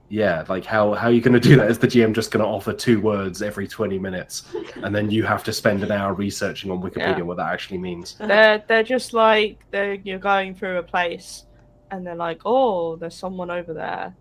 yeah 0.09 0.45
like 0.47 0.63
how 0.63 0.93
how 0.93 1.07
are 1.07 1.11
you 1.11 1.19
going 1.19 1.33
to 1.33 1.39
do 1.39 1.57
that 1.57 1.69
is 1.69 1.77
the 1.77 1.87
gm 1.87 2.13
just 2.13 2.31
going 2.31 2.41
to 2.43 2.49
offer 2.49 2.71
two 2.71 3.01
words 3.01 3.41
every 3.41 3.67
20 3.67 3.99
minutes 3.99 4.43
and 4.83 4.95
then 4.95 5.11
you 5.11 5.23
have 5.23 5.43
to 5.43 5.51
spend 5.51 5.83
an 5.83 5.91
hour 5.91 6.13
researching 6.13 6.71
on 6.71 6.81
wikipedia 6.81 7.17
Yeah. 7.17 7.21
what 7.23 7.37
that 7.37 7.51
actually 7.51 7.77
means 7.79 8.15
They're 8.17 8.63
they're 8.67 8.83
just 8.83 9.11
like 9.13 9.59
they're 9.71 9.95
you're 9.95 10.19
going 10.19 10.55
through 10.55 10.77
a 10.77 10.83
place 10.83 11.45
and 11.91 12.05
they're 12.05 12.15
like, 12.15 12.41
oh, 12.43 12.97
there's 12.97 13.15
someone 13.15 13.49
over 13.49 13.73
there. 13.73 14.13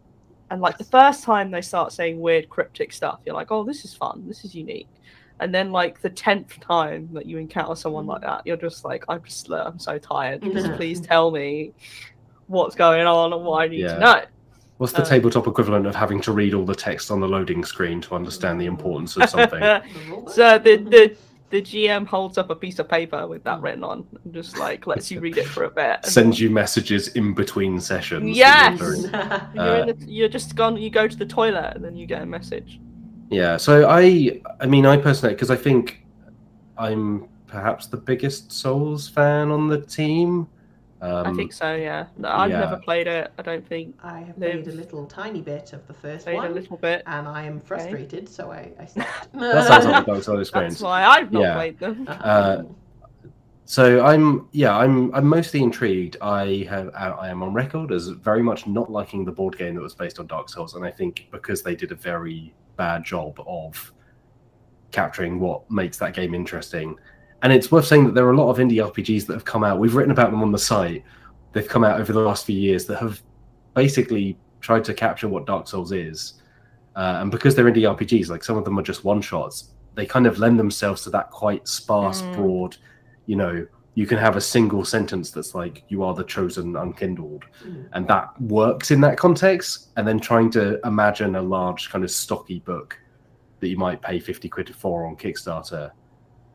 And 0.51 0.61
like 0.61 0.78
the 0.78 0.84
first 0.84 1.24
time 1.24 1.51
they 1.51 1.62
start 1.62 1.93
saying 1.93 2.20
weird 2.20 2.49
cryptic 2.49 2.93
stuff, 2.93 3.18
you're 3.26 3.34
like, 3.34 3.51
oh, 3.51 3.64
this 3.64 3.84
is 3.84 3.93
fun, 3.93 4.22
this 4.28 4.45
is 4.45 4.55
unique. 4.55 4.89
And 5.41 5.53
then 5.53 5.72
like 5.72 6.01
the 6.01 6.09
tenth 6.11 6.61
time 6.61 7.09
that 7.12 7.26
you 7.26 7.39
encounter 7.39 7.74
someone 7.74 8.07
like 8.07 8.22
that, 8.22 8.43
you're 8.47 8.57
just 8.57 8.84
like, 8.84 9.05
I'm 9.09 9.20
just 9.24 9.51
I'm 9.51 9.80
so 9.80 9.99
tired. 9.99 10.43
Just 10.45 10.72
please 10.74 11.01
tell 11.01 11.32
me 11.32 11.72
what's 12.47 12.76
going 12.76 13.05
on 13.07 13.32
and 13.32 13.45
what 13.45 13.64
I 13.64 13.66
need 13.68 13.80
Yeah. 13.80 13.95
to 13.95 14.01
know. 14.01 14.22
What's 14.79 14.93
the 14.93 15.03
Uh, 15.03 15.05
tabletop 15.05 15.47
equivalent 15.47 15.87
of 15.87 15.95
having 15.95 16.20
to 16.20 16.33
read 16.33 16.53
all 16.55 16.64
the 16.64 16.74
text 16.74 17.11
on 17.11 17.20
the 17.20 17.29
loading 17.29 17.64
screen 17.64 18.01
to 18.01 18.14
understand 18.14 18.61
the 18.61 18.66
importance 18.66 19.16
of 19.16 19.29
something 19.29 19.61
so 20.29 20.59
the, 20.59 20.77
the 20.77 21.16
the 21.51 21.62
GM 21.62 22.05
holds 22.07 22.39
up 22.39 22.51
a 22.51 22.57
piece 22.57 22.81
of 22.81 22.89
paper 22.89 23.27
with 23.29 23.45
that 23.45 23.61
written 23.61 23.85
on 23.85 24.05
and 24.24 24.35
just 24.35 24.59
like 24.59 24.87
lets 24.89 25.12
you 25.12 25.20
read 25.20 25.39
it 25.39 25.47
for 25.47 25.62
a 25.64 25.70
bit. 25.70 26.01
and 26.03 26.12
sends 26.12 26.41
you 26.41 26.51
messages 26.51 27.09
in 27.09 27.35
between 27.35 27.79
sessions 27.81 28.37
Yes! 28.37 28.81
you're 28.81 28.97
doing. 28.97 29.03
You're, 29.55 29.77
in 29.77 29.87
the, 29.87 29.97
you're 30.09 30.29
just 30.29 30.57
gone. 30.57 30.77
You 30.77 30.91
go 30.91 31.07
to 31.07 31.16
the 31.16 31.24
toilet 31.24 31.72
and 31.77 31.85
then 31.85 31.95
you 31.95 32.05
get 32.07 32.20
a 32.22 32.27
message. 32.27 32.81
yeah 33.31 33.57
so 33.57 33.89
i 33.89 34.41
i 34.61 34.66
mean 34.66 34.85
i 34.87 34.97
personally 34.97 35.35
because 35.37 35.51
i 35.51 35.57
think 35.57 36.05
i'm 36.79 37.29
perhaps 37.47 37.87
the 37.87 37.97
biggest 37.97 38.51
souls 38.53 39.09
fan 39.09 39.51
on 39.51 39.68
the 39.68 39.81
team 39.83 40.49
um, 41.03 41.26
I 41.26 41.32
think 41.34 41.53
so. 41.53 41.74
Yeah. 41.74 42.07
No, 42.16 42.28
I've 42.30 42.51
yeah. 42.51 42.61
never 42.61 42.76
played 42.78 43.07
it. 43.07 43.30
I 43.38 43.42
don't 43.42 43.66
think 43.66 43.94
I 44.03 44.20
have 44.20 44.38
They've- 44.38 44.62
played 44.62 44.68
a 44.68 44.76
little 44.76 45.07
tiny 45.07 45.40
bit 45.42 45.72
of 45.72 45.86
the 45.86 45.94
first 45.94 46.24
played 46.24 46.36
one, 46.36 46.51
a 46.51 46.55
little 46.55 46.76
bit. 46.76 47.03
and 47.07 47.28
I 47.28 47.42
am 47.44 47.61
frustrated, 47.61 48.28
so 48.28 48.51
I, 48.51 48.72
I 48.80 48.84
stopped. 48.86 49.32
that 49.34 49.66
sounds 49.68 49.84
like 49.86 50.03
a 50.03 50.07
Dark 50.07 50.22
Souls 50.24 50.40
experience 50.40 50.74
That's 50.74 50.82
why 50.82 51.05
I've 51.05 51.30
not 51.32 51.42
Yeah. 51.42 51.55
played 51.55 51.78
them. 51.78 52.07
Uh, 52.09 52.62
So 53.68 54.05
I'm 54.07 54.49
yeah 54.53 54.76
I'm 54.76 55.12
I'm 55.12 55.26
mostly 55.26 55.61
intrigued. 55.61 56.16
I 56.22 56.66
have 56.70 56.88
I 56.94 57.09
I 57.09 57.28
am 57.30 57.42
on 57.42 57.53
record 57.53 57.90
as 57.90 58.07
very 58.09 58.40
much 58.42 58.66
not 58.68 58.90
liking 58.92 59.24
the 59.24 59.32
board 59.32 59.59
game 59.59 59.74
that 59.74 59.80
was 59.82 59.94
based 59.94 60.20
on 60.20 60.26
Dark 60.28 60.49
Souls, 60.49 60.74
and 60.76 60.84
I 60.84 60.90
think 60.92 61.26
because 61.32 61.62
they 61.64 61.74
did 61.74 61.90
a 61.90 61.97
very 61.97 62.55
bad 62.76 63.03
job 63.05 63.40
of 63.44 63.92
capturing 64.92 65.40
what 65.40 65.68
makes 65.70 65.99
that 65.99 66.14
game 66.14 66.32
interesting. 66.32 66.97
And 67.43 67.53
it's 67.53 67.70
worth 67.70 67.87
saying 67.87 68.05
that 68.07 68.14
there 68.14 68.26
are 68.26 68.32
a 68.32 68.37
lot 68.37 68.51
of 68.51 68.59
indie 68.59 68.84
RPGs 68.84 69.26
that 69.26 69.34
have 69.34 69.45
come 69.45 69.62
out. 69.62 69.78
We've 69.78 69.95
written 69.95 70.11
about 70.12 70.30
them 70.30 70.43
on 70.43 70.53
the 70.53 70.59
site. 70.59 71.05
They've 71.53 71.68
come 71.68 71.84
out 71.84 72.01
over 72.01 72.12
the 72.12 72.20
last 72.20 72.47
few 72.47 72.59
years 72.59 72.87
that 72.87 72.99
have 72.99 73.22
basically 73.74 74.39
tried 74.61 74.84
to 74.84 74.95
capture 74.95 75.28
what 75.28 75.47
Dark 75.47 75.68
Souls 75.68 75.93
is. 75.93 76.34
Uh, 76.97 77.18
and 77.20 77.30
because 77.30 77.55
they're 77.55 77.66
indie 77.66 77.82
RPGs, 77.97 78.28
like 78.28 78.43
some 78.43 78.57
of 78.57 78.64
them 78.64 78.78
are 78.78 78.82
just 78.82 79.05
one 79.05 79.20
shots, 79.20 79.74
they 79.95 80.07
kind 80.07 80.26
of 80.26 80.39
lend 80.39 80.59
themselves 80.59 81.03
to 81.03 81.11
that 81.11 81.30
quite 81.30 81.68
sparse, 81.68 82.22
Mm. 82.22 82.34
broad, 82.34 82.76
you 83.26 83.37
know, 83.37 83.66
you 83.95 84.07
can 84.07 84.18
have 84.18 84.37
a 84.37 84.41
single 84.41 84.84
sentence 84.84 85.30
that's 85.30 85.55
like, 85.55 85.84
you 85.89 86.03
are 86.03 86.14
the 86.14 86.24
chosen 86.24 86.76
unkindled. 86.76 87.45
Mm. 87.66 87.89
And 87.93 88.09
that 88.09 88.39
works 88.41 88.91
in 88.91 89.01
that 89.03 89.16
context. 89.16 89.89
And 89.97 90.07
then 90.07 90.20
trying 90.20 90.51
to 90.53 90.78
imagine 90.87 91.37
a 91.37 91.43
large, 91.43 91.91
kind 91.91 92.05
of 92.05 92.11
stocky 92.11 92.61
book 92.61 92.99
that 93.61 93.68
you 93.68 93.78
might 93.78 94.03
pay 94.03 94.20
50 94.20 94.49
quid 94.51 94.74
for 94.74 95.07
on 95.07 95.16
Kickstarter 95.16 95.91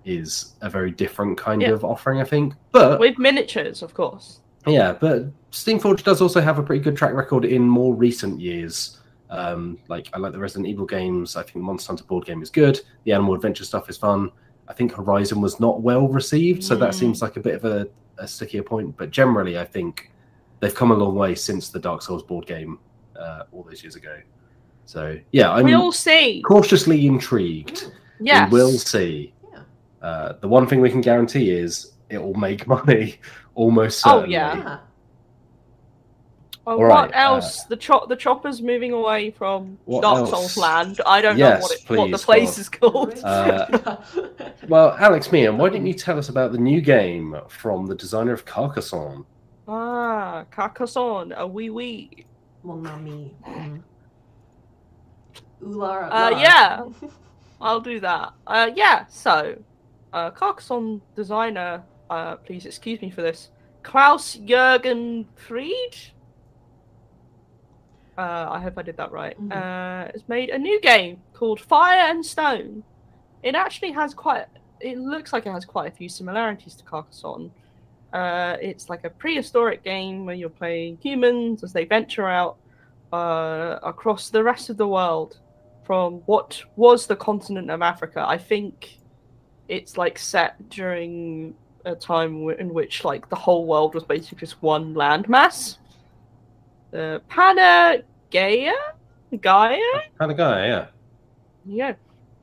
is 0.06 0.56
a 0.62 0.70
very 0.70 0.91
different 0.91 1.38
kind 1.38 1.62
Yeah. 1.62 1.70
of 1.72 1.84
offering, 1.86 2.20
I 2.20 2.24
think. 2.24 2.54
But 2.72 2.99
With 2.99 3.18
miniatures, 3.18 3.82
of 3.82 3.93
course. 3.93 4.39
yeah, 4.66 4.93
but 4.93 5.26
Steamforged 5.52 6.04
does 6.04 6.22
also 6.22 6.41
have 6.41 6.60
a 6.60 6.64
pretty 6.64 6.84
good 6.84 6.95
track 6.95 7.14
record 7.14 7.45
in 7.45 7.64
more 7.68 7.93
recent 7.93 8.39
years. 8.39 8.99
Um, 9.30 9.78
like 9.88 10.10
I 10.14 10.18
like 10.20 10.34
the 10.34 10.39
Resident 10.39 10.68
Evil 10.68 10.86
games. 10.86 11.36
I 11.36 11.43
think 11.43 11.54
the 11.54 11.60
Monster 11.60 11.89
Hunter 11.89 12.04
board 12.04 12.26
game 12.26 12.41
is 12.41 12.49
good. 12.49 12.82
The 13.06 13.14
Animal 13.14 13.34
Adventure 13.36 13.64
stuff 13.64 13.89
is 13.89 13.97
fun. 13.97 14.30
I 14.68 14.74
think 14.74 14.93
Horizon 14.93 15.39
was 15.41 15.60
not 15.60 15.82
well 15.82 16.08
received, 16.08 16.64
so 16.64 16.76
that 16.76 16.91
Mm. 16.91 16.95
seems 16.95 17.22
like 17.22 17.38
a 17.38 17.39
bit 17.39 17.56
of 17.56 17.66
a, 17.66 17.88
a 18.18 18.28
stickier 18.28 18.64
point. 18.64 18.95
But 18.97 19.12
generally, 19.12 19.58
I 19.58 19.66
think 19.66 20.12
they've 20.60 20.74
come 20.76 20.91
a 20.91 20.95
long 20.95 21.16
way 21.16 21.36
since 21.36 21.70
the 21.70 21.80
Dark 21.80 22.02
Souls 22.02 22.24
board 22.24 22.45
game 22.45 22.80
uh, 23.18 23.43
all 23.52 23.64
those 23.64 23.84
years 23.84 23.95
ago. 23.95 24.16
So 24.86 25.18
yeah, 25.32 25.52
I'm 25.52 25.66
we'll 25.66 25.91
see. 25.91 26.41
cautiously 26.41 27.06
intrigued. 27.08 27.91
Yes. 28.20 28.52
We 28.52 28.60
will 28.60 28.72
see. 28.78 29.34
Yeah. 30.02 30.08
Uh, 30.08 30.34
the 30.41 30.47
one 30.47 30.68
thing 30.68 30.82
we 30.82 30.89
can 30.89 31.02
guarantee 31.02 31.52
is 31.52 31.93
it 32.10 32.18
will 32.22 32.34
make 32.34 32.68
money 32.86 33.20
almost 33.56 34.02
certainly. 34.02 34.26
Oh, 34.28 34.30
yeah. 34.30 34.64
Ah, 34.66 34.82
Oh, 36.68 36.74
All 36.74 36.78
what 36.78 36.86
right, 36.89 37.10
uh, 37.10 37.18
else? 37.18 37.64
the 37.64 37.76
chop, 37.76 38.08
the 38.08 38.16
chopper's 38.16 38.62
moving 38.62 38.91
away 38.93 39.32
from 39.32 39.80
What 39.86 40.02
Dark 40.04 40.20
else? 40.20 40.30
Souls 40.30 40.58
land. 40.58 41.02
I 41.08 41.20
don't 41.20 41.36
Yes, 41.36 41.60
know 41.60 41.64
what, 41.64 41.72
it, 41.72 42.12
what 42.12 42.12
the 42.12 42.24
place 42.24 42.52
God. 42.56 42.60
is 42.60 42.70
called. 42.70 43.14
Uh, 43.24 43.97
Well, 44.68 44.95
Alex 44.99 45.32
Meehan, 45.32 45.58
why 45.58 45.70
didn't 45.70 45.88
you 45.88 45.95
tell 45.95 46.20
us 46.20 46.30
about 46.30 46.52
the 46.52 46.60
new 46.60 46.80
game 46.80 47.36
from 47.49 47.88
the 47.88 47.95
designer 47.95 48.32
of 48.32 48.45
Carcassonne? 48.45 49.26
Ah, 49.68 50.45
Carcassonne, 50.52 51.34
a 51.36 51.47
wee 51.47 51.72
wee. 51.72 52.28
Mon 52.62 52.86
ami. 52.86 53.36
Mm. 53.47 53.82
Ooh, 55.64 55.68
Lara, 55.80 56.08
Uh, 56.12 56.30
yeah. 56.38 56.84
I'll 57.62 57.82
do 57.82 57.99
that. 58.02 58.34
Uh, 58.45 58.70
yeah. 58.76 59.08
So, 59.08 59.56
uh, 60.14 60.32
Carcassonne 60.32 61.01
designer, 61.16 61.84
uh, 62.09 62.36
please 62.38 62.66
excuse 62.66 63.01
me 63.01 63.09
for 63.09 63.22
this, 63.22 63.49
Klaus 63.84 64.36
Jürgen 64.38 65.26
Fried. 65.36 65.95
Uh, 68.18 68.47
I 68.51 68.59
hope 68.59 68.78
I 68.78 68.82
did 68.82 68.97
that 68.97 69.12
right. 69.12 69.39
Mhm. 69.39 69.51
Uh, 69.51 70.12
has 70.12 70.24
made 70.28 70.49
a 70.49 70.57
new 70.57 70.80
game 70.82 71.22
called 71.34 71.59
Fire 71.59 72.09
and 72.09 72.26
Stone. 72.26 72.84
It 73.41 73.55
actually 73.55 73.91
has 73.91 74.14
quite. 74.14 74.45
It 74.80 74.97
looks 74.97 75.32
like 75.32 75.45
it 75.45 75.51
has 75.51 75.66
quite 75.66 75.91
a 75.91 75.95
few 75.95 76.09
similarities 76.09 76.76
to 76.76 76.84
Carcassonne. 76.84 77.51
Uh, 78.14 78.57
it's 78.62 78.89
like 78.89 79.05
a 79.05 79.09
prehistoric 79.09 79.84
game 79.84 80.26
where 80.26 80.36
you're 80.36 80.49
playing 80.49 80.97
humans 81.01 81.64
as 81.64 81.72
they 81.72 81.86
venture 81.86 82.28
out 82.28 82.57
uh, 83.14 83.80
across 83.84 84.30
the 84.30 84.43
rest 84.43 84.70
of 84.70 84.78
the 84.78 84.88
world 84.88 85.39
from 85.84 86.16
what 86.26 86.62
was 86.76 87.07
the 87.07 87.16
continent 87.16 87.70
of 87.70 87.82
Africa. 87.82 88.24
I 88.28 88.38
think 88.38 88.97
it's 89.72 89.97
like 89.97 90.19
set 90.19 90.69
during 90.69 91.55
a 91.86 91.95
time 91.95 92.39
w- 92.41 92.57
in 92.57 92.74
which 92.74 93.05
like 93.05 93.30
the 93.30 93.38
whole 93.38 93.65
world 93.65 93.95
was 93.95 94.03
basically 94.03 94.38
just 94.38 94.61
one 94.61 94.93
landmass. 94.93 95.78
Uh, 96.93 97.19
Pangaea, 97.30 98.03
Gaia. 98.30 98.74
Of 100.19 100.38
yeah. 100.67 100.88
Yeah. 101.65 101.93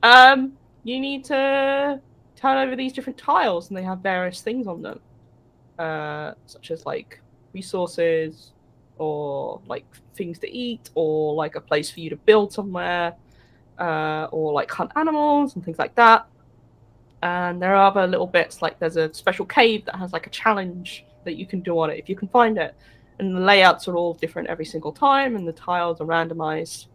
Um, 0.01 0.53
you 0.83 0.99
need 0.99 1.23
to 1.25 2.01
turn 2.35 2.57
over 2.57 2.75
these 2.75 2.93
different 2.93 3.19
tiles, 3.19 3.69
and 3.69 3.77
they 3.77 3.83
have 3.83 3.99
various 3.99 4.41
things 4.41 4.65
on 4.65 4.81
them, 4.81 4.99
uh, 5.77 6.31
such 6.47 6.71
as 6.71 6.87
like 6.87 7.21
resources, 7.53 8.53
or 8.97 9.61
like 9.67 9.85
things 10.15 10.39
to 10.39 10.49
eat, 10.49 10.89
or 10.95 11.35
like 11.35 11.53
a 11.53 11.61
place 11.61 11.91
for 11.91 11.99
you 11.99 12.09
to 12.09 12.15
build 12.15 12.51
somewhere, 12.51 13.13
uh, 13.77 14.27
or 14.31 14.51
like 14.51 14.71
hunt 14.71 14.91
animals 14.95 15.53
and 15.53 15.63
things 15.63 15.77
like 15.77 15.93
that. 15.93 16.25
And 17.21 17.61
there 17.61 17.75
are 17.75 17.87
other 17.87 18.07
little 18.07 18.27
bits, 18.27 18.61
like 18.61 18.79
there's 18.79 18.95
a 18.95 19.13
special 19.13 19.45
cave 19.45 19.85
that 19.85 19.95
has 19.95 20.13
like 20.13 20.27
a 20.27 20.29
challenge 20.29 21.05
that 21.25 21.35
you 21.35 21.45
can 21.45 21.59
do 21.59 21.77
on 21.79 21.89
it 21.89 21.99
if 21.99 22.07
you 22.07 22.15
can 22.15 22.27
find 22.29 22.57
it. 22.57 22.75
And 23.19 23.35
the 23.35 23.41
layouts 23.41 23.87
are 23.89 23.95
all 23.95 24.13
different 24.13 24.47
every 24.47 24.65
single 24.65 24.93
time, 24.93 25.35
and 25.35 25.45
the 25.45 25.51
tiles 25.51 25.99
are 25.99 26.05
randomized. 26.05 26.87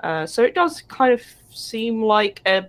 Uh, 0.00 0.26
so 0.26 0.42
it 0.42 0.54
does 0.54 0.80
kind 0.82 1.12
of 1.12 1.22
seem 1.50 2.02
like 2.02 2.40
a 2.46 2.68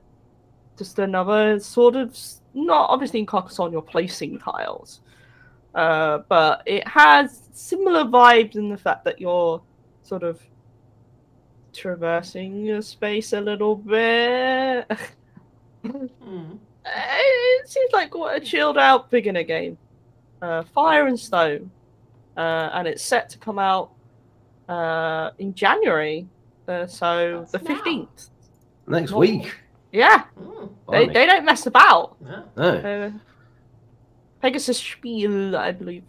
just 0.77 0.99
another 0.99 1.59
sort 1.59 1.95
of 1.95 2.17
not 2.53 2.89
obviously 2.89 3.19
in 3.19 3.25
Carcassonne 3.25 3.71
you're 3.71 3.81
placing 3.81 4.37
tiles, 4.39 5.01
uh, 5.75 6.19
but 6.29 6.61
it 6.65 6.87
has 6.87 7.43
similar 7.53 8.03
vibes 8.03 8.55
in 8.55 8.69
the 8.69 8.77
fact 8.77 9.05
that 9.05 9.19
you're 9.19 9.61
sort 10.03 10.23
of 10.23 10.41
traversing 11.73 12.65
your 12.65 12.81
space 12.81 13.33
a 13.33 13.41
little 13.41 13.75
bit. 13.75 14.89
Mm. 15.85 16.57
It 16.95 17.69
seems 17.69 17.91
like 17.93 18.11
quite 18.11 18.41
a 18.41 18.45
chilled 18.45 18.77
out 18.77 19.09
beginner 19.11 19.43
game. 19.43 19.77
Uh, 20.41 20.63
Fire 20.73 21.07
and 21.07 21.19
Stone, 21.19 21.71
uh, 22.37 22.69
and 22.73 22.87
it's 22.87 23.03
set 23.03 23.29
to 23.29 23.37
come 23.39 23.57
out 23.59 23.91
uh, 24.69 25.31
in 25.39 25.53
January, 25.55 26.27
uh, 26.67 26.85
so 26.87 27.39
That's 27.39 27.51
the 27.53 27.59
now. 27.59 27.75
fifteenth. 27.75 28.29
Next 28.87 29.11
Well- 29.11 29.21
week. 29.21 29.55
Yeah, 29.91 30.25
Mm. 30.39 30.69
they, 30.91 31.07
they 31.07 31.25
don't 31.25 31.45
mess 31.45 31.65
about. 31.65 32.17
Yeah. 32.25 32.41
No. 32.57 32.63
Uh, 32.69 33.11
Pegasus 34.41 34.77
Spiel, 34.77 35.55
I 35.55 35.71
believe. 35.71 36.03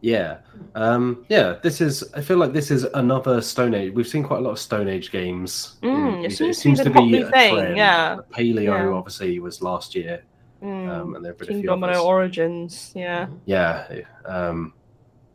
Yeah. 0.00 0.38
Um, 0.74 1.24
yeah, 1.28 1.56
this 1.62 1.80
is 1.80 2.04
I 2.14 2.20
feel 2.20 2.36
like 2.38 2.52
this 2.52 2.70
is 2.70 2.84
another 2.94 3.40
Stone 3.40 3.74
Age. 3.74 3.92
We've 3.92 4.06
seen 4.06 4.22
quite 4.22 4.38
a 4.38 4.42
lot 4.42 4.50
of 4.52 4.58
Stone 4.58 4.88
Age 4.88 5.10
games. 5.10 5.76
Mm, 5.82 6.18
in- 6.18 6.24
it 6.48 6.54
seems 6.54 6.80
to 6.80 6.90
be 6.90 7.10
the 7.12 7.26
a 7.28 7.30
thing, 7.30 7.54
trend. 7.54 7.76
yeah. 7.76 8.16
Paleo 8.32 8.62
Yeah. 8.62 8.88
obviously 8.88 9.38
was 9.40 9.60
last 9.62 9.94
year. 9.94 10.22
Mm, 10.62 10.88
Um, 10.88 11.14
and 11.14 11.24
there 11.24 11.32
have 11.32 11.38
been 11.38 11.50
a 11.50 11.60
few 11.60 11.62
Domino 11.68 11.92
others. 11.92 12.02
Origins, 12.02 12.92
yeah. 12.94 13.26
Yeah. 13.46 13.86
Um, 14.24 14.72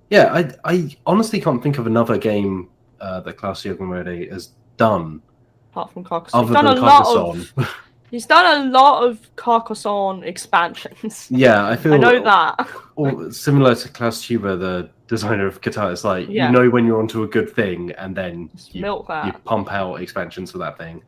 yeah, 0.10 0.32
I 0.34 0.52
I 0.64 0.96
honestly 1.06 1.40
can't 1.42 1.62
think 1.64 1.78
of 1.78 1.88
another 1.88 2.18
game 2.18 2.70
uh, 3.02 3.20
that 3.22 3.34
Klaus 3.38 3.64
Jürgen 3.64 4.32
has 4.32 4.50
done 4.78 5.22
Apart 5.72 5.92
from 5.92 6.04
Carcassonne, 6.04 6.40
other 6.40 6.48
he's 6.48 6.54
done 6.56 6.66
than 6.66 6.78
a 6.78 6.82
lot 6.86 7.04
Carcassonne. 7.06 7.48
of 7.58 7.76
he's 8.14 8.28
done 8.28 8.68
a 8.68 8.70
lot 8.70 9.04
of 9.04 9.36
Carcassonne 9.38 10.24
expansions. 10.24 11.28
yeah, 11.32 11.68
I 11.68 11.76
feel 11.76 11.96
I 11.96 11.98
know 11.98 12.24
that. 12.24 12.70
or 12.96 13.32
similar 13.32 13.74
to 13.74 13.90
Klaus 13.90 14.24
Teuber, 14.24 14.58
the 14.58 14.90
designer 15.08 15.48
of 15.48 15.62
Catan. 15.62 15.92
It's 15.92 16.04
like 16.04 16.30
Yeah. 16.30 16.46
you 16.48 16.54
know 16.54 16.70
when 16.70 16.86
you're 16.86 17.00
onto 17.00 17.24
a 17.24 17.28
good 17.28 17.50
thing, 17.50 17.92
and 17.98 18.16
then 18.16 18.52
you, 18.70 18.82
milk 18.82 19.08
that. 19.08 19.26
you 19.26 19.34
pump 19.46 19.72
out 19.72 19.96
expansions 19.96 20.52
for 20.52 20.60
that 20.60 20.78
thing. 20.78 21.02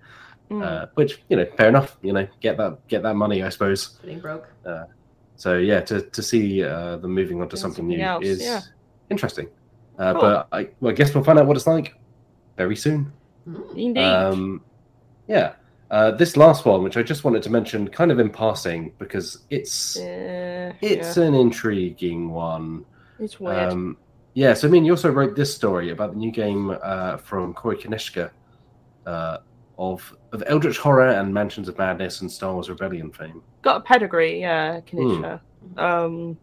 Mm. 0.49 0.63
Uh, 0.63 0.87
which 0.95 1.21
you 1.29 1.37
know, 1.37 1.45
fair 1.57 1.69
enough. 1.69 1.97
You 2.01 2.13
know, 2.13 2.27
get 2.41 2.57
that 2.57 2.87
get 2.87 3.03
that 3.03 3.15
money, 3.15 3.43
I 3.43 3.49
suppose. 3.49 3.99
Getting 4.01 4.19
broke. 4.19 4.49
So 5.37 5.57
yeah, 5.57 5.81
to 5.81 6.01
to 6.01 6.23
see 6.23 6.63
uh, 6.63 6.97
them 6.97 7.11
moving 7.11 7.39
on 7.39 7.49
to 7.49 7.57
something 7.57 7.83
something 7.83 7.97
new 7.97 8.03
else, 8.03 8.25
is 8.25 8.41
yeah. 8.41 8.61
interesting. 9.11 9.47
Uh, 9.99 10.13
Cool. 10.13 10.21
But 10.21 10.47
I, 10.51 10.69
well, 10.79 10.91
I 10.91 10.95
guess 10.95 11.13
we'll 11.13 11.23
find 11.23 11.39
out 11.39 11.45
what 11.45 11.55
it's 11.55 11.67
like 11.67 11.95
very 12.57 12.75
soon. 12.75 13.13
Mm. 13.47 13.77
Indeed. 13.77 14.03
Um, 14.03 14.61
yeah. 15.27 15.53
Uh, 15.91 16.11
this 16.11 16.35
last 16.35 16.65
one, 16.65 16.81
which 16.83 16.97
I 16.97 17.03
just 17.03 17.23
wanted 17.23 17.43
to 17.43 17.49
mention, 17.51 17.87
kind 17.87 18.11
of 18.11 18.19
in 18.19 18.29
passing, 18.29 18.93
because 18.97 19.45
it's 19.49 19.97
it's 19.97 21.17
yeah, 21.17 21.23
an 21.23 21.35
intriguing 21.35 22.31
one. 22.31 22.85
it's 23.19 23.39
weird. 23.39 23.71
Um, 23.71 23.97
yeah, 24.33 24.53
so 24.53 24.67
I 24.67 24.71
mean, 24.71 24.83
you 24.83 24.93
also 24.93 25.11
wrote 25.11 25.35
this 25.35 25.53
story 25.53 25.91
about 25.91 26.11
the 26.13 26.17
new 26.17 26.31
game 26.31 26.75
uh, 26.81 27.17
from 27.17 27.53
Corey 27.53 27.77
Konieczka 27.77 28.31
uh, 29.05 29.37
of 29.77 30.15
of 30.31 30.43
Eldritch 30.47 30.77
Horror 30.77 31.11
and 31.11 31.33
Mansions 31.33 31.69
of 31.69 31.77
Madness 31.77 32.21
and 32.21 32.31
Star 32.31 32.53
Wars 32.53 32.67
Rebellion 32.67 33.11
fame. 33.11 33.43
Got 33.61 33.77
a 33.77 33.81
pedigree, 33.81 34.41
yeah, 34.41 34.81
Kinesia. 34.81 35.39
Hmm. 35.75 35.79
Um, 35.79 36.37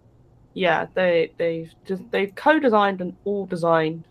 yeah, 0.54 0.86
they 0.94 1.32
they've 1.36 1.72
just, 1.84 2.02
they've 2.12 2.34
co-designed 2.34 3.00
and 3.00 3.16
all 3.24 3.46
designed 3.46 4.04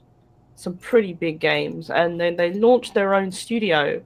some 0.55 0.75
pretty 0.77 1.13
big 1.13 1.39
games, 1.39 1.89
and 1.89 2.19
then 2.19 2.35
they 2.35 2.53
launched 2.53 2.93
their 2.93 3.15
own 3.15 3.31
studio 3.31 4.03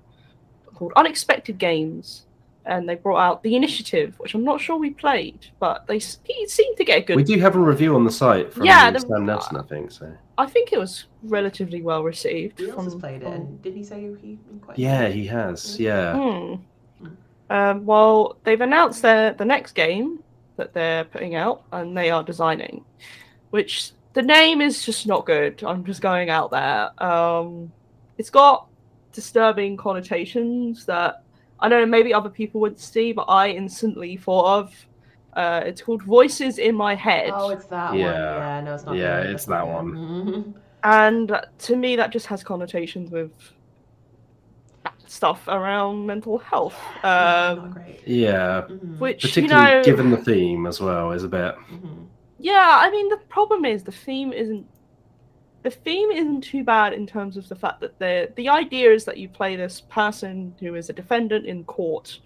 called 0.76 0.94
Unexpected 0.96 1.58
Games, 1.58 2.26
and 2.66 2.88
they 2.90 2.96
brought 2.96 3.20
out 3.20 3.44
the 3.44 3.56
Initiative, 3.56 4.16
which 4.20 4.34
I'm 4.34 4.44
not 4.44 4.60
sure 4.60 4.78
we 4.78 4.90
played, 4.92 5.48
but 5.60 5.86
they 5.88 5.98
s- 5.98 6.20
it 6.26 6.50
seemed 6.50 6.78
to 6.78 6.84
get 6.84 6.98
a 7.00 7.02
good. 7.02 7.16
We 7.16 7.24
do 7.24 7.40
have 7.40 7.56
a 7.56 7.60
review 7.60 7.96
on 7.96 8.04
the 8.04 8.12
site 8.12 8.52
from 8.54 8.66
Yeah, 8.66 8.90
the- 8.92 9.00
Sam 9.00 9.26
Nelson, 9.26 9.58
I 9.58 9.62
think. 9.64 9.92
So 9.92 10.12
I 10.38 10.46
think 10.48 10.74
it 10.74 10.80
was 10.80 11.06
relatively 11.24 11.82
well 11.82 12.04
received. 12.04 12.60
Who 12.60 12.72
else 12.72 12.84
has 12.86 12.94
from- 12.94 13.02
played 13.02 13.22
it? 13.24 13.28
And 13.28 13.62
did 13.62 13.74
he 13.76 13.84
say 13.84 14.02
he 14.22 14.38
he 14.52 14.58
quite? 14.62 14.78
yeah, 14.80 15.08
he 15.10 15.26
has. 15.28 15.80
Yeah, 15.80 16.14
Hmm. 16.16 16.56
Um, 17.50 17.86
well, 17.86 18.38
they've 18.44 18.60
announced 18.62 19.02
their 19.04 19.34
the 19.34 19.46
next 19.46 19.74
game 19.74 20.24
that 20.58 20.74
they're 20.74 21.04
putting 21.04 21.36
out, 21.36 21.62
and 21.72 21.96
they 21.96 22.10
are 22.10 22.24
designing, 22.24 22.84
which 23.52 23.92
the 24.14 24.22
name 24.24 24.62
is 24.62 24.84
just 24.84 25.06
not 25.06 25.26
good. 25.26 25.62
I'm 25.64 25.84
just 25.84 26.02
going 26.02 26.30
out 26.32 26.50
there. 26.50 26.90
Um, 27.04 27.72
it's 28.18 28.30
got 28.32 28.68
disturbing 29.16 29.78
connotations 29.78 30.86
that 30.86 31.24
I 31.60 31.70
don't 31.70 31.80
know. 31.82 31.86
Maybe 31.88 32.14
other 32.14 32.30
people 32.30 32.60
would 32.62 32.78
see, 32.80 33.14
but 33.14 33.24
I 33.24 33.50
instantly 33.50 34.18
thought 34.18 34.60
of. 34.60 34.86
Uh, 35.34 35.62
it's 35.66 35.82
called 35.82 36.02
Voices 36.04 36.60
in 36.60 36.76
My 36.76 36.96
Head. 36.96 37.32
Oh, 37.34 37.50
it's 37.50 37.66
that 37.66 37.90
one. 37.92 38.00
Yeah. 38.00 38.38
Yeah, 38.38 38.62
no, 38.62 38.74
it's 38.76 38.86
not. 38.86 38.96
Yeah, 38.96 39.22
good. 39.22 39.32
it's 39.32 39.46
That's 39.46 39.66
not 39.66 39.84
that 39.86 39.92
good. 39.92 39.96
Mhm. 39.96 40.54
and 40.84 41.42
to 41.58 41.76
me 41.76 41.96
that 41.96 42.12
just 42.12 42.28
has 42.28 42.44
connotations 42.44 43.10
with 43.10 43.32
stuff 45.08 45.48
around 45.48 46.06
mental 46.06 46.38
health 46.38 46.76
not 47.04 47.58
um, 47.58 47.72
great. 47.72 48.02
yeah. 48.06 48.64
Mhm. 48.68 49.00
which 49.00 49.24
you 49.24 49.30
Particularly 49.30 49.72
know 49.78 49.84
given 49.84 50.10
the 50.12 50.18
theme 50.18 50.66
as 50.68 50.80
well 50.82 51.12
is 51.12 51.24
a 51.24 51.28
bit. 51.28 51.56
Mhm. 51.72 52.06
yeah 52.40 52.78
i 52.82 52.90
mean 52.92 53.08
the 53.10 53.18
problem 53.30 53.66
is 53.66 53.84
the 53.84 53.92
theme 53.92 54.32
isn't 54.34 54.66
the 55.66 55.72
theme 55.72 56.12
isn't 56.12 56.42
too 56.42 56.64
bad 56.64 56.94
in 56.94 57.08
terms 57.08 57.38
of 57.38 57.50
the 57.50 57.56
fact 57.56 57.80
that 57.82 57.98
the 57.98 58.32
the 58.36 58.48
idea 58.48 58.92
is 58.92 59.04
that 59.04 59.18
you 59.18 59.28
play 59.28 59.56
this 59.56 59.82
person 59.82 60.54
who 60.60 60.76
is 60.76 60.92
a 60.92 60.94
defendant 60.94 61.44
in 61.48 61.64
court 61.64 62.20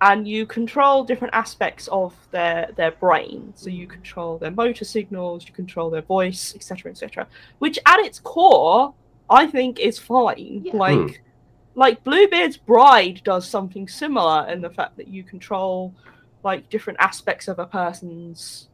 and 0.00 0.26
you 0.26 0.46
control 0.46 1.04
different 1.04 1.34
aspects 1.34 1.88
of 1.88 2.14
their 2.30 2.70
their 2.76 2.92
brain 2.92 3.52
so 3.54 3.68
you 3.68 3.86
control 3.86 4.38
their 4.38 4.50
motor 4.50 4.84
signals 4.84 5.46
you 5.46 5.52
control 5.52 5.90
their 5.90 6.06
voice 6.16 6.54
etc 6.54 6.90
etc 6.90 7.26
which 7.58 7.78
at 7.84 7.98
its 8.00 8.18
core 8.18 8.94
i 9.28 9.46
think 9.46 9.78
is 9.78 9.98
fine 9.98 10.62
Yeah. 10.64 10.76
like 10.86 11.10
Hmm. 11.10 11.80
like 11.84 12.02
bluebeard's 12.02 12.56
bride 12.56 13.20
does 13.24 13.46
something 13.46 13.86
similar 13.88 14.48
in 14.48 14.62
the 14.62 14.70
fact 14.70 14.96
that 14.96 15.08
you 15.08 15.22
control 15.22 15.92
like 16.42 16.70
different 16.70 16.98
aspects 16.98 17.46
of 17.46 17.58
a 17.58 17.66
person's 17.66 18.68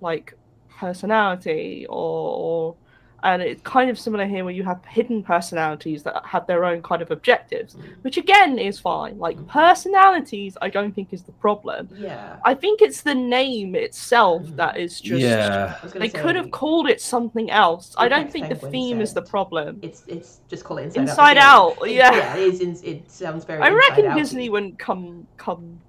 like 0.00 0.32
personality 0.80 1.86
or, 1.90 2.20
or 2.48 2.76
and 3.24 3.42
it's 3.42 3.62
kind 3.62 3.88
of 3.90 3.98
similar 3.98 4.26
here 4.26 4.44
where 4.44 4.52
you 4.52 4.62
have 4.62 4.84
hidden 4.84 5.22
personalities 5.22 6.02
that 6.02 6.24
have 6.24 6.46
their 6.46 6.64
own 6.64 6.82
kind 6.82 7.02
of 7.02 7.10
objectives 7.10 7.76
which 8.02 8.16
again 8.18 8.58
is 8.58 8.78
fine 8.78 9.18
like 9.18 9.36
personalities 9.48 10.56
i 10.62 10.68
don't 10.68 10.94
think 10.94 11.08
is 11.12 11.22
the 11.22 11.32
problem 11.32 11.88
Yeah. 11.96 12.36
i 12.44 12.54
think 12.54 12.80
it's 12.82 13.00
the 13.02 13.14
name 13.14 13.74
itself 13.74 14.42
Mhm. 14.44 14.56
that 14.56 14.76
is 14.76 15.00
just 15.00 15.20
yeah. 15.20 15.76
I 15.80 15.84
was 15.84 15.92
gonna 15.92 16.04
they 16.04 16.10
could 16.10 16.36
have 16.36 16.50
called 16.50 16.88
it 16.88 17.00
something 17.00 17.50
else 17.50 17.94
i 17.98 18.08
don't 18.08 18.30
think 18.30 18.48
the 18.48 18.54
Penguin 18.56 18.72
theme 18.72 19.00
is 19.00 19.12
the 19.14 19.22
problem 19.22 19.78
It's 19.82 20.04
it's 20.06 20.40
just 20.48 20.62
call 20.64 20.78
it 20.78 20.84
inside, 20.84 21.00
Inside 21.02 21.38
Out. 21.38 21.78
Out, 21.82 21.90
yeah. 21.90 22.12
yeah. 22.14 22.36
It 22.36 22.60
is. 22.62 22.82
It 22.82 23.10
sounds 23.10 23.44
very. 23.44 23.60
i 23.62 23.70
reckon 23.70 24.04
Inside 24.04 24.10
Out-y. 24.10 24.20
disney 24.20 24.48
wouldn't 24.50 24.78
come 24.78 25.26
come 25.36 25.80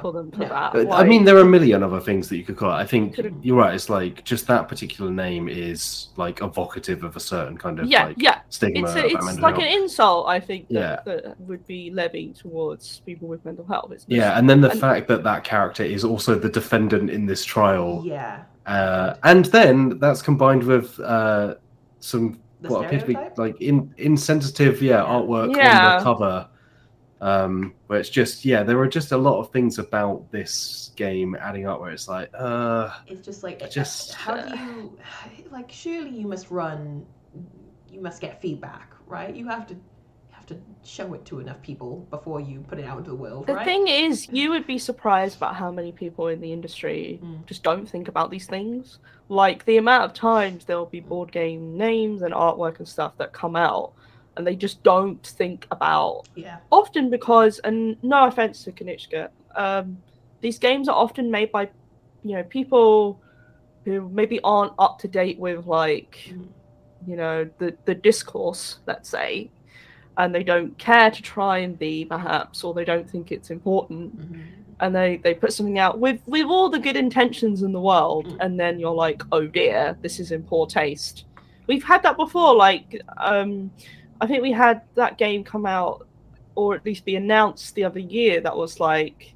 for 0.00 0.12
them 0.12 0.30
for 0.30 0.38
No. 0.40 0.48
that 0.48 0.88
I 0.90 1.04
mean, 1.04 1.24
there 1.24 1.36
are 1.36 1.40
a 1.42 1.44
million 1.44 1.82
other 1.82 2.00
things 2.00 2.28
that 2.28 2.36
you 2.36 2.44
could 2.44 2.56
call 2.56 2.70
it. 2.70 2.74
I 2.74 2.86
think 2.86 3.14
Could've- 3.16 3.34
you're 3.42 3.56
right. 3.56 3.74
It's 3.74 3.90
like 3.90 4.24
just 4.24 4.46
that 4.46 4.68
particular 4.68 5.10
name 5.10 5.48
is 5.48 6.08
like 6.16 6.40
evocative 6.42 7.04
of 7.04 7.16
a 7.16 7.20
certain 7.20 7.56
kind 7.58 7.78
of 7.80 7.86
yeah 7.86 8.06
like 8.06 8.16
yeah 8.18 8.40
stigma. 8.48 8.86
it's 8.86 8.96
a, 8.96 9.06
it's 9.06 9.38
like 9.40 9.56
health. 9.56 9.66
an 9.66 9.82
insult 9.82 10.28
i 10.28 10.40
think 10.40 10.68
that, 10.68 10.74
Yeah. 11.06 11.14
that 11.14 11.40
would 11.40 11.66
be 11.66 11.90
levied 11.90 12.36
towards 12.36 13.00
people 13.00 13.28
with 13.28 13.44
mental 13.44 13.66
health 13.66 13.90
it's 13.92 14.04
Yeah, 14.08 14.38
and 14.38 14.48
then 14.48 14.60
the 14.60 14.70
and- 14.70 14.80
fact 14.80 15.08
that 15.08 15.22
that 15.24 15.44
character 15.44 15.82
is 15.84 16.04
also 16.04 16.34
the 16.38 16.48
defendant 16.48 17.10
in 17.10 17.26
this 17.26 17.44
trial, 17.44 18.02
Yeah. 18.04 18.42
uh, 18.66 19.14
and 19.24 19.44
then 19.46 19.98
that's 19.98 20.22
combined 20.22 20.62
with 20.64 20.98
uh, 21.00 21.54
some 22.00 22.38
The 22.62 22.68
what 22.70 22.86
appear 22.86 23.00
to 23.00 23.06
be 23.06 23.16
like 23.36 23.60
in 23.60 23.92
insensitive, 23.98 24.80
yeah, 24.82 25.02
Yeah. 25.02 25.04
artwork 25.04 25.54
Yeah. 25.56 25.88
on 25.94 25.98
the 25.98 26.04
cover. 26.04 26.48
Um, 27.26 27.74
where 27.88 27.98
it's 27.98 28.08
just 28.08 28.44
yeah, 28.44 28.62
there 28.62 28.78
are 28.78 28.86
just 28.86 29.10
a 29.10 29.16
lot 29.16 29.40
of 29.40 29.50
things 29.50 29.80
about 29.80 30.30
this 30.30 30.92
game 30.94 31.34
adding 31.40 31.66
up 31.66 31.80
where 31.80 31.90
it's 31.90 32.06
like, 32.06 32.30
uh, 32.34 32.90
It's 33.08 33.24
just 33.26 33.42
like 33.42 33.60
uh, 33.62 33.66
Just- 33.68 34.14
how 34.14 34.36
do 34.36 34.56
you 34.56 34.92
like? 35.50 35.70
Surely 35.72 36.10
you 36.10 36.26
must 36.28 36.50
run. 36.52 37.04
You 37.90 38.00
must 38.00 38.20
get 38.20 38.40
feedback, 38.40 38.92
right? 39.08 39.34
You 39.34 39.48
have 39.48 39.66
to 39.66 39.74
you 39.74 39.80
have 40.30 40.46
to 40.46 40.56
show 40.84 41.14
it 41.14 41.24
to 41.24 41.40
enough 41.40 41.60
people 41.62 42.06
before 42.10 42.40
you 42.40 42.60
put 42.68 42.78
it 42.78 42.84
out 42.84 42.98
into 42.98 43.10
the 43.10 43.16
world, 43.16 43.48
The 43.48 43.54
right? 43.54 43.64
thing 43.64 43.88
is, 43.88 44.28
you 44.30 44.50
would 44.50 44.66
be 44.66 44.78
surprised 44.78 45.36
about 45.36 45.56
how 45.56 45.72
many 45.72 45.90
people 45.90 46.28
in 46.28 46.40
the 46.40 46.52
industry 46.52 47.18
Mm. 47.24 47.44
just 47.46 47.64
don't 47.64 47.88
think 47.88 48.06
about 48.06 48.30
these 48.30 48.46
things. 48.46 48.98
Like 49.28 49.64
the 49.64 49.78
amount 49.78 50.04
of 50.04 50.12
times 50.14 50.64
there'll 50.64 50.86
be 50.86 51.00
board 51.00 51.32
game 51.32 51.76
names 51.76 52.22
and 52.22 52.32
artwork 52.32 52.78
and 52.78 52.86
stuff 52.86 53.16
that 53.16 53.32
come 53.32 53.56
out, 53.56 53.94
and 54.36 54.46
they 54.46 54.56
just 54.56 54.82
don't 54.82 55.24
think 55.26 55.66
about. 55.70 56.22
yeah. 56.34 56.58
Often 56.70 57.10
because, 57.10 57.58
and 57.60 57.96
no 58.02 58.26
offense 58.26 58.64
to 58.64 58.72
Konieczka, 58.72 59.28
um, 59.54 59.98
these 60.40 60.58
games 60.58 60.88
are 60.88 60.94
often 60.96 61.30
made 61.30 61.50
by, 61.52 61.68
you 62.24 62.36
know, 62.36 62.42
people 62.44 63.20
who 63.84 64.08
maybe 64.10 64.40
aren't 64.44 64.72
up 64.78 64.98
to 65.00 65.08
date 65.08 65.38
with 65.38 65.66
like, 65.66 66.18
Mhm. 66.30 66.48
you 67.06 67.16
know, 67.16 67.48
the 67.58 67.74
the 67.84 67.94
discourse, 67.94 68.78
let's 68.86 69.08
say, 69.08 69.50
and 70.18 70.34
they 70.34 70.42
don't 70.42 70.76
care 70.78 71.10
to 71.10 71.22
try 71.22 71.58
and 71.58 71.78
be 71.78 72.04
perhaps, 72.04 72.64
or 72.64 72.74
they 72.74 72.84
don't 72.84 73.08
think 73.08 73.32
it's 73.32 73.50
important 73.50 74.18
Mhm. 74.18 74.42
and 74.80 74.94
they 74.94 75.16
they 75.18 75.32
put 75.34 75.52
something 75.52 75.78
out 75.78 75.98
with 75.98 76.20
with 76.26 76.46
all 76.46 76.68
the 76.68 76.78
good 76.78 76.96
intentions 76.96 77.62
in 77.62 77.72
the 77.72 77.80
world 77.80 78.26
Mm. 78.26 78.36
and 78.40 78.60
then 78.60 78.78
you're 78.78 78.94
like 79.06 79.22
oh 79.32 79.46
dear 79.46 79.96
this 80.02 80.20
is 80.20 80.32
in 80.32 80.42
poor 80.42 80.66
taste 80.66 81.24
we've 81.66 81.82
had 81.92 82.02
that 82.02 82.16
before 82.18 82.54
like 82.54 83.00
um 83.16 83.70
i 84.20 84.26
think 84.26 84.42
we 84.42 84.52
had 84.52 84.82
that 84.94 85.18
game 85.18 85.42
come 85.44 85.66
out 85.66 86.06
or 86.54 86.74
at 86.74 86.84
least 86.84 87.04
be 87.04 87.16
announced 87.16 87.74
the 87.74 87.84
other 87.84 88.00
year 88.00 88.40
that 88.40 88.56
was 88.56 88.80
like 88.80 89.34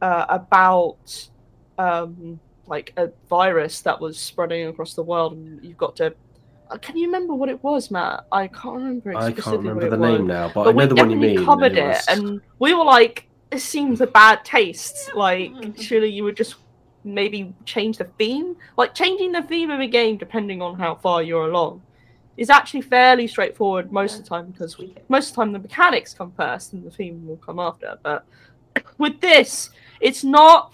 uh, 0.00 0.26
about 0.28 1.28
um 1.78 2.38
like 2.66 2.92
a 2.96 3.10
virus 3.28 3.80
that 3.82 4.00
was 4.00 4.18
spreading 4.18 4.66
across 4.68 4.94
the 4.94 5.02
world 5.02 5.32
and 5.34 5.64
you've 5.64 5.76
got 5.78 5.96
to 5.96 6.14
uh, 6.70 6.76
can 6.78 6.96
you 6.96 7.06
remember 7.06 7.34
what 7.34 7.48
it 7.48 7.62
was 7.62 7.90
matt 7.90 8.24
i 8.32 8.46
can't 8.46 8.76
remember 8.76 9.16
I 9.16 9.32
can't 9.32 9.58
remember 9.58 9.88
the 9.88 9.96
it 9.96 9.98
was 9.98 10.18
name 10.18 10.26
now, 10.26 10.48
but, 10.48 10.64
but, 10.64 10.68
I 10.68 10.72
know 10.72 10.76
we 10.78 10.86
the 10.86 10.94
one 10.94 11.10
you 11.10 11.16
definitely 11.16 11.36
mean. 11.36 11.44
covered 11.44 11.76
it, 11.76 11.84
was- 11.84 12.06
and 12.08 12.40
we 12.58 12.74
were 12.74 12.84
like, 12.84 13.28
"This 13.50 13.64
seems 13.64 14.00
a 14.00 14.06
bad 14.06 14.44
taste. 14.44 15.10
Like, 15.14 15.50
Mhm. 15.50 15.80
surely 15.80 16.08
you 16.08 16.24
would 16.24 16.36
just 16.36 16.54
maybe 17.04 17.52
change 17.64 17.98
the 17.98 18.04
theme. 18.18 18.56
Like, 18.76 18.94
changing 18.94 19.32
the 19.32 19.42
theme 19.42 19.70
of 19.70 19.80
a 19.80 19.86
game 19.86 20.16
depending 20.16 20.62
on 20.62 20.78
how 20.78 20.94
far 20.94 21.22
you're 21.22 21.48
along 21.50 21.82
is 22.36 22.50
actually 22.50 22.80
fairly 22.80 23.26
straightforward 23.26 23.92
most 23.92 24.18
of 24.18 24.22
the 24.24 24.28
time 24.28 24.50
because 24.50 24.74
Tweak 24.74 24.96
it. 24.96 25.04
most 25.08 25.30
of 25.30 25.34
the 25.34 25.42
time 25.42 25.52
the 25.52 25.58
mechanics 25.58 26.14
come 26.14 26.32
first 26.32 26.72
and 26.72 26.84
the 26.84 26.90
theme 26.90 27.26
will 27.26 27.36
come 27.36 27.58
after. 27.58 27.98
But 28.02 28.24
with 28.98 29.20
this, 29.20 29.70
it's 30.00 30.24
not. 30.24 30.72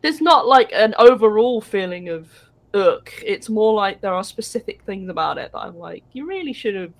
There's 0.00 0.20
not 0.20 0.48
like 0.48 0.72
an 0.72 0.94
overall 0.98 1.60
feeling 1.60 2.08
of 2.08 2.28
ugh. 2.74 3.08
It's 3.24 3.48
more 3.48 3.72
like 3.72 4.00
there 4.00 4.14
are 4.14 4.24
specific 4.24 4.82
things 4.82 5.08
about 5.08 5.38
it 5.38 5.52
that 5.52 5.58
I'm 5.58 5.78
like, 5.78 6.02
you 6.12 6.26
really 6.26 6.52
should 6.52 6.74
have 6.74 6.92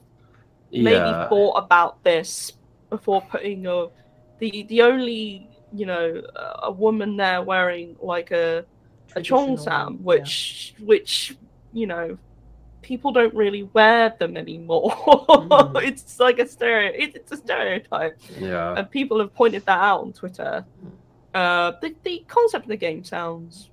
maybe 0.70 0.94
yeah, 0.96 1.28
thought 1.28 1.54
about 1.54 2.02
this 2.04 2.52
before 2.90 3.22
putting 3.22 3.66
a 3.66 3.86
the 4.38 4.64
the 4.64 4.82
only 4.82 5.48
you 5.72 5.86
know 5.86 6.22
a 6.62 6.70
woman 6.70 7.16
there 7.16 7.42
wearing 7.42 7.96
like 8.00 8.30
a 8.30 8.58
a 8.58 8.64
Traditional, 9.12 9.56
cheongsam 9.56 9.90
yeah. 9.90 9.96
which 10.02 10.74
which 10.80 11.36
you 11.72 11.86
know 11.86 12.18
people 12.82 13.12
don't 13.12 13.34
really 13.34 13.62
wear 13.72 14.14
them 14.18 14.36
anymore 14.36 14.90
Mhm. 14.90 15.82
it's 15.88 16.18
like 16.20 16.38
a 16.38 16.46
stereo 16.46 16.90
it's 16.94 17.30
a 17.32 17.36
stereotype 17.36 18.18
yeah. 18.38 18.74
and 18.76 18.90
people 18.90 19.18
have 19.20 19.32
pointed 19.34 19.64
that 19.66 19.78
out 19.78 20.00
on 20.02 20.12
twitter 20.12 20.64
uh 21.34 21.72
the, 21.80 21.94
the 22.02 22.24
concept 22.28 22.64
of 22.64 22.68
the 22.68 22.76
game 22.76 23.02
sounds 23.04 23.70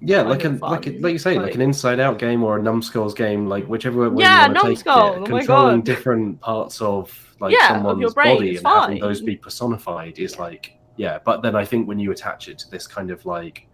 Yeah, 0.00 0.22
like 0.22 0.44
of 0.44 0.52
an 0.54 0.58
like 0.58 0.86
a- 0.86 0.98
like 0.98 1.12
you 1.14 1.18
say, 1.18 1.34
like, 1.36 1.46
Like- 1.46 1.54
an 1.54 1.62
Inside 1.62 2.00
Out 2.00 2.18
game 2.18 2.44
or 2.44 2.58
a 2.58 2.60
Numskulls 2.60 3.14
game, 3.16 3.48
like 3.48 3.64
whichever 3.66 4.10
way 4.10 4.24
Yeah, 4.24 4.46
you 4.48 4.52
want 4.54 4.66
to 4.66 4.74
take 4.74 4.80
it, 4.80 4.86
oh 4.86 5.20
my 5.20 5.26
controlling 5.38 5.80
different 5.82 6.38
parts 6.40 6.82
of 6.82 7.34
like 7.40 7.54
Yeah, 7.54 7.68
someone's 7.68 8.00
your 8.00 8.10
brain 8.12 8.36
body 8.36 8.56
and 8.58 8.66
having 8.66 9.00
those 9.00 9.22
be 9.22 9.36
personified 9.36 10.18
is 10.18 10.38
like 10.38 10.72
yeah. 10.98 11.18
But 11.24 11.40
then 11.42 11.54
I 11.56 11.64
think 11.64 11.88
when 11.88 11.98
you 11.98 12.10
attach 12.10 12.48
it 12.48 12.58
to 12.58 12.70
this 12.70 12.86
kind 12.86 13.10
of 13.10 13.24
like 13.24 13.65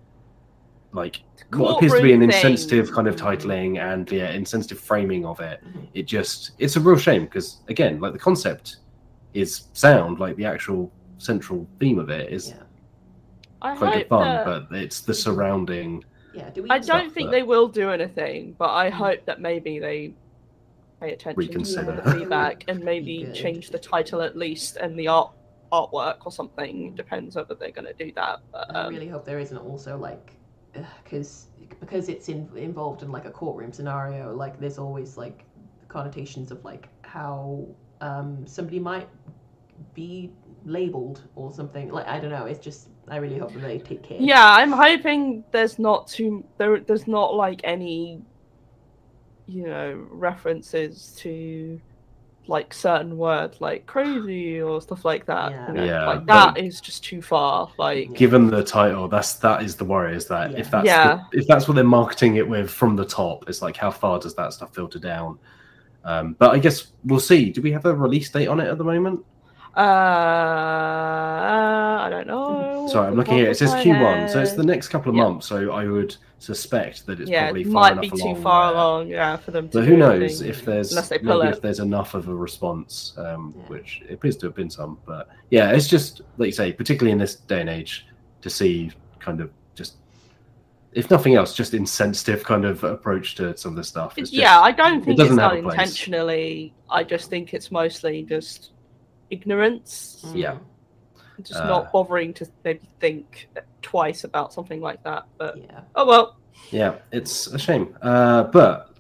like 0.93 1.23
what 1.55 1.77
appears 1.77 1.93
to 1.93 2.03
be 2.03 2.13
an 2.13 2.21
Courtroom 2.21 2.31
thing. 2.31 2.53
insensitive 2.53 2.93
kind 2.93 3.09
of 3.09 3.17
titling 3.17 3.79
and 3.79 4.11
yeah, 4.11 4.31
insensitive 4.31 4.79
framing 4.79 5.25
of 5.25 5.41
it, 5.41 5.61
Mhm. 5.65 5.87
it 5.95 6.03
just 6.07 6.53
it's 6.59 6.77
a 6.77 6.81
real 6.81 6.97
shame 6.99 7.25
because 7.25 7.63
again, 7.69 8.01
like 8.01 8.13
the 8.13 8.19
concept 8.19 8.77
is 9.35 9.69
sound, 9.73 10.21
like 10.21 10.37
the 10.37 10.45
actual 10.45 10.91
central 11.19 11.67
theme 11.81 11.99
of 11.99 12.11
it 12.11 12.33
is 12.33 12.51
Yeah. 12.51 12.57
Quite 13.61 13.79
good 13.79 13.93
hope 13.95 14.09
fun, 14.09 14.21
that- 14.25 14.45
but 14.71 14.77
it's 14.77 15.01
the 15.01 15.15
surrounding 15.15 16.05
Yeah. 16.35 16.49
Do 16.51 16.63
we? 16.63 16.71
I 16.71 16.79
don't 16.79 17.13
think 17.13 17.27
that- 17.29 17.33
they 17.33 17.43
will 17.43 17.69
do 17.69 17.91
anything, 17.91 18.55
but 18.59 18.71
I 18.71 18.89
Mm. 18.91 18.95
hope 18.95 19.25
that 19.27 19.41
maybe 19.41 19.79
they 19.79 20.15
pay 21.01 21.13
attention 21.13 21.39
Reconsider. 21.39 21.97
to 21.97 22.03
the 22.03 22.11
feedback 22.13 22.65
and 22.69 22.83
maybe 22.85 23.29
change 23.35 23.71
the 23.71 23.79
title 23.79 24.21
at 24.23 24.37
least 24.37 24.77
and 24.77 24.99
the 24.99 25.09
art 25.09 25.33
artwork 25.73 26.17
or 26.27 26.31
something. 26.33 26.95
Depends 26.95 27.35
whether 27.37 27.55
they're 27.55 27.71
going 27.71 27.87
to 27.87 27.95
do 27.95 28.13
that. 28.15 28.41
But, 28.53 28.75
I 28.77 28.81
um, 28.85 28.93
really 28.95 29.09
hope 29.09 29.25
there 29.25 29.39
isn't 29.39 29.57
also 29.57 29.97
like, 29.97 30.37
because 31.05 31.47
because 31.81 32.09
it's 32.09 32.29
in, 32.29 32.49
involved 32.57 33.03
in 33.03 33.11
like 33.11 33.25
a 33.25 33.31
courtroom 33.31 33.73
scenario. 33.73 34.35
Like 34.35 34.59
there's 34.61 34.79
always 34.79 35.17
like 35.17 35.45
connotations 35.89 36.51
of 36.51 36.65
like 36.65 36.89
how 37.03 37.67
um, 38.01 38.47
somebody 38.47 38.79
might 38.79 39.09
be 39.95 40.33
labeled 40.65 41.23
or 41.35 41.53
something. 41.53 41.91
Like 41.91 42.07
I 42.07 42.19
don't 42.21 42.31
know. 42.31 42.47
It's 42.47 42.61
just 42.61 42.89
I 43.09 43.17
really 43.17 43.39
hope 43.39 43.53
they 43.55 43.79
take 43.79 44.03
care. 44.03 44.19
yeah, 44.21 44.53
I'm 44.53 44.73
hoping 44.73 45.45
there's 45.51 45.79
not 45.79 46.07
too 46.07 46.45
there. 46.59 46.81
There's 46.81 47.07
not 47.07 47.35
like 47.35 47.61
any, 47.65 48.23
you 49.47 49.67
know, 49.67 50.07
references 50.11 51.15
to 51.19 51.81
like 52.49 52.75
certain 52.75 53.17
words 53.17 53.61
like 53.61 53.87
crazy 53.87 54.61
or 54.61 54.81
stuff 54.83 55.05
like 55.05 55.25
that. 55.27 55.53
Yeah. 55.53 55.69
you 55.69 55.75
know, 55.75 55.85
Yeah, 55.85 56.07
like 56.07 56.27
that 56.27 56.59
is 56.59 56.81
just 56.81 57.05
too 57.05 57.23
far. 57.23 57.71
Like 57.79 58.13
given 58.15 58.49
the 58.51 58.65
title 58.65 59.07
that's 59.09 59.35
that 59.35 59.63
is 59.63 59.77
the 59.77 59.85
worry 59.85 60.17
is 60.17 60.27
that 60.27 60.51
Yeah. 60.51 60.59
if 60.59 60.71
that's 60.71 60.87
Yeah. 60.87 61.21
the, 61.31 61.39
if 61.39 61.47
that's 61.47 61.69
what 61.69 61.75
they're 61.75 61.85
marketing 61.85 62.37
it 62.37 62.49
with 62.49 62.69
from 62.71 62.97
the 62.97 63.05
top 63.05 63.49
it's 63.49 63.63
like 63.63 63.77
how 63.77 63.91
far 63.93 64.19
does 64.19 64.35
that 64.35 64.53
stuff 64.53 64.75
filter 64.75 64.99
down 64.99 65.39
um, 66.05 66.35
but 66.41 66.51
i 66.53 66.59
guess 66.59 66.89
we'll 67.05 67.21
see 67.21 67.51
do 67.51 67.63
we 67.63 67.71
have 67.71 67.85
a 67.87 67.95
release 67.95 68.29
date 68.31 68.49
on 68.49 68.59
it 68.59 68.67
at 68.69 68.77
the 68.77 68.85
moment 68.85 69.25
Uh, 69.75 69.81
I 72.05 72.09
don't 72.11 72.27
know. 72.27 72.89
sorry 72.91 73.09
i'm 73.09 73.15
looking 73.17 73.35
here 73.35 73.51
it 73.51 73.57
says 73.57 73.73
q1 73.75 74.31
so 74.31 74.41
it's 74.41 74.53
the 74.53 74.63
next 74.65 74.89
couple 74.89 75.11
of 75.11 75.17
Yeah. 75.17 75.25
months 75.25 75.47
so 75.47 75.71
i 75.73 75.87
would 75.87 76.15
suspect 76.39 77.07
that 77.07 77.21
it's 77.21 77.31
yeah, 77.31 77.45
probably 77.45 77.61
it 77.63 77.67
far 77.69 77.73
might 77.83 77.93
enough 77.93 78.03
be 78.03 78.11
too 78.11 78.17
along 78.29 78.43
far 78.43 78.73
along, 78.75 79.09
yeah, 79.09 79.37
for 79.37 79.53
them 79.53 79.69
to. 79.69 79.79
but 79.79 79.87
who 79.87 79.97
knows 79.97 80.43
anything. 80.43 80.49
if 80.49 80.65
there's 80.65 80.91
unless 80.91 81.09
they 81.09 81.19
pull 81.19 81.39
maybe 81.39 81.49
it. 81.51 81.55
if 81.55 81.61
there's 81.63 81.79
enough 81.79 82.15
of 82.15 82.29
a 82.29 82.35
response 82.35 83.15
um, 83.17 83.55
Yeah. 83.57 83.63
which 83.69 84.03
it 84.09 84.15
appears 84.15 84.37
to 84.39 84.47
have 84.47 84.55
been 84.57 84.69
some 84.71 84.99
but 85.07 85.29
yeah 85.51 85.71
it's 85.71 85.87
just 85.89 86.21
like 86.39 86.47
you 86.49 86.53
say 86.53 86.73
particularly 86.73 87.13
in 87.13 87.19
this 87.19 87.37
day 87.37 87.61
and 87.61 87.71
age 87.71 88.07
to 88.41 88.51
see 88.51 88.91
kind 89.21 89.41
of 89.41 89.51
just 89.77 89.95
if 90.93 91.09
nothing 91.11 91.37
else 91.37 91.55
just 91.55 91.73
insensitive 91.75 92.43
kind 92.45 92.65
of 92.65 92.83
approach 92.83 93.37
to 93.37 93.57
some 93.57 93.71
of 93.73 93.77
this 93.77 93.89
stuff 93.89 94.13
It's- 94.13 94.23
It's 94.23 94.31
just- 94.33 94.43
yeah, 94.43 94.61
I 94.61 94.73
don't 94.73 95.01
think 95.05 95.13
it's 95.19 95.23
doesn't 95.29 95.39
have 95.39 95.53
done 95.53 95.71
intentionally. 95.71 96.75
I 96.91 97.05
just 97.05 97.31
think 97.31 97.55
it's 97.55 97.71
mostly 97.71 98.25
just 98.25 98.73
ignorance, 99.33 100.23
Mm. 100.27 100.37
Yeah. 100.37 100.57
just 101.43 101.61
Uh, 101.61 101.67
not 101.67 101.91
bothering 101.93 102.33
to 102.35 102.47
maybe 102.65 102.87
think 103.01 103.49
twice 103.81 104.23
about 104.25 104.53
something 104.53 104.81
like 104.81 105.03
that. 105.03 105.25
But 105.39 105.57
Yeah. 105.57 105.81
oh 105.97 106.07
well. 106.07 106.37
Yeah, 106.71 106.97
it's 107.11 107.49
a 107.49 107.59
shame. 107.59 107.97
Uh, 108.03 108.45
but 108.45 108.91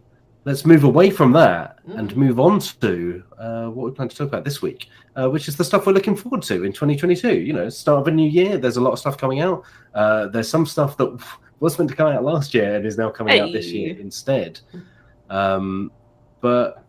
let's 0.44 0.64
move 0.66 0.82
away 0.84 1.08
from 1.10 1.30
that 1.32 1.78
and 1.86 2.10
Mm. 2.10 2.16
move 2.16 2.40
on 2.40 2.58
to 2.80 3.22
uh, 3.38 3.66
what 3.68 3.84
we 3.84 3.90
plan 3.92 4.08
to 4.08 4.16
talk 4.16 4.26
about 4.28 4.44
this 4.44 4.60
week, 4.62 4.88
uh, 5.16 5.28
which 5.28 5.46
is 5.48 5.56
the 5.56 5.64
stuff 5.64 5.86
we're 5.86 5.92
looking 5.92 6.16
forward 6.16 6.42
to 6.42 6.64
in 6.64 6.72
2022. 6.72 7.34
You 7.40 7.52
know, 7.52 7.68
start 7.68 8.00
of 8.00 8.08
a 8.08 8.10
new 8.10 8.28
year. 8.28 8.56
There's 8.58 8.76
a 8.78 8.80
lot 8.80 8.92
of 8.92 8.98
stuff 8.98 9.16
coming 9.18 9.40
out. 9.40 9.62
Uh, 9.94 10.26
there's 10.28 10.48
some 10.48 10.66
stuff 10.66 10.96
that 10.96 11.10
was 11.60 11.78
meant 11.78 11.90
to 11.90 11.96
come 11.96 12.08
out 12.08 12.24
last 12.24 12.54
year 12.54 12.74
and 12.76 12.84
is 12.86 12.98
now 12.98 13.10
coming 13.10 13.38
out 13.38 13.52
this 13.52 13.70
year 13.70 13.96
instead. 14.00 14.58
Um, 15.30 15.92
but 16.40 16.81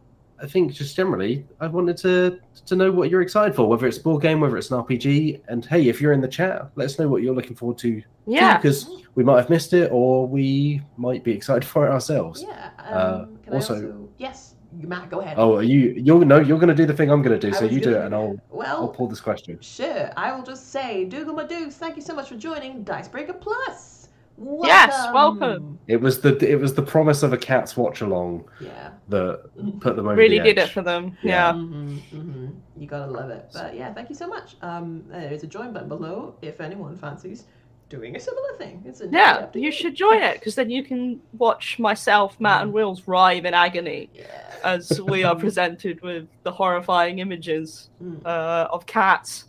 I 0.43 0.47
think 0.47 0.73
just 0.73 0.95
generally, 0.95 1.45
I 1.61 1.67
wanted 1.67 1.95
to 1.97 2.39
to 2.65 2.75
know 2.75 2.91
what 2.91 3.09
you're 3.09 3.21
excited 3.21 3.55
for, 3.55 3.67
whether 3.67 3.87
it's 3.87 3.97
a 3.97 4.01
board 4.01 4.21
game, 4.21 4.41
whether 4.41 4.57
it's 4.57 4.71
an 4.71 4.77
RPG, 4.83 5.41
and 5.47 5.65
hey, 5.65 5.87
if 5.87 6.01
you're 6.01 6.11
in 6.13 6.21
the 6.21 6.27
chat, 6.27 6.69
let 6.75 6.85
us 6.85 6.99
know 6.99 7.07
what 7.07 7.21
you're 7.23 7.33
looking 7.35 7.55
forward 7.55 7.77
to 7.79 8.01
Yeah. 8.27 8.57
because 8.57 8.89
we 9.15 9.23
might 9.23 9.37
have 9.37 9.49
missed 9.49 9.73
it 9.73 9.89
or 9.91 10.27
we 10.27 10.81
might 10.97 11.23
be 11.23 11.31
excited 11.31 11.63
for 11.71 11.87
it 11.87 11.91
ourselves. 11.91 12.43
Yeah. 12.45 12.69
Um, 12.79 12.93
Uh, 12.97 13.25
can 13.43 13.53
also- 13.53 13.73
I 13.73 13.77
also? 13.77 14.09
Yes. 14.17 14.55
Matt, 14.81 15.11
go 15.11 15.21
ahead. 15.21 15.35
Oh, 15.37 15.55
are 15.57 15.61
you 15.63 15.93
you're 15.97 16.25
no, 16.25 16.39
you're 16.39 16.57
going 16.57 16.67
to 16.69 16.73
do 16.75 16.87
the 16.87 16.93
thing 16.95 17.11
I'm 17.11 17.21
going 17.21 17.39
to 17.39 17.47
do, 17.47 17.55
I 17.55 17.59
so 17.59 17.65
you 17.65 17.79
do 17.79 17.95
it, 17.95 18.01
and 18.05 18.13
I'll 18.15 18.35
Well, 18.49 18.77
I'll 18.81 18.87
pull 18.87 19.07
this 19.07 19.21
question. 19.21 19.59
Sure, 19.61 20.09
I 20.17 20.35
will 20.35 20.41
just 20.43 20.71
say, 20.71 21.05
Dougal 21.05 21.35
Madukes, 21.35 21.75
thank 21.75 21.95
you 21.95 22.01
so 22.01 22.15
much 22.15 22.27
for 22.29 22.35
joining 22.35 22.83
Dicebreaker 22.83 23.33
Plus. 23.33 24.02
Yes, 24.37 24.91
welcome. 25.13 25.79
It 25.87 25.97
was 26.01 26.21
the 26.21 26.35
it 26.49 26.59
was 26.59 26.73
the 26.73 26.81
promise 26.81 27.23
of 27.23 27.33
a 27.33 27.37
cat's 27.37 27.77
watch 27.77 28.01
along 28.01 28.45
Yeah. 28.59 28.91
that 29.09 29.41
put 29.79 29.95
them 29.95 30.07
over 30.07 30.15
Really 30.15 30.39
the 30.39 30.45
did 30.45 30.57
it 30.57 30.69
for 30.69 30.81
them. 30.81 31.17
Yeah. 31.21 31.47
Yeah. 31.47 31.53
hmm 31.53 31.97
hmm 31.97 32.47
You 32.77 32.87
gotta 32.87 33.11
love 33.11 33.29
it. 33.29 33.49
But 33.53 33.75
yeah, 33.75 33.93
thank 33.93 34.09
you 34.09 34.15
so 34.15 34.27
much. 34.27 34.55
Um, 34.61 35.03
there's 35.09 35.43
a 35.43 35.47
join 35.47 35.71
button 35.73 35.87
below 35.89 36.35
if 36.41 36.61
anyone 36.61 36.97
fancies 36.97 37.45
doing 37.89 38.15
a 38.15 38.19
similar 38.19 38.55
thing. 38.57 38.81
It's 38.87 39.01
entirely 39.01 39.49
Yeah, 39.53 39.59
you 39.61 39.71
should 39.71 39.93
join 39.93 40.21
it 40.23 40.35
because 40.39 40.55
then 40.55 40.69
you 40.71 40.83
can 40.83 41.21
watch 41.37 41.77
myself, 41.77 42.39
Matt, 42.39 42.63
and 42.63 42.73
Will's 42.73 43.07
writhe 43.07 43.45
in 43.45 43.53
agony 43.53 44.09
Yeah. 44.15 44.25
as 44.63 44.99
we 45.01 45.23
are 45.23 45.35
presented 45.35 46.01
with 46.01 46.27
the 46.41 46.51
horrifying 46.51 47.19
images 47.19 47.89
Mm. 48.01 48.25
uh, 48.25 48.67
of 48.71 48.85
cats. 48.87 49.45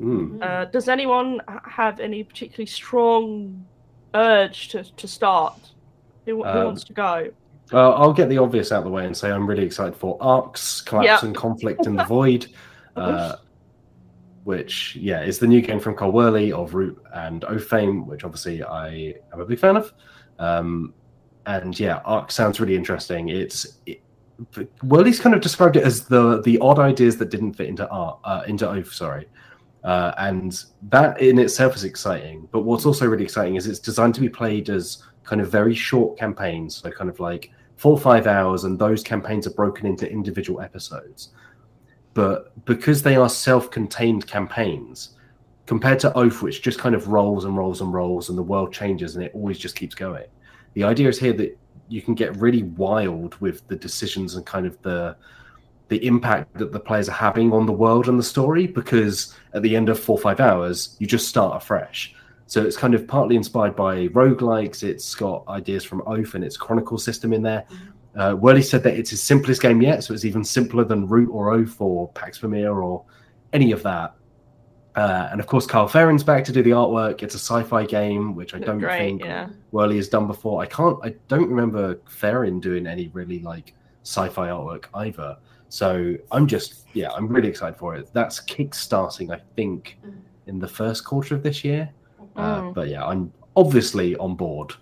Mm. 0.00 0.40
Uh, 0.42 0.64
does 0.66 0.88
anyone 0.88 1.40
have 1.64 1.98
any 2.00 2.22
particularly 2.22 2.66
strong 2.66 3.66
urge 4.14 4.68
to, 4.68 4.84
to 4.84 5.08
start? 5.08 5.58
Who, 6.26 6.36
who 6.42 6.48
Um, 6.48 6.64
wants 6.66 6.84
to 6.84 6.92
go? 6.92 7.30
Uh, 7.72 7.90
I'll 7.92 8.12
get 8.12 8.28
the 8.28 8.38
obvious 8.38 8.72
out 8.72 8.78
of 8.78 8.84
the 8.84 8.90
way 8.90 9.06
and 9.06 9.16
say 9.16 9.30
I'm 9.30 9.46
really 9.46 9.64
excited 9.64 9.94
for 9.94 10.16
Arcs, 10.20 10.80
Collapse 10.80 11.06
Yep. 11.06 11.22
and 11.22 11.36
Conflict 11.36 11.86
in 11.86 11.94
the 11.94 12.04
Void, 12.08 12.46
uh, 12.96 13.36
which, 14.44 14.96
yeah, 14.96 15.22
is 15.22 15.38
the 15.38 15.46
new 15.46 15.60
game 15.60 15.78
from 15.78 15.94
Cole 15.94 16.12
Wehrle 16.12 16.52
of 16.52 16.74
Root 16.74 17.00
and 17.14 17.44
Oath 17.44 17.64
fame, 17.68 18.06
which 18.06 18.24
obviously 18.24 18.62
I 18.62 19.14
am 19.32 19.40
a 19.40 19.44
big 19.44 19.58
fan 19.58 19.76
of. 19.76 19.92
Um, 20.38 20.94
and 21.46 21.78
yeah, 21.78 22.00
Arc 22.04 22.32
sounds 22.32 22.58
really 22.60 22.74
interesting. 22.76 23.28
It's 23.28 23.78
it, 23.86 24.02
Wehrle's 24.82 25.20
kind 25.20 25.34
of 25.34 25.40
described 25.42 25.76
it 25.76 25.84
as 25.84 26.06
the 26.06 26.40
the 26.42 26.58
odd 26.60 26.78
ideas 26.78 27.18
that 27.18 27.28
didn't 27.30 27.52
fit 27.54 27.68
into 27.68 27.86
art 27.88 28.18
uh, 28.24 28.42
into 28.46 28.68
Oath, 28.68 28.92
sorry. 28.92 29.28
Uh, 29.84 30.12
and 30.18 30.64
that 30.90 31.20
in 31.20 31.38
itself 31.38 31.74
is 31.74 31.84
exciting. 31.84 32.48
But 32.52 32.62
what's 32.62 32.84
also 32.84 33.06
really 33.06 33.24
exciting 33.24 33.56
is 33.56 33.66
it's 33.66 33.78
designed 33.78 34.14
to 34.16 34.20
be 34.20 34.28
played 34.28 34.68
as 34.68 35.02
kind 35.24 35.40
of 35.40 35.50
very 35.50 35.74
short 35.74 36.18
campaigns, 36.18 36.76
so 36.76 36.90
kind 36.90 37.08
of 37.08 37.18
like 37.20 37.50
four 37.76 37.92
or 37.92 38.00
five 38.00 38.26
hours, 38.26 38.64
and 38.64 38.78
those 38.78 39.02
campaigns 39.02 39.46
are 39.46 39.54
broken 39.54 39.86
into 39.86 40.10
individual 40.10 40.60
episodes. 40.60 41.30
But 42.12 42.64
because 42.66 43.02
they 43.02 43.16
are 43.16 43.28
self-contained 43.28 44.26
campaigns, 44.26 45.16
compared 45.66 46.00
to 46.00 46.12
Oath, 46.14 46.42
which 46.42 46.62
just 46.62 46.80
kind 46.80 46.96
of 46.96 47.08
rolls 47.08 47.44
and 47.44 47.56
rolls 47.56 47.80
and 47.80 47.92
rolls, 47.92 48.28
and 48.28 48.36
the 48.36 48.42
world 48.42 48.72
changes 48.72 49.14
and 49.14 49.24
it 49.24 49.30
always 49.34 49.58
just 49.58 49.76
keeps 49.76 49.94
going. 49.94 50.26
The 50.74 50.82
idea 50.82 51.08
is 51.08 51.18
here 51.18 51.32
that 51.34 51.56
you 51.88 52.02
can 52.02 52.14
get 52.14 52.36
really 52.36 52.64
wild 52.64 53.40
with 53.40 53.66
the 53.68 53.76
decisions 53.76 54.34
and 54.34 54.44
kind 54.44 54.66
of 54.66 54.80
the 54.82 55.16
the 55.90 56.06
impact 56.06 56.54
that 56.54 56.72
the 56.72 56.80
players 56.80 57.08
are 57.08 57.12
having 57.12 57.52
on 57.52 57.66
the 57.66 57.72
world 57.72 58.08
and 58.08 58.18
the 58.18 58.22
story 58.22 58.66
because 58.66 59.36
at 59.54 59.62
the 59.62 59.76
end 59.76 59.88
of 59.88 59.98
four 59.98 60.16
or 60.16 60.20
five 60.20 60.40
hours 60.40 60.96
you 61.00 61.06
just 61.06 61.28
start 61.28 61.60
afresh 61.60 62.14
so 62.46 62.64
it's 62.64 62.76
kind 62.76 62.94
of 62.94 63.06
partly 63.06 63.36
inspired 63.36 63.74
by 63.76 64.06
roguelikes 64.08 64.82
it's 64.82 65.14
got 65.14 65.46
ideas 65.48 65.84
from 65.84 66.00
oath 66.06 66.34
and 66.34 66.44
its 66.44 66.56
chronicle 66.56 66.96
system 66.96 67.32
in 67.32 67.42
there 67.42 67.66
uh, 68.16 68.32
Wehrle 68.34 68.64
said 68.64 68.82
that 68.84 68.94
it's 68.94 69.10
his 69.10 69.22
simplest 69.22 69.60
game 69.60 69.82
yet 69.82 70.04
so 70.04 70.14
it's 70.14 70.24
even 70.24 70.44
simpler 70.44 70.84
than 70.84 71.06
root 71.08 71.28
or 71.30 71.52
oath 71.52 71.80
or 71.80 72.08
pax 72.12 72.38
Pamir 72.38 72.72
or 72.72 73.04
any 73.52 73.72
of 73.72 73.82
that 73.82 74.14
uh, 74.94 75.28
and 75.32 75.40
of 75.40 75.48
course 75.48 75.66
carl 75.66 75.88
Ferrin's 75.88 76.22
back 76.22 76.44
to 76.44 76.52
do 76.52 76.62
the 76.62 76.70
artwork 76.70 77.22
it's 77.24 77.34
a 77.34 77.38
sci-fi 77.38 77.84
game 77.84 78.36
which 78.36 78.54
i 78.54 78.58
don't 78.58 78.78
Great, 78.78 78.98
think 78.98 79.24
yeah. 79.24 79.48
Wehrle 79.72 79.96
has 79.96 80.08
done 80.08 80.26
before. 80.26 80.60
I 80.60 80.66
can't. 80.66 80.98
I 81.04 81.14
don't 81.28 81.48
remember 81.48 82.00
Farron 82.08 82.58
doing 82.58 82.86
any 82.86 83.08
really 83.08 83.38
like 83.38 83.72
sci-fi 84.02 84.48
artwork 84.48 84.86
either. 84.94 85.36
So 85.70 86.16
I'm 86.32 86.46
just 86.46 86.86
yeah, 86.94 87.10
I'm 87.12 87.28
really 87.28 87.48
excited 87.48 87.78
for 87.78 87.94
it. 87.94 88.10
That's 88.12 88.40
kickstarting, 88.42 89.32
I 89.32 89.40
think, 89.54 89.98
in 90.46 90.58
the 90.58 90.66
first 90.68 91.04
quarter 91.04 91.34
of 91.36 91.42
this 91.42 91.64
year. 91.64 91.88
Uh, 92.36 92.60
Mm. 92.62 92.74
but 92.74 92.88
yeah, 92.88 93.04
I'm 93.06 93.32
obviously 93.56 94.16
on 94.16 94.34
board. 94.34 94.72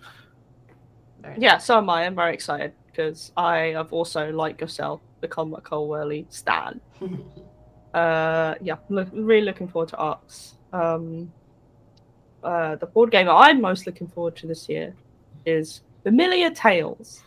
Yeah, 1.37 1.57
so 1.59 1.77
am 1.77 1.89
I. 1.89 2.05
I'm 2.05 2.15
very 2.15 2.33
excited 2.33 2.73
because 2.87 3.31
I 3.37 3.73
have 3.77 3.93
also, 3.93 4.31
like 4.31 4.59
yourself, 4.59 4.99
become 5.21 5.53
a 5.53 5.61
Cole 5.61 5.89
Wehrle 5.89 6.25
stan. 6.33 6.81
Uh, 7.91 8.53
yeah, 8.61 8.75
look, 8.89 9.07
really 9.13 9.41
looking 9.45 9.67
forward 9.67 9.89
to 9.89 9.97
Arcs. 9.97 10.53
Um, 10.71 11.33
uh, 12.43 12.75
the 12.75 12.85
board 12.85 13.09
game 13.09 13.27
I'm 13.27 13.59
most 13.59 13.87
looking 13.87 14.07
forward 14.07 14.35
to 14.37 14.47
this 14.47 14.69
year 14.69 14.93
is 15.47 15.81
Familiar 16.03 16.51
Tales, 16.51 17.23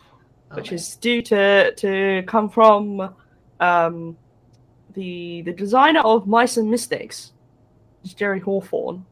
which 0.53 0.67
Okay. 0.67 0.75
is 0.75 0.95
due 0.95 1.21
to 1.23 1.73
to 1.75 2.23
come 2.27 2.47
from 2.47 3.13
um, 3.63 4.17
the 4.93 5.41
the 5.43 5.53
designer 5.53 6.01
of 6.01 6.27
Mice 6.27 6.57
and 6.57 6.69
Mystics, 6.69 7.31
is 8.03 8.13
Jerry 8.13 8.39
Hawthorne, 8.39 9.05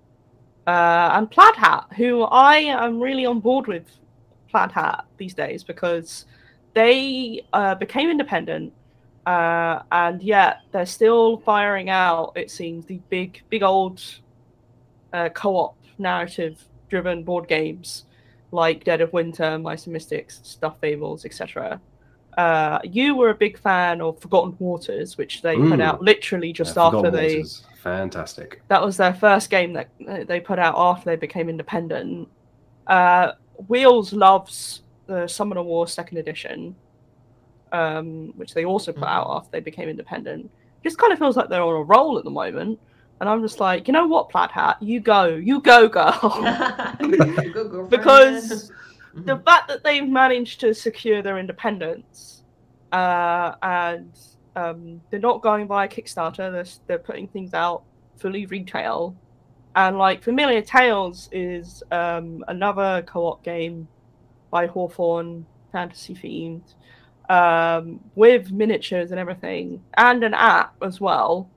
uh, 0.68 1.10
and 1.14 1.32
Plaid 1.32 1.56
Hat, 1.56 1.88
who 1.96 2.24
I 2.24 2.58
am 2.58 3.00
really 3.00 3.26
on 3.26 3.40
board 3.40 3.68
with 3.68 3.86
Plaid 4.50 4.72
Hat 4.72 5.06
these 5.18 5.34
days 5.34 5.64
because 5.64 6.26
they 6.74 7.46
uh, 7.54 7.76
became 7.76 8.10
independent, 8.10 8.74
uh, 9.26 9.82
and 9.92 10.22
yet 10.22 10.60
they're 10.72 10.86
still 10.86 11.38
firing 11.38 11.90
out. 11.90 12.34
It 12.36 12.52
seems 12.52 12.86
the 12.86 13.00
big 13.10 13.42
big 13.50 13.64
old 13.64 14.02
uh, 15.14 15.30
co-op 15.30 15.78
narrative 15.98 16.64
driven 16.90 17.24
board 17.24 17.48
games 17.48 18.06
like 18.54 18.84
Dead 18.84 19.00
of 19.00 19.14
Winter, 19.14 19.58
Mice 19.58 19.86
and 19.86 19.94
Mystics, 19.94 20.42
Stuffed 20.44 20.82
Fables, 20.82 21.24
etc. 21.24 21.80
Uh, 22.38 22.80
you 22.84 23.16
were 23.16 23.30
a 23.30 23.36
big 23.36 23.58
fan 23.60 24.00
of 24.02 24.20
Forgotten 24.22 24.56
Waters, 24.60 25.18
which 25.18 25.42
they 25.42 25.56
put 25.58 25.80
Mm. 25.80 25.82
out 25.82 26.02
literally 26.02 26.54
just 26.54 26.76
Yeah, 26.76 26.84
after 26.86 26.98
Forgotten 27.00 27.14
they. 27.20 27.36
Waters, 27.38 27.66
fantastic. 27.82 28.62
That 28.70 28.82
was 28.84 28.96
their 28.98 29.14
first 29.14 29.50
game 29.50 29.74
that 29.74 29.90
they 30.28 30.40
put 30.40 30.58
out 30.60 30.76
after 30.78 31.10
they 31.10 31.18
became 31.18 31.50
independent. 31.50 32.30
Uh, 32.88 33.34
Wheels 33.68 34.14
loves 34.14 34.84
the 35.08 35.28
Summoner 35.28 35.62
War 35.64 35.88
Second 35.88 36.18
Edition, 36.20 36.76
um, 37.72 38.34
which 38.36 38.54
they 38.54 38.66
also 38.66 38.92
put 38.92 39.04
out 39.08 39.28
after 39.30 39.50
they 39.52 39.60
became 39.60 39.90
independent. 39.90 40.50
Just 40.84 40.98
kind 40.98 41.14
of 41.14 41.20
feels 41.20 41.38
like 41.38 41.50
they're 41.50 41.62
on 41.62 41.76
a 41.76 41.84
roll 41.84 42.18
at 42.18 42.24
the 42.24 42.30
moment. 42.32 42.80
And 43.20 43.30
I'm 43.30 43.42
just 43.44 43.60
like, 43.60 43.88
you 43.88 43.94
know 43.94 44.08
what, 44.08 44.30
Plaid 44.30 44.50
Hat, 44.50 44.78
you 44.82 45.00
go, 45.00 45.26
you 45.28 45.62
go, 45.62 45.88
girl. 45.88 46.12
Good 47.00 47.54
girlfriend. 47.54 47.90
because 47.90 48.72
the 49.14 49.38
Mhm. 49.38 49.46
fact 49.46 49.68
that 49.68 49.84
they've 49.84 50.08
managed 50.08 50.60
to 50.62 50.74
secure 50.74 51.22
their 51.22 51.38
independence 51.38 52.44
uh, 52.92 53.56
and 53.62 54.12
um, 54.56 55.02
they're 55.10 55.20
not 55.20 55.42
going 55.42 55.68
via 55.68 55.88
Kickstarter, 55.88 56.52
they're, 56.52 56.66
they're 56.88 57.00
putting 57.00 57.28
things 57.28 57.54
out 57.54 57.84
fully 58.18 58.46
retail. 58.46 59.16
And 59.76 59.98
like 59.98 60.22
Familiar 60.22 60.62
Tales 60.62 61.30
is 61.32 61.84
um, 61.92 62.44
another 62.50 63.02
co 63.04 63.28
op 63.28 63.44
game 63.44 63.88
by 64.50 64.68
Hawthorne, 64.68 65.46
fantasy 65.72 66.14
themed, 66.14 66.74
um, 67.30 68.02
with 68.16 68.52
miniatures 68.52 69.12
and 69.12 69.20
everything, 69.20 69.82
and 69.96 70.24
an 70.24 70.34
app 70.34 70.76
as 70.82 71.00
well. 71.00 71.50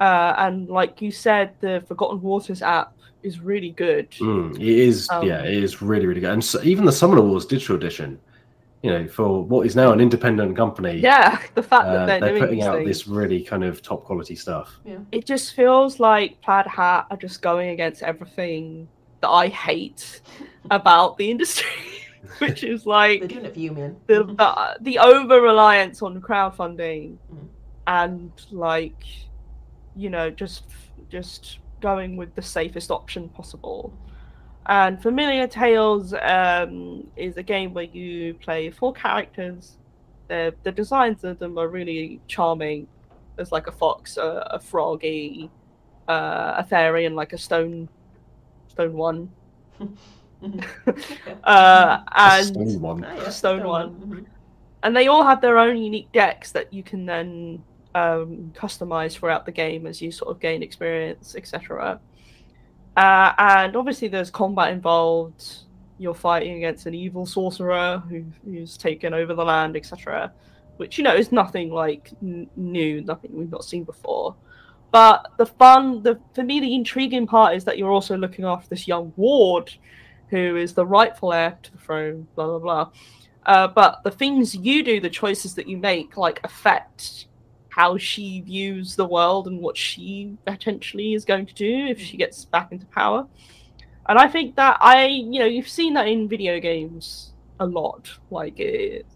Uh, 0.00 0.34
and 0.38 0.68
like 0.68 1.02
you 1.02 1.10
said, 1.10 1.52
the 1.60 1.84
Forgotten 1.86 2.22
Waters 2.22 2.62
app 2.62 2.94
is 3.22 3.40
really 3.40 3.70
good. 3.70 4.10
Mm, 4.12 4.54
it 4.56 4.62
is 4.62 5.08
Um, 5.10 5.26
yeah, 5.26 5.42
it 5.42 5.62
is 5.62 5.80
really 5.82 6.06
really 6.06 6.20
good. 6.20 6.32
And 6.32 6.44
so, 6.44 6.60
even 6.62 6.84
the 6.84 6.92
Summoner 6.92 7.22
Wars 7.22 7.46
digital 7.46 7.76
edition, 7.76 8.18
you 8.82 8.90
know, 8.90 9.06
for 9.06 9.44
what 9.44 9.66
is 9.66 9.76
now 9.76 9.92
an 9.92 10.00
independent 10.00 10.56
company, 10.56 10.98
Yeah, 10.98 11.40
the 11.54 11.62
fact 11.62 11.86
uh, 11.86 11.92
that 11.92 12.06
they're, 12.06 12.20
they're 12.20 12.28
doing 12.30 12.42
putting 12.42 12.62
out 12.62 12.76
things. 12.78 12.88
this 12.88 13.06
really 13.06 13.42
kind 13.42 13.62
of 13.64 13.80
top 13.82 14.04
quality 14.04 14.34
stuff. 14.34 14.78
It 15.12 15.24
just 15.26 15.54
feels 15.54 16.00
like 16.00 16.40
Plaid 16.42 16.66
Hat 16.66 17.06
are 17.10 17.16
just 17.16 17.42
going 17.42 17.70
against 17.70 18.02
everything 18.02 18.88
that 19.20 19.28
I 19.30 19.48
hate 19.48 20.20
about 20.70 21.16
the 21.16 21.30
industry, 21.30 21.70
which 22.38 22.64
is 22.64 22.82
They're 22.84 22.92
like 22.92 23.28
doing 23.28 23.44
it 23.44 23.52
for 23.54 23.60
you, 23.60 23.72
man. 23.72 23.96
the 24.08 24.24
the, 24.24 24.76
the 24.80 24.98
over 24.98 25.40
reliance 25.40 26.02
on 26.02 26.20
crowdfunding 26.20 27.16
Mm. 27.32 27.48
and 27.86 28.32
like 28.50 29.04
you 29.94 30.08
know 30.10 30.30
just 30.30 30.64
just 31.08 31.58
going 31.82 32.16
with 32.16 32.34
the 32.34 32.42
safest 32.42 32.90
option 32.90 33.28
possible. 33.28 33.92
And 34.66 35.02
Familiar 35.02 35.46
Tales 35.46 36.14
um, 36.22 37.06
is 37.16 37.36
a 37.36 37.42
game 37.42 37.74
where 37.74 37.84
you 37.84 38.34
play 38.34 38.70
four 38.70 38.92
characters. 38.92 39.76
The 40.28 40.54
the 40.62 40.72
designs 40.72 41.24
of 41.24 41.38
them 41.38 41.58
are 41.58 41.68
really 41.68 42.20
charming. 42.28 42.86
There's 43.36 43.52
like 43.52 43.66
a 43.66 43.72
fox, 43.72 44.16
a, 44.16 44.46
a 44.52 44.60
froggy, 44.60 45.50
uh, 46.08 46.54
a 46.58 46.64
fairy, 46.64 47.06
and 47.06 47.16
like 47.16 47.32
a 47.32 47.38
stone 47.38 47.88
stone 48.68 48.94
one. 48.94 49.30
Uh, 51.44 51.98
and 52.14 52.46
Stone 52.46 52.80
one. 52.80 53.04
Ah, 53.04 53.28
Stone 53.30 53.58
that 53.60 53.68
one. 53.68 54.26
And 54.82 54.96
they 54.96 55.08
all 55.08 55.24
have 55.24 55.40
their 55.40 55.58
own 55.58 55.76
unique 55.76 56.10
decks 56.12 56.52
that 56.52 56.72
you 56.72 56.82
can 56.82 57.06
then 57.06 57.62
um, 57.94 58.52
throughout 58.54 59.46
the 59.46 59.52
game 59.52 59.86
as 59.86 60.00
you 60.00 60.10
sort 60.10 60.30
of 60.30 60.40
gain 60.40 60.62
experience, 60.62 61.34
etc. 61.36 62.00
Uh, 62.96 63.32
and 63.38 63.76
obviously, 63.76 64.08
there's 64.08 64.30
combat 64.30 64.72
involved. 64.72 65.64
You're 65.98 66.14
fighting 66.14 66.56
against 66.56 66.86
an 66.86 66.94
evil 66.94 67.26
sorcerer 67.26 68.02
who, 68.08 68.24
who's 68.44 68.76
taken 68.76 69.14
over 69.14 69.34
the 69.34 69.44
land, 69.44 69.76
etc. 69.76 70.32
Which 70.76 70.98
you 70.98 71.04
know 71.04 71.14
is 71.14 71.32
nothing 71.32 71.70
like 71.70 72.10
n- 72.22 72.48
new, 72.56 73.02
nothing 73.02 73.30
we've 73.34 73.50
not 73.50 73.64
seen 73.64 73.84
before. 73.84 74.34
But 74.90 75.28
the 75.38 75.46
fun, 75.46 76.02
the 76.02 76.20
for 76.34 76.42
me, 76.42 76.60
the 76.60 76.74
intriguing 76.74 77.26
part 77.26 77.54
is 77.56 77.64
that 77.64 77.78
you're 77.78 77.90
also 77.90 78.16
looking 78.16 78.44
after 78.44 78.68
this 78.68 78.86
young 78.86 79.12
ward, 79.16 79.72
who 80.28 80.56
is 80.56 80.74
the 80.74 80.84
rightful 80.84 81.32
heir 81.32 81.56
to 81.62 81.72
the 81.72 81.78
throne, 81.78 82.26
blah 82.34 82.46
blah 82.46 82.58
blah. 82.58 82.90
Uh, 83.44 83.68
but 83.68 84.02
the 84.04 84.10
things 84.10 84.54
you 84.54 84.84
do, 84.84 85.00
the 85.00 85.10
choices 85.10 85.54
that 85.54 85.66
you 85.66 85.76
make, 85.76 86.16
like 86.16 86.40
affect 86.44 87.26
how 87.74 87.96
she 87.96 88.42
views 88.42 88.96
the 88.96 89.04
world 89.06 89.46
and 89.46 89.58
what 89.58 89.78
she 89.78 90.36
potentially 90.44 91.14
is 91.14 91.24
going 91.24 91.46
to 91.46 91.54
do 91.54 91.86
if 91.86 91.98
she 91.98 92.18
gets 92.18 92.44
back 92.44 92.70
into 92.70 92.84
power. 92.86 93.26
And 94.06 94.18
I 94.18 94.28
think 94.28 94.56
that 94.56 94.76
I, 94.78 95.06
you 95.06 95.38
know, 95.38 95.46
you've 95.46 95.70
seen 95.70 95.94
that 95.94 96.06
in 96.06 96.28
video 96.28 96.60
games 96.60 97.32
a 97.60 97.64
lot. 97.64 98.10
Like 98.30 98.60
it, 98.60 99.06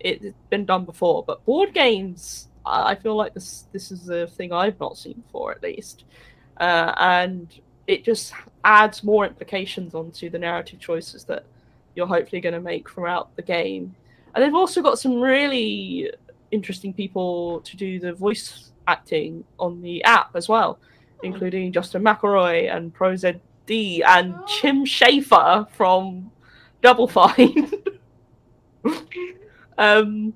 it's 0.00 0.24
been 0.48 0.64
done 0.64 0.86
before, 0.86 1.22
but 1.22 1.44
board 1.44 1.74
games, 1.74 2.48
I 2.64 2.94
feel 2.94 3.14
like 3.14 3.34
this 3.34 3.66
this 3.72 3.92
is 3.92 4.08
a 4.08 4.26
thing 4.26 4.54
I've 4.54 4.80
not 4.80 4.96
seen 4.96 5.22
before, 5.26 5.52
at 5.52 5.62
least. 5.62 6.04
Uh, 6.56 6.94
and 6.96 7.60
it 7.86 8.04
just 8.04 8.32
adds 8.64 9.04
more 9.04 9.26
implications 9.26 9.94
onto 9.94 10.30
the 10.30 10.38
narrative 10.38 10.80
choices 10.80 11.24
that 11.24 11.44
you're 11.94 12.06
hopefully 12.06 12.40
going 12.40 12.54
to 12.54 12.60
make 12.60 12.88
throughout 12.88 13.36
the 13.36 13.42
game. 13.42 13.94
And 14.34 14.42
they've 14.42 14.54
also 14.54 14.80
got 14.80 14.98
some 14.98 15.20
really 15.20 16.10
interesting 16.50 16.92
people 16.92 17.60
to 17.60 17.76
do 17.76 17.98
the 17.98 18.12
voice 18.12 18.72
acting 18.86 19.44
on 19.58 19.82
the 19.82 20.02
app 20.04 20.34
as 20.34 20.48
well, 20.48 20.78
including 21.22 21.72
Justin 21.72 22.02
McElroy 22.02 22.74
and 22.74 22.94
ProZD 22.94 24.02
and 24.06 24.34
Oh. 24.34 24.44
Tim 24.60 24.84
Schafer 24.84 25.68
from 25.70 26.30
Double 26.82 27.06
Fine. 27.06 27.70
um, 29.78 30.32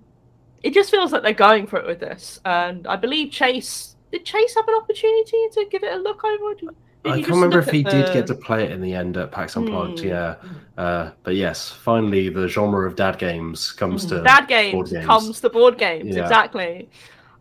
it 0.62 0.74
just 0.74 0.90
feels 0.90 1.12
like 1.12 1.22
they're 1.22 1.32
going 1.32 1.66
for 1.66 1.78
it 1.78 1.86
with 1.86 2.00
this, 2.00 2.40
and 2.44 2.86
I 2.86 2.96
believe 2.96 3.32
Chase 3.32 3.96
did 4.12 4.26
Chase 4.26 4.54
have 4.54 4.68
an 4.68 4.74
opportunity 4.74 5.48
to 5.52 5.64
give 5.70 5.82
it 5.82 5.92
a 5.92 5.96
look 5.96 6.22
over? 6.22 6.54
Did- 7.04 7.10
did 7.10 7.12
I 7.12 7.16
can't 7.22 7.34
remember 7.34 7.58
if 7.58 7.68
at 7.68 7.74
he 7.74 7.82
did 7.82 8.12
get 8.12 8.26
to 8.28 8.34
play 8.34 8.64
it 8.64 8.70
in 8.70 8.80
the 8.80 8.94
end 8.94 9.16
at 9.16 9.30
PAX 9.32 9.56
Unplugged. 9.56 10.00
Hmm. 10.00 10.06
Yeah, 10.06 10.34
uh, 10.78 11.10
but 11.24 11.34
yes, 11.34 11.70
finally 11.70 12.28
the 12.28 12.46
genre 12.48 12.86
of 12.86 12.94
dad 12.96 13.18
games 13.18 13.72
comes 13.72 14.06
to 14.06 14.22
Dad 14.22 14.40
board 14.40 14.48
games, 14.48 14.92
games. 14.92 15.06
comes 15.06 15.40
to 15.40 15.50
board 15.50 15.78
games, 15.78 16.14
Yeah. 16.14 16.22
exactly. 16.22 16.88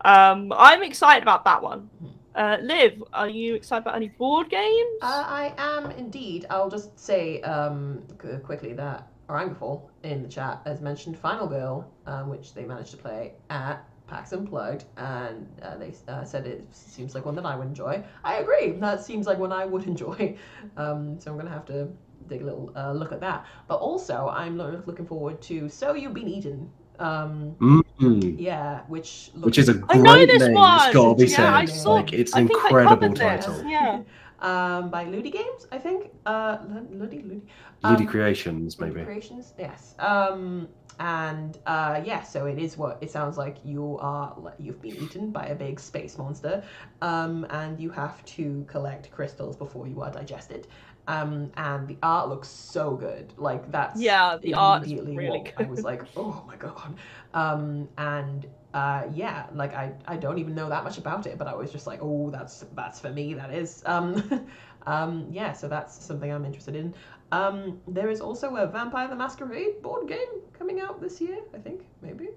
Um, 0.04 0.52
I'm 0.58 0.82
excited 0.82 1.22
about 1.22 1.46
that 1.46 1.62
one. 1.62 1.90
Uh, 2.34 2.58
Liv, 2.62 3.04
are 3.14 3.28
you 3.28 3.56
excited 3.56 3.82
about 3.84 3.96
any 3.96 4.08
board 4.08 4.50
games? 4.50 4.98
Uh, 5.02 5.24
I 5.28 5.54
am 5.58 5.92
indeed. 5.92 6.46
I'll 6.50 6.70
just 6.70 6.98
say 7.00 7.42
um, 7.42 8.02
qu- 8.18 8.40
quickly 8.40 8.74
that 8.74 9.08
Orangafall 9.30 9.84
in 10.04 10.24
the 10.24 10.30
chat 10.30 10.62
has 10.66 10.82
mentioned 10.82 11.18
Final 11.20 11.46
Girl, 11.46 11.88
um, 12.08 12.30
which 12.30 12.54
they 12.54 12.64
managed 12.66 12.92
to 12.92 12.98
play 12.98 13.34
at 13.50 13.86
PAX 14.12 14.34
Unplugged, 14.34 14.84
and 14.98 15.48
uh, 15.64 15.78
they 15.78 15.94
uh, 16.08 16.24
said 16.26 16.46
it 16.46 16.62
seems 16.72 17.16
like 17.16 17.24
one 17.26 17.36
that 17.36 17.46
I 17.46 17.56
would 17.56 17.68
enjoy. 17.68 18.04
I 18.26 18.34
agree. 18.44 18.72
That 18.74 19.04
seems 19.04 19.26
like 19.26 19.38
one 19.40 19.54
I 19.54 19.66
would 19.66 19.86
enjoy. 19.94 20.38
Um, 20.78 21.20
so 21.20 21.32
I'm 21.32 21.38
gonna 21.38 21.50
have 21.60 21.66
to 21.74 21.88
dig 22.28 22.42
a 22.42 22.46
little 22.46 22.72
uh, 22.76 22.92
look 22.92 23.12
at 23.12 23.22
that. 23.22 23.46
But 23.70 23.76
also, 23.90 24.16
I'm 24.42 24.58
lo- 24.58 24.84
looking 24.86 25.06
forward 25.06 25.42
to 25.44 25.70
So 25.70 25.94
You've 25.96 26.14
Been 26.14 26.28
Eaten. 26.28 26.70
Um, 27.00 27.56
Mm, 27.60 28.36
yeah, 28.40 28.82
which 28.88 29.32
looks 29.34 29.46
which 29.46 29.58
is 29.60 29.70
a 29.70 29.76
I 29.90 29.98
know 29.98 30.14
great 30.14 30.28
this 30.28 30.44
name. 30.44 30.54
one. 30.54 30.76
It's 30.86 30.94
got 30.94 31.10
to 31.10 31.16
be 31.24 31.30
Yeah, 31.32 31.36
said. 31.38 31.54
I 31.54 31.66
saw- 31.66 31.94
like 32.00 32.14
it's 32.14 32.34
an 32.34 32.40
I 32.40 32.42
incredible 32.42 32.96
covered 32.96 33.18
this. 33.18 33.46
title. 33.46 33.64
Yeah. 33.78 34.02
um, 34.50 34.90
by 34.90 35.04
Ludi 35.06 35.30
Games, 35.30 35.68
I 35.72 35.78
think. 35.78 36.10
Uh, 36.26 36.58
Ludi, 36.92 37.22
Ludi. 37.22 37.42
Ludi 37.84 38.04
Um, 38.06 38.10
Creations, 38.14 38.80
Ludi 38.80 38.94
maybe. 38.94 39.06
Creations, 39.06 39.54
yes. 39.58 39.96
Um, 40.00 40.68
and 41.00 41.58
uh, 41.66 42.02
yeah, 42.04 42.22
so 42.22 42.46
it 42.46 42.60
is 42.60 42.78
what 42.78 42.98
it 43.02 43.12
sounds 43.12 43.38
like. 43.38 43.58
You 43.64 43.98
are 44.02 44.54
you've 44.60 44.82
been 44.82 44.98
eaten 44.98 45.32
by 45.32 45.46
a 45.46 45.56
big 45.56 45.80
space 45.80 46.18
monster, 46.18 46.64
um, 47.02 47.46
and 47.50 47.80
you 47.80 47.90
have 47.92 48.24
to 48.26 48.66
collect 48.68 49.12
crystals 49.12 49.56
before 49.56 49.88
you 49.88 50.02
are 50.02 50.12
digested. 50.12 50.68
Um, 51.08 51.52
and 51.58 51.88
the 51.88 51.98
art 52.04 52.30
looks 52.30 52.48
so 52.48 52.96
good. 52.96 53.34
Like 53.38 53.72
that's 53.72 54.08
Yeah, 54.08 54.38
the 54.42 54.54
art 54.54 54.88
really 54.88 55.20
what 55.20 55.52
I 55.58 55.66
was 55.66 55.84
like, 55.84 56.04
oh 56.16 56.44
my 56.48 56.56
god. 56.56 56.96
Um, 57.34 57.88
and 57.98 58.46
uh, 58.74 59.04
yeah, 59.14 59.48
like 59.54 59.74
I, 59.74 59.94
I 60.08 60.18
don't 60.18 60.38
even 60.38 60.56
know 60.56 60.70
that 60.70 60.84
much 60.84 60.98
about 60.98 61.26
it, 61.28 61.38
but 61.38 61.48
I 61.48 61.56
was 61.56 61.72
just 61.72 61.88
like, 61.88 62.00
oh, 62.02 62.30
that's 62.30 62.66
that's 62.76 63.00
for 63.00 63.10
me. 63.12 63.34
That 63.34 63.54
is. 63.54 63.84
Um, 63.86 64.48
um, 64.86 65.28
yeah, 65.32 65.54
so 65.54 65.68
that's 65.68 66.04
something 66.04 66.32
I'm 66.32 66.46
interested 66.46 66.76
in. 66.76 66.94
Um, 67.32 67.80
there 67.88 68.10
is 68.10 68.20
also 68.22 68.56
a 68.58 68.68
Vampire 68.68 69.08
the 69.08 69.16
Masquerade 69.16 69.82
board 69.82 70.08
game 70.08 70.42
coming 70.58 70.82
out 70.82 71.02
this 71.02 71.22
year. 71.22 71.40
I 71.54 71.58
think 71.60 71.82
maybe. 72.02 72.30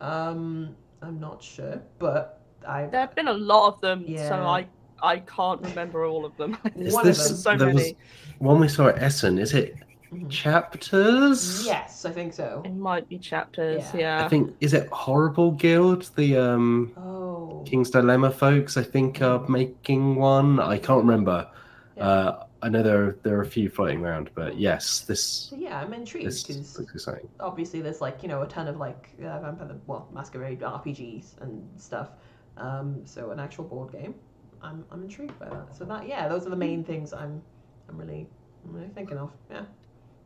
Um, 0.00 0.74
I'm 1.02 1.18
not 1.20 1.42
sure, 1.42 1.80
but 1.98 2.40
I. 2.66 2.86
There 2.86 3.00
have 3.00 3.14
been 3.14 3.28
a 3.28 3.32
lot 3.32 3.68
of 3.74 3.80
them, 3.80 4.04
so 4.16 4.34
I 4.34 4.66
I 5.02 5.18
can't 5.20 5.60
remember 5.62 6.04
all 6.04 6.24
of 6.24 6.36
them. 6.36 6.56
Is 6.76 6.94
One 6.94 7.02
of 7.02 7.06
this 7.16 7.28
them. 7.28 7.36
so 7.36 7.56
there 7.56 7.68
was 7.68 7.76
many. 7.76 7.96
one 8.38 8.60
we 8.60 8.68
saw 8.68 8.88
at 8.88 9.02
Essen? 9.02 9.38
Is 9.38 9.52
it 9.54 9.74
Mhm. 10.12 10.30
chapters? 10.30 11.66
Yes, 11.66 12.04
I 12.04 12.12
think 12.12 12.32
so. 12.32 12.62
It 12.64 12.74
might 12.74 13.08
be 13.08 13.18
chapters, 13.18 13.82
Yeah. 13.92 14.00
yeah. 14.20 14.24
I 14.24 14.28
think 14.28 14.54
is 14.60 14.72
it 14.72 14.88
Horrible 14.90 15.50
Guild? 15.50 16.10
The 16.16 16.36
um 16.38 16.92
Oh. 16.96 17.64
King's 17.66 17.90
Dilemma 17.90 18.30
folks, 18.30 18.76
I 18.76 18.84
think, 18.84 19.20
are 19.20 19.40
making 19.48 20.14
one. 20.14 20.60
I 20.60 20.78
can't 20.78 21.02
remember. 21.04 21.48
Yeah. 21.96 22.08
Uh, 22.08 22.45
I 22.62 22.68
know 22.68 22.82
there 22.82 23.04
are, 23.04 23.18
there 23.22 23.36
are 23.38 23.42
a 23.42 23.46
few 23.46 23.68
floating 23.68 24.04
around, 24.04 24.30
but 24.34 24.58
yes, 24.58 25.00
this 25.00 25.22
So 25.22 25.56
yeah, 25.56 25.80
I'm 25.80 25.92
intrigued 25.92 26.24
because 26.46 27.08
obviously 27.38 27.80
there's 27.80 28.00
like 28.00 28.22
you 28.22 28.28
know 28.28 28.42
a 28.42 28.46
ton 28.46 28.66
of 28.68 28.78
like 28.78 29.10
uh, 29.20 29.40
Vampire 29.40 29.68
the 29.68 29.76
well 29.86 30.08
Masquerade 30.12 30.60
RPGs 30.60 31.40
and 31.40 31.68
stuff. 31.76 32.10
Um, 32.56 33.02
so 33.04 33.30
an 33.30 33.40
actual 33.40 33.64
board 33.64 33.92
game. 33.92 34.14
I'm 34.62 34.84
I'm 34.90 35.02
intrigued 35.02 35.38
by 35.38 35.48
that. 35.50 35.76
So 35.76 35.84
that 35.84 36.08
yeah, 36.08 36.28
those 36.28 36.46
are 36.46 36.50
the 36.50 36.56
main 36.56 36.82
things 36.82 37.12
I'm 37.12 37.42
I'm 37.88 37.98
really 37.98 38.26
I'm 38.64 38.74
really 38.74 38.88
thinking 38.88 39.18
of. 39.18 39.30
Yeah. 39.50 39.64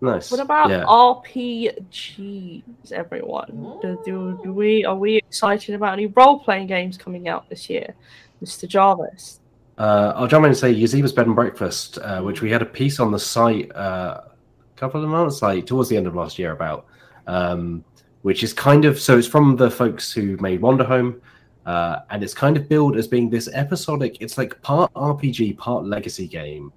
Nice. 0.02 0.31
What 0.31 0.40
about 0.40 0.70
yeah. 0.70 0.85
RPGs, 0.85 2.62
everyone? 2.93 3.78
Do, 3.82 4.01
do, 4.05 4.40
do 4.43 4.52
we 4.52 4.82
are 4.85 4.97
we 4.97 5.16
excited 5.16 5.74
about 5.74 5.93
any 5.93 6.07
role 6.07 6.39
playing 6.39 6.69
games 6.69 6.97
coming 6.97 7.28
out 7.28 7.51
this 7.51 7.69
year, 7.69 7.94
Mr. 8.43 8.66
Jarvis? 8.66 9.40
Uh, 9.81 10.12
I'll 10.15 10.27
jump 10.27 10.44
in 10.44 10.51
and 10.51 10.57
say 10.59 10.74
Yazeba's 10.74 11.15
Bed 11.15 11.27
and 11.27 11.35
Breakfast, 11.35 11.97
uh, 12.02 12.20
which 12.20 12.43
we 12.43 12.51
had 12.51 12.61
a 12.61 12.66
piece 12.66 13.01
on 13.01 13.11
the 13.11 13.19
site 13.19 13.74
uh, 13.74 14.20
a 14.20 14.78
couple 14.78 15.02
of 15.02 15.09
months, 15.09 15.40
like 15.40 15.65
towards 15.65 15.89
the 15.89 15.97
end 15.97 16.07
of 16.07 16.15
last 16.15 16.39
year, 16.39 16.52
about, 16.52 16.85
um, 17.27 17.82
which 18.20 18.43
is 18.43 18.52
kind 18.52 18.85
of 18.85 19.01
so 19.01 19.16
it's 19.16 19.27
from 19.27 19.57
the 19.57 19.70
folks 19.70 20.12
who 20.12 20.36
made 20.36 20.61
Wanderhome, 20.61 21.19
uh, 21.65 22.01
and 22.11 22.23
it's 22.23 22.35
kind 22.35 22.59
of 22.59 22.69
billed 22.69 22.98
as 22.98 23.09
being 23.09 23.31
this 23.31 23.48
episodic. 23.55 24.19
It's 24.20 24.36
like 24.36 24.61
part 24.61 24.93
RPG, 24.93 25.57
part 25.57 25.86
legacy 25.86 26.28
game, 26.28 26.74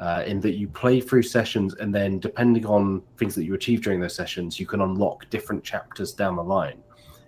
uh, 0.00 0.24
in 0.26 0.40
that 0.40 0.56
you 0.56 0.66
play 0.66 1.00
through 1.00 1.22
sessions, 1.22 1.74
and 1.74 1.94
then 1.94 2.18
depending 2.18 2.66
on 2.66 3.02
things 3.18 3.36
that 3.36 3.44
you 3.44 3.54
achieve 3.54 3.84
during 3.84 4.00
those 4.00 4.16
sessions, 4.16 4.58
you 4.58 4.66
can 4.66 4.80
unlock 4.80 5.30
different 5.30 5.62
chapters 5.62 6.12
down 6.12 6.34
the 6.34 6.42
line, 6.42 6.82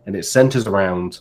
and 0.06 0.16
it 0.16 0.24
centers 0.24 0.66
around 0.66 1.20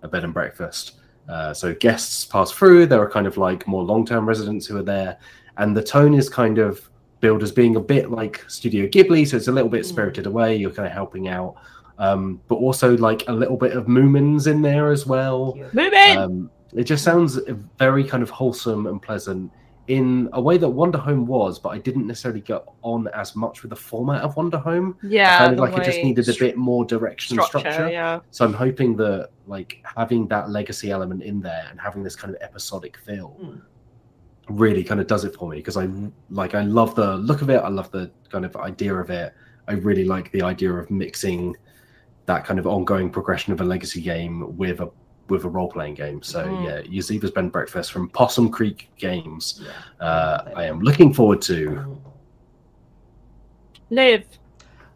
a 0.00 0.08
bed 0.08 0.24
and 0.24 0.32
breakfast. 0.32 0.92
Uh, 1.28 1.54
so 1.54 1.74
guests 1.74 2.24
pass 2.24 2.50
through. 2.52 2.86
There 2.86 3.00
are 3.00 3.10
kind 3.10 3.26
of 3.26 3.36
like 3.38 3.66
more 3.66 3.82
long-term 3.82 4.26
residents 4.28 4.66
who 4.66 4.76
are 4.76 4.82
there, 4.82 5.18
and 5.56 5.76
the 5.76 5.82
tone 5.82 6.14
is 6.14 6.28
kind 6.28 6.58
of 6.58 6.88
billed 7.20 7.42
as 7.42 7.50
being 7.52 7.76
a 7.76 7.80
bit 7.80 8.10
like 8.10 8.44
Studio 8.48 8.86
Ghibli. 8.86 9.26
So 9.26 9.36
it's 9.38 9.48
a 9.48 9.52
little 9.52 9.70
bit 9.70 9.82
Mm. 9.82 9.88
spirited 9.88 10.26
away. 10.26 10.56
You're 10.56 10.70
kind 10.70 10.86
of 10.86 10.92
helping 10.92 11.28
out, 11.28 11.54
um, 11.98 12.40
but 12.48 12.56
also 12.56 12.96
like 12.98 13.24
a 13.28 13.32
little 13.32 13.56
bit 13.56 13.72
of 13.72 13.86
Moomins 13.86 14.46
in 14.46 14.60
there 14.60 14.92
as 14.92 15.06
well. 15.06 15.52
Cute. 15.52 15.72
Move 15.72 15.92
in. 15.94 16.18
Um, 16.18 16.50
it 16.74 16.84
just 16.84 17.04
sounds 17.04 17.38
very 17.78 18.04
kind 18.04 18.22
of 18.22 18.28
wholesome 18.30 18.86
and 18.86 19.00
pleasant 19.00 19.50
in 19.88 20.30
a 20.32 20.40
way 20.40 20.56
that 20.56 20.66
Wanderhome 20.66 21.26
was, 21.26 21.58
but 21.58 21.70
I 21.70 21.78
didn't 21.78 22.06
necessarily 22.06 22.40
get 22.40 22.64
on 22.82 23.06
as 23.08 23.36
much 23.36 23.62
with 23.62 23.70
the 23.70 23.76
format 23.76 24.22
of 24.22 24.34
Wanderhome. 24.34 24.94
yeah, 25.02 25.38
kind 25.38 25.52
of 25.52 25.58
like 25.58 25.76
it 25.76 25.84
just 25.84 26.02
needed 26.02 26.28
a 26.28 26.34
bit 26.38 26.56
more 26.56 26.84
direction 26.86 27.38
and 27.38 27.46
structure, 27.46 27.70
structure. 27.72 27.92
Yeah, 27.92 28.20
So 28.30 28.44
I'm 28.46 28.54
hoping 28.54 28.96
that 28.96 29.30
like 29.46 29.84
having 29.96 30.26
that 30.28 30.48
legacy 30.48 30.90
element 30.90 31.22
in 31.22 31.40
there 31.40 31.66
and 31.70 31.78
having 31.78 32.02
this 32.02 32.16
kind 32.16 32.34
of 32.34 32.40
episodic 32.40 32.96
feel 32.96 33.36
Mm. 33.42 33.60
really 34.48 34.84
kind 34.84 35.00
of 35.00 35.06
does 35.06 35.24
it 35.24 35.34
for 35.34 35.48
me 35.50 35.56
because 35.56 35.76
I 35.76 35.88
like 36.30 36.54
I 36.54 36.62
love 36.62 36.94
the 36.94 37.16
look 37.16 37.42
of 37.42 37.50
it. 37.50 37.56
I 37.58 37.68
love 37.68 37.90
the 37.90 38.10
kind 38.30 38.44
of 38.44 38.56
idea 38.56 38.94
of 38.94 39.10
it. 39.10 39.32
I 39.68 39.72
really 39.74 40.04
like 40.04 40.30
the 40.32 40.42
idea 40.42 40.72
of 40.72 40.90
mixing 40.90 41.56
that 42.26 42.44
kind 42.44 42.58
of 42.58 42.66
ongoing 42.66 43.10
progression 43.10 43.52
of 43.52 43.60
a 43.60 43.64
legacy 43.64 44.00
game 44.00 44.56
with 44.56 44.80
a 44.80 44.90
with 45.28 45.44
a 45.44 45.48
role 45.48 45.68
playing 45.70 45.94
game. 45.94 46.22
So 46.22 46.44
Mm. 46.44 46.64
yeah, 46.64 46.80
Yazeba's 46.82 47.30
Bed 47.30 47.44
and 47.44 47.52
Breakfast 47.52 47.92
from 47.92 48.08
Possum 48.10 48.50
Creek 48.50 48.90
Games. 48.98 49.62
Yeah. 49.64 50.06
Uh, 50.06 50.52
I 50.56 50.64
am 50.64 50.80
looking 50.80 51.12
forward 51.14 51.40
to. 51.42 51.66
Mhm. 51.70 51.98
live. 53.90 54.24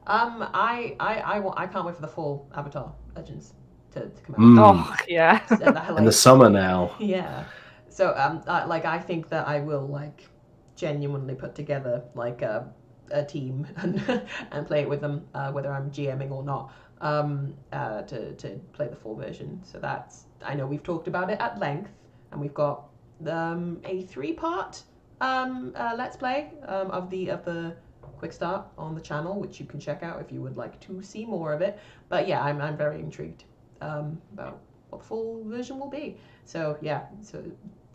Um, 0.07 0.43
I, 0.55 0.97
I, 1.01 1.15
I, 1.21 1.63
I 1.63 1.67
can't 1.67 1.85
wait 1.85 1.95
for 1.95 2.01
the 2.03 2.09
full 2.09 2.49
Avatar 2.55 2.93
Legends 3.15 3.55
to, 3.93 4.09
to 4.09 4.23
come 4.23 4.59
out. 4.59 4.75
Mm. 4.75 4.87
Oh 4.89 4.97
yeah. 5.07 5.41
And 5.63 5.79
I, 5.79 5.97
In 5.99 6.05
the 6.05 6.13
summer 6.13 6.49
now. 6.49 6.95
yeah. 6.99 7.45
So 7.89 8.15
um, 8.17 8.43
I, 8.47 8.65
like 8.65 8.85
I 8.85 8.99
think 8.99 9.29
that 9.29 9.47
I 9.47 9.61
will 9.61 9.87
like 9.87 10.29
genuinely 10.77 11.35
put 11.35 11.55
together 11.55 12.03
like 12.15 12.43
a, 12.43 12.73
a 13.11 13.25
team 13.25 13.67
and 13.77 14.23
and 14.53 14.67
play 14.67 14.81
it 14.83 14.89
with 14.89 15.01
them, 15.01 15.27
uh, 15.35 15.51
whether 15.53 15.73
I'm 15.73 15.91
GMing 15.91 16.31
or 16.31 16.43
not, 16.43 16.73
um, 17.01 17.55
uh, 17.73 18.03
to 18.03 18.33
to 18.35 18.61
play 18.73 18.89
the 18.89 18.97
full 18.97 19.15
version. 19.15 19.61
So 19.65 19.79
that's 19.79 20.25
I 20.45 20.55
know 20.55 20.67
we've 20.67 20.83
talked 20.83 21.09
about 21.09 21.31
it 21.31 21.41
at 21.41 21.59
length, 21.59 21.91
and 22.33 22.41
we've 22.41 22.55
got 22.55 22.89
um, 23.27 23.81
a 23.85 24.03
three 24.03 24.33
part 24.33 24.83
um, 25.21 25.73
uh, 25.75 25.95
let's 25.97 26.17
play 26.17 26.53
um, 26.67 26.91
of 26.91 27.11
the 27.11 27.31
of 27.31 27.45
the 27.45 27.75
quick 28.19 28.33
start 28.33 28.67
on 28.77 28.95
the 28.95 29.01
channel, 29.01 29.39
which 29.39 29.61
you 29.61 29.67
can 29.67 29.81
check 29.81 30.03
out 30.03 30.21
if 30.21 30.33
you 30.33 30.41
would 30.43 30.57
like 30.57 30.81
to 30.81 31.03
see 31.03 31.25
more 31.25 31.53
of 31.53 31.61
it. 31.61 31.79
But 32.09 32.29
yeah, 32.29 32.43
I'm 32.43 32.61
I'm 32.61 32.77
very 32.77 33.01
intrigued 33.01 33.45
um, 33.81 34.21
about 34.33 34.61
what 34.91 35.01
the 35.01 35.05
full 35.05 35.45
version 35.45 35.79
will 35.79 35.91
be. 35.91 36.17
So 36.45 36.79
yeah, 36.81 37.07
so 37.21 37.43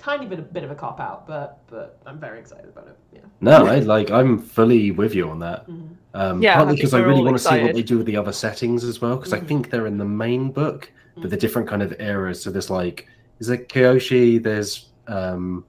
tiny 0.04 0.26
bit 0.26 0.40
of 0.40 0.52
bit 0.52 0.64
of 0.64 0.72
a 0.72 0.76
cop 0.76 1.00
out, 1.00 1.26
but 1.28 1.60
but 1.68 2.00
I'm 2.06 2.20
very 2.20 2.40
excited 2.40 2.66
about 2.70 2.88
it. 2.88 2.98
Yeah. 3.14 3.22
No, 3.42 3.66
I 3.66 3.80
like 3.80 4.12
I'm 4.12 4.38
fully 4.38 4.92
with 4.92 5.16
you 5.16 5.30
on 5.30 5.40
that. 5.40 5.68
Mhm. 5.68 5.90
Um, 6.14 6.42
Yeah, 6.42 6.56
partly 6.56 6.76
because 6.76 6.94
I 6.94 7.00
we're 7.00 7.08
really 7.08 7.20
all 7.20 7.26
want 7.26 7.38
to 7.38 7.44
see 7.44 7.62
what 7.64 7.74
they 7.74 7.84
do 7.84 7.98
with 7.98 8.06
the 8.06 8.18
other 8.18 8.34
settings 8.34 8.84
as 8.84 9.02
well, 9.02 9.16
because 9.18 9.34
I 9.34 9.40
Mhm. 9.40 9.48
think 9.48 9.70
they're 9.70 9.88
in 9.88 9.98
the 9.98 10.06
main 10.06 10.52
book, 10.52 10.92
but 11.16 11.30
the 11.30 11.38
Mhm. 11.38 11.40
different 11.40 11.68
kind 11.68 11.82
of 11.82 11.96
eras. 12.00 12.42
So 12.42 12.52
there's 12.52 12.70
like, 12.70 13.08
is 13.40 13.50
it 13.50 13.70
Kyoshi? 13.70 14.42
There's 14.44 14.90
um, 15.08 15.66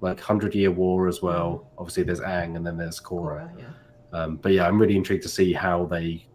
like 0.00 0.18
Hundred 0.20 0.54
Year 0.54 0.70
War 0.72 1.06
as 1.08 1.22
well. 1.22 1.68
Obviously, 1.78 2.02
there's 2.04 2.20
Aang, 2.20 2.56
and 2.56 2.66
then 2.66 2.76
there's 2.76 3.00
Korra. 3.00 3.48
Korra, 3.48 3.50
yeah. 3.58 4.18
Um, 4.18 4.36
but 4.36 4.52
yeah, 4.52 4.66
I'm 4.66 4.80
really 4.80 4.96
intrigued 4.96 5.22
to 5.24 5.28
see 5.28 5.52
how 5.52 5.84
they 5.86 6.26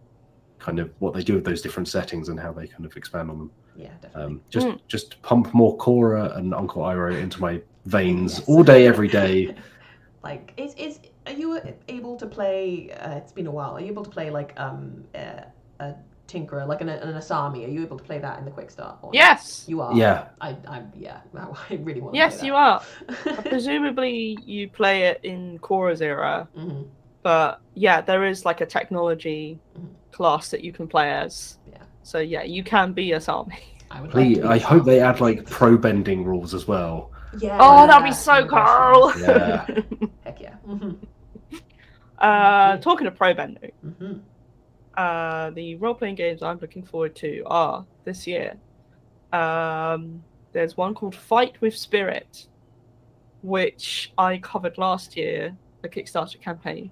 kind 0.59 0.79
of 0.79 0.89
what 0.99 1.13
they 1.13 1.21
do 1.23 1.33
with 1.35 1.43
those 1.43 1.61
different 1.61 1.87
settings 1.89 2.29
and 2.29 2.39
how 2.39 2.53
they 2.53 2.67
kind 2.67 2.85
of 2.85 2.95
expand 2.95 3.29
on 3.29 3.37
them. 3.37 3.51
Yeah, 3.75 3.89
definitely. 4.01 4.23
Um, 4.23 4.41
just 4.49 4.67
Mm. 4.67 4.79
just 4.87 5.21
pump 5.21 5.53
more 5.53 5.77
Korra 5.77 6.35
and 6.37 6.53
Uncle 6.53 6.83
Iroh 6.83 7.19
into 7.21 7.41
my 7.41 7.61
veins 7.85 8.39
Yes. 8.39 8.47
all 8.47 8.63
day, 8.63 8.87
every 8.87 9.07
day. 9.07 9.55
like, 10.23 10.53
is 10.57 10.73
is 10.75 10.99
are 11.25 11.33
you 11.33 11.59
able 11.87 12.15
to 12.17 12.25
play? 12.27 12.91
Uh, 12.91 13.15
it's 13.15 13.31
been 13.31 13.47
a 13.47 13.51
while. 13.51 13.75
Are 13.75 13.79
you 13.81 13.87
able 13.91 14.03
to 14.03 14.09
play 14.11 14.29
like 14.29 14.53
um 14.57 15.03
uh, 15.15 15.41
a 15.79 15.95
Tinkerer, 16.27 16.65
like 16.67 16.81
an, 16.81 16.89
an 16.89 17.13
Asami? 17.15 17.65
Are 17.65 17.69
you 17.69 17.81
able 17.83 17.97
to 17.97 18.03
play 18.03 18.17
that 18.19 18.39
in 18.39 18.45
the 18.45 18.51
quick 18.51 18.71
start? 18.71 18.97
or 19.01 19.07
not? 19.07 19.13
Yes. 19.15 19.65
You 19.67 19.81
are. 19.81 19.93
Yeah, 19.93 20.29
I, 20.41 20.49
I 20.67 20.83
yeah. 20.95 21.19
I 21.69 21.75
really 21.75 22.01
want. 22.01 22.15
Yes, 22.15 22.39
to 22.39 22.45
you 22.45 22.55
are. 22.55 22.81
Presumably, 23.45 24.37
you 24.45 24.69
play 24.69 25.03
it 25.03 25.19
in 25.23 25.59
Korra's 25.59 26.01
era, 26.01 26.47
Mhm. 26.57 26.87
but 27.23 27.59
yeah, 27.75 28.01
there 28.01 28.25
is 28.25 28.45
like 28.45 28.61
a 28.61 28.65
technology 28.65 29.59
Mhm. 29.77 29.89
class 30.11 30.49
that 30.49 30.63
you 30.63 30.71
can 30.73 30.87
play 30.87 31.11
as. 31.11 31.57
Yeah. 31.71 31.77
So 32.03 32.19
yeah, 32.19 32.43
you 32.43 32.63
can 32.63 32.93
be 32.93 33.09
Asami. 33.11 33.57
I 33.89 34.01
would. 34.01 34.11
Please, 34.11 34.37
like 34.39 34.45
I 34.49 34.57
be 34.57 34.63
hope 34.63 34.85
they 34.85 34.99
add 34.99 35.19
like 35.21 35.45
pro 35.49 35.77
bending 35.77 36.23
rules 36.25 36.53
as 36.53 36.67
well. 36.67 37.11
Yeah. 37.39 37.57
Oh, 37.59 37.87
that'd 37.87 38.03
be 38.05 38.11
so 38.11 38.45
cool. 38.47 39.11
Yeah. 39.21 39.65
Heck 40.23 40.39
yeah. 40.41 40.55
Mhm. 40.67 40.97
uh, 42.19 42.77
talking 42.77 43.07
of 43.07 43.15
pro 43.15 43.33
bending, 43.33 43.71
Mhm. 43.85 44.19
uh, 44.95 45.49
the 45.51 45.75
role 45.75 45.93
playing 45.95 46.15
games 46.15 46.41
I'm 46.43 46.59
looking 46.59 46.83
forward 46.83 47.15
to 47.17 47.43
are 47.45 47.85
this 48.03 48.27
year. 48.27 48.55
Um, 49.31 50.23
there's 50.51 50.77
one 50.77 50.93
called 50.93 51.15
Fight 51.15 51.59
with 51.59 51.75
Spirit, 51.75 52.47
which 53.41 54.11
I 54.17 54.37
covered 54.37 54.77
last 54.77 55.17
year, 55.17 55.55
the 55.81 55.89
Kickstarter 55.89 56.39
campaign, 56.39 56.91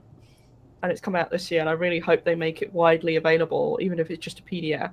and 0.81 0.91
it's 0.91 1.01
coming 1.01 1.21
out 1.21 1.29
this 1.29 1.51
year. 1.51 1.61
And 1.61 1.69
I 1.69 1.73
really 1.73 1.99
hope 1.99 2.23
they 2.23 2.35
make 2.35 2.61
it 2.61 2.73
widely 2.73 3.15
available, 3.15 3.77
even 3.81 3.99
if 3.99 4.09
it's 4.09 4.23
just 4.23 4.39
a 4.39 4.43
PDF, 4.43 4.91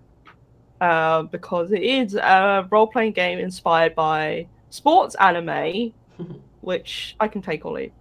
uh, 0.81 1.23
because 1.25 1.73
it 1.73 1.83
is 1.83 2.15
a 2.15 2.67
role 2.71 2.87
playing 2.87 3.13
game 3.13 3.39
inspired 3.39 3.95
by 3.95 4.47
sports 4.71 5.15
anime, 5.17 5.93
which 6.61 7.17
I 7.21 7.29
can 7.29 7.43
take 7.43 7.65
or 7.65 7.73
leave. 7.73 7.93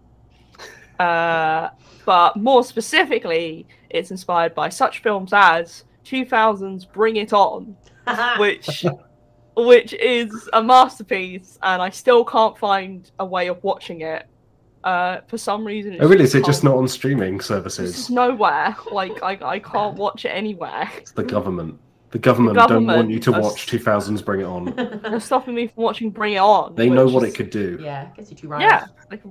Uh, 0.99 1.69
but 2.05 2.35
more 2.37 2.63
specifically, 2.63 3.67
it's 3.89 4.11
inspired 4.11 4.55
by 4.55 4.69
such 4.69 4.99
films 5.01 5.31
as 5.33 5.83
2000's 6.05 6.85
Bring 6.85 7.17
It 7.17 7.33
On, 7.33 7.75
which 8.39 8.85
which 9.55 9.93
is 9.93 10.49
a 10.53 10.61
masterpiece, 10.63 11.57
and 11.63 11.81
I 11.81 11.89
still 11.89 12.23
can't 12.23 12.57
find 12.57 13.09
a 13.19 13.25
way 13.25 13.47
of 13.47 13.63
watching 13.63 14.01
it. 14.01 14.25
Uh, 14.83 15.19
for 15.27 15.37
some 15.37 15.65
reason, 15.65 15.97
Oh, 15.99 16.07
really? 16.07 16.23
Is 16.23 16.33
it 16.35 16.45
just 16.45 16.61
can't- 16.61 16.73
on 16.75 16.87
streaming 16.87 17.35
It's 17.35 17.47
services? 17.47 17.93
just 17.93 18.11
nowhere. 18.11 18.75
Like 18.91 19.21
I, 19.21 19.37
I 19.41 19.59
can't 19.59 19.95
watch 19.97 20.23
it 20.25 20.29
anywhere. 20.29 20.89
It's 20.97 21.11
the 21.11 21.23
government. 21.23 21.77
The 22.11 22.19
government, 22.19 22.57
don't 22.57 22.85
want 22.85 23.09
you 23.09 23.19
to 23.19 23.33
are 23.33 23.41
watch 23.41 23.67
2000s 23.67 24.23
Bring 24.23 24.41
It 24.41 24.45
On. 24.45 24.65
They're 25.03 25.19
stopping 25.19 25.55
me 25.55 25.67
from 25.67 25.83
watching 25.83 26.09
Bring 26.09 26.33
It 26.33 26.37
On. 26.37 26.73
They 26.73 26.89
know 26.89 27.05
which 27.05 27.13
what 27.13 27.23
is- 27.23 27.33
it 27.33 27.37
could 27.37 27.49
do. 27.49 27.77
yeah, 27.81 28.07
gets 28.15 28.31
you 28.31 28.37
too 28.37 28.47
right. 28.47 28.61
Yeah, 28.61 28.85
like 29.11 29.21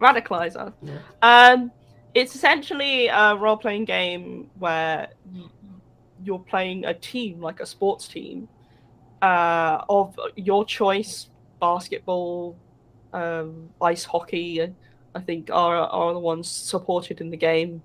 radicalizer. 0.00 0.72
Yeah. 0.82 0.98
Um, 1.22 1.70
it's 2.12 2.34
essentially 2.34 3.06
a 3.08 3.36
role 3.36 3.56
playing 3.56 3.84
game 3.84 4.50
where 4.58 5.08
you're 6.24 6.38
playing 6.40 6.84
a 6.86 6.94
team, 6.94 7.40
like 7.40 7.60
a 7.60 7.66
sports 7.66 8.08
team, 8.08 8.48
uh, 9.22 9.84
of 9.88 10.18
your 10.36 10.64
choice. 10.64 11.28
Basketball, 11.60 12.56
um, 13.14 13.70
ice 13.80 14.04
hockey, 14.04 14.60
I 15.14 15.20
think 15.20 15.50
are 15.50 15.76
are 15.76 16.12
the 16.12 16.18
ones 16.18 16.48
supported 16.48 17.20
in 17.22 17.30
the 17.30 17.36
game. 17.38 17.82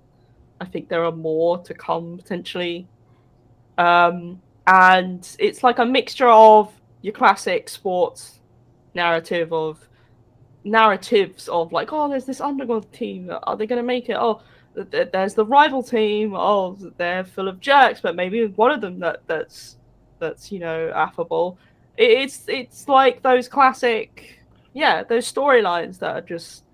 I 0.60 0.66
think 0.66 0.88
there 0.90 1.04
are 1.04 1.12
more 1.12 1.58
to 1.62 1.72
come 1.72 2.18
potentially. 2.18 2.86
Um, 3.84 4.40
and 4.66 5.22
it's 5.38 5.62
like 5.62 5.78
a 5.78 5.86
mixture 5.86 6.28
of 6.28 6.72
your 7.02 7.14
classic 7.14 7.68
sports 7.68 8.40
narrative 8.94 9.52
of 9.52 9.88
narratives 10.64 11.48
of 11.48 11.72
like, 11.72 11.92
oh, 11.92 12.08
there's 12.08 12.26
this 12.26 12.40
underdog 12.40 12.90
team. 12.92 13.30
Are 13.44 13.56
they 13.56 13.66
going 13.66 13.80
to 13.82 13.86
make 13.86 14.08
it? 14.08 14.16
Oh, 14.18 14.42
th- 14.74 14.90
th- 14.90 15.10
there's 15.12 15.34
the 15.34 15.44
rival 15.44 15.82
team. 15.82 16.34
Oh, 16.34 16.76
they're 16.98 17.24
full 17.24 17.48
of 17.48 17.60
jerks, 17.60 18.00
but 18.00 18.16
maybe 18.16 18.46
one 18.46 18.70
of 18.70 18.80
them 18.80 18.98
that 19.00 19.22
that's 19.26 19.76
that's 20.18 20.52
you 20.52 20.58
know 20.58 20.92
affable. 20.94 21.58
It, 21.96 22.10
it's 22.22 22.44
it's 22.48 22.88
like 22.88 23.22
those 23.22 23.48
classic, 23.48 24.38
yeah, 24.74 25.02
those 25.02 25.30
storylines 25.32 25.98
that 26.00 26.16
are 26.16 26.20
just. 26.34 26.64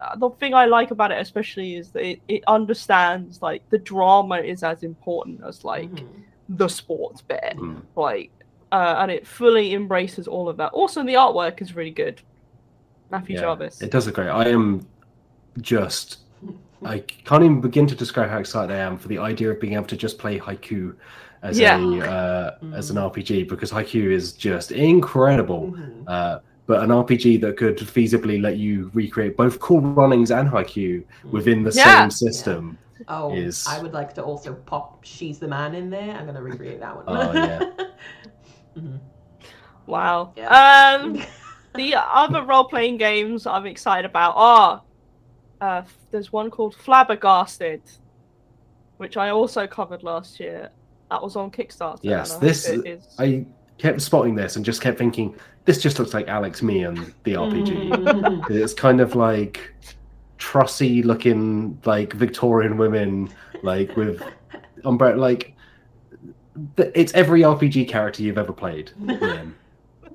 uh, 0.00 0.16
The 0.16 0.30
thing 0.40 0.54
I 0.54 0.64
like 0.66 0.90
about 0.90 1.12
it, 1.12 1.20
especially, 1.20 1.76
is 1.76 1.90
that 1.92 2.04
it, 2.12 2.20
it 2.28 2.42
understands 2.46 3.42
like 3.42 3.62
the 3.70 3.78
drama 3.78 4.38
is 4.38 4.62
as 4.62 4.82
important 4.82 5.42
as 5.46 5.64
like 5.64 5.90
Mhm. 5.90 6.24
The 6.48 6.68
sports 6.68 7.22
bit 7.22 7.54
Mm. 7.56 7.82
like 7.96 8.30
uh, 8.72 8.96
and 8.98 9.10
it 9.10 9.26
fully 9.26 9.72
embraces 9.74 10.26
all 10.26 10.48
of 10.48 10.56
that 10.56 10.72
also 10.72 11.02
the 11.04 11.14
artwork 11.14 11.62
is 11.62 11.74
really 11.76 11.90
good 11.92 12.20
matthew 13.10 13.36
Yeah, 13.36 13.42
jarvis 13.42 13.80
It 13.80 13.90
does 13.90 14.06
look 14.06 14.16
great. 14.16 14.28
I 14.28 14.48
am 14.48 14.86
just. 15.60 16.18
I 16.84 16.98
can't 16.98 17.42
even 17.44 17.60
begin 17.60 17.86
to 17.86 17.94
describe 17.94 18.28
how 18.28 18.38
excited 18.38 18.74
I 18.74 18.78
am 18.78 18.98
for 18.98 19.08
the 19.08 19.18
idea 19.18 19.50
of 19.50 19.60
being 19.60 19.74
able 19.74 19.86
to 19.86 19.96
just 19.96 20.18
play 20.18 20.38
Haikyu 20.38 20.94
as 21.42 21.58
Yeah. 21.58 21.78
a 21.78 22.00
uh, 22.00 22.58
as 22.74 22.90
an 22.90 22.96
RPG 22.96 23.48
because 23.48 23.70
Haikyu 23.70 24.10
is 24.10 24.32
just 24.32 24.72
incredible. 24.72 25.72
Mhm. 25.72 26.04
Uh, 26.06 26.38
but 26.66 26.82
an 26.82 26.90
RPG 26.90 27.40
that 27.42 27.56
could 27.56 27.78
feasibly 27.78 28.40
let 28.42 28.56
you 28.56 28.90
recreate 28.94 29.36
both 29.36 29.60
cool 29.60 29.80
runnings 29.80 30.30
and 30.30 30.48
Haikyu 30.48 31.04
within 31.30 31.62
the 31.62 31.70
Yeah. 31.74 32.00
same 32.08 32.10
system. 32.10 32.76
Oh, 33.08 33.34
is- 33.34 33.66
I 33.68 33.80
would 33.82 33.92
like 33.92 34.14
to 34.14 34.22
also 34.22 34.54
pop 34.54 35.04
"She's 35.04 35.38
the 35.38 35.48
Man" 35.48 35.74
in 35.74 35.90
there. 35.90 36.14
I'm 36.16 36.26
gonna 36.26 36.42
recreate 36.42 36.80
that 36.80 36.96
one. 36.96 37.04
Oh, 37.08 37.32
yeah. 37.32 37.70
Mhm. 38.76 38.98
wow 39.86 40.32
Yeah. 40.36 40.96
um 41.00 41.22
the 41.76 41.94
other 41.94 42.42
role-playing 42.42 42.96
games 42.96 43.46
i'm 43.46 43.66
excited 43.66 44.04
about 44.04 44.32
are 44.36 44.82
uh, 45.60 45.82
there's 46.10 46.32
one 46.32 46.50
called 46.50 46.74
flabbergasted 46.74 47.82
which 48.96 49.16
i 49.16 49.30
also 49.30 49.66
covered 49.68 50.02
last 50.02 50.40
year 50.40 50.70
that 51.08 51.22
was 51.22 51.36
on 51.36 51.52
kickstarter 51.52 52.00
Yes, 52.02 52.34
I 52.34 52.38
this- 52.40 52.68
it 52.68 52.84
is 52.86 53.06
I 53.18 53.46
kept 53.78 54.00
spotting 54.02 54.34
this 54.34 54.56
and 54.56 54.64
just 54.64 54.80
kept 54.80 54.98
thinking, 54.98 55.36
this 55.64 55.80
just 55.82 55.98
looks 56.00 56.14
like 56.14 56.26
Alex 56.28 56.62
Meehan 56.62 57.14
the 57.24 57.34
RPG. 57.34 57.90
Mhm. 57.90 58.50
it's 58.50 58.74
kind 58.74 59.00
of 59.00 59.14
like 59.14 59.72
trussy 60.38 61.04
looking 61.04 61.80
like 61.84 62.12
Victorian 62.12 62.76
women, 62.76 63.30
like 63.62 63.96
with 63.96 64.22
umbrella, 64.84 65.16
like 65.16 65.54
it's 66.76 67.12
every 67.14 67.42
RPG 67.42 67.88
character 67.88 68.22
you've 68.22 68.38
ever 68.38 68.52
played, 68.52 68.92
Ian. 69.08 69.54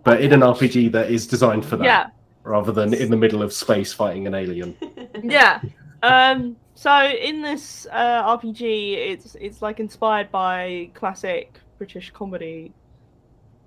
but 0.03 0.21
in 0.21 0.31
an 0.33 0.41
RPG 0.41 0.91
that 0.93 1.11
is 1.11 1.27
designed 1.27 1.65
for 1.65 1.77
that, 1.77 1.85
yeah 1.85 2.09
rather 2.43 2.71
than 2.71 2.93
in 2.93 3.11
the 3.11 3.17
middle 3.17 3.41
of 3.43 3.53
space 3.53 3.93
fighting 3.93 4.27
an 4.27 4.35
alien. 4.35 4.75
yeah. 5.23 5.61
Um. 6.03 6.55
So 6.75 6.93
in 7.05 7.41
this 7.41 7.87
uh, 7.91 8.37
RPG, 8.37 8.93
it's 8.93 9.35
it's 9.35 9.61
like 9.61 9.79
inspired 9.79 10.31
by 10.31 10.89
classic 10.93 11.59
British 11.77 12.11
comedy, 12.11 12.73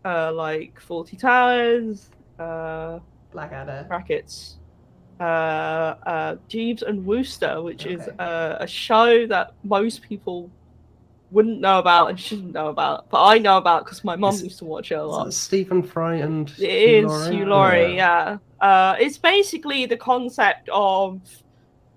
uh, 0.04 0.32
like 0.32 0.80
Fawlty 0.80 1.18
Towers, 1.18 2.10
uh, 2.38 2.98
Blackadder. 3.30 3.84
brackets, 3.88 4.58
uh, 5.22 5.94
uh, 6.06 6.36
Jeeves 6.48 6.82
and 6.82 7.04
Wooster, 7.06 7.62
which 7.62 7.86
is 7.86 8.00
Okay. 8.02 8.16
uh, 8.18 8.56
a 8.60 8.66
show 8.66 9.26
that 9.28 9.52
most 9.64 10.02
people 10.02 10.50
wouldn't 11.30 11.60
know 11.60 11.78
about 11.78 12.08
and 12.10 12.20
shouldn't 12.20 12.52
know 12.52 12.68
about, 12.68 13.08
but 13.08 13.22
I 13.24 13.38
know 13.38 13.56
about 13.56 13.84
because 13.84 14.04
my 14.04 14.16
mum 14.16 14.34
Is- 14.34 14.42
used 14.44 14.58
to 14.58 14.64
watch 14.66 14.92
it 14.92 14.96
a 14.96 15.04
lot. 15.04 15.32
Stephen 15.32 15.82
Fry 15.82 16.16
and 16.16 16.50
It 16.58 16.62
is 16.62 17.06
Laurie? 17.06 17.36
Hugh 17.36 17.46
Laurie, 17.46 17.96
yeah. 17.96 18.36
Uh, 18.60 18.96
it's 19.00 19.16
basically 19.18 19.86
the 19.86 19.96
concept 19.96 20.68
of 20.72 21.20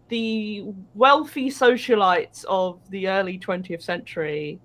the 0.10 0.64
wealthy 0.94 1.50
socialites 1.50 2.46
of 2.48 2.80
the 2.92 3.08
early 3.10 3.38
20th 3.40 3.82
century 3.82 4.60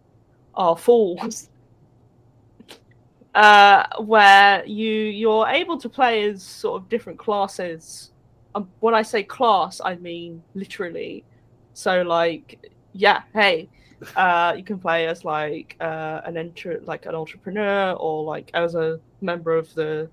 are 0.55 0.77
fools. 0.77 1.49
Uh, 3.33 3.85
where 4.01 4.65
you 4.67 4.91
you're 4.91 5.47
able 5.47 5.79
to 5.79 5.89
play 5.89 6.25
as 6.29 6.43
sort 6.43 6.83
of 6.83 6.89
different 6.89 7.17
classes. 7.17 8.11
Um, 8.55 8.69
when 8.81 8.95
I 8.95 9.03
say 9.03 9.23
class, 9.23 9.81
I 9.85 9.97
mean 9.97 10.43
literally. 10.55 11.25
So 11.75 12.03
like, 12.03 12.73
yeah, 12.93 13.23
hey, 13.33 13.69
uh, 14.17 14.55
you 14.57 14.65
can 14.65 14.79
play 14.79 15.07
as 15.07 15.25
like 15.25 15.77
uh, 15.81 16.21
an 16.25 16.37
enter 16.37 16.81
like 16.85 17.07
an 17.07 17.15
entrepreneur 17.15 17.93
or 17.93 18.25
like 18.25 18.51
as 18.55 18.75
a 18.75 19.01
member 19.21 19.55
of 19.57 19.73
the 19.75 20.09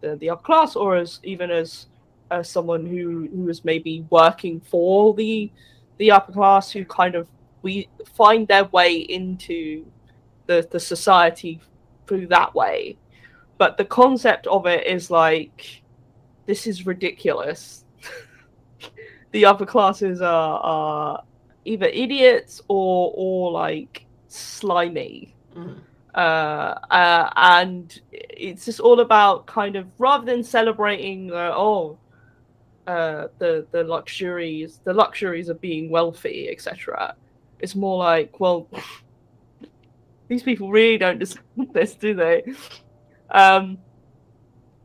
the, 0.00 0.16
the 0.16 0.30
upper 0.30 0.42
class 0.42 0.76
or 0.76 0.96
as 0.96 1.20
even 1.22 1.50
as 1.50 1.86
as 2.30 2.48
someone 2.48 2.86
who 2.86 3.28
who 3.34 3.48
is 3.48 3.64
maybe 3.64 4.04
working 4.10 4.60
for 4.60 5.14
the 5.14 5.50
the 5.98 6.10
upper 6.10 6.32
class 6.32 6.70
who 6.70 6.84
kind 6.84 7.14
of 7.14 7.28
we 7.62 7.88
find 8.14 8.46
their 8.48 8.64
way 8.66 8.96
into 8.96 9.84
the 10.46 10.66
the 10.70 10.80
society 10.80 11.60
through 12.06 12.26
that 12.26 12.54
way 12.54 12.96
but 13.58 13.76
the 13.76 13.84
concept 13.84 14.46
of 14.46 14.66
it 14.66 14.86
is 14.86 15.10
like 15.10 15.82
this 16.48 16.66
is 16.66 16.86
ridiculous. 16.86 17.84
The 19.30 19.44
upper 19.44 19.66
classes 19.66 20.22
are 20.22 20.58
are 20.60 21.22
either 21.66 21.84
idiots 21.84 22.62
or 22.66 23.12
or 23.14 23.52
like 23.52 24.06
slimy. 24.28 25.34
Mhm. 25.54 25.80
uh, 26.14 26.74
uh, 26.90 27.30
and 27.36 28.00
it's 28.10 28.64
just 28.64 28.80
all 28.80 29.00
about 29.00 29.44
kind 29.46 29.76
of 29.76 29.86
rather 29.98 30.24
than 30.24 30.42
celebrating 30.42 31.30
uh, 31.30 31.52
oh 31.54 31.98
uh, 32.86 33.28
the 33.38 33.66
the 33.70 33.84
luxuries 33.84 34.80
the 34.84 34.94
luxuries 34.94 35.50
of 35.50 35.60
being 35.60 35.90
wealthy 35.90 36.48
etc 36.48 37.14
it's 37.60 37.74
more 37.74 37.98
like 37.98 38.40
well 38.40 38.66
these 40.28 40.42
people 40.42 40.70
really 40.70 40.96
don't 40.96 41.18
deserve 41.18 41.42
this 41.74 41.94
do 41.94 42.14
they? 42.14 42.44
Um 43.30 43.78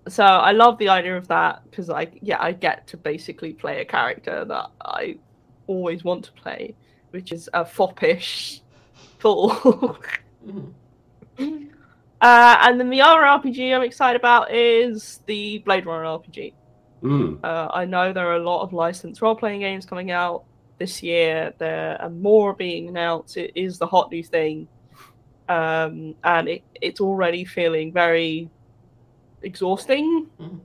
so 0.08 0.24
i 0.24 0.52
love 0.52 0.78
the 0.78 0.90
idea 0.90 1.16
of 1.16 1.28
that 1.28 1.62
because 1.70 1.90
i 1.90 2.08
yeah 2.22 2.42
i 2.42 2.52
get 2.52 2.86
to 2.88 2.98
basically 2.98 3.54
play 3.54 3.82
a 3.82 3.86
character 3.86 4.44
that 4.46 4.70
i 4.86 5.18
always 5.68 6.04
want 6.04 6.24
to 6.24 6.32
play 6.34 6.76
which 7.12 7.32
is 7.32 7.50
a 7.54 7.64
foppish 7.64 8.62
fool 9.20 9.98
Mhm. 10.46 10.74
Uh, 12.24 12.56
and 12.62 12.80
then 12.80 12.90
the 12.90 13.02
other 13.02 13.20
RPG 13.20 13.76
I'm 13.76 13.84
excited 13.84 14.18
about 14.18 14.50
is 14.50 15.20
the 15.26 15.58
Blade 15.60 15.86
Runner 15.86 16.06
RPG. 16.06 16.54
Mm. 17.02 17.44
Uh, 17.44 17.68
I 17.74 17.84
know 17.84 18.14
there 18.14 18.30
are 18.30 18.38
a 18.38 18.44
lot 18.44 18.62
of 18.62 18.72
licensed 18.72 19.22
role 19.22 19.36
playing 19.36 19.60
games 19.60 19.86
coming 19.86 20.10
out 20.10 20.46
this 20.80 21.04
year. 21.04 21.54
There 21.58 22.02
are 22.02 22.10
more 22.10 22.54
being 22.54 22.88
announced. 22.88 23.36
It 23.36 23.52
is 23.56 23.78
the 23.78 23.86
hot 23.86 24.10
new 24.10 24.24
thing. 24.24 24.70
Um, 25.50 26.16
and 26.24 26.48
it, 26.48 26.64
it's 26.82 27.02
already 27.02 27.44
feeling 27.44 27.92
very 27.92 28.50
exhausting. 29.44 30.28
Mhm. 30.40 30.60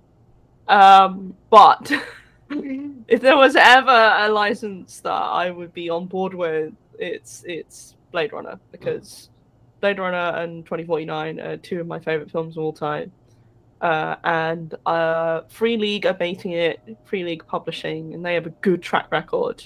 Um, 0.68 1.34
but 1.50 1.90
if 2.50 3.20
there 3.20 3.36
was 3.36 3.56
ever 3.56 4.14
a 4.18 4.28
license 4.28 5.00
that 5.00 5.10
I 5.12 5.50
would 5.50 5.72
be 5.72 5.90
on 5.90 6.06
board 6.06 6.34
with, 6.34 6.72
it's 6.98 7.44
it's 7.46 7.96
Blade 8.12 8.32
Runner 8.32 8.59
because 8.72 9.30
Blade 9.80 9.98
Runner 9.98 10.38
and 10.38 10.64
2049 10.64 11.40
are 11.40 11.56
two 11.56 11.80
of 11.80 11.86
my 11.86 11.98
favorite 11.98 12.30
films 12.30 12.56
of 12.56 12.62
all 12.64 12.72
time. 12.72 13.12
Uh, 13.80 14.16
and 14.24 14.74
uh, 14.86 15.42
Free 15.48 15.76
League 15.76 16.05
are 16.05 16.16
making 16.18 16.52
it, 16.52 16.80
Free 17.05 17.22
League 17.22 17.46
Publishing, 17.46 18.12
and 18.12 18.24
they 18.24 18.34
have 18.34 18.46
a 18.46 18.50
good 18.50 18.82
track 18.82 19.06
record 19.12 19.62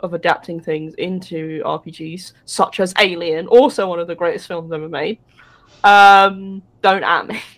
of 0.00 0.12
adapting 0.12 0.60
things 0.60 0.94
into 0.94 1.62
RPGs, 1.64 2.34
such 2.44 2.78
as 2.78 2.92
Alien, 2.98 3.46
also 3.46 3.88
one 3.88 3.98
of 3.98 4.06
the 4.06 4.14
greatest 4.14 4.46
films 4.46 4.70
ever 4.70 4.88
made. 4.88 5.18
Um, 5.82 6.62
don't 6.82 7.02
at 7.02 7.26
me. 7.26 7.40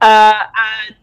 uh, 0.00 0.40
and 0.56 0.96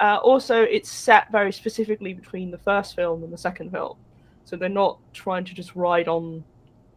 uh, 0.00 0.18
also, 0.22 0.62
it's 0.62 0.90
set 0.90 1.30
very 1.30 1.52
specifically 1.52 2.14
between 2.14 2.50
the 2.50 2.58
first 2.58 2.96
film 2.96 3.22
and 3.22 3.32
the 3.32 3.38
second 3.38 3.70
film, 3.70 3.96
so 4.44 4.56
they're 4.56 4.68
not 4.68 4.98
trying 5.12 5.44
to 5.44 5.54
just 5.54 5.76
ride 5.76 6.08
on 6.08 6.42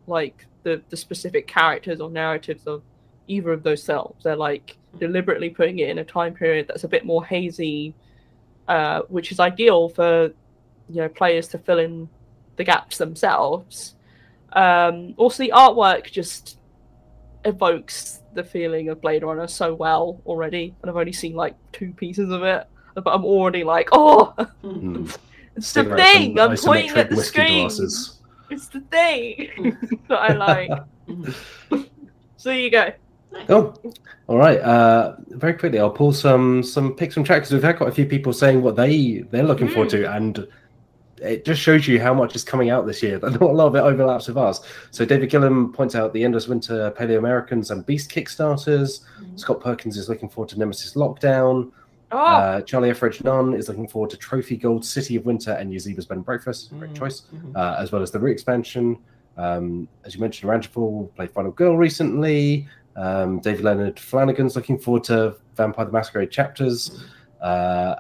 like 0.08 0.46
the 0.64 0.82
the 0.90 0.98
specific 0.98 1.48
characters 1.48 2.00
or 2.00 2.10
narratives 2.10 2.66
of 2.66 2.82
either 3.28 3.52
of 3.52 3.64
those 3.64 3.86
films. 3.86 4.24
They're 4.24 4.36
like 4.36 4.78
deliberately 5.00 5.50
putting 5.50 5.80
it 5.80 5.90
in 5.90 5.98
a 6.00 6.04
time 6.04 6.34
period 6.34 6.68
that's 6.68 6.84
a 6.84 6.88
bit 6.88 7.06
more 7.06 7.26
hazy, 7.26 7.94
uh, 8.68 9.02
which 9.10 9.32
is 9.32 9.40
ideal 9.40 9.90
for 9.90 10.32
you 10.90 11.02
know 11.02 11.10
players 11.10 11.48
to 11.50 11.58
fill 11.58 11.80
in 11.80 12.10
the 12.56 12.64
gaps 12.64 12.98
themselves. 12.98 13.96
Um, 14.54 15.14
also, 15.18 15.44
the 15.44 15.52
artwork 15.54 16.12
just 16.12 16.58
evokes 17.46 18.20
the 18.36 18.44
feeling 18.44 18.90
of 18.90 19.02
Blade 19.02 19.24
Runner 19.24 19.48
so 19.48 19.74
well 19.74 20.22
already, 20.26 20.74
and 20.82 20.90
I've 20.90 20.98
only 20.98 21.14
seen 21.14 21.34
like 21.34 21.56
two 21.72 21.94
pieces 21.94 22.30
of 22.30 22.44
it, 22.44 22.68
but 22.96 23.08
I'm 23.08 23.26
already 23.26 23.64
like, 23.64 23.90
oh. 23.92 24.34
Mm. 24.64 25.16
it's 25.56 25.74
the 25.74 25.84
Figure 25.84 25.98
thing. 25.98 26.40
I'm 26.40 26.56
pointing 26.58 26.92
at 26.98 27.10
the 27.10 27.18
screen. 27.18 27.68
glasses. 27.68 28.20
It's 28.50 28.68
the 28.68 28.82
thing 28.82 29.78
that 30.08 30.20
I 30.20 30.34
like. 30.34 30.70
So 32.44 32.50
there 32.50 32.60
you 32.60 32.72
go. 32.72 32.92
Oh, 33.48 33.74
all 34.28 34.38
right. 34.38 34.60
Uh, 34.60 35.16
very 35.30 35.54
quickly, 35.54 35.80
I'll 35.80 35.90
pull 35.90 36.12
some 36.12 36.62
some 36.62 36.94
picks 36.94 37.14
from 37.14 37.24
chat 37.24 37.38
because 37.38 37.54
we've 37.54 37.64
had 37.64 37.78
quite 37.78 37.88
a 37.88 37.94
few 37.94 38.06
people 38.06 38.34
saying 38.34 38.62
what 38.62 38.76
they 38.76 39.24
they're 39.32 39.44
looking 39.44 39.70
forward 39.70 39.90
to, 39.92 40.12
and 40.14 40.46
it 41.24 41.46
just 41.46 41.62
shows 41.62 41.88
you 41.88 42.00
how 42.00 42.14
much 42.14 42.36
is 42.36 42.44
coming 42.44 42.70
out 42.70 42.86
this 42.86 43.02
year. 43.02 43.18
That 43.24 43.32
not 43.32 43.42
a 43.42 43.46
lot 43.54 43.68
of 43.68 43.76
it 43.76 43.80
overlaps 43.80 44.28
with 44.28 44.38
us. 44.38 44.62
So 44.92 45.06
David 45.06 45.30
Gillam 45.32 45.74
points 45.74 45.96
out 45.96 46.14
the 46.14 46.24
Endless 46.24 46.48
Winter, 46.48 46.92
Paleo 46.92 47.18
Americans, 47.18 47.72
and 47.72 47.86
Beast 47.86 48.12
Kickstarters. 48.12 49.02
Mhm. 49.22 49.40
Scott 49.40 49.62
Perkins 49.62 49.98
is 49.98 50.10
looking 50.10 50.30
forward 50.30 50.50
to 50.50 50.60
Nemesis 50.60 50.94
Lockdown. 50.96 51.72
Oh, 52.12 52.18
Uh, 52.18 52.62
Charlie 52.62 52.92
Etheridge 52.92 53.24
Nunn 53.24 53.54
is 53.56 53.68
looking 53.70 53.88
forward 53.88 54.12
to 54.12 54.18
Trophy 54.18 54.56
Gold, 54.58 54.86
City 54.86 55.16
of 55.16 55.26
Winter, 55.26 55.52
and 55.54 55.72
Yazeba's 55.74 56.06
Bed 56.06 56.18
and 56.18 56.26
Breakfast. 56.26 56.72
Great 56.78 56.92
Mhm. 56.92 56.96
choice 56.96 57.24
Mhm. 57.34 57.56
uh, 57.56 57.76
as 57.80 57.92
well 57.92 58.02
as 58.04 58.12
the 58.12 58.20
re 58.20 58.32
expansion. 58.32 58.98
Um, 59.38 59.88
as 60.06 60.14
you 60.14 60.22
mentioned, 60.22 60.52
Rangerfall 60.52 61.10
played 61.16 61.32
Final 61.32 61.52
Girl 61.52 61.76
recently. 61.76 62.68
Um, 62.96 63.40
David 63.40 63.64
Leonard 63.64 64.00
Flanagan's 64.00 64.56
looking 64.56 64.78
forward 64.78 65.04
to 65.06 65.36
Vampire 65.56 65.86
the 65.86 65.92
Masquerade 65.92 66.30
chapters. 66.30 67.04
Uh, 67.42 67.96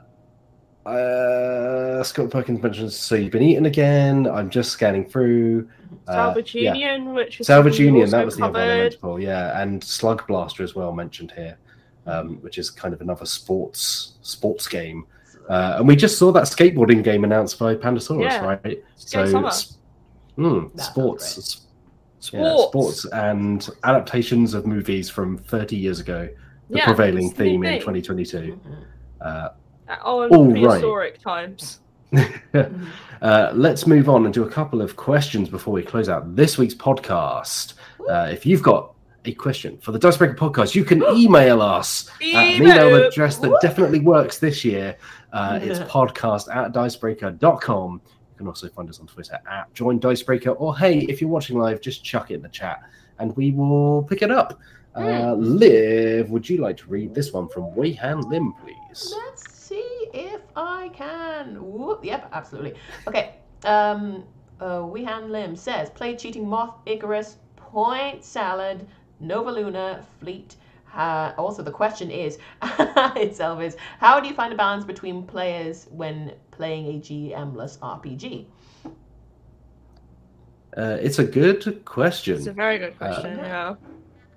uh, 0.85 2.03
Scott 2.03 2.29
Perkins 2.29 2.61
mentions 2.61 2.95
So 2.97 3.15
You've 3.15 3.31
Been 3.31 3.41
Eaten 3.43 3.65
Again. 3.65 4.27
I'm 4.27 4.49
just 4.49 4.71
scanning 4.71 5.05
through. 5.05 5.69
Uh, 6.07 6.13
Salvage 6.13 6.55
yeah. 6.55 6.73
Union, 6.73 7.13
which 7.13 7.39
is 7.39 7.47
Salvage 7.47 7.79
Union, 7.79 8.09
that 8.09 8.25
was 8.25 8.35
the 8.37 8.45
other 8.45 8.59
one 8.59 8.91
covered. 8.91 9.17
to 9.19 9.23
yeah. 9.23 9.61
And 9.61 9.81
Slugblaster 9.81 10.61
as 10.61 10.75
well 10.75 10.91
mentioned 10.91 11.31
here, 11.35 11.57
um, 12.05 12.37
which 12.41 12.57
is 12.57 12.69
kind 12.69 12.93
of 12.93 13.01
another 13.01 13.25
sports 13.25 14.13
sports 14.21 14.67
game. 14.67 15.05
Uh, 15.49 15.75
and 15.77 15.87
we 15.87 15.95
just 15.95 16.17
saw 16.17 16.31
that 16.31 16.43
skateboarding 16.43 17.03
game 17.03 17.23
announced 17.23 17.59
by 17.59 17.75
Pandasaurus, 17.75 18.23
Yeah. 18.23 18.45
right? 18.45 18.83
Skate 18.95 19.29
Summer. 19.29 19.49
mm, 20.37 20.79
sports, 20.81 21.65
Sports. 22.19 22.31
yeah, 22.33 22.57
sports, 22.67 23.05
and 23.05 23.69
adaptations 23.83 24.53
of 24.53 24.65
movies 24.65 25.09
from 25.09 25.37
30 25.37 25.75
years 25.75 25.99
ago. 25.99 26.29
The 26.69 26.77
Yeah, 26.77 26.85
prevailing 26.85 27.25
it's 27.27 27.37
the 27.37 27.43
new 27.43 27.49
theme 27.51 27.63
in 27.65 27.71
thing. 27.73 27.79
2022. 27.81 28.39
Mhm. 28.65 28.75
Uh, 29.21 29.49
Oh, 30.03 30.27
All 30.29 30.45
right. 30.45 30.61
prehistoric 30.61 31.19
times. 31.21 31.79
Mhm. 32.11 32.87
uh, 33.21 33.51
let's 33.53 33.87
move 33.87 34.07
on 34.09 34.25
and 34.25 34.33
do 34.33 34.43
a 34.43 34.49
couple 34.49 34.81
of 34.81 34.95
questions 34.95 35.49
before 35.49 35.73
we 35.73 35.81
close 35.83 36.09
out 36.09 36.35
this 36.35 36.57
week's 36.57 36.75
podcast. 36.75 37.73
Uh, 38.09 38.29
if 38.31 38.45
you've 38.45 38.61
got 38.61 38.93
a 39.25 39.33
question 39.33 39.77
for 39.77 39.91
the 39.93 39.99
Dicebreaker 39.99 40.35
podcast, 40.35 40.75
you 40.75 40.83
can 40.83 41.01
email 41.15 41.61
us 41.61 42.09
at 42.21 42.21
an 42.23 42.61
email 42.61 42.87
Email. 42.89 43.07
address 43.07 43.37
that 43.37 43.57
definitely 43.61 43.99
works 44.01 44.37
this 44.39 44.63
year. 44.65 44.97
Uh, 45.31 45.59
it's 45.63 45.79
podcast 45.79 46.53
at 46.53 46.71
dicebreaker.com. 46.73 48.01
You 48.03 48.37
can 48.37 48.47
also 48.47 48.67
find 48.69 48.89
us 48.89 48.99
on 48.99 49.07
Twitter 49.07 49.39
at 49.49 49.73
join 49.73 49.99
dicebreaker. 49.99 50.51
Or 50.51 50.77
hey, 50.77 50.99
if 50.99 51.21
you're 51.21 51.29
watching 51.29 51.57
live, 51.57 51.81
just 51.81 52.03
chuck 52.03 52.31
it 52.31 52.35
in 52.35 52.41
the 52.41 52.49
chat 52.49 52.81
and 53.19 53.35
we 53.37 53.51
will 53.51 54.03
pick 54.03 54.21
it 54.21 54.31
up. 54.31 54.59
Uh, 54.95 55.33
Liv, 55.33 56.29
would 56.29 56.47
you 56.47 56.57
like 56.57 56.77
to 56.77 56.87
read 56.87 57.15
this 57.15 57.31
one 57.33 57.47
from 57.47 57.63
Weihan 57.71 58.29
Lim, 58.29 58.53
please? 58.53 59.13
Let's 60.55 60.97
see 60.97 61.01
if 61.01 61.01
I 61.01 61.43
can. 61.43 61.55
Whoop, 61.61 62.03
yep, 62.05 62.29
absolutely. 62.33 62.75
Okay. 63.07 63.35
Um, 63.65 64.23
uh, 64.59 64.79
Weihan 64.79 65.29
Lim 65.29 65.55
says, 65.55 65.89
play 65.89 66.15
cheating 66.15 66.47
moth, 66.47 66.75
Icarus, 66.85 67.37
point 67.55 68.23
salad, 68.23 68.87
Nova 69.19 69.51
Luna, 69.51 70.05
fleet. 70.19 70.55
Uh, 70.95 71.33
also, 71.37 71.63
the 71.63 71.71
question 71.71 72.11
is 72.11 72.37
itself 73.15 73.61
is 73.61 73.75
how 73.99 74.19
do 74.19 74.27
you 74.27 74.33
find 74.35 74.53
a 74.53 74.55
balance 74.55 74.85
between 74.85 75.23
players 75.25 75.87
when 75.89 76.33
playing 76.51 76.85
a 76.87 76.99
GM-less 76.99 77.77
RPG? 77.77 78.45
Uh, 80.77 80.97
it's 81.01 81.19
a 81.19 81.23
good 81.23 81.83
question. 81.85 82.35
It's 82.35 82.47
a 82.47 82.53
very 82.53 82.77
good 82.79 82.97
question. 82.97 83.39
Uh, 83.39 83.43
yeah. 83.43 83.75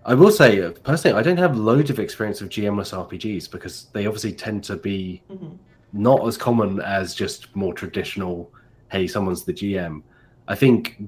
I 0.04 0.14
will 0.14 0.30
say, 0.30 0.62
uh, 0.62 0.70
personally, 0.70 1.18
I 1.18 1.22
don't 1.22 1.36
have 1.38 1.56
loads 1.56 1.90
of 1.90 1.98
experience 1.98 2.40
with 2.40 2.50
GMless 2.50 2.94
RPGs 2.94 3.50
because 3.50 3.86
they 3.92 4.06
obviously 4.06 4.32
tend 4.32 4.62
to 4.64 4.76
be 4.76 5.22
Mhm. 5.30 5.58
Not 5.92 6.26
as 6.26 6.36
common 6.36 6.80
as 6.80 7.14
just 7.14 7.54
more 7.54 7.72
traditional. 7.72 8.52
Hey, 8.90 9.06
someone's 9.06 9.44
the 9.44 9.52
GM. 9.52 10.02
I 10.48 10.54
think 10.54 11.02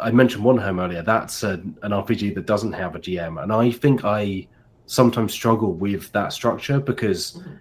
I 0.00 0.10
mentioned 0.10 0.44
Wanderhome 0.44 0.80
earlier. 0.82 1.02
That's 1.02 1.42
a, 1.42 1.52
an 1.82 1.92
RPG 1.92 2.34
that 2.34 2.46
doesn't 2.46 2.72
have 2.72 2.94
a 2.94 2.98
GM, 3.00 3.42
and 3.42 3.52
I 3.52 3.70
think 3.70 4.04
I 4.04 4.46
sometimes 4.86 5.32
struggle 5.32 5.72
with 5.72 6.10
that 6.12 6.32
structure 6.32 6.80
because 6.80 7.32
Mhm. 7.32 7.58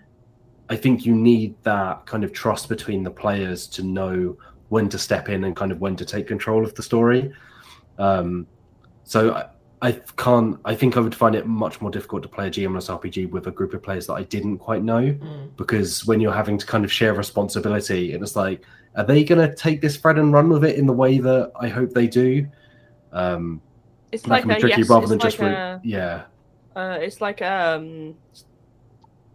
I 0.71 0.75
think 0.75 1.05
you 1.05 1.15
need 1.15 1.55
that 1.63 2.05
kind 2.05 2.23
of 2.23 2.31
trust 2.31 2.69
between 2.69 3.03
the 3.03 3.09
players 3.11 3.67
to 3.67 3.83
know 3.83 4.37
when 4.69 4.87
to 4.89 4.99
step 4.99 5.29
in 5.29 5.43
and 5.45 5.55
kind 5.55 5.71
of 5.71 5.79
when 5.81 5.95
to 5.95 6.05
take 6.05 6.27
control 6.27 6.63
of 6.63 6.75
the 6.75 6.83
story. 6.83 7.31
Um, 7.97 8.45
so 9.03 9.49
I, 9.81 9.87
I 9.89 9.91
can't. 10.17 10.59
I 10.65 10.75
think 10.75 10.97
I 10.97 10.99
would 10.99 11.15
find 11.15 11.35
it 11.35 11.45
much 11.45 11.79
more 11.81 11.89
difficult 11.91 12.23
to 12.23 12.29
play 12.29 12.47
a 12.47 12.51
GMless 12.51 12.89
RPG 12.99 13.29
with 13.31 13.47
a 13.47 13.51
group 13.51 13.73
of 13.73 13.81
players 13.81 14.07
that 14.07 14.13
I 14.13 14.23
didn't 14.23 14.57
quite 14.57 14.83
know, 14.83 15.01
Mm. 15.01 15.55
because 15.57 16.05
when 16.05 16.19
you're 16.19 16.33
having 16.33 16.57
to 16.57 16.65
kind 16.65 16.83
of 16.83 16.91
share 16.91 17.13
responsibility, 17.13 18.13
and 18.13 18.21
it's 18.23 18.35
like, 18.35 18.63
are 18.95 19.03
they 19.05 19.23
going 19.23 19.47
to 19.47 19.55
take 19.55 19.81
this 19.81 19.97
thread 19.97 20.17
and 20.17 20.33
run 20.33 20.49
with 20.49 20.65
it 20.65 20.77
in 20.77 20.85
the 20.85 20.93
way 20.93 21.19
that 21.19 21.51
I 21.59 21.67
hope 21.69 21.91
they 21.91 22.07
do? 22.07 22.45
Um, 23.13 23.61
It's 24.11 24.27
like 24.27 24.45
a 24.45 24.59
tricky 24.59 24.81
yes, 24.81 24.89
rather 24.89 25.03
it's 25.03 25.09
than 25.11 25.19
like 25.19 25.27
just 25.29 25.39
root- 25.39 25.51
a, 25.53 25.81
yeah, 25.83 26.23
uh, 26.75 26.97
it's 27.01 27.21
like 27.21 27.41
um 27.41 28.15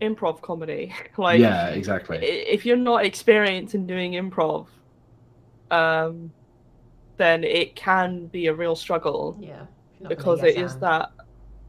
improv 0.01 0.43
comedy. 0.43 0.93
like 1.17 1.41
yeah, 1.41 1.69
exactly. 1.69 2.19
if 2.19 2.67
you're 2.67 2.77
not 2.77 3.05
experienced 3.05 3.75
in 3.75 3.87
doing 3.87 4.13
improv, 4.13 4.67
um, 5.71 6.31
then 7.17 7.45
it 7.45 7.75
can 7.77 8.27
be 8.27 8.49
a 8.49 8.55
real 8.55 8.77
struggle 8.77 9.39
Yeah. 9.41 9.67
If 10.05 10.11
you're 10.11 10.19
not 10.19 10.25
gonna 10.25 10.37
because 10.37 10.57
it 10.57 10.63
is 10.63 10.77
that 10.79 11.11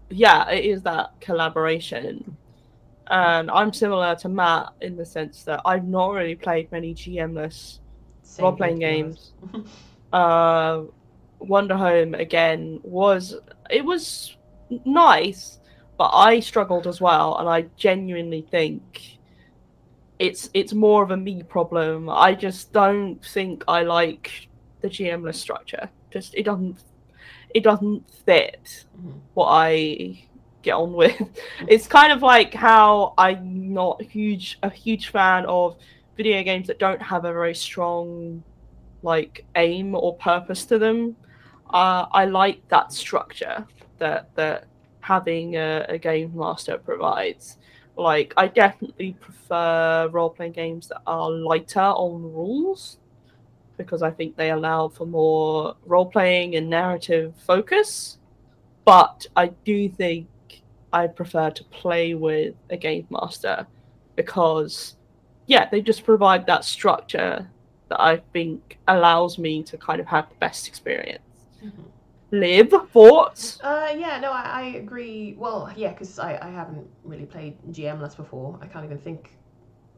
yeah 0.10 0.50
it 0.50 0.66
is 0.66 0.82
that 0.84 1.12
collaboration. 1.20 2.38
And 3.08 3.52
i'm 3.52 3.72
similar 3.72 4.16
to 4.16 4.30
matt 4.30 4.74
in 4.82 4.96
the 4.96 5.06
sense 5.06 5.44
that 5.44 5.62
i've 5.64 5.86
not 5.86 6.12
really 6.12 6.36
played 6.36 6.72
many 6.72 6.96
gmless 6.96 7.80
role-playing 8.40 8.82
here, 8.82 9.04
to 9.04 9.04
be 9.04 9.18
honest. 9.54 9.72
uh 10.14 10.82
Wanderhome 11.40 12.20
again 12.20 12.80
was 12.82 13.36
it 13.70 13.86
was 13.86 14.36
nice 14.86 15.60
but 15.98 16.10
i 16.14 16.40
struggled 16.40 16.88
as 16.88 17.00
well 17.00 17.38
and 17.38 17.48
i 17.48 17.62
genuinely 17.78 18.42
think 18.42 19.16
it's 20.20 20.50
it's 20.54 20.74
more 20.74 21.04
of 21.04 21.12
a 21.12 21.18
me 21.18 21.44
problem. 21.44 22.10
I 22.10 22.34
just 22.36 22.72
don't 22.72 23.24
think 23.24 23.64
i 23.68 23.84
like 23.84 24.48
the 24.82 24.88
gmless 24.88 25.36
structure. 25.36 25.90
Just 26.12 26.36
it 26.36 26.44
doesn't 26.44 26.78
it 27.56 27.64
doesn't 27.64 28.04
fit 28.28 28.86
Mhm. 28.98 29.22
what 29.34 29.48
I 29.50 30.22
get 30.62 30.74
on 30.76 30.94
with. 30.94 31.18
It's 31.74 31.88
kind 31.88 32.12
of 32.14 32.22
like 32.22 32.54
how 32.54 33.14
I'm 33.18 33.74
not 33.74 34.02
huge 34.02 34.60
a 34.64 34.70
huge 34.70 35.06
fan 35.10 35.46
of 35.48 35.78
video 36.18 36.44
games 36.44 36.68
that 36.68 36.80
don't 36.80 37.02
have 37.02 37.26
a 37.26 37.34
very 37.34 37.56
strong 37.56 38.44
like 39.04 39.46
aim 39.56 39.96
or 39.96 40.16
purpose 40.18 40.66
to 40.66 40.78
them. 40.80 41.16
Uh, 41.70 42.06
I 42.12 42.26
like 42.26 42.62
that 42.70 42.94
structure 42.94 43.66
that 44.00 44.30
that 44.36 44.66
having 45.02 45.56
a, 45.56 45.86
a 45.90 45.98
game 45.98 46.32
master 46.36 46.78
provides. 46.78 47.58
Like 47.98 48.34
I 48.38 48.48
definitely 48.48 49.14
prefer 49.14 50.10
role 50.12 50.30
playing 50.32 50.54
games 50.54 50.88
that 50.90 51.02
are 51.08 51.32
lighter 51.32 51.80
on 52.06 52.22
rules 52.24 52.98
because 53.78 54.02
I 54.02 54.12
think 54.12 54.36
they 54.36 54.52
allow 54.52 54.88
for 54.88 55.06
more 55.06 55.76
role 55.86 56.06
playing 56.06 56.56
and 56.56 56.70
narrative 56.70 57.34
focus. 57.46 58.18
But 58.86 59.26
I 59.36 59.48
do 59.66 59.90
think 59.90 60.28
I 60.94 61.08
prefer 61.08 61.50
to 61.50 61.64
play 61.66 62.14
with 62.14 62.56
a 62.70 62.78
game 62.78 63.08
master 63.10 63.68
because, 64.16 64.96
yeah, 65.48 65.68
they 65.70 65.82
just 65.82 66.04
provide 66.04 66.46
that 66.48 66.64
structure 66.64 67.50
that 67.90 68.02
I 68.02 68.18
think 68.34 68.78
allows 68.88 69.38
me 69.38 69.64
to 69.64 69.78
kind 69.78 70.00
of 70.00 70.08
have 70.08 70.30
the 70.30 70.36
best 70.36 70.68
experience. 70.68 71.22
Mhm. 71.64 71.86
Live 72.32 72.74
thoughts? 72.92 73.60
Uh, 73.62 73.94
yeah, 73.98 74.20
no, 74.20 74.32
I, 74.32 74.44
I 74.44 74.64
agree. 74.78 75.36
Well, 75.38 75.72
yeah, 75.76 75.92
because 75.92 76.20
I, 76.20 76.38
I 76.42 76.50
haven't 76.50 76.88
really 77.04 77.26
played 77.26 77.58
GMless 77.72 78.18
before. 78.18 78.58
I 78.62 78.68
can't 78.68 78.86
even 78.86 78.98
think 78.98 79.32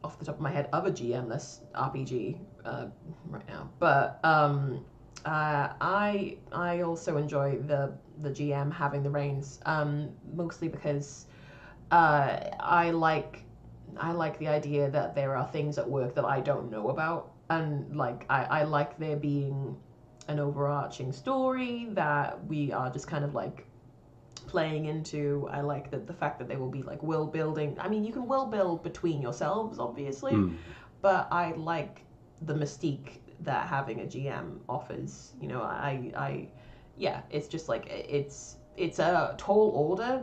off 0.04 0.18
the 0.18 0.24
top 0.24 0.36
of 0.36 0.40
my 0.40 0.50
head 0.50 0.68
of 0.72 0.86
a 0.86 0.90
GMless 0.90 1.60
RPG 1.74 2.38
uh, 2.64 2.86
right 3.28 3.48
now. 3.48 3.70
But 3.78 4.20
um, 4.24 4.84
uh, 5.24 5.72
I 5.80 6.36
I 6.52 6.82
also 6.82 7.16
enjoy 7.16 7.58
the 7.58 7.92
the 8.20 8.30
GM 8.30 8.72
having 8.72 9.02
the 9.02 9.10
reins, 9.10 9.60
um, 9.66 10.10
mostly 10.34 10.68
because 10.68 11.26
uh, 11.90 12.38
I 12.60 12.90
like 12.90 13.44
I 13.96 14.12
like 14.12 14.38
the 14.38 14.48
idea 14.48 14.90
that 14.90 15.14
there 15.14 15.36
are 15.36 15.46
things 15.46 15.78
at 15.78 15.88
work 15.88 16.14
that 16.14 16.24
I 16.24 16.40
don't 16.40 16.70
know 16.70 16.88
about, 16.90 17.32
and 17.50 17.96
like 17.96 18.26
I, 18.30 18.44
I 18.44 18.62
like 18.64 18.98
there 18.98 19.16
being 19.16 19.76
an 20.28 20.38
overarching 20.38 21.12
story 21.12 21.88
that 21.92 22.44
we 22.46 22.70
are 22.70 22.90
just 22.90 23.06
kind 23.06 23.24
of 23.24 23.34
like 23.34 23.66
playing 24.48 24.86
into. 24.86 25.48
I 25.50 25.60
like 25.60 25.90
that 25.92 26.06
the 26.06 26.12
fact 26.12 26.38
that 26.40 26.48
they 26.48 26.56
will 26.56 26.70
be 26.70 26.82
like 26.82 27.02
will 27.02 27.26
building. 27.26 27.76
I 27.80 27.88
mean, 27.88 28.04
you 28.04 28.12
can 28.12 28.26
will 28.26 28.46
build 28.46 28.82
between 28.82 29.22
yourselves, 29.22 29.78
obviously, 29.78 30.32
Mm. 30.34 30.54
but 31.02 31.28
I 31.30 31.52
like 31.52 32.04
the 32.42 32.54
mystique 32.54 33.20
that 33.40 33.68
having 33.68 34.00
a 34.00 34.04
GM 34.04 34.60
offers. 34.68 35.32
You 35.40 35.48
know, 35.48 35.62
I, 35.62 36.12
I, 36.16 36.48
yeah, 36.96 37.22
it's 37.30 37.48
just 37.48 37.68
like 37.68 37.86
it's 37.88 38.56
it's 38.76 38.98
a 39.00 39.34
tall 39.38 39.70
order 39.74 40.22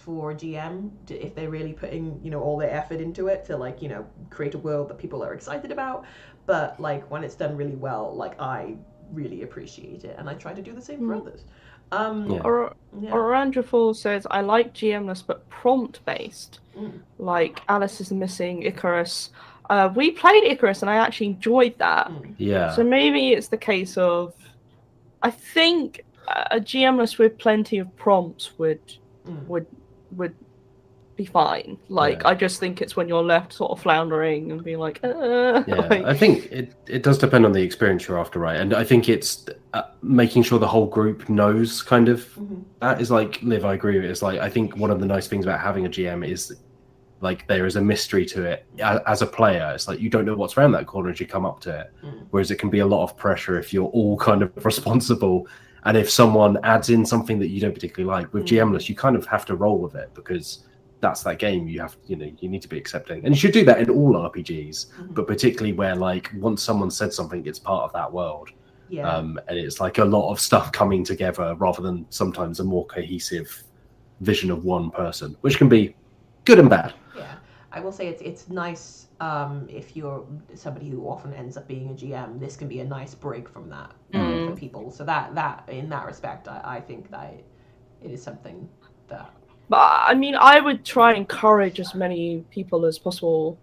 for 0.00 0.30
a 0.30 0.34
GM 0.34 0.90
if 1.10 1.34
they're 1.34 1.50
really 1.50 1.74
putting 1.74 2.18
you 2.24 2.30
know 2.30 2.40
all 2.40 2.56
their 2.56 2.70
effort 2.70 3.00
into 3.00 3.26
it 3.28 3.44
to 3.44 3.56
like 3.56 3.82
you 3.82 3.88
know 3.88 4.06
create 4.30 4.54
a 4.54 4.58
world 4.58 4.88
that 4.88 4.98
people 4.98 5.22
are 5.22 5.34
excited 5.34 5.70
about. 5.72 6.04
But 6.46 6.78
like 6.80 7.10
when 7.10 7.24
it's 7.24 7.34
done 7.36 7.56
really 7.56 7.76
well, 7.76 8.14
like 8.14 8.40
I 8.40 8.76
really 9.12 9.42
appreciate 9.42 10.04
it, 10.04 10.16
and 10.18 10.28
I 10.28 10.34
try 10.34 10.52
to 10.54 10.62
do 10.62 10.72
the 10.72 10.82
same 10.82 11.00
for 11.06 11.14
Mm. 11.14 11.20
others. 11.22 11.44
Um, 11.92 12.30
Yeah. 12.30 12.40
Or 12.44 12.74
yeah. 13.00 13.10
Orandra 13.10 13.64
Fall 13.64 13.94
says, 13.94 14.26
I 14.30 14.40
like 14.40 14.74
GMless 14.74 15.22
but 15.26 15.48
prompt 15.48 16.04
based. 16.04 16.60
Mm. 16.78 17.00
Like 17.18 17.62
Alice 17.68 18.00
is 18.00 18.10
missing 18.12 18.62
Icarus. 18.62 19.30
Uh, 19.68 19.90
we 19.94 20.10
played 20.12 20.44
Icarus 20.44 20.82
and 20.82 20.90
I 20.90 20.96
actually 20.96 21.28
enjoyed 21.28 21.76
that. 21.78 22.08
Mm. 22.08 22.34
Yeah, 22.38 22.70
So 22.74 22.82
maybe 22.84 23.32
it's 23.32 23.48
the 23.48 23.56
case 23.56 23.96
of, 23.96 24.34
I 25.22 25.30
think 25.30 26.04
a 26.50 26.58
GMless 26.60 27.18
with 27.18 27.38
plenty 27.38 27.78
of 27.78 27.94
prompts 27.96 28.58
would 28.58 28.80
Mm. 29.26 29.46
would 29.48 29.66
would 30.16 30.34
be 31.16 31.24
fine. 31.24 31.78
Like 31.88 32.20
Yeah. 32.22 32.28
I 32.28 32.34
just 32.34 32.60
think 32.60 32.82
it's 32.82 32.94
when 32.96 33.08
you're 33.08 33.22
left 33.22 33.52
sort 33.52 33.70
of 33.72 33.80
floundering 33.80 34.52
and 34.52 34.62
being 34.62 34.78
like, 34.78 35.00
uh, 35.02 35.62
yeah. 35.66 35.74
like- 35.76 36.04
I 36.04 36.14
think 36.14 36.46
it 36.52 36.74
it 36.86 37.02
does 37.02 37.18
depend 37.18 37.46
on 37.46 37.52
the 37.52 37.62
experience 37.62 38.06
you're 38.06 38.18
after, 38.18 38.38
right? 38.38 38.60
And 38.60 38.74
I 38.74 38.84
think 38.84 39.08
it's 39.08 39.46
uh, 39.72 39.82
making 40.02 40.42
sure 40.42 40.58
the 40.58 40.68
whole 40.68 40.86
group 40.86 41.28
knows 41.28 41.82
kind 41.82 42.08
of 42.08 42.20
Mhm. 42.36 42.62
that 42.80 43.00
is 43.00 43.10
like 43.10 43.40
live. 43.42 43.64
I 43.64 43.74
agree 43.74 43.98
with. 43.98 44.10
It's 44.10 44.22
like 44.22 44.38
I 44.40 44.50
think 44.50 44.76
one 44.76 44.90
of 44.90 45.00
the 45.00 45.06
nice 45.06 45.26
things 45.26 45.44
about 45.46 45.60
having 45.60 45.86
a 45.86 45.88
GM 45.88 46.22
is 46.26 46.54
like 47.22 47.46
there 47.48 47.64
is 47.64 47.76
a 47.76 47.80
mystery 47.80 48.26
to 48.26 48.42
it 48.44 48.66
as 49.06 49.22
a 49.22 49.26
player. 49.26 49.72
It's 49.74 49.88
like 49.88 49.98
you 50.00 50.10
don't 50.10 50.26
know 50.26 50.34
what's 50.36 50.56
around 50.58 50.72
that 50.72 50.86
corner 50.86 51.08
as 51.10 51.18
you 51.18 51.26
come 51.26 51.46
up 51.46 51.60
to 51.60 51.80
it. 51.80 51.92
Mm. 52.04 52.26
Whereas 52.30 52.50
it 52.50 52.56
can 52.56 52.68
be 52.68 52.80
a 52.80 52.86
lot 52.86 53.02
of 53.04 53.16
pressure 53.16 53.58
if 53.58 53.72
you're 53.72 53.88
all 53.88 54.16
kind 54.28 54.42
of 54.42 54.52
responsible. 54.64 55.48
And 55.84 55.96
if 55.96 56.10
someone 56.10 56.58
adds 56.62 56.90
in 56.90 57.06
something 57.06 57.38
that 57.38 57.46
you 57.48 57.60
don't 57.60 57.72
particularly 57.72 58.12
like 58.14 58.34
with 58.34 58.44
Mm. 58.44 58.48
GMless, 58.48 58.88
you 58.90 58.94
kind 58.96 59.16
of 59.16 59.24
have 59.26 59.46
to 59.46 59.54
roll 59.56 59.78
with 59.78 59.94
it 59.94 60.10
because 60.14 60.64
that's 61.00 61.22
that 61.24 61.38
game. 61.38 61.68
You 61.68 61.80
have, 61.80 61.96
you 62.06 62.16
know, 62.16 62.30
you 62.40 62.48
need 62.48 62.62
to 62.62 62.68
be 62.68 62.78
accepting, 62.78 63.24
and 63.24 63.34
you 63.34 63.38
should 63.40 63.52
do 63.52 63.64
that 63.66 63.80
in 63.80 63.90
all 63.90 64.16
RPGs, 64.16 64.86
Mhm. 64.86 65.14
but 65.14 65.26
particularly 65.26 65.72
where 65.72 65.94
like 65.94 66.30
once 66.38 66.62
someone 66.62 66.90
said 66.90 67.12
something, 67.12 67.44
it's 67.46 67.58
part 67.58 67.84
of 67.84 67.92
that 67.92 68.12
world, 68.12 68.50
Yeah. 68.88 69.08
um, 69.10 69.38
and 69.48 69.58
it's 69.58 69.80
like 69.80 69.98
a 69.98 70.04
lot 70.04 70.30
of 70.30 70.40
stuff 70.40 70.72
coming 70.72 71.04
together 71.04 71.54
rather 71.58 71.82
than 71.82 72.06
sometimes 72.10 72.60
a 72.60 72.64
more 72.64 72.86
cohesive 72.86 73.62
vision 74.20 74.50
of 74.50 74.64
one 74.64 74.90
person, 74.90 75.36
which 75.42 75.58
can 75.58 75.68
be 75.68 75.94
good 76.44 76.58
and 76.58 76.70
bad. 76.70 76.94
Yeah, 77.16 77.34
I 77.72 77.80
will 77.80 77.92
say 77.92 78.08
it's 78.08 78.22
it's 78.22 78.48
nice 78.48 79.02
um, 79.20 79.66
if 79.70 79.96
you're 79.96 80.26
somebody 80.54 80.90
who 80.90 81.08
often 81.08 81.32
ends 81.32 81.56
up 81.56 81.66
being 81.66 81.88
a 81.88 81.94
GM. 81.94 82.38
This 82.38 82.54
can 82.54 82.68
be 82.68 82.80
a 82.80 82.84
nice 82.84 83.14
break 83.14 83.48
from 83.48 83.70
that 83.70 83.92
Mm. 84.12 84.50
for 84.50 84.56
people. 84.56 84.90
So 84.90 85.04
that 85.04 85.34
that 85.34 85.66
in 85.68 85.88
that 85.88 86.04
respect, 86.06 86.48
I, 86.48 86.60
I 86.76 86.80
think 86.80 87.10
that 87.10 87.32
it 88.02 88.10
is 88.10 88.22
something 88.22 88.68
that 89.08 89.30
But 89.68 89.78
I 90.06 90.14
mean, 90.14 90.34
I 90.36 90.60
would 90.60 90.84
try 90.84 91.10
and 91.10 91.18
encourage 91.18 91.80
as 91.80 91.94
many 91.94 92.44
people 92.50 92.86
as 92.86 92.98
possible 92.98 93.58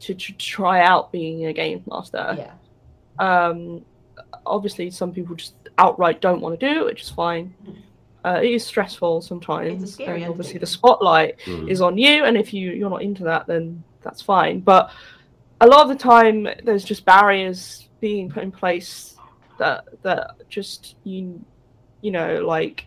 to, 0.00 0.14
to 0.14 0.32
try 0.34 0.80
out 0.82 1.12
being 1.12 1.46
a 1.46 1.52
game 1.52 1.82
master. 1.86 2.36
yeah 2.38 2.52
Um, 3.18 3.84
obviously, 4.46 4.90
some 4.90 5.12
people 5.12 5.34
just 5.36 5.54
outright 5.76 6.20
don't 6.22 6.40
want 6.40 6.58
to 6.58 6.72
do 6.74 6.80
it, 6.80 6.84
which 6.86 7.02
is 7.02 7.10
fine. 7.10 7.54
Mhm. 7.66 7.76
Uh, 8.24 8.40
it 8.42 8.50
is 8.50 8.64
stressful 8.64 9.20
sometimes. 9.22 9.82
It's 9.82 9.92
a 9.92 9.94
scary 9.94 10.22
and 10.22 10.30
obviously, 10.30 10.58
the 10.58 10.66
spotlight 10.66 11.38
Mm. 11.46 11.70
is 11.70 11.80
on 11.80 11.96
you, 11.98 12.24
and 12.24 12.36
if 12.36 12.52
you 12.54 12.70
you're 12.72 12.90
not 12.90 13.02
into 13.02 13.24
that, 13.24 13.46
then 13.46 13.82
that's 14.02 14.22
fine. 14.22 14.60
But 14.60 14.90
a 15.60 15.66
lot 15.66 15.82
of 15.82 15.88
the 15.88 15.96
time, 16.02 16.48
there's 16.64 16.84
just 16.84 17.04
barriers 17.04 17.88
being 18.00 18.30
put 18.30 18.42
in 18.42 18.52
place 18.52 19.16
that 19.58 19.84
that 20.02 20.48
just 20.48 20.96
you 21.04 21.42
you 22.00 22.10
know 22.10 22.42
like 22.46 22.86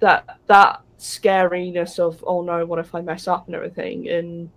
that 0.00 0.38
that 0.46 0.80
scariness 0.98 1.98
of 1.98 2.22
oh 2.26 2.42
no, 2.42 2.64
what 2.66 2.78
if 2.78 2.94
I 2.94 3.00
mess 3.00 3.28
up 3.28 3.46
and 3.46 3.54
everything 3.54 4.08
and. 4.08 4.50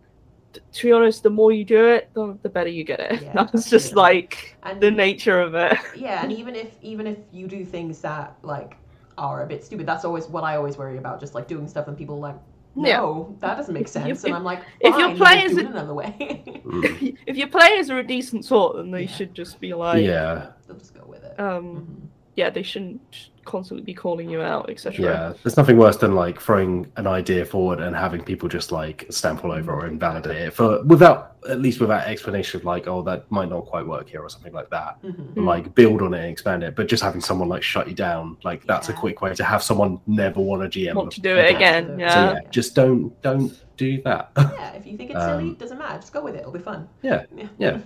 To 0.73 0.87
be 0.87 0.91
honest, 0.91 1.21
the 1.21 1.29
more 1.29 1.51
you 1.51 1.63
do 1.63 1.85
it, 1.89 2.09
the, 2.15 2.35
the 2.41 2.49
better 2.49 2.69
you 2.69 2.83
get 2.83 2.99
it. 2.99 3.21
Yeah, 3.21 3.31
That's 3.51 3.69
just 3.69 3.93
like 3.93 4.57
and 4.63 4.81
the 4.81 4.89
nature 4.89 5.39
of 5.39 5.53
it. 5.53 5.77
yeah, 5.95 6.23
and 6.23 6.31
even 6.31 6.55
if 6.55 6.69
even 6.81 7.05
if 7.05 7.19
you 7.31 7.47
do 7.47 7.63
things 7.63 7.99
that 8.01 8.35
like 8.41 8.75
are 9.19 9.43
a 9.43 9.45
bit 9.45 9.63
stupid, 9.63 9.85
that's 9.85 10.03
always 10.03 10.25
what 10.27 10.43
I 10.43 10.55
always 10.55 10.75
worry 10.75 10.97
about. 10.97 11.19
Just 11.19 11.35
like 11.35 11.47
doing 11.47 11.67
stuff 11.67 11.87
and 11.87 11.95
people 11.95 12.17
like 12.19 12.37
Yeah. 12.75 12.97
no, 12.97 13.35
that 13.39 13.55
doesn't 13.55 13.73
make 13.73 13.87
sense. 13.87 14.19
If- 14.19 14.25
and 14.25 14.33
I'm 14.33 14.43
like, 14.43 14.63
if 14.79 14.97
your 14.97 15.09
fine, 15.09 15.09
we'll 15.09 15.17
players- 15.17 15.51
do 15.51 15.59
it 15.59 15.65
another 15.67 15.93
way. 15.93 16.43
Mm. 16.65 17.17
if 17.27 17.37
your 17.37 17.49
players 17.49 17.91
are 17.91 17.99
a 17.99 18.03
decent 18.07 18.43
sort, 18.43 18.77
then 18.77 18.89
they 18.89 19.01
Yeah. 19.03 19.11
should 19.11 19.35
just 19.35 19.59
be 19.59 19.75
like, 19.75 20.03
yeah, 20.03 20.53
They'll 20.65 20.77
just 20.77 20.95
go 20.95 21.03
with 21.05 21.23
it. 21.23 21.39
um, 21.39 21.65
Mhm. 21.75 22.07
yeah, 22.35 22.49
they 22.49 22.63
shouldn't 22.63 23.29
constantly 23.47 23.83
be 23.83 23.93
calling 23.93 24.29
you 24.29 24.41
out, 24.41 24.69
etc. 24.69 25.03
yeah. 25.03 25.33
There's 25.41 25.57
nothing 25.57 25.77
worse 25.77 25.97
than 25.97 26.13
like 26.13 26.39
throwing 26.39 26.91
an 26.97 27.07
idea 27.07 27.45
forward 27.45 27.79
and 27.79 27.95
having 27.95 28.23
people 28.23 28.47
just 28.49 28.71
like 28.71 29.05
stamp 29.09 29.43
all 29.43 29.51
over 29.51 29.71
or 29.73 29.87
invalidate 29.87 30.35
it 30.35 30.53
for 30.53 30.83
without 30.83 31.33
at 31.49 31.61
least 31.61 31.79
without 31.79 32.05
explanation 32.05 32.59
of 32.59 32.65
like, 32.65 32.87
oh, 32.87 33.01
that 33.03 33.31
might 33.31 33.49
not 33.49 33.65
quite 33.65 33.87
work 33.87 34.09
here 34.09 34.21
or 34.21 34.29
something 34.29 34.51
like 34.53 34.69
that. 34.69 35.01
Mhm. 35.01 35.33
Mm. 35.35 35.45
Like 35.45 35.73
build 35.73 36.01
on 36.01 36.13
it 36.13 36.19
and 36.19 36.27
expand 36.29 36.61
it, 36.63 36.75
but 36.75 36.87
just 36.87 37.01
having 37.01 37.21
someone 37.21 37.47
like 37.47 37.63
shut 37.63 37.87
you 37.87 37.95
down, 37.95 38.37
like 38.43 38.65
that's 38.65 38.89
a 38.89 38.93
quick 38.93 39.21
way 39.21 39.33
to 39.33 39.43
have 39.43 39.63
someone 39.63 39.99
never 40.05 40.41
want 40.41 40.61
to 40.69 40.79
GM. 40.79 40.93
Want 40.95 41.11
to 41.13 41.21
do 41.21 41.35
it 41.37 41.55
again? 41.55 41.87
So, 41.87 41.95
Yeah. 41.97 42.13
So 42.13 42.33
yeah, 42.33 42.39
just 42.51 42.75
don't 42.75 43.21
don't 43.21 43.51
do 43.77 44.01
that. 44.01 44.31
Yeah, 44.37 44.71
if 44.73 44.85
you 44.85 44.97
think 44.97 45.11
it's 45.11 45.19
silly, 45.21 45.43
Um, 45.43 45.53
doesn't 45.55 45.77
matter. 45.77 45.99
Just 45.99 46.11
go 46.11 46.21
with 46.23 46.35
it. 46.35 46.39
It'll 46.39 46.51
be 46.51 46.59
fun. 46.59 46.87
Yeah, 47.01 47.23
Yeah. 47.35 47.47
yeah. 47.57 47.77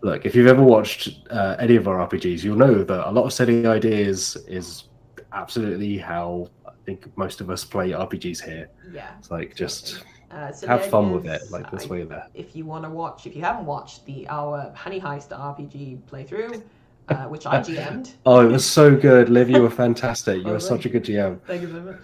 Look, 0.00 0.24
if 0.26 0.36
you've 0.36 0.46
ever 0.46 0.62
watched 0.62 1.26
uh, 1.30 1.56
any 1.58 1.74
of 1.74 1.88
our 1.88 1.98
RPGs, 2.06 2.44
you'll 2.44 2.56
know 2.56 2.84
that 2.84 3.08
a 3.08 3.10
lot 3.10 3.24
of 3.24 3.32
silly 3.32 3.66
ideas 3.66 4.36
is 4.46 4.84
absolutely 5.32 5.98
how 5.98 6.48
I 6.66 6.70
think 6.84 7.16
most 7.16 7.40
of 7.40 7.50
us 7.50 7.64
play 7.64 7.90
RPGs 7.90 8.42
here. 8.44 8.68
Yeah. 8.92 9.10
It's 9.18 9.30
like 9.30 9.54
just 9.54 10.04
Uh, 10.30 10.52
silly 10.52 10.68
have 10.72 10.86
fun 10.86 11.12
with 11.12 11.26
it. 11.26 11.42
Like 11.50 11.70
that's 11.70 11.90
I- 11.90 11.96
you're 11.96 12.06
there. 12.06 12.26
if 12.34 12.54
you 12.56 12.64
want 12.64 12.84
to 12.84 12.90
watch, 12.90 13.26
if 13.26 13.34
you 13.36 13.42
haven't 13.42 13.66
watched 13.66 14.04
the 14.06 14.26
our 14.28 14.72
Honey 14.74 15.00
Heist 15.00 15.28
RPG 15.30 16.00
playthrough, 16.10 16.62
uh, 17.08 17.24
which 17.26 17.46
I 17.46 17.60
GM'd. 17.60 18.10
Oh, 18.26 18.40
it 18.46 18.50
was 18.52 18.64
so 18.66 18.94
good, 18.94 19.28
Liv. 19.30 19.48
You 19.48 19.62
were 19.62 19.70
fantastic. 19.70 20.38
You 20.42 20.44
Oh, 20.48 20.52
were 20.52 20.60
such 20.60 20.84
a 20.86 20.88
good 20.90 21.04
GM. 21.04 21.40
Thank 21.46 21.62
you 21.62 21.68
so 21.72 21.80
much. 21.80 21.96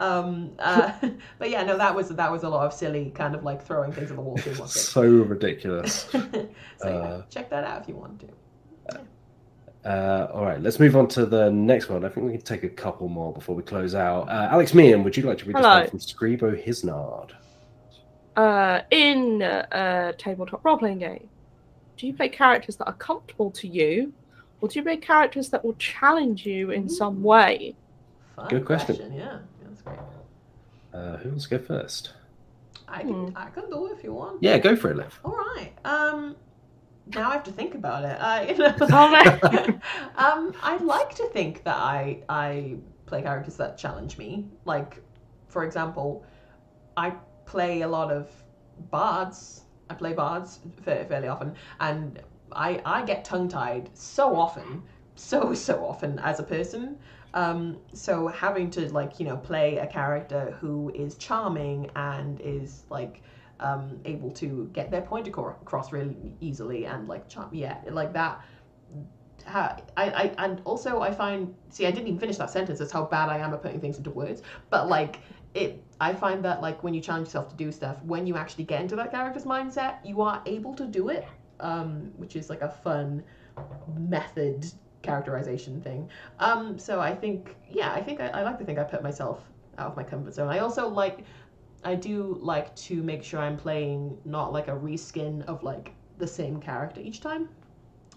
Um, 0.00 0.50
uh, 0.58 0.92
but 1.38 1.50
yeah, 1.50 1.62
no, 1.62 1.76
that 1.78 1.94
was 1.94 2.08
that 2.08 2.30
was 2.32 2.42
a 2.44 2.48
lot 2.48 2.66
of 2.66 2.72
silly 2.72 3.10
kind 3.14 3.34
of 3.34 3.44
like 3.44 3.62
throwing 3.64 3.92
things 3.92 4.10
at 4.10 4.16
the 4.16 4.22
wall. 4.22 4.36
See 4.38 4.50
what 4.50 4.68
sticks. 4.70 4.88
So 4.88 5.02
ridiculous. 5.02 6.06
so 6.10 6.20
yeah, 6.84 6.88
uh, 6.90 7.22
check 7.30 7.50
that 7.50 7.62
out 7.64 7.82
if 7.82 7.88
you 7.88 7.94
want 7.96 8.18
to. 8.20 8.26
Uh, 9.84 10.28
all 10.32 10.44
right, 10.44 10.60
let's 10.62 10.78
move 10.78 10.94
on 10.96 11.08
to 11.08 11.26
the 11.26 11.50
next 11.50 11.88
one. 11.88 12.04
I 12.04 12.08
think 12.08 12.26
we 12.26 12.32
can 12.32 12.42
take 12.42 12.62
a 12.62 12.68
couple 12.68 13.08
more 13.08 13.32
before 13.32 13.56
we 13.56 13.62
close 13.64 13.94
out. 13.94 14.28
Uh, 14.28 14.48
Alex 14.52 14.74
Meehan, 14.74 15.02
would 15.02 15.16
you 15.16 15.24
like 15.24 15.38
to 15.38 15.44
read 15.44 15.56
this 15.56 15.64
one 15.64 15.88
from 15.88 15.98
Scribo 15.98 16.64
Hisnard? 16.64 17.32
Uh, 18.36 18.80
in 18.90 19.42
a 19.42 20.14
tabletop 20.16 20.64
role 20.64 20.78
playing 20.78 21.00
game, 21.00 21.28
do 21.96 22.06
you 22.06 22.14
play 22.14 22.28
characters 22.28 22.76
that 22.76 22.86
are 22.86 22.94
comfortable 22.94 23.50
to 23.50 23.66
you, 23.66 24.12
or 24.60 24.68
do 24.68 24.78
you 24.78 24.84
play 24.84 24.96
characters 24.96 25.48
that 25.50 25.64
will 25.64 25.74
challenge 25.74 26.46
you 26.46 26.70
in 26.70 26.88
some 26.88 27.22
way? 27.22 27.74
Fun 28.36 28.48
Good 28.48 28.64
question. 28.64 29.12
Yeah, 29.12 29.18
yeah, 29.18 29.38
that's 29.68 29.82
great. 29.82 29.98
Uh, 30.94 31.16
who 31.18 31.30
wants 31.30 31.48
to 31.48 31.58
go 31.58 31.64
first? 31.64 32.12
I 32.88 33.00
can 33.00 33.28
Hmm. 33.28 33.36
I 33.36 33.50
can 33.50 33.68
do 33.70 33.86
it 33.86 33.98
if 33.98 34.04
you 34.04 34.12
want. 34.14 34.42
Yeah, 34.42 34.58
go 34.58 34.76
for 34.76 34.90
it, 34.90 34.96
Liv. 34.96 35.18
All 35.24 35.32
right. 35.36 35.72
Um, 35.84 36.36
now 37.06 37.30
I 37.30 37.32
have 37.34 37.44
to 37.44 37.52
think 37.52 37.74
about 37.74 38.04
it. 38.04 38.20
I, 38.20 38.48
you 38.48 38.58
know, 38.58 38.74
um, 40.16 40.54
I 40.62 40.78
like 40.80 41.14
to 41.16 41.26
think 41.28 41.64
that 41.64 41.76
I 41.76 42.22
I 42.28 42.76
play 43.06 43.22
characters 43.22 43.56
that 43.56 43.76
challenge 43.78 44.18
me. 44.18 44.46
Like, 44.64 45.02
for 45.48 45.64
example, 45.64 46.24
I 46.96 47.12
play 47.46 47.82
a 47.82 47.88
lot 47.88 48.10
of 48.10 48.30
bards. 48.90 49.62
I 49.90 49.94
play 49.94 50.12
bards 50.12 50.60
fairly 50.82 51.28
often, 51.28 51.54
and 51.80 52.20
I 52.52 52.80
I 52.84 53.04
get 53.04 53.24
tongue 53.24 53.48
tied 53.48 53.90
so 53.94 54.34
often, 54.36 54.82
so 55.16 55.54
so 55.54 55.84
often 55.84 56.18
as 56.20 56.40
a 56.40 56.44
person. 56.44 56.98
Um, 57.34 57.78
so 57.94 58.28
having 58.28 58.70
to 58.70 58.92
like 58.92 59.18
you 59.18 59.26
know 59.26 59.36
play 59.36 59.78
a 59.78 59.86
character 59.86 60.56
who 60.60 60.90
is 60.94 61.16
charming 61.16 61.90
and 61.96 62.40
is 62.40 62.84
like 62.90 63.22
um, 63.62 64.00
able 64.04 64.30
to 64.32 64.68
get 64.72 64.90
their 64.90 65.02
point 65.02 65.28
across 65.28 65.92
really 65.92 66.16
easily 66.40 66.86
and 66.86 67.08
like 67.08 67.24
yeah, 67.52 67.78
like 67.90 68.12
that. 68.12 68.42
Ha- 69.46 69.78
I, 69.96 70.04
I 70.10 70.34
and 70.38 70.60
also 70.64 71.00
I 71.00 71.12
find 71.12 71.54
see 71.70 71.86
I 71.86 71.90
didn't 71.90 72.08
even 72.08 72.20
finish 72.20 72.36
that 72.36 72.50
sentence. 72.50 72.78
That's 72.78 72.92
how 72.92 73.04
bad 73.04 73.28
I 73.28 73.38
am 73.38 73.54
at 73.54 73.62
putting 73.62 73.80
things 73.80 73.98
into 73.98 74.10
words. 74.10 74.42
But 74.70 74.88
like 74.88 75.20
it, 75.54 75.82
I 76.00 76.12
find 76.12 76.44
that 76.44 76.60
like 76.60 76.82
when 76.82 76.94
you 76.94 77.00
challenge 77.00 77.28
yourself 77.28 77.48
to 77.50 77.56
do 77.56 77.72
stuff, 77.72 78.02
when 78.04 78.26
you 78.26 78.36
actually 78.36 78.64
get 78.64 78.80
into 78.80 78.96
that 78.96 79.10
character's 79.10 79.44
mindset, 79.44 79.96
you 80.04 80.20
are 80.22 80.42
able 80.46 80.74
to 80.74 80.86
do 80.86 81.08
it, 81.08 81.26
um, 81.60 82.12
which 82.16 82.36
is 82.36 82.50
like 82.50 82.62
a 82.62 82.68
fun 82.68 83.22
method 83.96 84.66
characterization 85.02 85.80
thing. 85.82 86.08
Um, 86.38 86.78
so 86.78 87.00
I 87.00 87.14
think 87.14 87.56
yeah, 87.68 87.92
I 87.92 88.02
think 88.02 88.20
I, 88.20 88.28
I 88.28 88.42
like 88.42 88.58
to 88.58 88.64
think 88.64 88.78
I 88.78 88.84
put 88.84 89.02
myself 89.02 89.40
out 89.78 89.90
of 89.90 89.96
my 89.96 90.04
comfort 90.04 90.34
zone. 90.34 90.48
I 90.48 90.58
also 90.58 90.88
like 90.88 91.24
I 91.84 91.94
do 91.94 92.38
like 92.40 92.74
to 92.76 93.02
make 93.02 93.22
sure 93.24 93.40
I'm 93.40 93.56
playing 93.56 94.16
not 94.24 94.52
like 94.52 94.68
a 94.68 94.72
reskin 94.72 95.44
of 95.46 95.62
like 95.62 95.94
the 96.18 96.26
same 96.26 96.60
character 96.60 97.00
each 97.00 97.20
time 97.20 97.48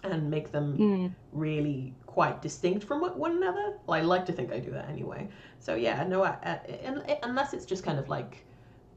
and 0.04 0.30
make 0.30 0.52
them 0.52 0.78
Mm. 0.78 1.14
really 1.32 1.94
quite 2.06 2.40
distinct 2.42 2.84
from 2.84 3.00
one- 3.00 3.36
another. 3.36 3.78
Well, 3.86 3.98
I 3.98 4.02
like 4.02 4.24
to 4.26 4.32
think 4.32 4.52
I 4.52 4.60
do 4.60 4.70
that 4.70 4.88
anyway. 4.88 5.28
So 5.58 5.74
yeah, 5.74 6.04
no, 6.06 6.22
I, 6.22 6.36
I, 6.42 6.60
un- 6.86 7.04
unless 7.22 7.52
it's 7.54 7.66
just 7.66 7.82
kind 7.84 7.98
of 7.98 8.08
like 8.08 8.44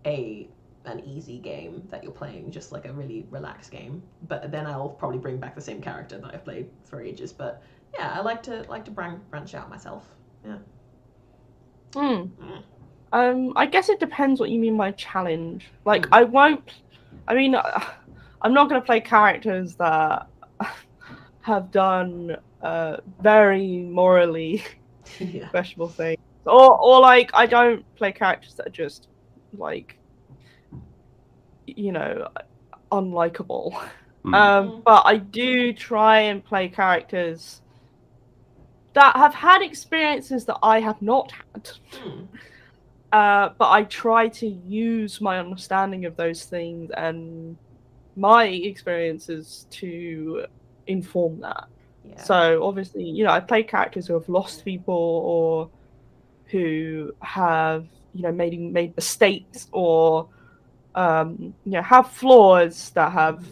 a 0.06 0.48
an 0.86 1.02
easy 1.02 1.38
game 1.40 1.86
that 1.90 2.04
you're 2.04 2.12
playing, 2.14 2.50
just 2.52 2.72
like 2.72 2.86
a 2.86 2.94
really 2.94 3.26
relaxed 3.30 3.70
game. 3.72 4.02
But 4.28 4.50
then 4.52 4.66
I'll 4.66 4.90
probably 4.90 5.18
bring 5.20 5.38
back 5.38 5.54
the 5.56 5.62
same 5.62 5.82
character 5.82 6.18
that 6.20 6.34
I've 6.34 6.44
played 6.46 6.70
for 6.84 7.02
ages. 7.02 7.34
But 7.34 7.62
yeah, 7.94 8.14
I 8.16 8.22
like 8.22 8.42
to 8.44 8.64
like 8.70 8.86
to 8.86 8.92
branch 8.92 9.56
out 9.56 9.70
myself. 9.70 10.08
Mm. 10.46 10.62
Mm. 11.92 12.64
Um, 13.12 13.54
I 13.56 13.66
guess 13.66 13.90
it 13.90 14.00
depends 14.00 14.40
what 14.40 14.50
you 14.50 14.60
mean 14.60 14.78
by 14.78 14.92
challenge. 14.92 15.68
Like, 15.86 16.04
Mm. 16.04 16.10
I 16.12 16.24
won't. 16.26 16.74
I 17.28 17.34
mean, 17.34 17.56
uh, 17.56 17.84
I'm 18.42 18.54
not 18.54 18.70
going 18.70 18.80
to 18.82 18.86
play 18.86 19.02
characters 19.02 19.76
that 19.76 20.28
have 21.42 21.72
done 21.72 22.38
uh, 22.62 22.98
very 23.22 23.78
morally 23.80 24.64
yeah. 25.20 25.48
questionable 25.50 25.90
things, 25.90 26.20
or 26.46 26.78
or 26.80 27.00
like 27.02 27.32
I 27.34 27.46
don't 27.46 27.84
play 27.96 28.12
characters 28.12 28.54
that 28.56 28.68
are 28.68 28.72
just 28.72 29.08
like, 29.58 29.98
you 31.66 31.92
know, 31.92 32.28
unlikable. 32.92 33.74
Hmm. 34.24 34.34
Um, 34.36 34.70
Mm. 34.72 34.84
but 34.84 35.04
I 35.06 35.18
do 35.18 35.72
try 35.74 36.20
and 36.22 36.44
play 36.44 36.68
characters 36.70 37.62
that 38.94 39.16
have 39.16 39.34
had 39.34 39.62
experiences 39.62 40.46
that 40.46 40.58
I 40.62 40.80
have 40.82 41.02
not 41.02 41.32
had. 41.32 41.70
Mm. 42.04 42.28
Uh, 43.12 43.50
but 43.58 43.70
I 43.72 43.84
try 43.84 44.28
to 44.28 44.48
use 44.48 45.20
my 45.20 45.40
understanding 45.40 46.06
of 46.06 46.16
those 46.16 46.44
things 46.44 46.92
and 46.96 47.58
my 48.16 48.46
experiences 48.46 49.66
to 49.72 50.46
inform 50.86 51.40
that. 51.42 51.66
Yeah. 52.04 52.22
So 52.22 52.64
obviously, 52.64 53.04
you 53.04 53.24
know, 53.24 53.32
I 53.32 53.40
play 53.40 53.64
characters 53.64 54.08
who 54.08 54.14
have 54.14 54.30
lost 54.30 54.64
people 54.64 54.94
or 54.94 55.70
who 56.46 57.14
have, 57.22 57.88
you 58.14 58.24
know, 58.24 58.32
made 58.32 58.60
made 58.60 58.96
mistakes 58.96 59.68
or 59.72 60.30
um, 60.96 61.54
you 61.66 61.72
know, 61.72 61.82
have 61.82 62.12
flaws 62.12 62.90
that 62.92 63.12
have 63.12 63.46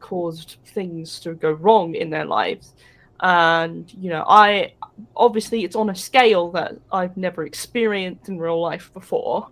caused 0.00 0.58
things 0.66 1.20
to 1.20 1.34
go 1.34 1.50
wrong 1.50 1.94
in 1.94 2.10
their 2.10 2.24
lives. 2.24 2.74
And, 3.20 3.92
you 3.94 4.10
know, 4.10 4.24
I 4.26 4.74
obviously 5.14 5.64
it's 5.64 5.76
on 5.76 5.90
a 5.90 5.94
scale 5.94 6.50
that 6.52 6.76
I've 6.92 7.16
never 7.16 7.44
experienced 7.44 8.28
in 8.28 8.38
real 8.38 8.60
life 8.60 8.90
before. 8.92 9.48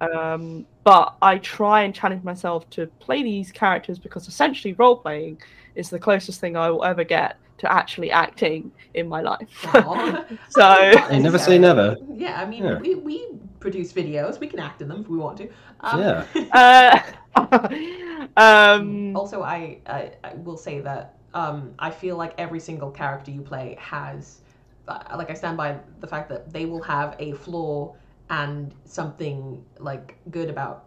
Um, 0.00 0.66
but 0.84 1.16
I 1.22 1.38
try 1.38 1.82
and 1.82 1.94
challenge 1.94 2.24
myself 2.24 2.68
to 2.70 2.86
play 2.98 3.22
these 3.22 3.52
characters 3.52 3.98
because 3.98 4.28
essentially 4.28 4.74
role 4.74 4.96
playing 4.96 5.40
is 5.74 5.88
the 5.90 5.98
closest 5.98 6.40
thing 6.40 6.56
I 6.56 6.70
will 6.70 6.84
ever 6.84 7.04
get 7.04 7.38
to 7.58 7.72
actually 7.72 8.10
acting 8.10 8.72
in 8.94 9.08
my 9.08 9.20
life. 9.20 9.48
So 10.48 10.62
Hey, 11.08 11.18
never 11.20 11.38
say 11.38 11.58
never. 11.58 11.96
Yeah, 12.12 12.40
I 12.40 12.46
mean, 12.46 12.64
Yeah. 12.64 12.78
we, 12.78 12.96
we 12.96 13.26
produce 13.60 13.92
videos. 13.92 14.40
We 14.40 14.46
can 14.46 14.58
act 14.60 14.82
in 14.82 14.88
them 14.88 15.00
if 15.02 15.08
we 15.08 15.16
want 15.16 15.38
to. 15.38 15.48
Um, 15.80 16.00
Yeah. 16.00 16.26
uh, 17.36 18.26
um, 18.36 19.16
Also, 19.16 19.42
I, 19.42 19.78
I 19.86 20.12
I 20.22 20.34
will 20.34 20.56
say 20.56 20.80
that 20.80 21.16
um, 21.34 21.74
I 21.78 21.90
feel 21.90 22.16
like 22.16 22.34
every 22.38 22.60
single 22.60 22.90
character 22.90 23.30
you 23.30 23.42
play 23.42 23.76
has, 23.80 24.40
Uh, 24.86 25.16
like, 25.16 25.30
I 25.30 25.34
stand 25.34 25.56
by 25.56 25.78
the 26.00 26.06
fact 26.06 26.28
that 26.28 26.52
they 26.52 26.66
will 26.66 26.82
have 26.82 27.16
a 27.18 27.32
flaw 27.32 27.94
and 28.30 28.74
something 28.84 29.64
like 29.78 30.16
good 30.30 30.48
about 30.50 30.86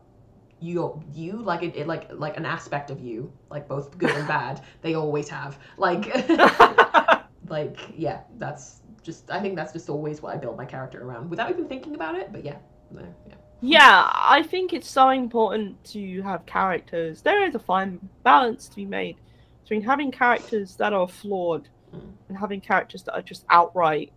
you. 0.60 1.02
You 1.14 1.34
like 1.34 1.64
it, 1.64 1.76
it 1.76 1.88
like 1.88 2.10
like 2.12 2.38
an 2.38 2.46
aspect 2.46 2.90
of 2.90 3.00
you, 3.00 3.32
like 3.50 3.68
both 3.68 3.98
good 3.98 4.12
and 4.12 4.28
bad. 4.28 4.62
They 4.82 4.96
always 4.96 5.30
have 5.30 5.58
like 5.78 6.06
like 7.48 7.78
yeah. 7.96 8.22
That's 8.38 8.82
just 9.04 9.30
I 9.32 9.40
think 9.40 9.56
that's 9.56 9.74
just 9.74 9.90
always 9.90 10.22
what 10.22 10.36
I 10.36 10.38
build 10.38 10.58
my 10.58 10.66
character 10.66 11.04
around 11.04 11.30
without 11.30 11.50
even 11.50 11.68
thinking 11.68 11.96
about 11.96 12.16
it. 12.16 12.32
But 12.32 12.44
yeah, 12.44 12.58
no, 12.92 13.02
yeah. 13.28 13.36
yeah, 13.62 14.12
I 14.14 14.44
think 14.44 14.74
it's 14.74 14.90
so 14.90 15.10
important 15.10 15.84
to 15.86 16.22
have 16.24 16.46
characters. 16.46 17.22
There 17.22 17.44
is 17.48 17.56
a 17.56 17.60
fine 17.60 18.00
balance 18.24 18.68
to 18.70 18.76
be 18.76 18.86
made 18.86 19.18
between 19.64 19.82
having 19.82 20.12
characters 20.12 20.76
that 20.78 20.94
are 20.94 21.08
flawed. 21.08 21.70
And 21.92 22.38
having 22.38 22.62
characters 22.62 23.04
that 23.04 23.14
are 23.14 23.22
just 23.22 23.46
outright 23.50 24.12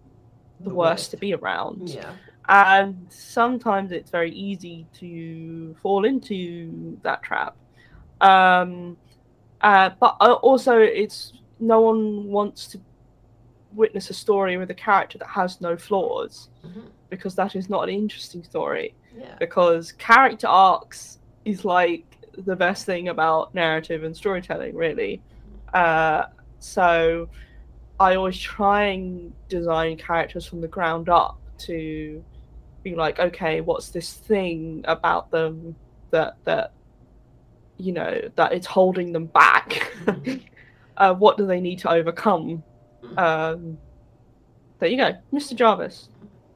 the, 0.61 0.71
worst 0.71 1.11
to 1.13 1.17
be 1.17 1.33
around. 1.35 1.89
Yeah. 1.91 2.13
and 2.49 3.07
sometimes 3.11 3.93
it's 3.93 4.11
very 4.11 4.33
easy 4.33 4.87
to 4.95 5.75
fall 5.83 6.05
into 6.05 6.99
that 7.03 7.23
trap. 7.23 7.57
Um, 8.21 8.97
uh, 9.61 9.91
but 10.01 10.17
uh, 10.21 10.33
also, 10.35 10.79
it's 10.79 11.33
no 11.61 11.81
one 11.81 12.25
wants 12.25 12.67
to 12.69 12.81
witness 13.73 14.11
a 14.11 14.15
story 14.15 14.57
with 14.57 14.71
a 14.71 14.75
character 14.75 15.17
that 15.19 15.29
has 15.29 15.61
no 15.61 15.77
flaws 15.77 16.49
Mhm. 16.67 16.87
because 17.09 17.35
that 17.37 17.55
is 17.55 17.71
not 17.71 17.85
an 17.85 17.91
interesting 17.95 18.43
story. 18.43 18.95
Yeah. 19.17 19.37
Because 19.39 19.93
character 19.93 20.49
arcs 20.49 21.19
is 21.45 21.65
like 21.65 22.05
the 22.37 22.57
best 22.57 22.85
thing 22.87 23.09
about 23.09 23.55
narrative 23.55 24.03
and 24.05 24.17
storytelling, 24.17 24.75
really. 24.75 25.23
Uh, 25.73 26.25
so 26.59 27.29
I 28.01 28.17
always 28.17 28.39
try 28.39 28.85
and 28.85 29.33
design 29.51 29.99
characters 29.99 30.47
from 30.47 30.63
the 30.63 30.69
ground 30.69 31.11
up 31.11 31.39
to 31.59 32.25
be 32.83 32.95
like, 32.95 33.19
okay, 33.19 33.61
what's 33.61 33.91
this 33.91 34.15
thing 34.15 34.83
about 34.89 35.31
them 35.31 35.77
that 36.11 36.37
that 36.45 36.73
you 37.77 37.93
know 37.93 38.19
that 38.37 38.53
it's 38.55 38.67
holding 38.67 39.13
them 39.13 39.27
back? 39.27 39.93
uh, 40.97 41.13
what 41.15 41.37
do 41.37 41.47
they 41.47 41.61
need 41.61 41.79
to 41.81 41.91
overcome? 41.91 42.63
Um, 43.19 43.77
there 44.79 44.89
you 44.89 44.97
go, 44.97 45.13
Mr. 45.31 45.55
Jarvis. 45.55 46.09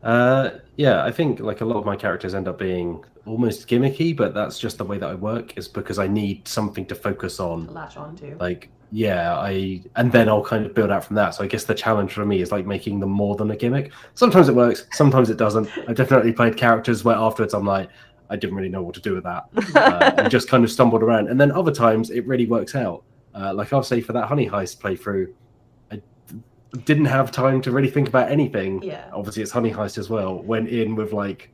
Uh, 0.02 0.50
yeah, 0.76 1.04
I 1.04 1.10
think 1.10 1.40
like 1.40 1.60
a 1.60 1.66
lot 1.66 1.76
of 1.76 1.84
my 1.84 1.96
characters 1.96 2.34
end 2.34 2.48
up 2.48 2.58
being 2.58 3.04
almost 3.26 3.68
gimmicky, 3.68 4.16
but 4.16 4.34
that's 4.34 4.58
just 4.58 4.78
the 4.78 4.84
way 4.84 4.98
that 4.98 5.08
I 5.08 5.14
work. 5.14 5.56
Is 5.56 5.68
because 5.68 5.98
I 5.98 6.06
need 6.06 6.46
something 6.46 6.86
to 6.86 6.94
focus 6.94 7.40
on. 7.40 7.72
Latch 7.72 7.96
on 7.96 8.16
to. 8.16 8.36
Like, 8.36 8.70
yeah, 8.90 9.36
I 9.36 9.82
and 9.96 10.12
then 10.12 10.28
I'll 10.28 10.44
kind 10.44 10.64
of 10.64 10.74
build 10.74 10.90
out 10.90 11.04
from 11.04 11.16
that. 11.16 11.34
So 11.34 11.44
I 11.44 11.46
guess 11.46 11.64
the 11.64 11.74
challenge 11.74 12.12
for 12.12 12.24
me 12.24 12.40
is 12.40 12.52
like 12.52 12.66
making 12.66 13.00
them 13.00 13.10
more 13.10 13.36
than 13.36 13.50
a 13.50 13.56
gimmick. 13.56 13.92
Sometimes 14.14 14.48
it 14.48 14.54
works, 14.54 14.86
sometimes 14.92 15.30
it 15.30 15.36
doesn't. 15.36 15.68
I've 15.88 15.96
definitely 15.96 16.32
played 16.32 16.56
characters 16.56 17.04
where 17.04 17.16
afterwards 17.16 17.54
I'm 17.54 17.66
like, 17.66 17.90
I 18.30 18.36
didn't 18.36 18.56
really 18.56 18.68
know 18.68 18.82
what 18.82 18.94
to 18.94 19.00
do 19.00 19.14
with 19.14 19.24
that. 19.24 19.48
Uh, 19.74 20.12
and 20.18 20.30
just 20.30 20.48
kind 20.48 20.62
of 20.62 20.70
stumbled 20.70 21.02
around. 21.02 21.28
And 21.28 21.40
then 21.40 21.50
other 21.50 21.72
times 21.72 22.10
it 22.10 22.26
really 22.26 22.46
works 22.46 22.74
out. 22.74 23.02
Uh, 23.34 23.52
like 23.52 23.72
I'll 23.72 23.82
say 23.82 24.00
for 24.00 24.12
that 24.12 24.28
Honey 24.28 24.48
Heist 24.48 24.78
playthrough, 24.78 25.32
I 25.90 25.96
d- 25.96 26.82
didn't 26.84 27.06
have 27.06 27.32
time 27.32 27.60
to 27.62 27.72
really 27.72 27.90
think 27.90 28.06
about 28.08 28.30
anything 28.30 28.80
yeah. 28.82 29.10
obviously 29.12 29.42
it's 29.42 29.50
honey 29.50 29.72
heist 29.72 29.98
as 29.98 30.08
well 30.08 30.42
went 30.42 30.68
in 30.68 30.94
with 30.94 31.12
like 31.12 31.50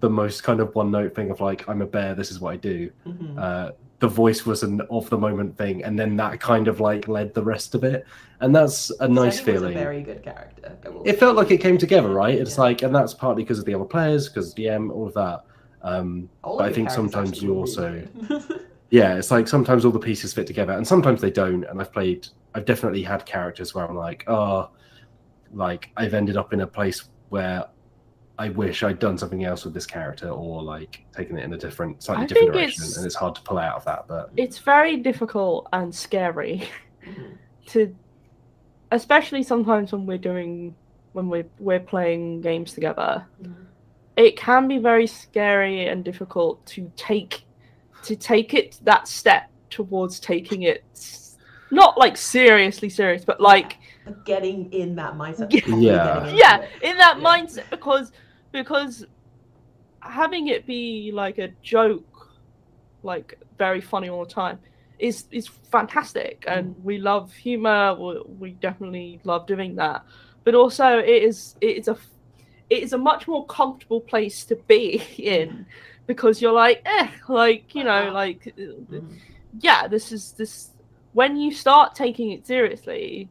the 0.00 0.10
most 0.10 0.42
kind 0.42 0.60
of 0.60 0.74
one 0.74 0.90
note 0.90 1.14
thing 1.14 1.30
of 1.30 1.40
like 1.40 1.68
i'm 1.68 1.82
a 1.82 1.86
bear 1.86 2.14
this 2.14 2.30
is 2.30 2.40
what 2.40 2.52
i 2.52 2.56
do 2.56 2.90
Mhm. 3.06 3.38
uh 3.38 3.72
the 4.00 4.08
voice 4.08 4.46
was 4.46 4.62
an 4.62 4.80
of 4.90 5.10
the 5.10 5.18
moment 5.18 5.58
thing 5.58 5.84
and 5.84 5.98
then 5.98 6.16
that 6.16 6.40
kind 6.40 6.68
of 6.68 6.80
like 6.80 7.06
led 7.06 7.34
the 7.34 7.42
rest 7.42 7.74
of 7.74 7.84
it 7.84 8.06
and 8.40 8.54
that's 8.56 8.90
a 9.00 9.06
nice 9.08 9.38
feeling 9.38 9.76
a 9.76 9.78
very 9.78 10.02
good 10.02 10.22
character. 10.22 10.74
It 11.04 11.18
felt 11.20 11.36
like 11.36 11.50
it 11.50 11.58
came 11.58 11.76
together 11.76 12.08
right 12.08 12.34
it's 12.34 12.56
Yeah. 12.56 12.62
like 12.62 12.82
and 12.82 12.94
that's 12.94 13.12
partly 13.12 13.42
because 13.42 13.58
of 13.58 13.66
the 13.66 13.74
other 13.74 13.84
players 13.84 14.28
because 14.28 14.54
dm 14.54 14.90
all 14.90 15.06
of 15.06 15.14
that 15.14 15.44
um 15.82 16.30
All 16.42 16.56
but 16.58 16.68
I 16.70 16.72
think 16.72 16.90
sometimes 16.90 17.42
you 17.42 17.54
also- 17.54 18.02
yeah 18.90 19.16
it's 19.16 19.30
like 19.30 19.46
sometimes 19.46 19.84
all 19.84 19.92
the 19.92 19.98
pieces 19.98 20.32
fit 20.32 20.46
together 20.46 20.72
and 20.72 20.86
sometimes 20.86 21.20
they 21.20 21.30
don't 21.30 21.64
and 21.64 21.78
i've 21.80 21.92
played 21.92 22.26
i've 22.54 22.64
definitely 22.64 23.02
had 23.02 23.24
characters 23.26 23.74
where 23.74 23.86
i'm 23.88 23.96
like 23.96 24.24
oh 24.28 24.70
like 25.52 25.90
i've 25.96 26.14
ended 26.14 26.36
up 26.38 26.52
in 26.54 26.62
a 26.62 26.66
place 26.66 27.04
where 27.28 27.64
i 28.44 28.48
wish 28.50 28.82
i'd 28.82 28.98
done 28.98 29.16
something 29.18 29.44
else 29.44 29.64
with 29.64 29.74
this 29.74 29.86
character 29.86 30.28
or 30.28 30.62
like 30.62 31.04
taken 31.16 31.38
it 31.38 31.44
in 31.44 31.52
a 31.52 31.58
different 31.58 32.02
slightly 32.02 32.24
I 32.24 32.26
different 32.26 32.46
think 32.52 32.54
direction 32.60 32.82
it's- 32.84 32.96
and 32.96 33.06
it's 33.06 33.14
hard 33.14 33.34
to 33.36 33.42
pull 33.42 33.58
out 33.58 33.76
of 33.76 33.84
that 33.84 34.06
but 34.08 34.30
It's 34.36 34.58
very 34.58 34.96
difficult 34.96 35.68
and 35.72 35.94
scary 35.94 36.68
to, 37.72 37.94
especially 38.92 39.42
sometimes 39.42 39.92
when 39.92 40.06
we're 40.06 40.18
doing 40.32 40.74
when 41.12 41.28
we're 41.28 41.46
we're 41.58 41.80
playing 41.80 42.40
games 42.40 42.72
together. 42.72 43.26
Mhm. 43.42 43.54
it 44.16 44.36
can 44.36 44.68
be 44.68 44.78
very 44.78 45.06
scary 45.06 45.86
and 45.86 46.04
difficult 46.04 46.64
to 46.74 46.90
take 46.96 47.44
to 48.02 48.16
take 48.16 48.54
it 48.54 48.78
that 48.84 49.06
step 49.08 49.44
towards 49.70 50.18
taking 50.20 50.62
it 50.62 50.82
not 51.70 51.96
like 51.98 52.16
seriously 52.16 52.88
serious 52.88 53.24
but 53.24 53.40
like 53.40 53.76
getting 54.24 54.72
in 54.72 54.96
that 54.96 55.14
mindset. 55.14 55.48
Yeah. 55.52 55.60
Yeah. 55.76 56.04
getting 56.06 56.28
into 56.28 56.36
yeah 56.36 56.56
it. 56.62 56.82
in 56.90 56.96
that 57.04 57.16
Yeah. 57.18 57.24
mindset 57.30 57.70
because 57.70 58.12
because 58.52 59.04
having 60.00 60.48
it 60.48 60.66
be 60.66 61.10
like 61.12 61.38
a 61.38 61.48
joke 61.62 62.04
like 63.02 63.38
very 63.58 63.80
funny 63.80 64.08
all 64.08 64.24
the 64.24 64.30
time 64.30 64.58
is 64.98 65.24
is 65.30 65.48
fantastic. 65.70 66.44
And 66.46 66.74
we 66.84 66.98
love 66.98 67.32
humor. 67.32 67.94
We, 67.94 68.22
we 68.38 68.50
definitely 68.52 69.20
love 69.24 69.46
doing 69.46 69.74
that. 69.76 70.04
But 70.44 70.54
also 70.54 70.98
it 70.98 71.22
is 71.22 71.56
it 71.60 71.78
is 71.78 71.88
a 71.88 71.96
it 72.68 72.82
is 72.82 72.92
a 72.92 72.98
much 72.98 73.26
more 73.26 73.46
comfortable 73.46 74.00
place 74.00 74.44
to 74.46 74.56
be 74.56 75.02
in 75.18 75.66
because 76.06 76.42
you're 76.42 76.52
like 76.52 76.82
eh 76.84 77.08
like 77.28 77.74
you 77.74 77.84
know 77.84 78.10
like 78.12 78.52
Mhm. 78.56 79.18
yeah 79.60 79.86
this 79.88 80.12
is 80.12 80.32
this 80.32 80.70
when 81.12 81.36
you 81.36 81.52
start 81.52 81.94
taking 81.94 82.32
it 82.32 82.46
seriously 82.46 83.28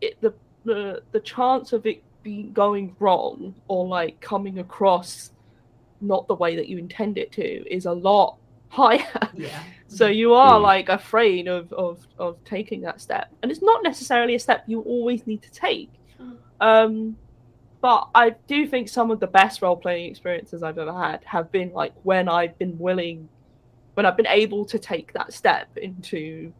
it 0.00 0.20
the 0.20 0.34
the 0.64 1.02
the 1.12 1.20
chance 1.20 1.72
of 1.72 1.86
it 1.86 2.02
be 2.22 2.44
going 2.44 2.94
wrong 2.98 3.54
or 3.68 3.86
like 3.86 4.20
coming 4.20 4.58
across 4.58 5.30
not 6.00 6.26
the 6.28 6.34
way 6.34 6.56
that 6.56 6.68
you 6.68 6.78
intend 6.78 7.18
it 7.18 7.32
to 7.32 7.42
is 7.72 7.86
a 7.86 7.92
lot 7.92 8.36
higher 8.68 9.04
Yeah. 9.34 9.62
so 9.86 10.06
you 10.06 10.34
are 10.34 10.58
Mm. 10.58 10.62
like 10.62 10.88
afraid 10.88 11.48
of, 11.48 11.72
of 11.72 12.06
of 12.18 12.36
taking 12.44 12.82
that 12.82 13.00
step 13.00 13.28
and 13.42 13.50
it's 13.50 13.62
not 13.62 13.82
necessarily 13.82 14.34
a 14.34 14.38
step 14.38 14.64
you 14.66 14.80
always 14.82 15.26
need 15.26 15.42
to 15.42 15.50
take 15.50 15.90
Mm. 16.20 16.36
um 16.60 17.16
but 17.80 18.08
i 18.14 18.30
do 18.48 18.66
think 18.66 18.88
some 18.88 19.10
of 19.12 19.20
the 19.20 19.26
best 19.28 19.62
role-playing 19.62 20.10
experiences 20.10 20.62
i've 20.64 20.78
ever 20.78 20.92
had 20.92 21.22
have 21.24 21.50
been 21.52 21.72
like 21.72 21.92
when 22.02 22.28
i've 22.28 22.58
been 22.58 22.76
willing 22.78 23.28
when 23.94 24.04
i've 24.04 24.16
been 24.16 24.26
able 24.26 24.64
to 24.66 24.78
take 24.78 25.12
that 25.12 25.32
step 25.32 25.68
into 25.78 26.52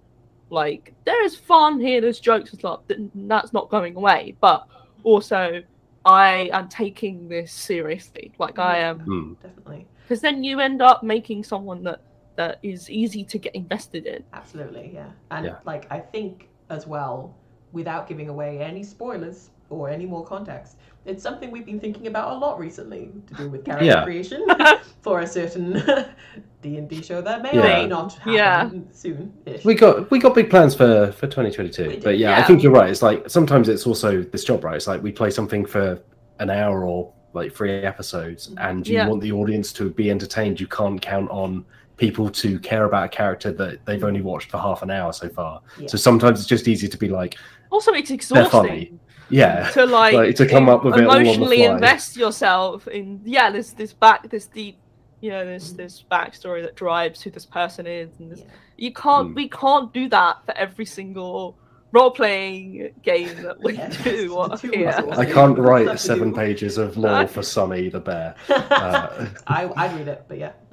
like 0.51 0.94
there's 1.05 1.35
fun 1.36 1.78
here 1.80 2.01
there's 2.01 2.20
jokes 2.20 2.51
and 2.51 2.59
stuff 2.60 2.80
that- 2.86 3.10
that's 3.28 3.52
not 3.52 3.68
going 3.68 3.94
away 3.97 4.35
but 4.40 4.66
also 5.09 5.62
i 6.05 6.51
am 6.52 6.68
taking 6.68 7.28
this 7.28 7.51
seriously 7.52 8.32
like 8.39 8.59
i 8.59 8.76
am 8.78 9.01
hmm. 9.01 9.32
Definitely. 9.43 9.86
because 10.02 10.20
then 10.20 10.44
you 10.44 10.60
end 10.60 10.80
up 10.82 11.02
making 11.02 11.44
someone 11.44 11.82
that 11.85 12.01
that 12.39 12.60
is 12.62 12.89
easy 12.89 13.24
to 13.24 13.36
get 13.36 13.52
invested 13.56 14.06
in. 14.06 14.22
Absolutely, 14.32 14.93
yeah. 14.94 15.10
And 15.32 15.47
Yeah. 15.47 15.56
like 15.64 15.90
I 15.90 15.98
think 15.98 16.48
as 16.70 16.86
well, 16.86 17.35
without 17.72 18.06
giving 18.06 18.28
away 18.28 18.60
any 18.60 18.85
spoilers 18.85 19.51
or 19.70 19.89
any 19.90 20.07
more 20.07 20.24
context, 20.24 20.77
it's 21.05 21.23
something 21.23 21.51
we've 21.51 21.66
been 21.66 21.81
thinking 21.81 22.07
about 22.07 22.32
a 22.32 22.36
lot 22.36 22.59
recently 22.59 23.11
to 23.28 23.35
do 23.35 23.49
with 23.49 23.65
character 23.65 23.85
Yeah. 23.86 24.05
creation 24.05 24.47
for 25.03 25.20
a 25.20 25.27
certain 25.27 25.73
D 26.62 26.77
and 26.77 26.89
D 26.89 27.03
show 27.03 27.20
that 27.23 27.43
may 27.43 27.51
or 27.59 27.62
may 27.62 27.86
not 27.86 28.15
happen 28.15 28.32
Yeah. 28.35 28.70
soon. 28.93 29.32
we 29.65 29.74
got 29.74 30.11
we 30.11 30.19
got 30.19 30.35
big 30.35 30.51
plans 30.51 30.74
for 30.74 31.12
for 31.12 31.27
2022 31.27 32.01
but 32.03 32.19
yeah, 32.19 32.39
i 32.39 32.43
think 32.43 32.62
you're 32.62 32.73
right 32.73 32.90
it's 32.90 33.01
like 33.03 33.28
sometimes 33.31 33.69
it's 33.69 33.86
also 33.86 34.23
this 34.23 34.43
job 34.45 34.65
right 34.65 34.74
it's 34.77 34.86
like 34.89 35.03
we 35.03 35.12
play 35.12 35.31
something 35.31 35.65
for 35.65 36.01
an 36.40 36.51
hour 36.51 36.85
or 36.85 37.12
like 37.32 37.55
three 37.55 37.70
episodes 37.85 38.49
mm-hmm. 38.49 38.59
and 38.59 38.89
you 38.89 38.95
Yeah. 38.97 39.07
want 39.09 39.20
the 39.23 39.32
audience 39.32 39.73
to 39.74 39.90
be 39.90 40.11
entertained 40.11 40.59
you 40.61 40.66
can't 40.66 41.01
count 41.01 41.31
on 41.31 41.65
people 41.97 42.28
to 42.31 42.59
care 42.61 42.85
about 42.85 43.05
a 43.05 43.09
character 43.09 43.53
that 43.53 43.85
they've 43.86 44.05
only 44.05 44.20
watched 44.23 44.51
for 44.51 44.59
half 44.59 44.82
an 44.82 44.90
hour 44.90 45.12
so 45.12 45.28
far 45.28 45.61
Yeah. 45.78 45.86
so 45.89 45.97
sometimes 45.97 46.40
it's 46.40 46.49
just 46.49 46.66
easy 46.69 46.89
to 46.89 46.97
be 46.99 47.09
like 47.09 47.36
Also, 47.70 47.93
it's 47.93 48.09
funny. 48.09 48.15
exhausting 48.16 49.01
yeah 49.31 49.71
to 49.71 49.85
like, 49.85 50.15
Like, 50.15 50.37
to 50.37 50.47
come 50.47 50.69
up 50.69 50.85
with 50.85 50.97
it 50.97 51.05
all 51.05 51.11
on 51.13 51.23
the 51.23 51.31
emotionally 51.31 51.65
invest 51.65 52.17
yourself 52.17 52.89
in 52.89 53.21
yeah 53.25 53.51
this 53.51 53.73
this 53.73 53.93
back 53.93 54.29
this 54.31 54.47
deep 54.47 54.79
you 55.21 55.31
know 55.31 55.45
this 55.45 55.73
this 55.73 56.05
backstory 56.11 56.63
that 56.63 56.77
drives 56.77 57.21
who 57.23 57.31
this 57.31 57.45
person 57.47 57.87
is 57.87 58.09
and 58.19 58.31
this, 58.33 58.41
Yeah. 58.41 58.47
you 58.77 58.93
can't 58.93 59.29
Hmm. 59.29 59.35
we 59.35 59.49
can't 59.49 59.93
do 59.93 60.09
that 60.09 60.45
for 60.47 60.57
every 60.57 60.85
single 60.87 61.59
role 61.93 62.10
playing 62.10 62.93
game 63.02 63.35
that 63.43 63.59
we 63.62 63.74
Yeah, 63.74 63.89
do 64.05 64.28
the 64.28 64.70
here. 64.73 65.05
i 65.12 65.24
can't 65.24 65.59
write 65.69 65.98
seven 65.98 66.35
pages 66.35 66.77
of 66.77 66.97
lore 66.98 67.27
for 67.27 67.43
sunny 67.43 67.89
the 67.89 68.01
bear 68.01 68.35
Uh, 68.48 69.27
I 69.47 69.70
I'd 69.77 69.97
read 69.98 70.09
it, 70.09 70.24
but 70.28 70.39
yeah. 70.39 70.52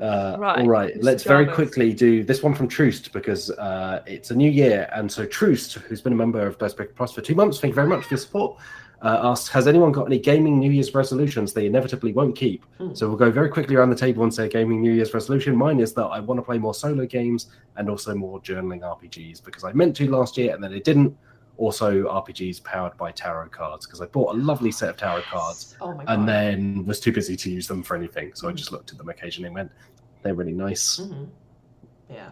Uh, 0.00 0.36
Right, 0.38 0.58
All 0.60 0.66
right, 0.68 0.94
Mr. 0.96 1.02
let's 1.04 1.22
very 1.24 1.46
quickly 1.46 1.92
do 1.92 2.24
this 2.24 2.42
one 2.42 2.54
from 2.54 2.66
Troost 2.68 3.12
because 3.12 3.50
uh, 3.52 4.02
it's 4.06 4.30
a 4.30 4.34
new 4.34 4.50
year. 4.50 4.88
And 4.92 5.10
so, 5.10 5.24
Troost, 5.26 5.74
who's 5.74 6.00
been 6.00 6.12
a 6.12 6.16
member 6.16 6.44
of 6.46 6.58
Dicebreaker 6.58 6.94
Plus 6.96 7.12
for 7.12 7.20
two 7.20 7.34
months, 7.34 7.60
thank 7.60 7.72
you 7.72 7.74
very 7.76 7.88
much 7.88 8.04
for 8.04 8.14
your 8.14 8.18
support. 8.18 8.58
Uh, 9.02 9.18
asks, 9.22 9.48
has 9.48 9.66
anyone 9.66 9.92
got 9.92 10.04
any 10.06 10.18
gaming 10.18 10.58
New 10.58 10.70
Year's 10.70 10.94
resolutions 10.94 11.52
they 11.54 11.64
inevitably 11.66 12.12
won't 12.12 12.36
keep? 12.36 12.64
Hmm. 12.78 12.92
So, 12.94 13.08
we'll 13.08 13.16
go 13.16 13.30
very 13.30 13.48
quickly 13.48 13.76
around 13.76 13.90
the 13.90 13.96
table 13.96 14.22
and 14.24 14.32
say 14.34 14.48
gaming 14.48 14.82
New 14.82 14.92
Year's 14.92 15.14
resolution. 15.14 15.56
Mine 15.56 15.80
is 15.80 15.94
that 15.94 16.04
I 16.04 16.20
want 16.20 16.38
to 16.38 16.42
play 16.42 16.58
more 16.58 16.74
solo 16.74 17.06
games 17.06 17.46
and 17.76 17.88
also 17.88 18.14
more 18.14 18.40
journaling 18.40 18.80
RPGs 18.82 19.42
because 19.44 19.64
I 19.64 19.72
meant 19.72 19.96
to 19.96 20.10
last 20.10 20.36
year 20.36 20.54
and 20.54 20.62
then 20.62 20.72
I 20.74 20.80
didn't. 20.80 21.16
Also, 21.56 22.04
RPGs 22.04 22.62
powered 22.64 22.96
by 22.96 23.10
tarot 23.12 23.48
cards 23.50 23.86
because 23.86 24.00
I 24.00 24.06
bought 24.06 24.34
a 24.34 24.38
lovely 24.38 24.72
set 24.72 24.88
of 24.88 24.96
tarot 24.96 25.22
cards 25.22 25.76
Oh 25.82 25.98
and 26.06 26.26
then 26.26 26.86
was 26.86 27.00
too 27.00 27.12
busy 27.12 27.36
to 27.36 27.50
use 27.50 27.66
them 27.68 27.82
for 27.82 27.96
anything. 27.96 28.32
So 28.34 28.48
I 28.48 28.52
Mhm. 28.52 28.56
just 28.56 28.72
looked 28.72 28.92
at 28.92 28.98
them 28.98 29.08
occasionally 29.10 29.48
and 29.48 29.54
went, 29.54 29.72
they're 30.22 30.34
really 30.34 30.52
nice. 30.54 30.96
hmm 30.98 31.24
Yeah, 32.10 32.30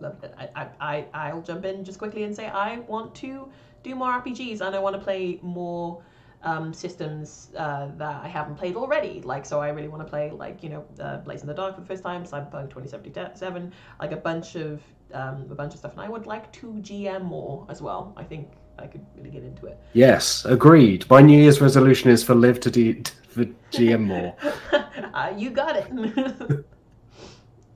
love 0.00 0.22
it. 0.24 0.34
I, 0.36 0.48
I, 0.56 0.68
I, 0.80 1.06
I'll 1.30 1.42
jump 1.42 1.64
in 1.64 1.84
just 1.84 1.98
quickly 1.98 2.24
and 2.24 2.34
say 2.34 2.46
I 2.48 2.78
want 2.80 3.14
to 3.16 3.48
do 3.86 3.94
more 3.94 4.10
RPGs 4.20 4.60
and 4.60 4.74
I 4.74 4.78
want 4.78 4.94
to 4.96 5.02
play 5.02 5.38
more 5.42 6.02
um, 6.42 6.72
systems 6.72 7.50
uh, 7.56 7.88
that 7.96 8.24
I 8.24 8.28
haven't 8.28 8.56
played 8.56 8.76
already. 8.76 9.20
Like, 9.22 9.46
so 9.46 9.60
I 9.60 9.68
really 9.70 9.88
want 9.88 10.02
to 10.04 10.08
play, 10.08 10.30
like, 10.30 10.62
you 10.62 10.68
know, 10.68 10.84
uh, 11.00 11.18
Blades 11.18 11.42
in 11.42 11.48
the 11.48 11.54
Dark 11.54 11.74
for 11.74 11.80
the 11.80 11.86
first 11.86 12.02
time, 12.02 12.24
Cyberpunk 12.24 12.70
2077, 12.70 13.72
like 14.00 14.12
a 14.12 14.16
bunch 14.16 14.56
of 14.56 14.82
um, 15.14 15.46
a 15.50 15.54
bunch 15.54 15.72
of 15.72 15.78
stuff. 15.78 15.92
And 15.92 16.00
I 16.00 16.08
would 16.08 16.26
like 16.26 16.52
to 16.52 16.66
GM 16.74 17.22
more 17.22 17.64
as 17.68 17.80
well. 17.80 18.12
I 18.16 18.24
think 18.24 18.48
I 18.78 18.86
could 18.86 19.04
really 19.16 19.30
get 19.30 19.44
into 19.44 19.66
it. 19.66 19.78
Yes, 19.92 20.44
agreed. 20.44 21.08
My 21.08 21.20
New 21.20 21.40
Year's 21.40 21.60
resolution 21.60 22.10
is 22.10 22.24
for 22.24 22.34
live 22.34 22.58
to 22.60 22.70
do 22.70 23.02
for 23.28 23.44
GM 23.72 24.02
more. 24.02 24.34
uh, 25.14 25.32
you 25.36 25.50
got 25.50 25.76
it. 25.76 25.86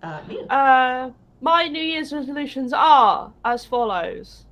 uh, 0.03 0.20
me. 0.28 0.45
Uh, 0.51 1.11
my 1.41 1.69
New 1.69 1.82
Year's 1.82 2.12
resolutions 2.12 2.73
are 2.73 3.32
as 3.45 3.65
follows: 3.65 4.45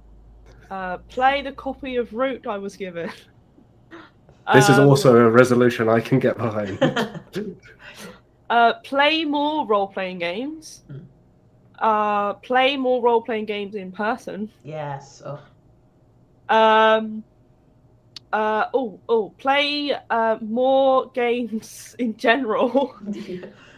uh, 0.71 0.99
play 1.09 1.43
the 1.43 1.53
copy 1.53 1.97
of 1.97 2.13
Root 2.13 2.47
I 2.47 2.59
was 2.59 2.77
given. 2.77 3.11
This 4.55 4.71
is 4.71 4.79
Um, 4.79 4.89
also 4.89 5.15
a 5.15 5.29
resolution 5.29 5.91
I 5.91 6.01
can 6.01 6.19
get 6.19 6.39
behind. 6.39 6.79
uh, 8.51 8.73
play 8.83 9.27
more 9.27 9.67
role-playing 9.67 10.21
games. 10.21 10.85
Hmm. 10.91 10.99
Uh, 11.79 12.33
play 12.35 12.75
more 12.79 13.03
role-playing 13.03 13.45
games 13.45 13.75
in 13.75 13.93
person. 13.93 14.51
yes. 14.65 15.21
Oh. 15.25 15.39
Um, 16.49 17.23
uh, 18.33 18.65
oh, 18.73 18.99
oh, 19.11 19.35
play 19.37 19.93
uh, 20.09 20.39
more 20.41 21.11
games 21.11 21.95
in 21.99 22.17
general. 22.17 22.95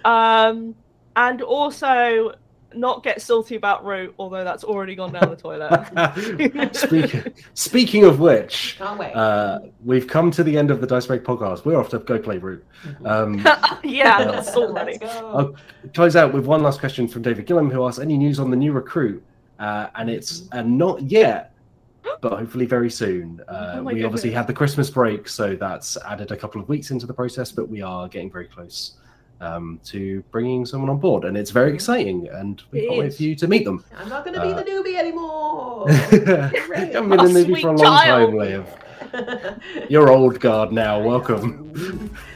um, 0.05 0.77
and 1.17 1.43
also 1.43 2.33
not 2.75 3.03
get 3.03 3.21
salty 3.21 3.57
about 3.57 3.85
Root, 3.85 4.15
although 4.19 4.45
that's 4.45 4.65
already 4.65 4.95
gone 4.95 5.13
down 5.13 5.31
the 5.31 5.37
toilet. 5.37 6.75
speaking, 6.77 7.35
speaking 7.55 8.05
of 8.05 8.21
which, 8.21 8.77
Can't 8.79 8.99
wait. 8.99 9.13
uh, 9.13 9.61
we've 9.85 10.07
come 10.07 10.31
to 10.33 10.43
the 10.45 10.57
end 10.57 10.71
of 10.71 10.81
the 10.81 10.87
Dice 10.87 11.07
Break 11.07 11.23
podcast. 11.25 11.65
We're 11.65 11.77
off 11.79 11.89
to 11.91 11.99
go 11.99 12.19
play 12.19 12.39
Root. 12.39 12.65
Um, 13.05 13.39
yeah, 13.85 14.19
Uh, 14.19 14.31
that's 14.33 14.57
already. 14.57 14.99
Let's 15.01 15.21
go. 15.21 15.37
I'll 15.37 15.55
close 15.95 16.17
out 16.17 16.33
with 16.33 16.47
one 16.47 16.63
last 16.63 16.81
question 16.81 17.09
from 17.09 17.23
David 17.23 17.47
Gillam, 17.47 17.73
who 17.73 17.85
asks 17.87 17.99
any 18.01 18.17
news 18.17 18.39
on 18.39 18.51
the 18.51 18.57
new 18.57 18.73
recruit, 18.73 19.23
uh, 19.59 19.89
and 19.97 20.09
it's 20.11 20.49
uh, 20.53 20.63
not 20.63 21.03
yet, 21.03 21.55
but 22.21 22.33
hopefully 22.39 22.67
very 22.67 22.91
soon. 22.91 23.41
Uh, 23.49 23.75
Oh 23.77 23.83
my 23.83 23.93
we 23.93 24.05
obviously 24.05 24.31
had 24.31 24.47
the 24.47 24.55
Christmas 24.55 24.91
break, 24.91 25.29
so 25.29 25.57
that's 25.57 25.97
added 26.07 26.31
a 26.33 26.37
couple 26.37 26.61
of 26.61 26.69
weeks 26.69 26.91
into 26.91 27.07
the 27.07 27.15
process, 27.15 27.51
but 27.53 27.69
we 27.69 27.83
are 27.83 28.09
getting 28.09 28.31
very 28.31 28.47
close 28.47 28.93
um, 29.41 29.81
to 29.85 30.23
bringing 30.31 30.67
someone 30.67 30.91
on 30.91 30.99
board, 30.99 31.25
and 31.25 31.37
it's 31.37 31.51
very 31.51 31.73
exciting, 31.73 32.29
and 32.29 32.63
we 32.71 32.81
It 32.81 32.89
can't 32.89 32.99
wait 33.01 33.15
for 33.15 33.23
you 33.23 33.35
to 33.37 33.49
meet 33.49 33.65
them. 33.65 33.85
I'm 33.97 34.09
not 34.09 34.25
going 34.25 34.35
to 34.35 34.43
be 34.43 34.49
uh, 34.53 34.57
the 34.57 34.65
newbie 34.65 34.97
anymore. 34.99 35.91
haven't 35.91 37.09
been 37.09 37.35
the 37.35 37.47
Oh, 37.53 37.61
for 37.61 37.69
a 37.69 37.73
long 37.73 37.79
child. 37.79 38.31
time, 38.31 38.39
Liv. 38.39 38.67
You're 39.89 40.11
old 40.11 40.41
guard 40.41 40.73
now. 40.73 41.01
Welcome. 41.01 42.15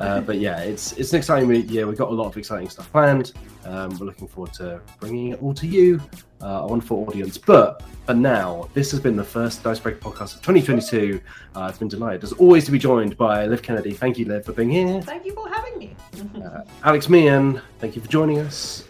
Uh, 0.00 0.20
but 0.20 0.38
yeah, 0.38 0.60
it's 0.60 0.92
it's 0.92 1.12
an 1.12 1.18
exciting 1.18 1.50
year. 1.68 1.86
We've 1.86 1.98
got 1.98 2.08
a 2.10 2.14
lot 2.14 2.26
of 2.26 2.36
exciting 2.36 2.68
stuff 2.70 2.90
planned. 2.92 3.32
Um, 3.64 3.98
we're 3.98 4.06
looking 4.06 4.28
forward 4.28 4.52
to 4.54 4.80
bringing 5.00 5.32
it 5.32 5.42
all 5.42 5.52
to 5.54 5.66
you, 5.66 6.00
uh, 6.42 6.62
a 6.62 6.66
wonderful 6.66 7.04
audience. 7.08 7.38
But 7.38 7.82
for 8.06 8.14
now, 8.14 8.68
this 8.74 8.90
has 8.90 9.00
been 9.00 9.16
the 9.16 9.24
first 9.24 9.62
Dice 9.62 9.78
Break 9.78 10.00
podcast 10.00 10.36
of 10.36 10.42
2022. 10.42 11.20
Uh, 11.54 11.60
I've 11.60 11.78
been 11.78 11.88
delighted, 11.88 12.24
as 12.24 12.32
always, 12.32 12.64
to 12.66 12.70
be 12.70 12.78
joined 12.78 13.16
by 13.16 13.46
Liv 13.46 13.62
Kennedy. 13.62 13.92
Thank 13.92 14.18
you, 14.18 14.24
Liv, 14.24 14.44
for 14.44 14.52
being 14.52 14.70
here. 14.70 15.02
Thank 15.02 15.26
you 15.26 15.34
for 15.34 15.48
having 15.48 15.78
me. 15.78 15.96
Uh, 16.38 16.62
Alex 16.84 17.08
Meehan, 17.08 17.60
thank 17.78 17.94
you 17.94 18.02
for 18.02 18.08
joining 18.08 18.38
us. 18.38 18.84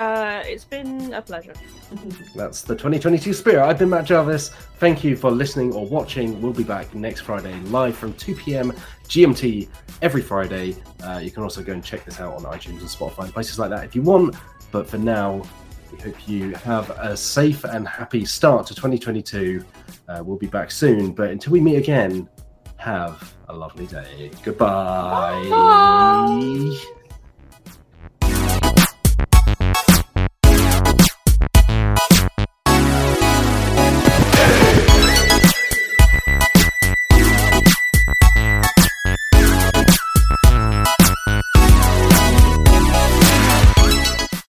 Uh, 0.00 0.42
it's 0.46 0.64
been 0.64 1.12
a 1.12 1.20
pleasure. 1.20 1.52
That's 2.34 2.62
the 2.62 2.74
2022 2.74 3.34
spirit. 3.34 3.62
I've 3.62 3.78
been 3.78 3.90
Matt 3.90 4.06
Jarvis. 4.06 4.48
Thank 4.78 5.04
you 5.04 5.14
for 5.14 5.30
listening 5.30 5.74
or 5.74 5.86
watching. 5.86 6.40
We'll 6.40 6.54
be 6.54 6.64
back 6.64 6.94
next 6.94 7.20
Friday 7.20 7.54
live 7.64 7.96
from 7.96 8.14
2 8.14 8.34
p.m. 8.34 8.72
GMT 9.08 9.68
every 10.00 10.22
Friday. 10.22 10.74
Uh, 11.04 11.20
you 11.22 11.30
can 11.30 11.42
also 11.42 11.62
go 11.62 11.74
and 11.74 11.84
check 11.84 12.06
this 12.06 12.18
out 12.18 12.32
on 12.34 12.44
iTunes 12.44 12.80
and 12.80 12.88
Spotify 12.88 13.24
and 13.24 13.32
places 13.34 13.58
like 13.58 13.68
that 13.70 13.84
if 13.84 13.94
you 13.94 14.00
want. 14.00 14.36
But 14.72 14.88
for 14.88 14.96
now, 14.96 15.42
we 15.92 15.98
hope 15.98 16.28
you 16.28 16.54
have 16.54 16.90
a 16.90 17.16
safe 17.16 17.64
and 17.64 17.86
happy 17.86 18.24
start 18.24 18.66
to 18.68 18.74
2022. 18.74 19.64
Uh, 20.08 20.22
we'll 20.24 20.38
be 20.38 20.46
back 20.46 20.70
soon. 20.70 21.12
But 21.12 21.30
until 21.30 21.52
we 21.52 21.60
meet 21.60 21.76
again, 21.76 22.28
have 22.76 23.34
a 23.48 23.54
lovely 23.54 23.86
day. 23.86 24.30
Goodbye. 24.42 25.46
Bye. 25.50 26.96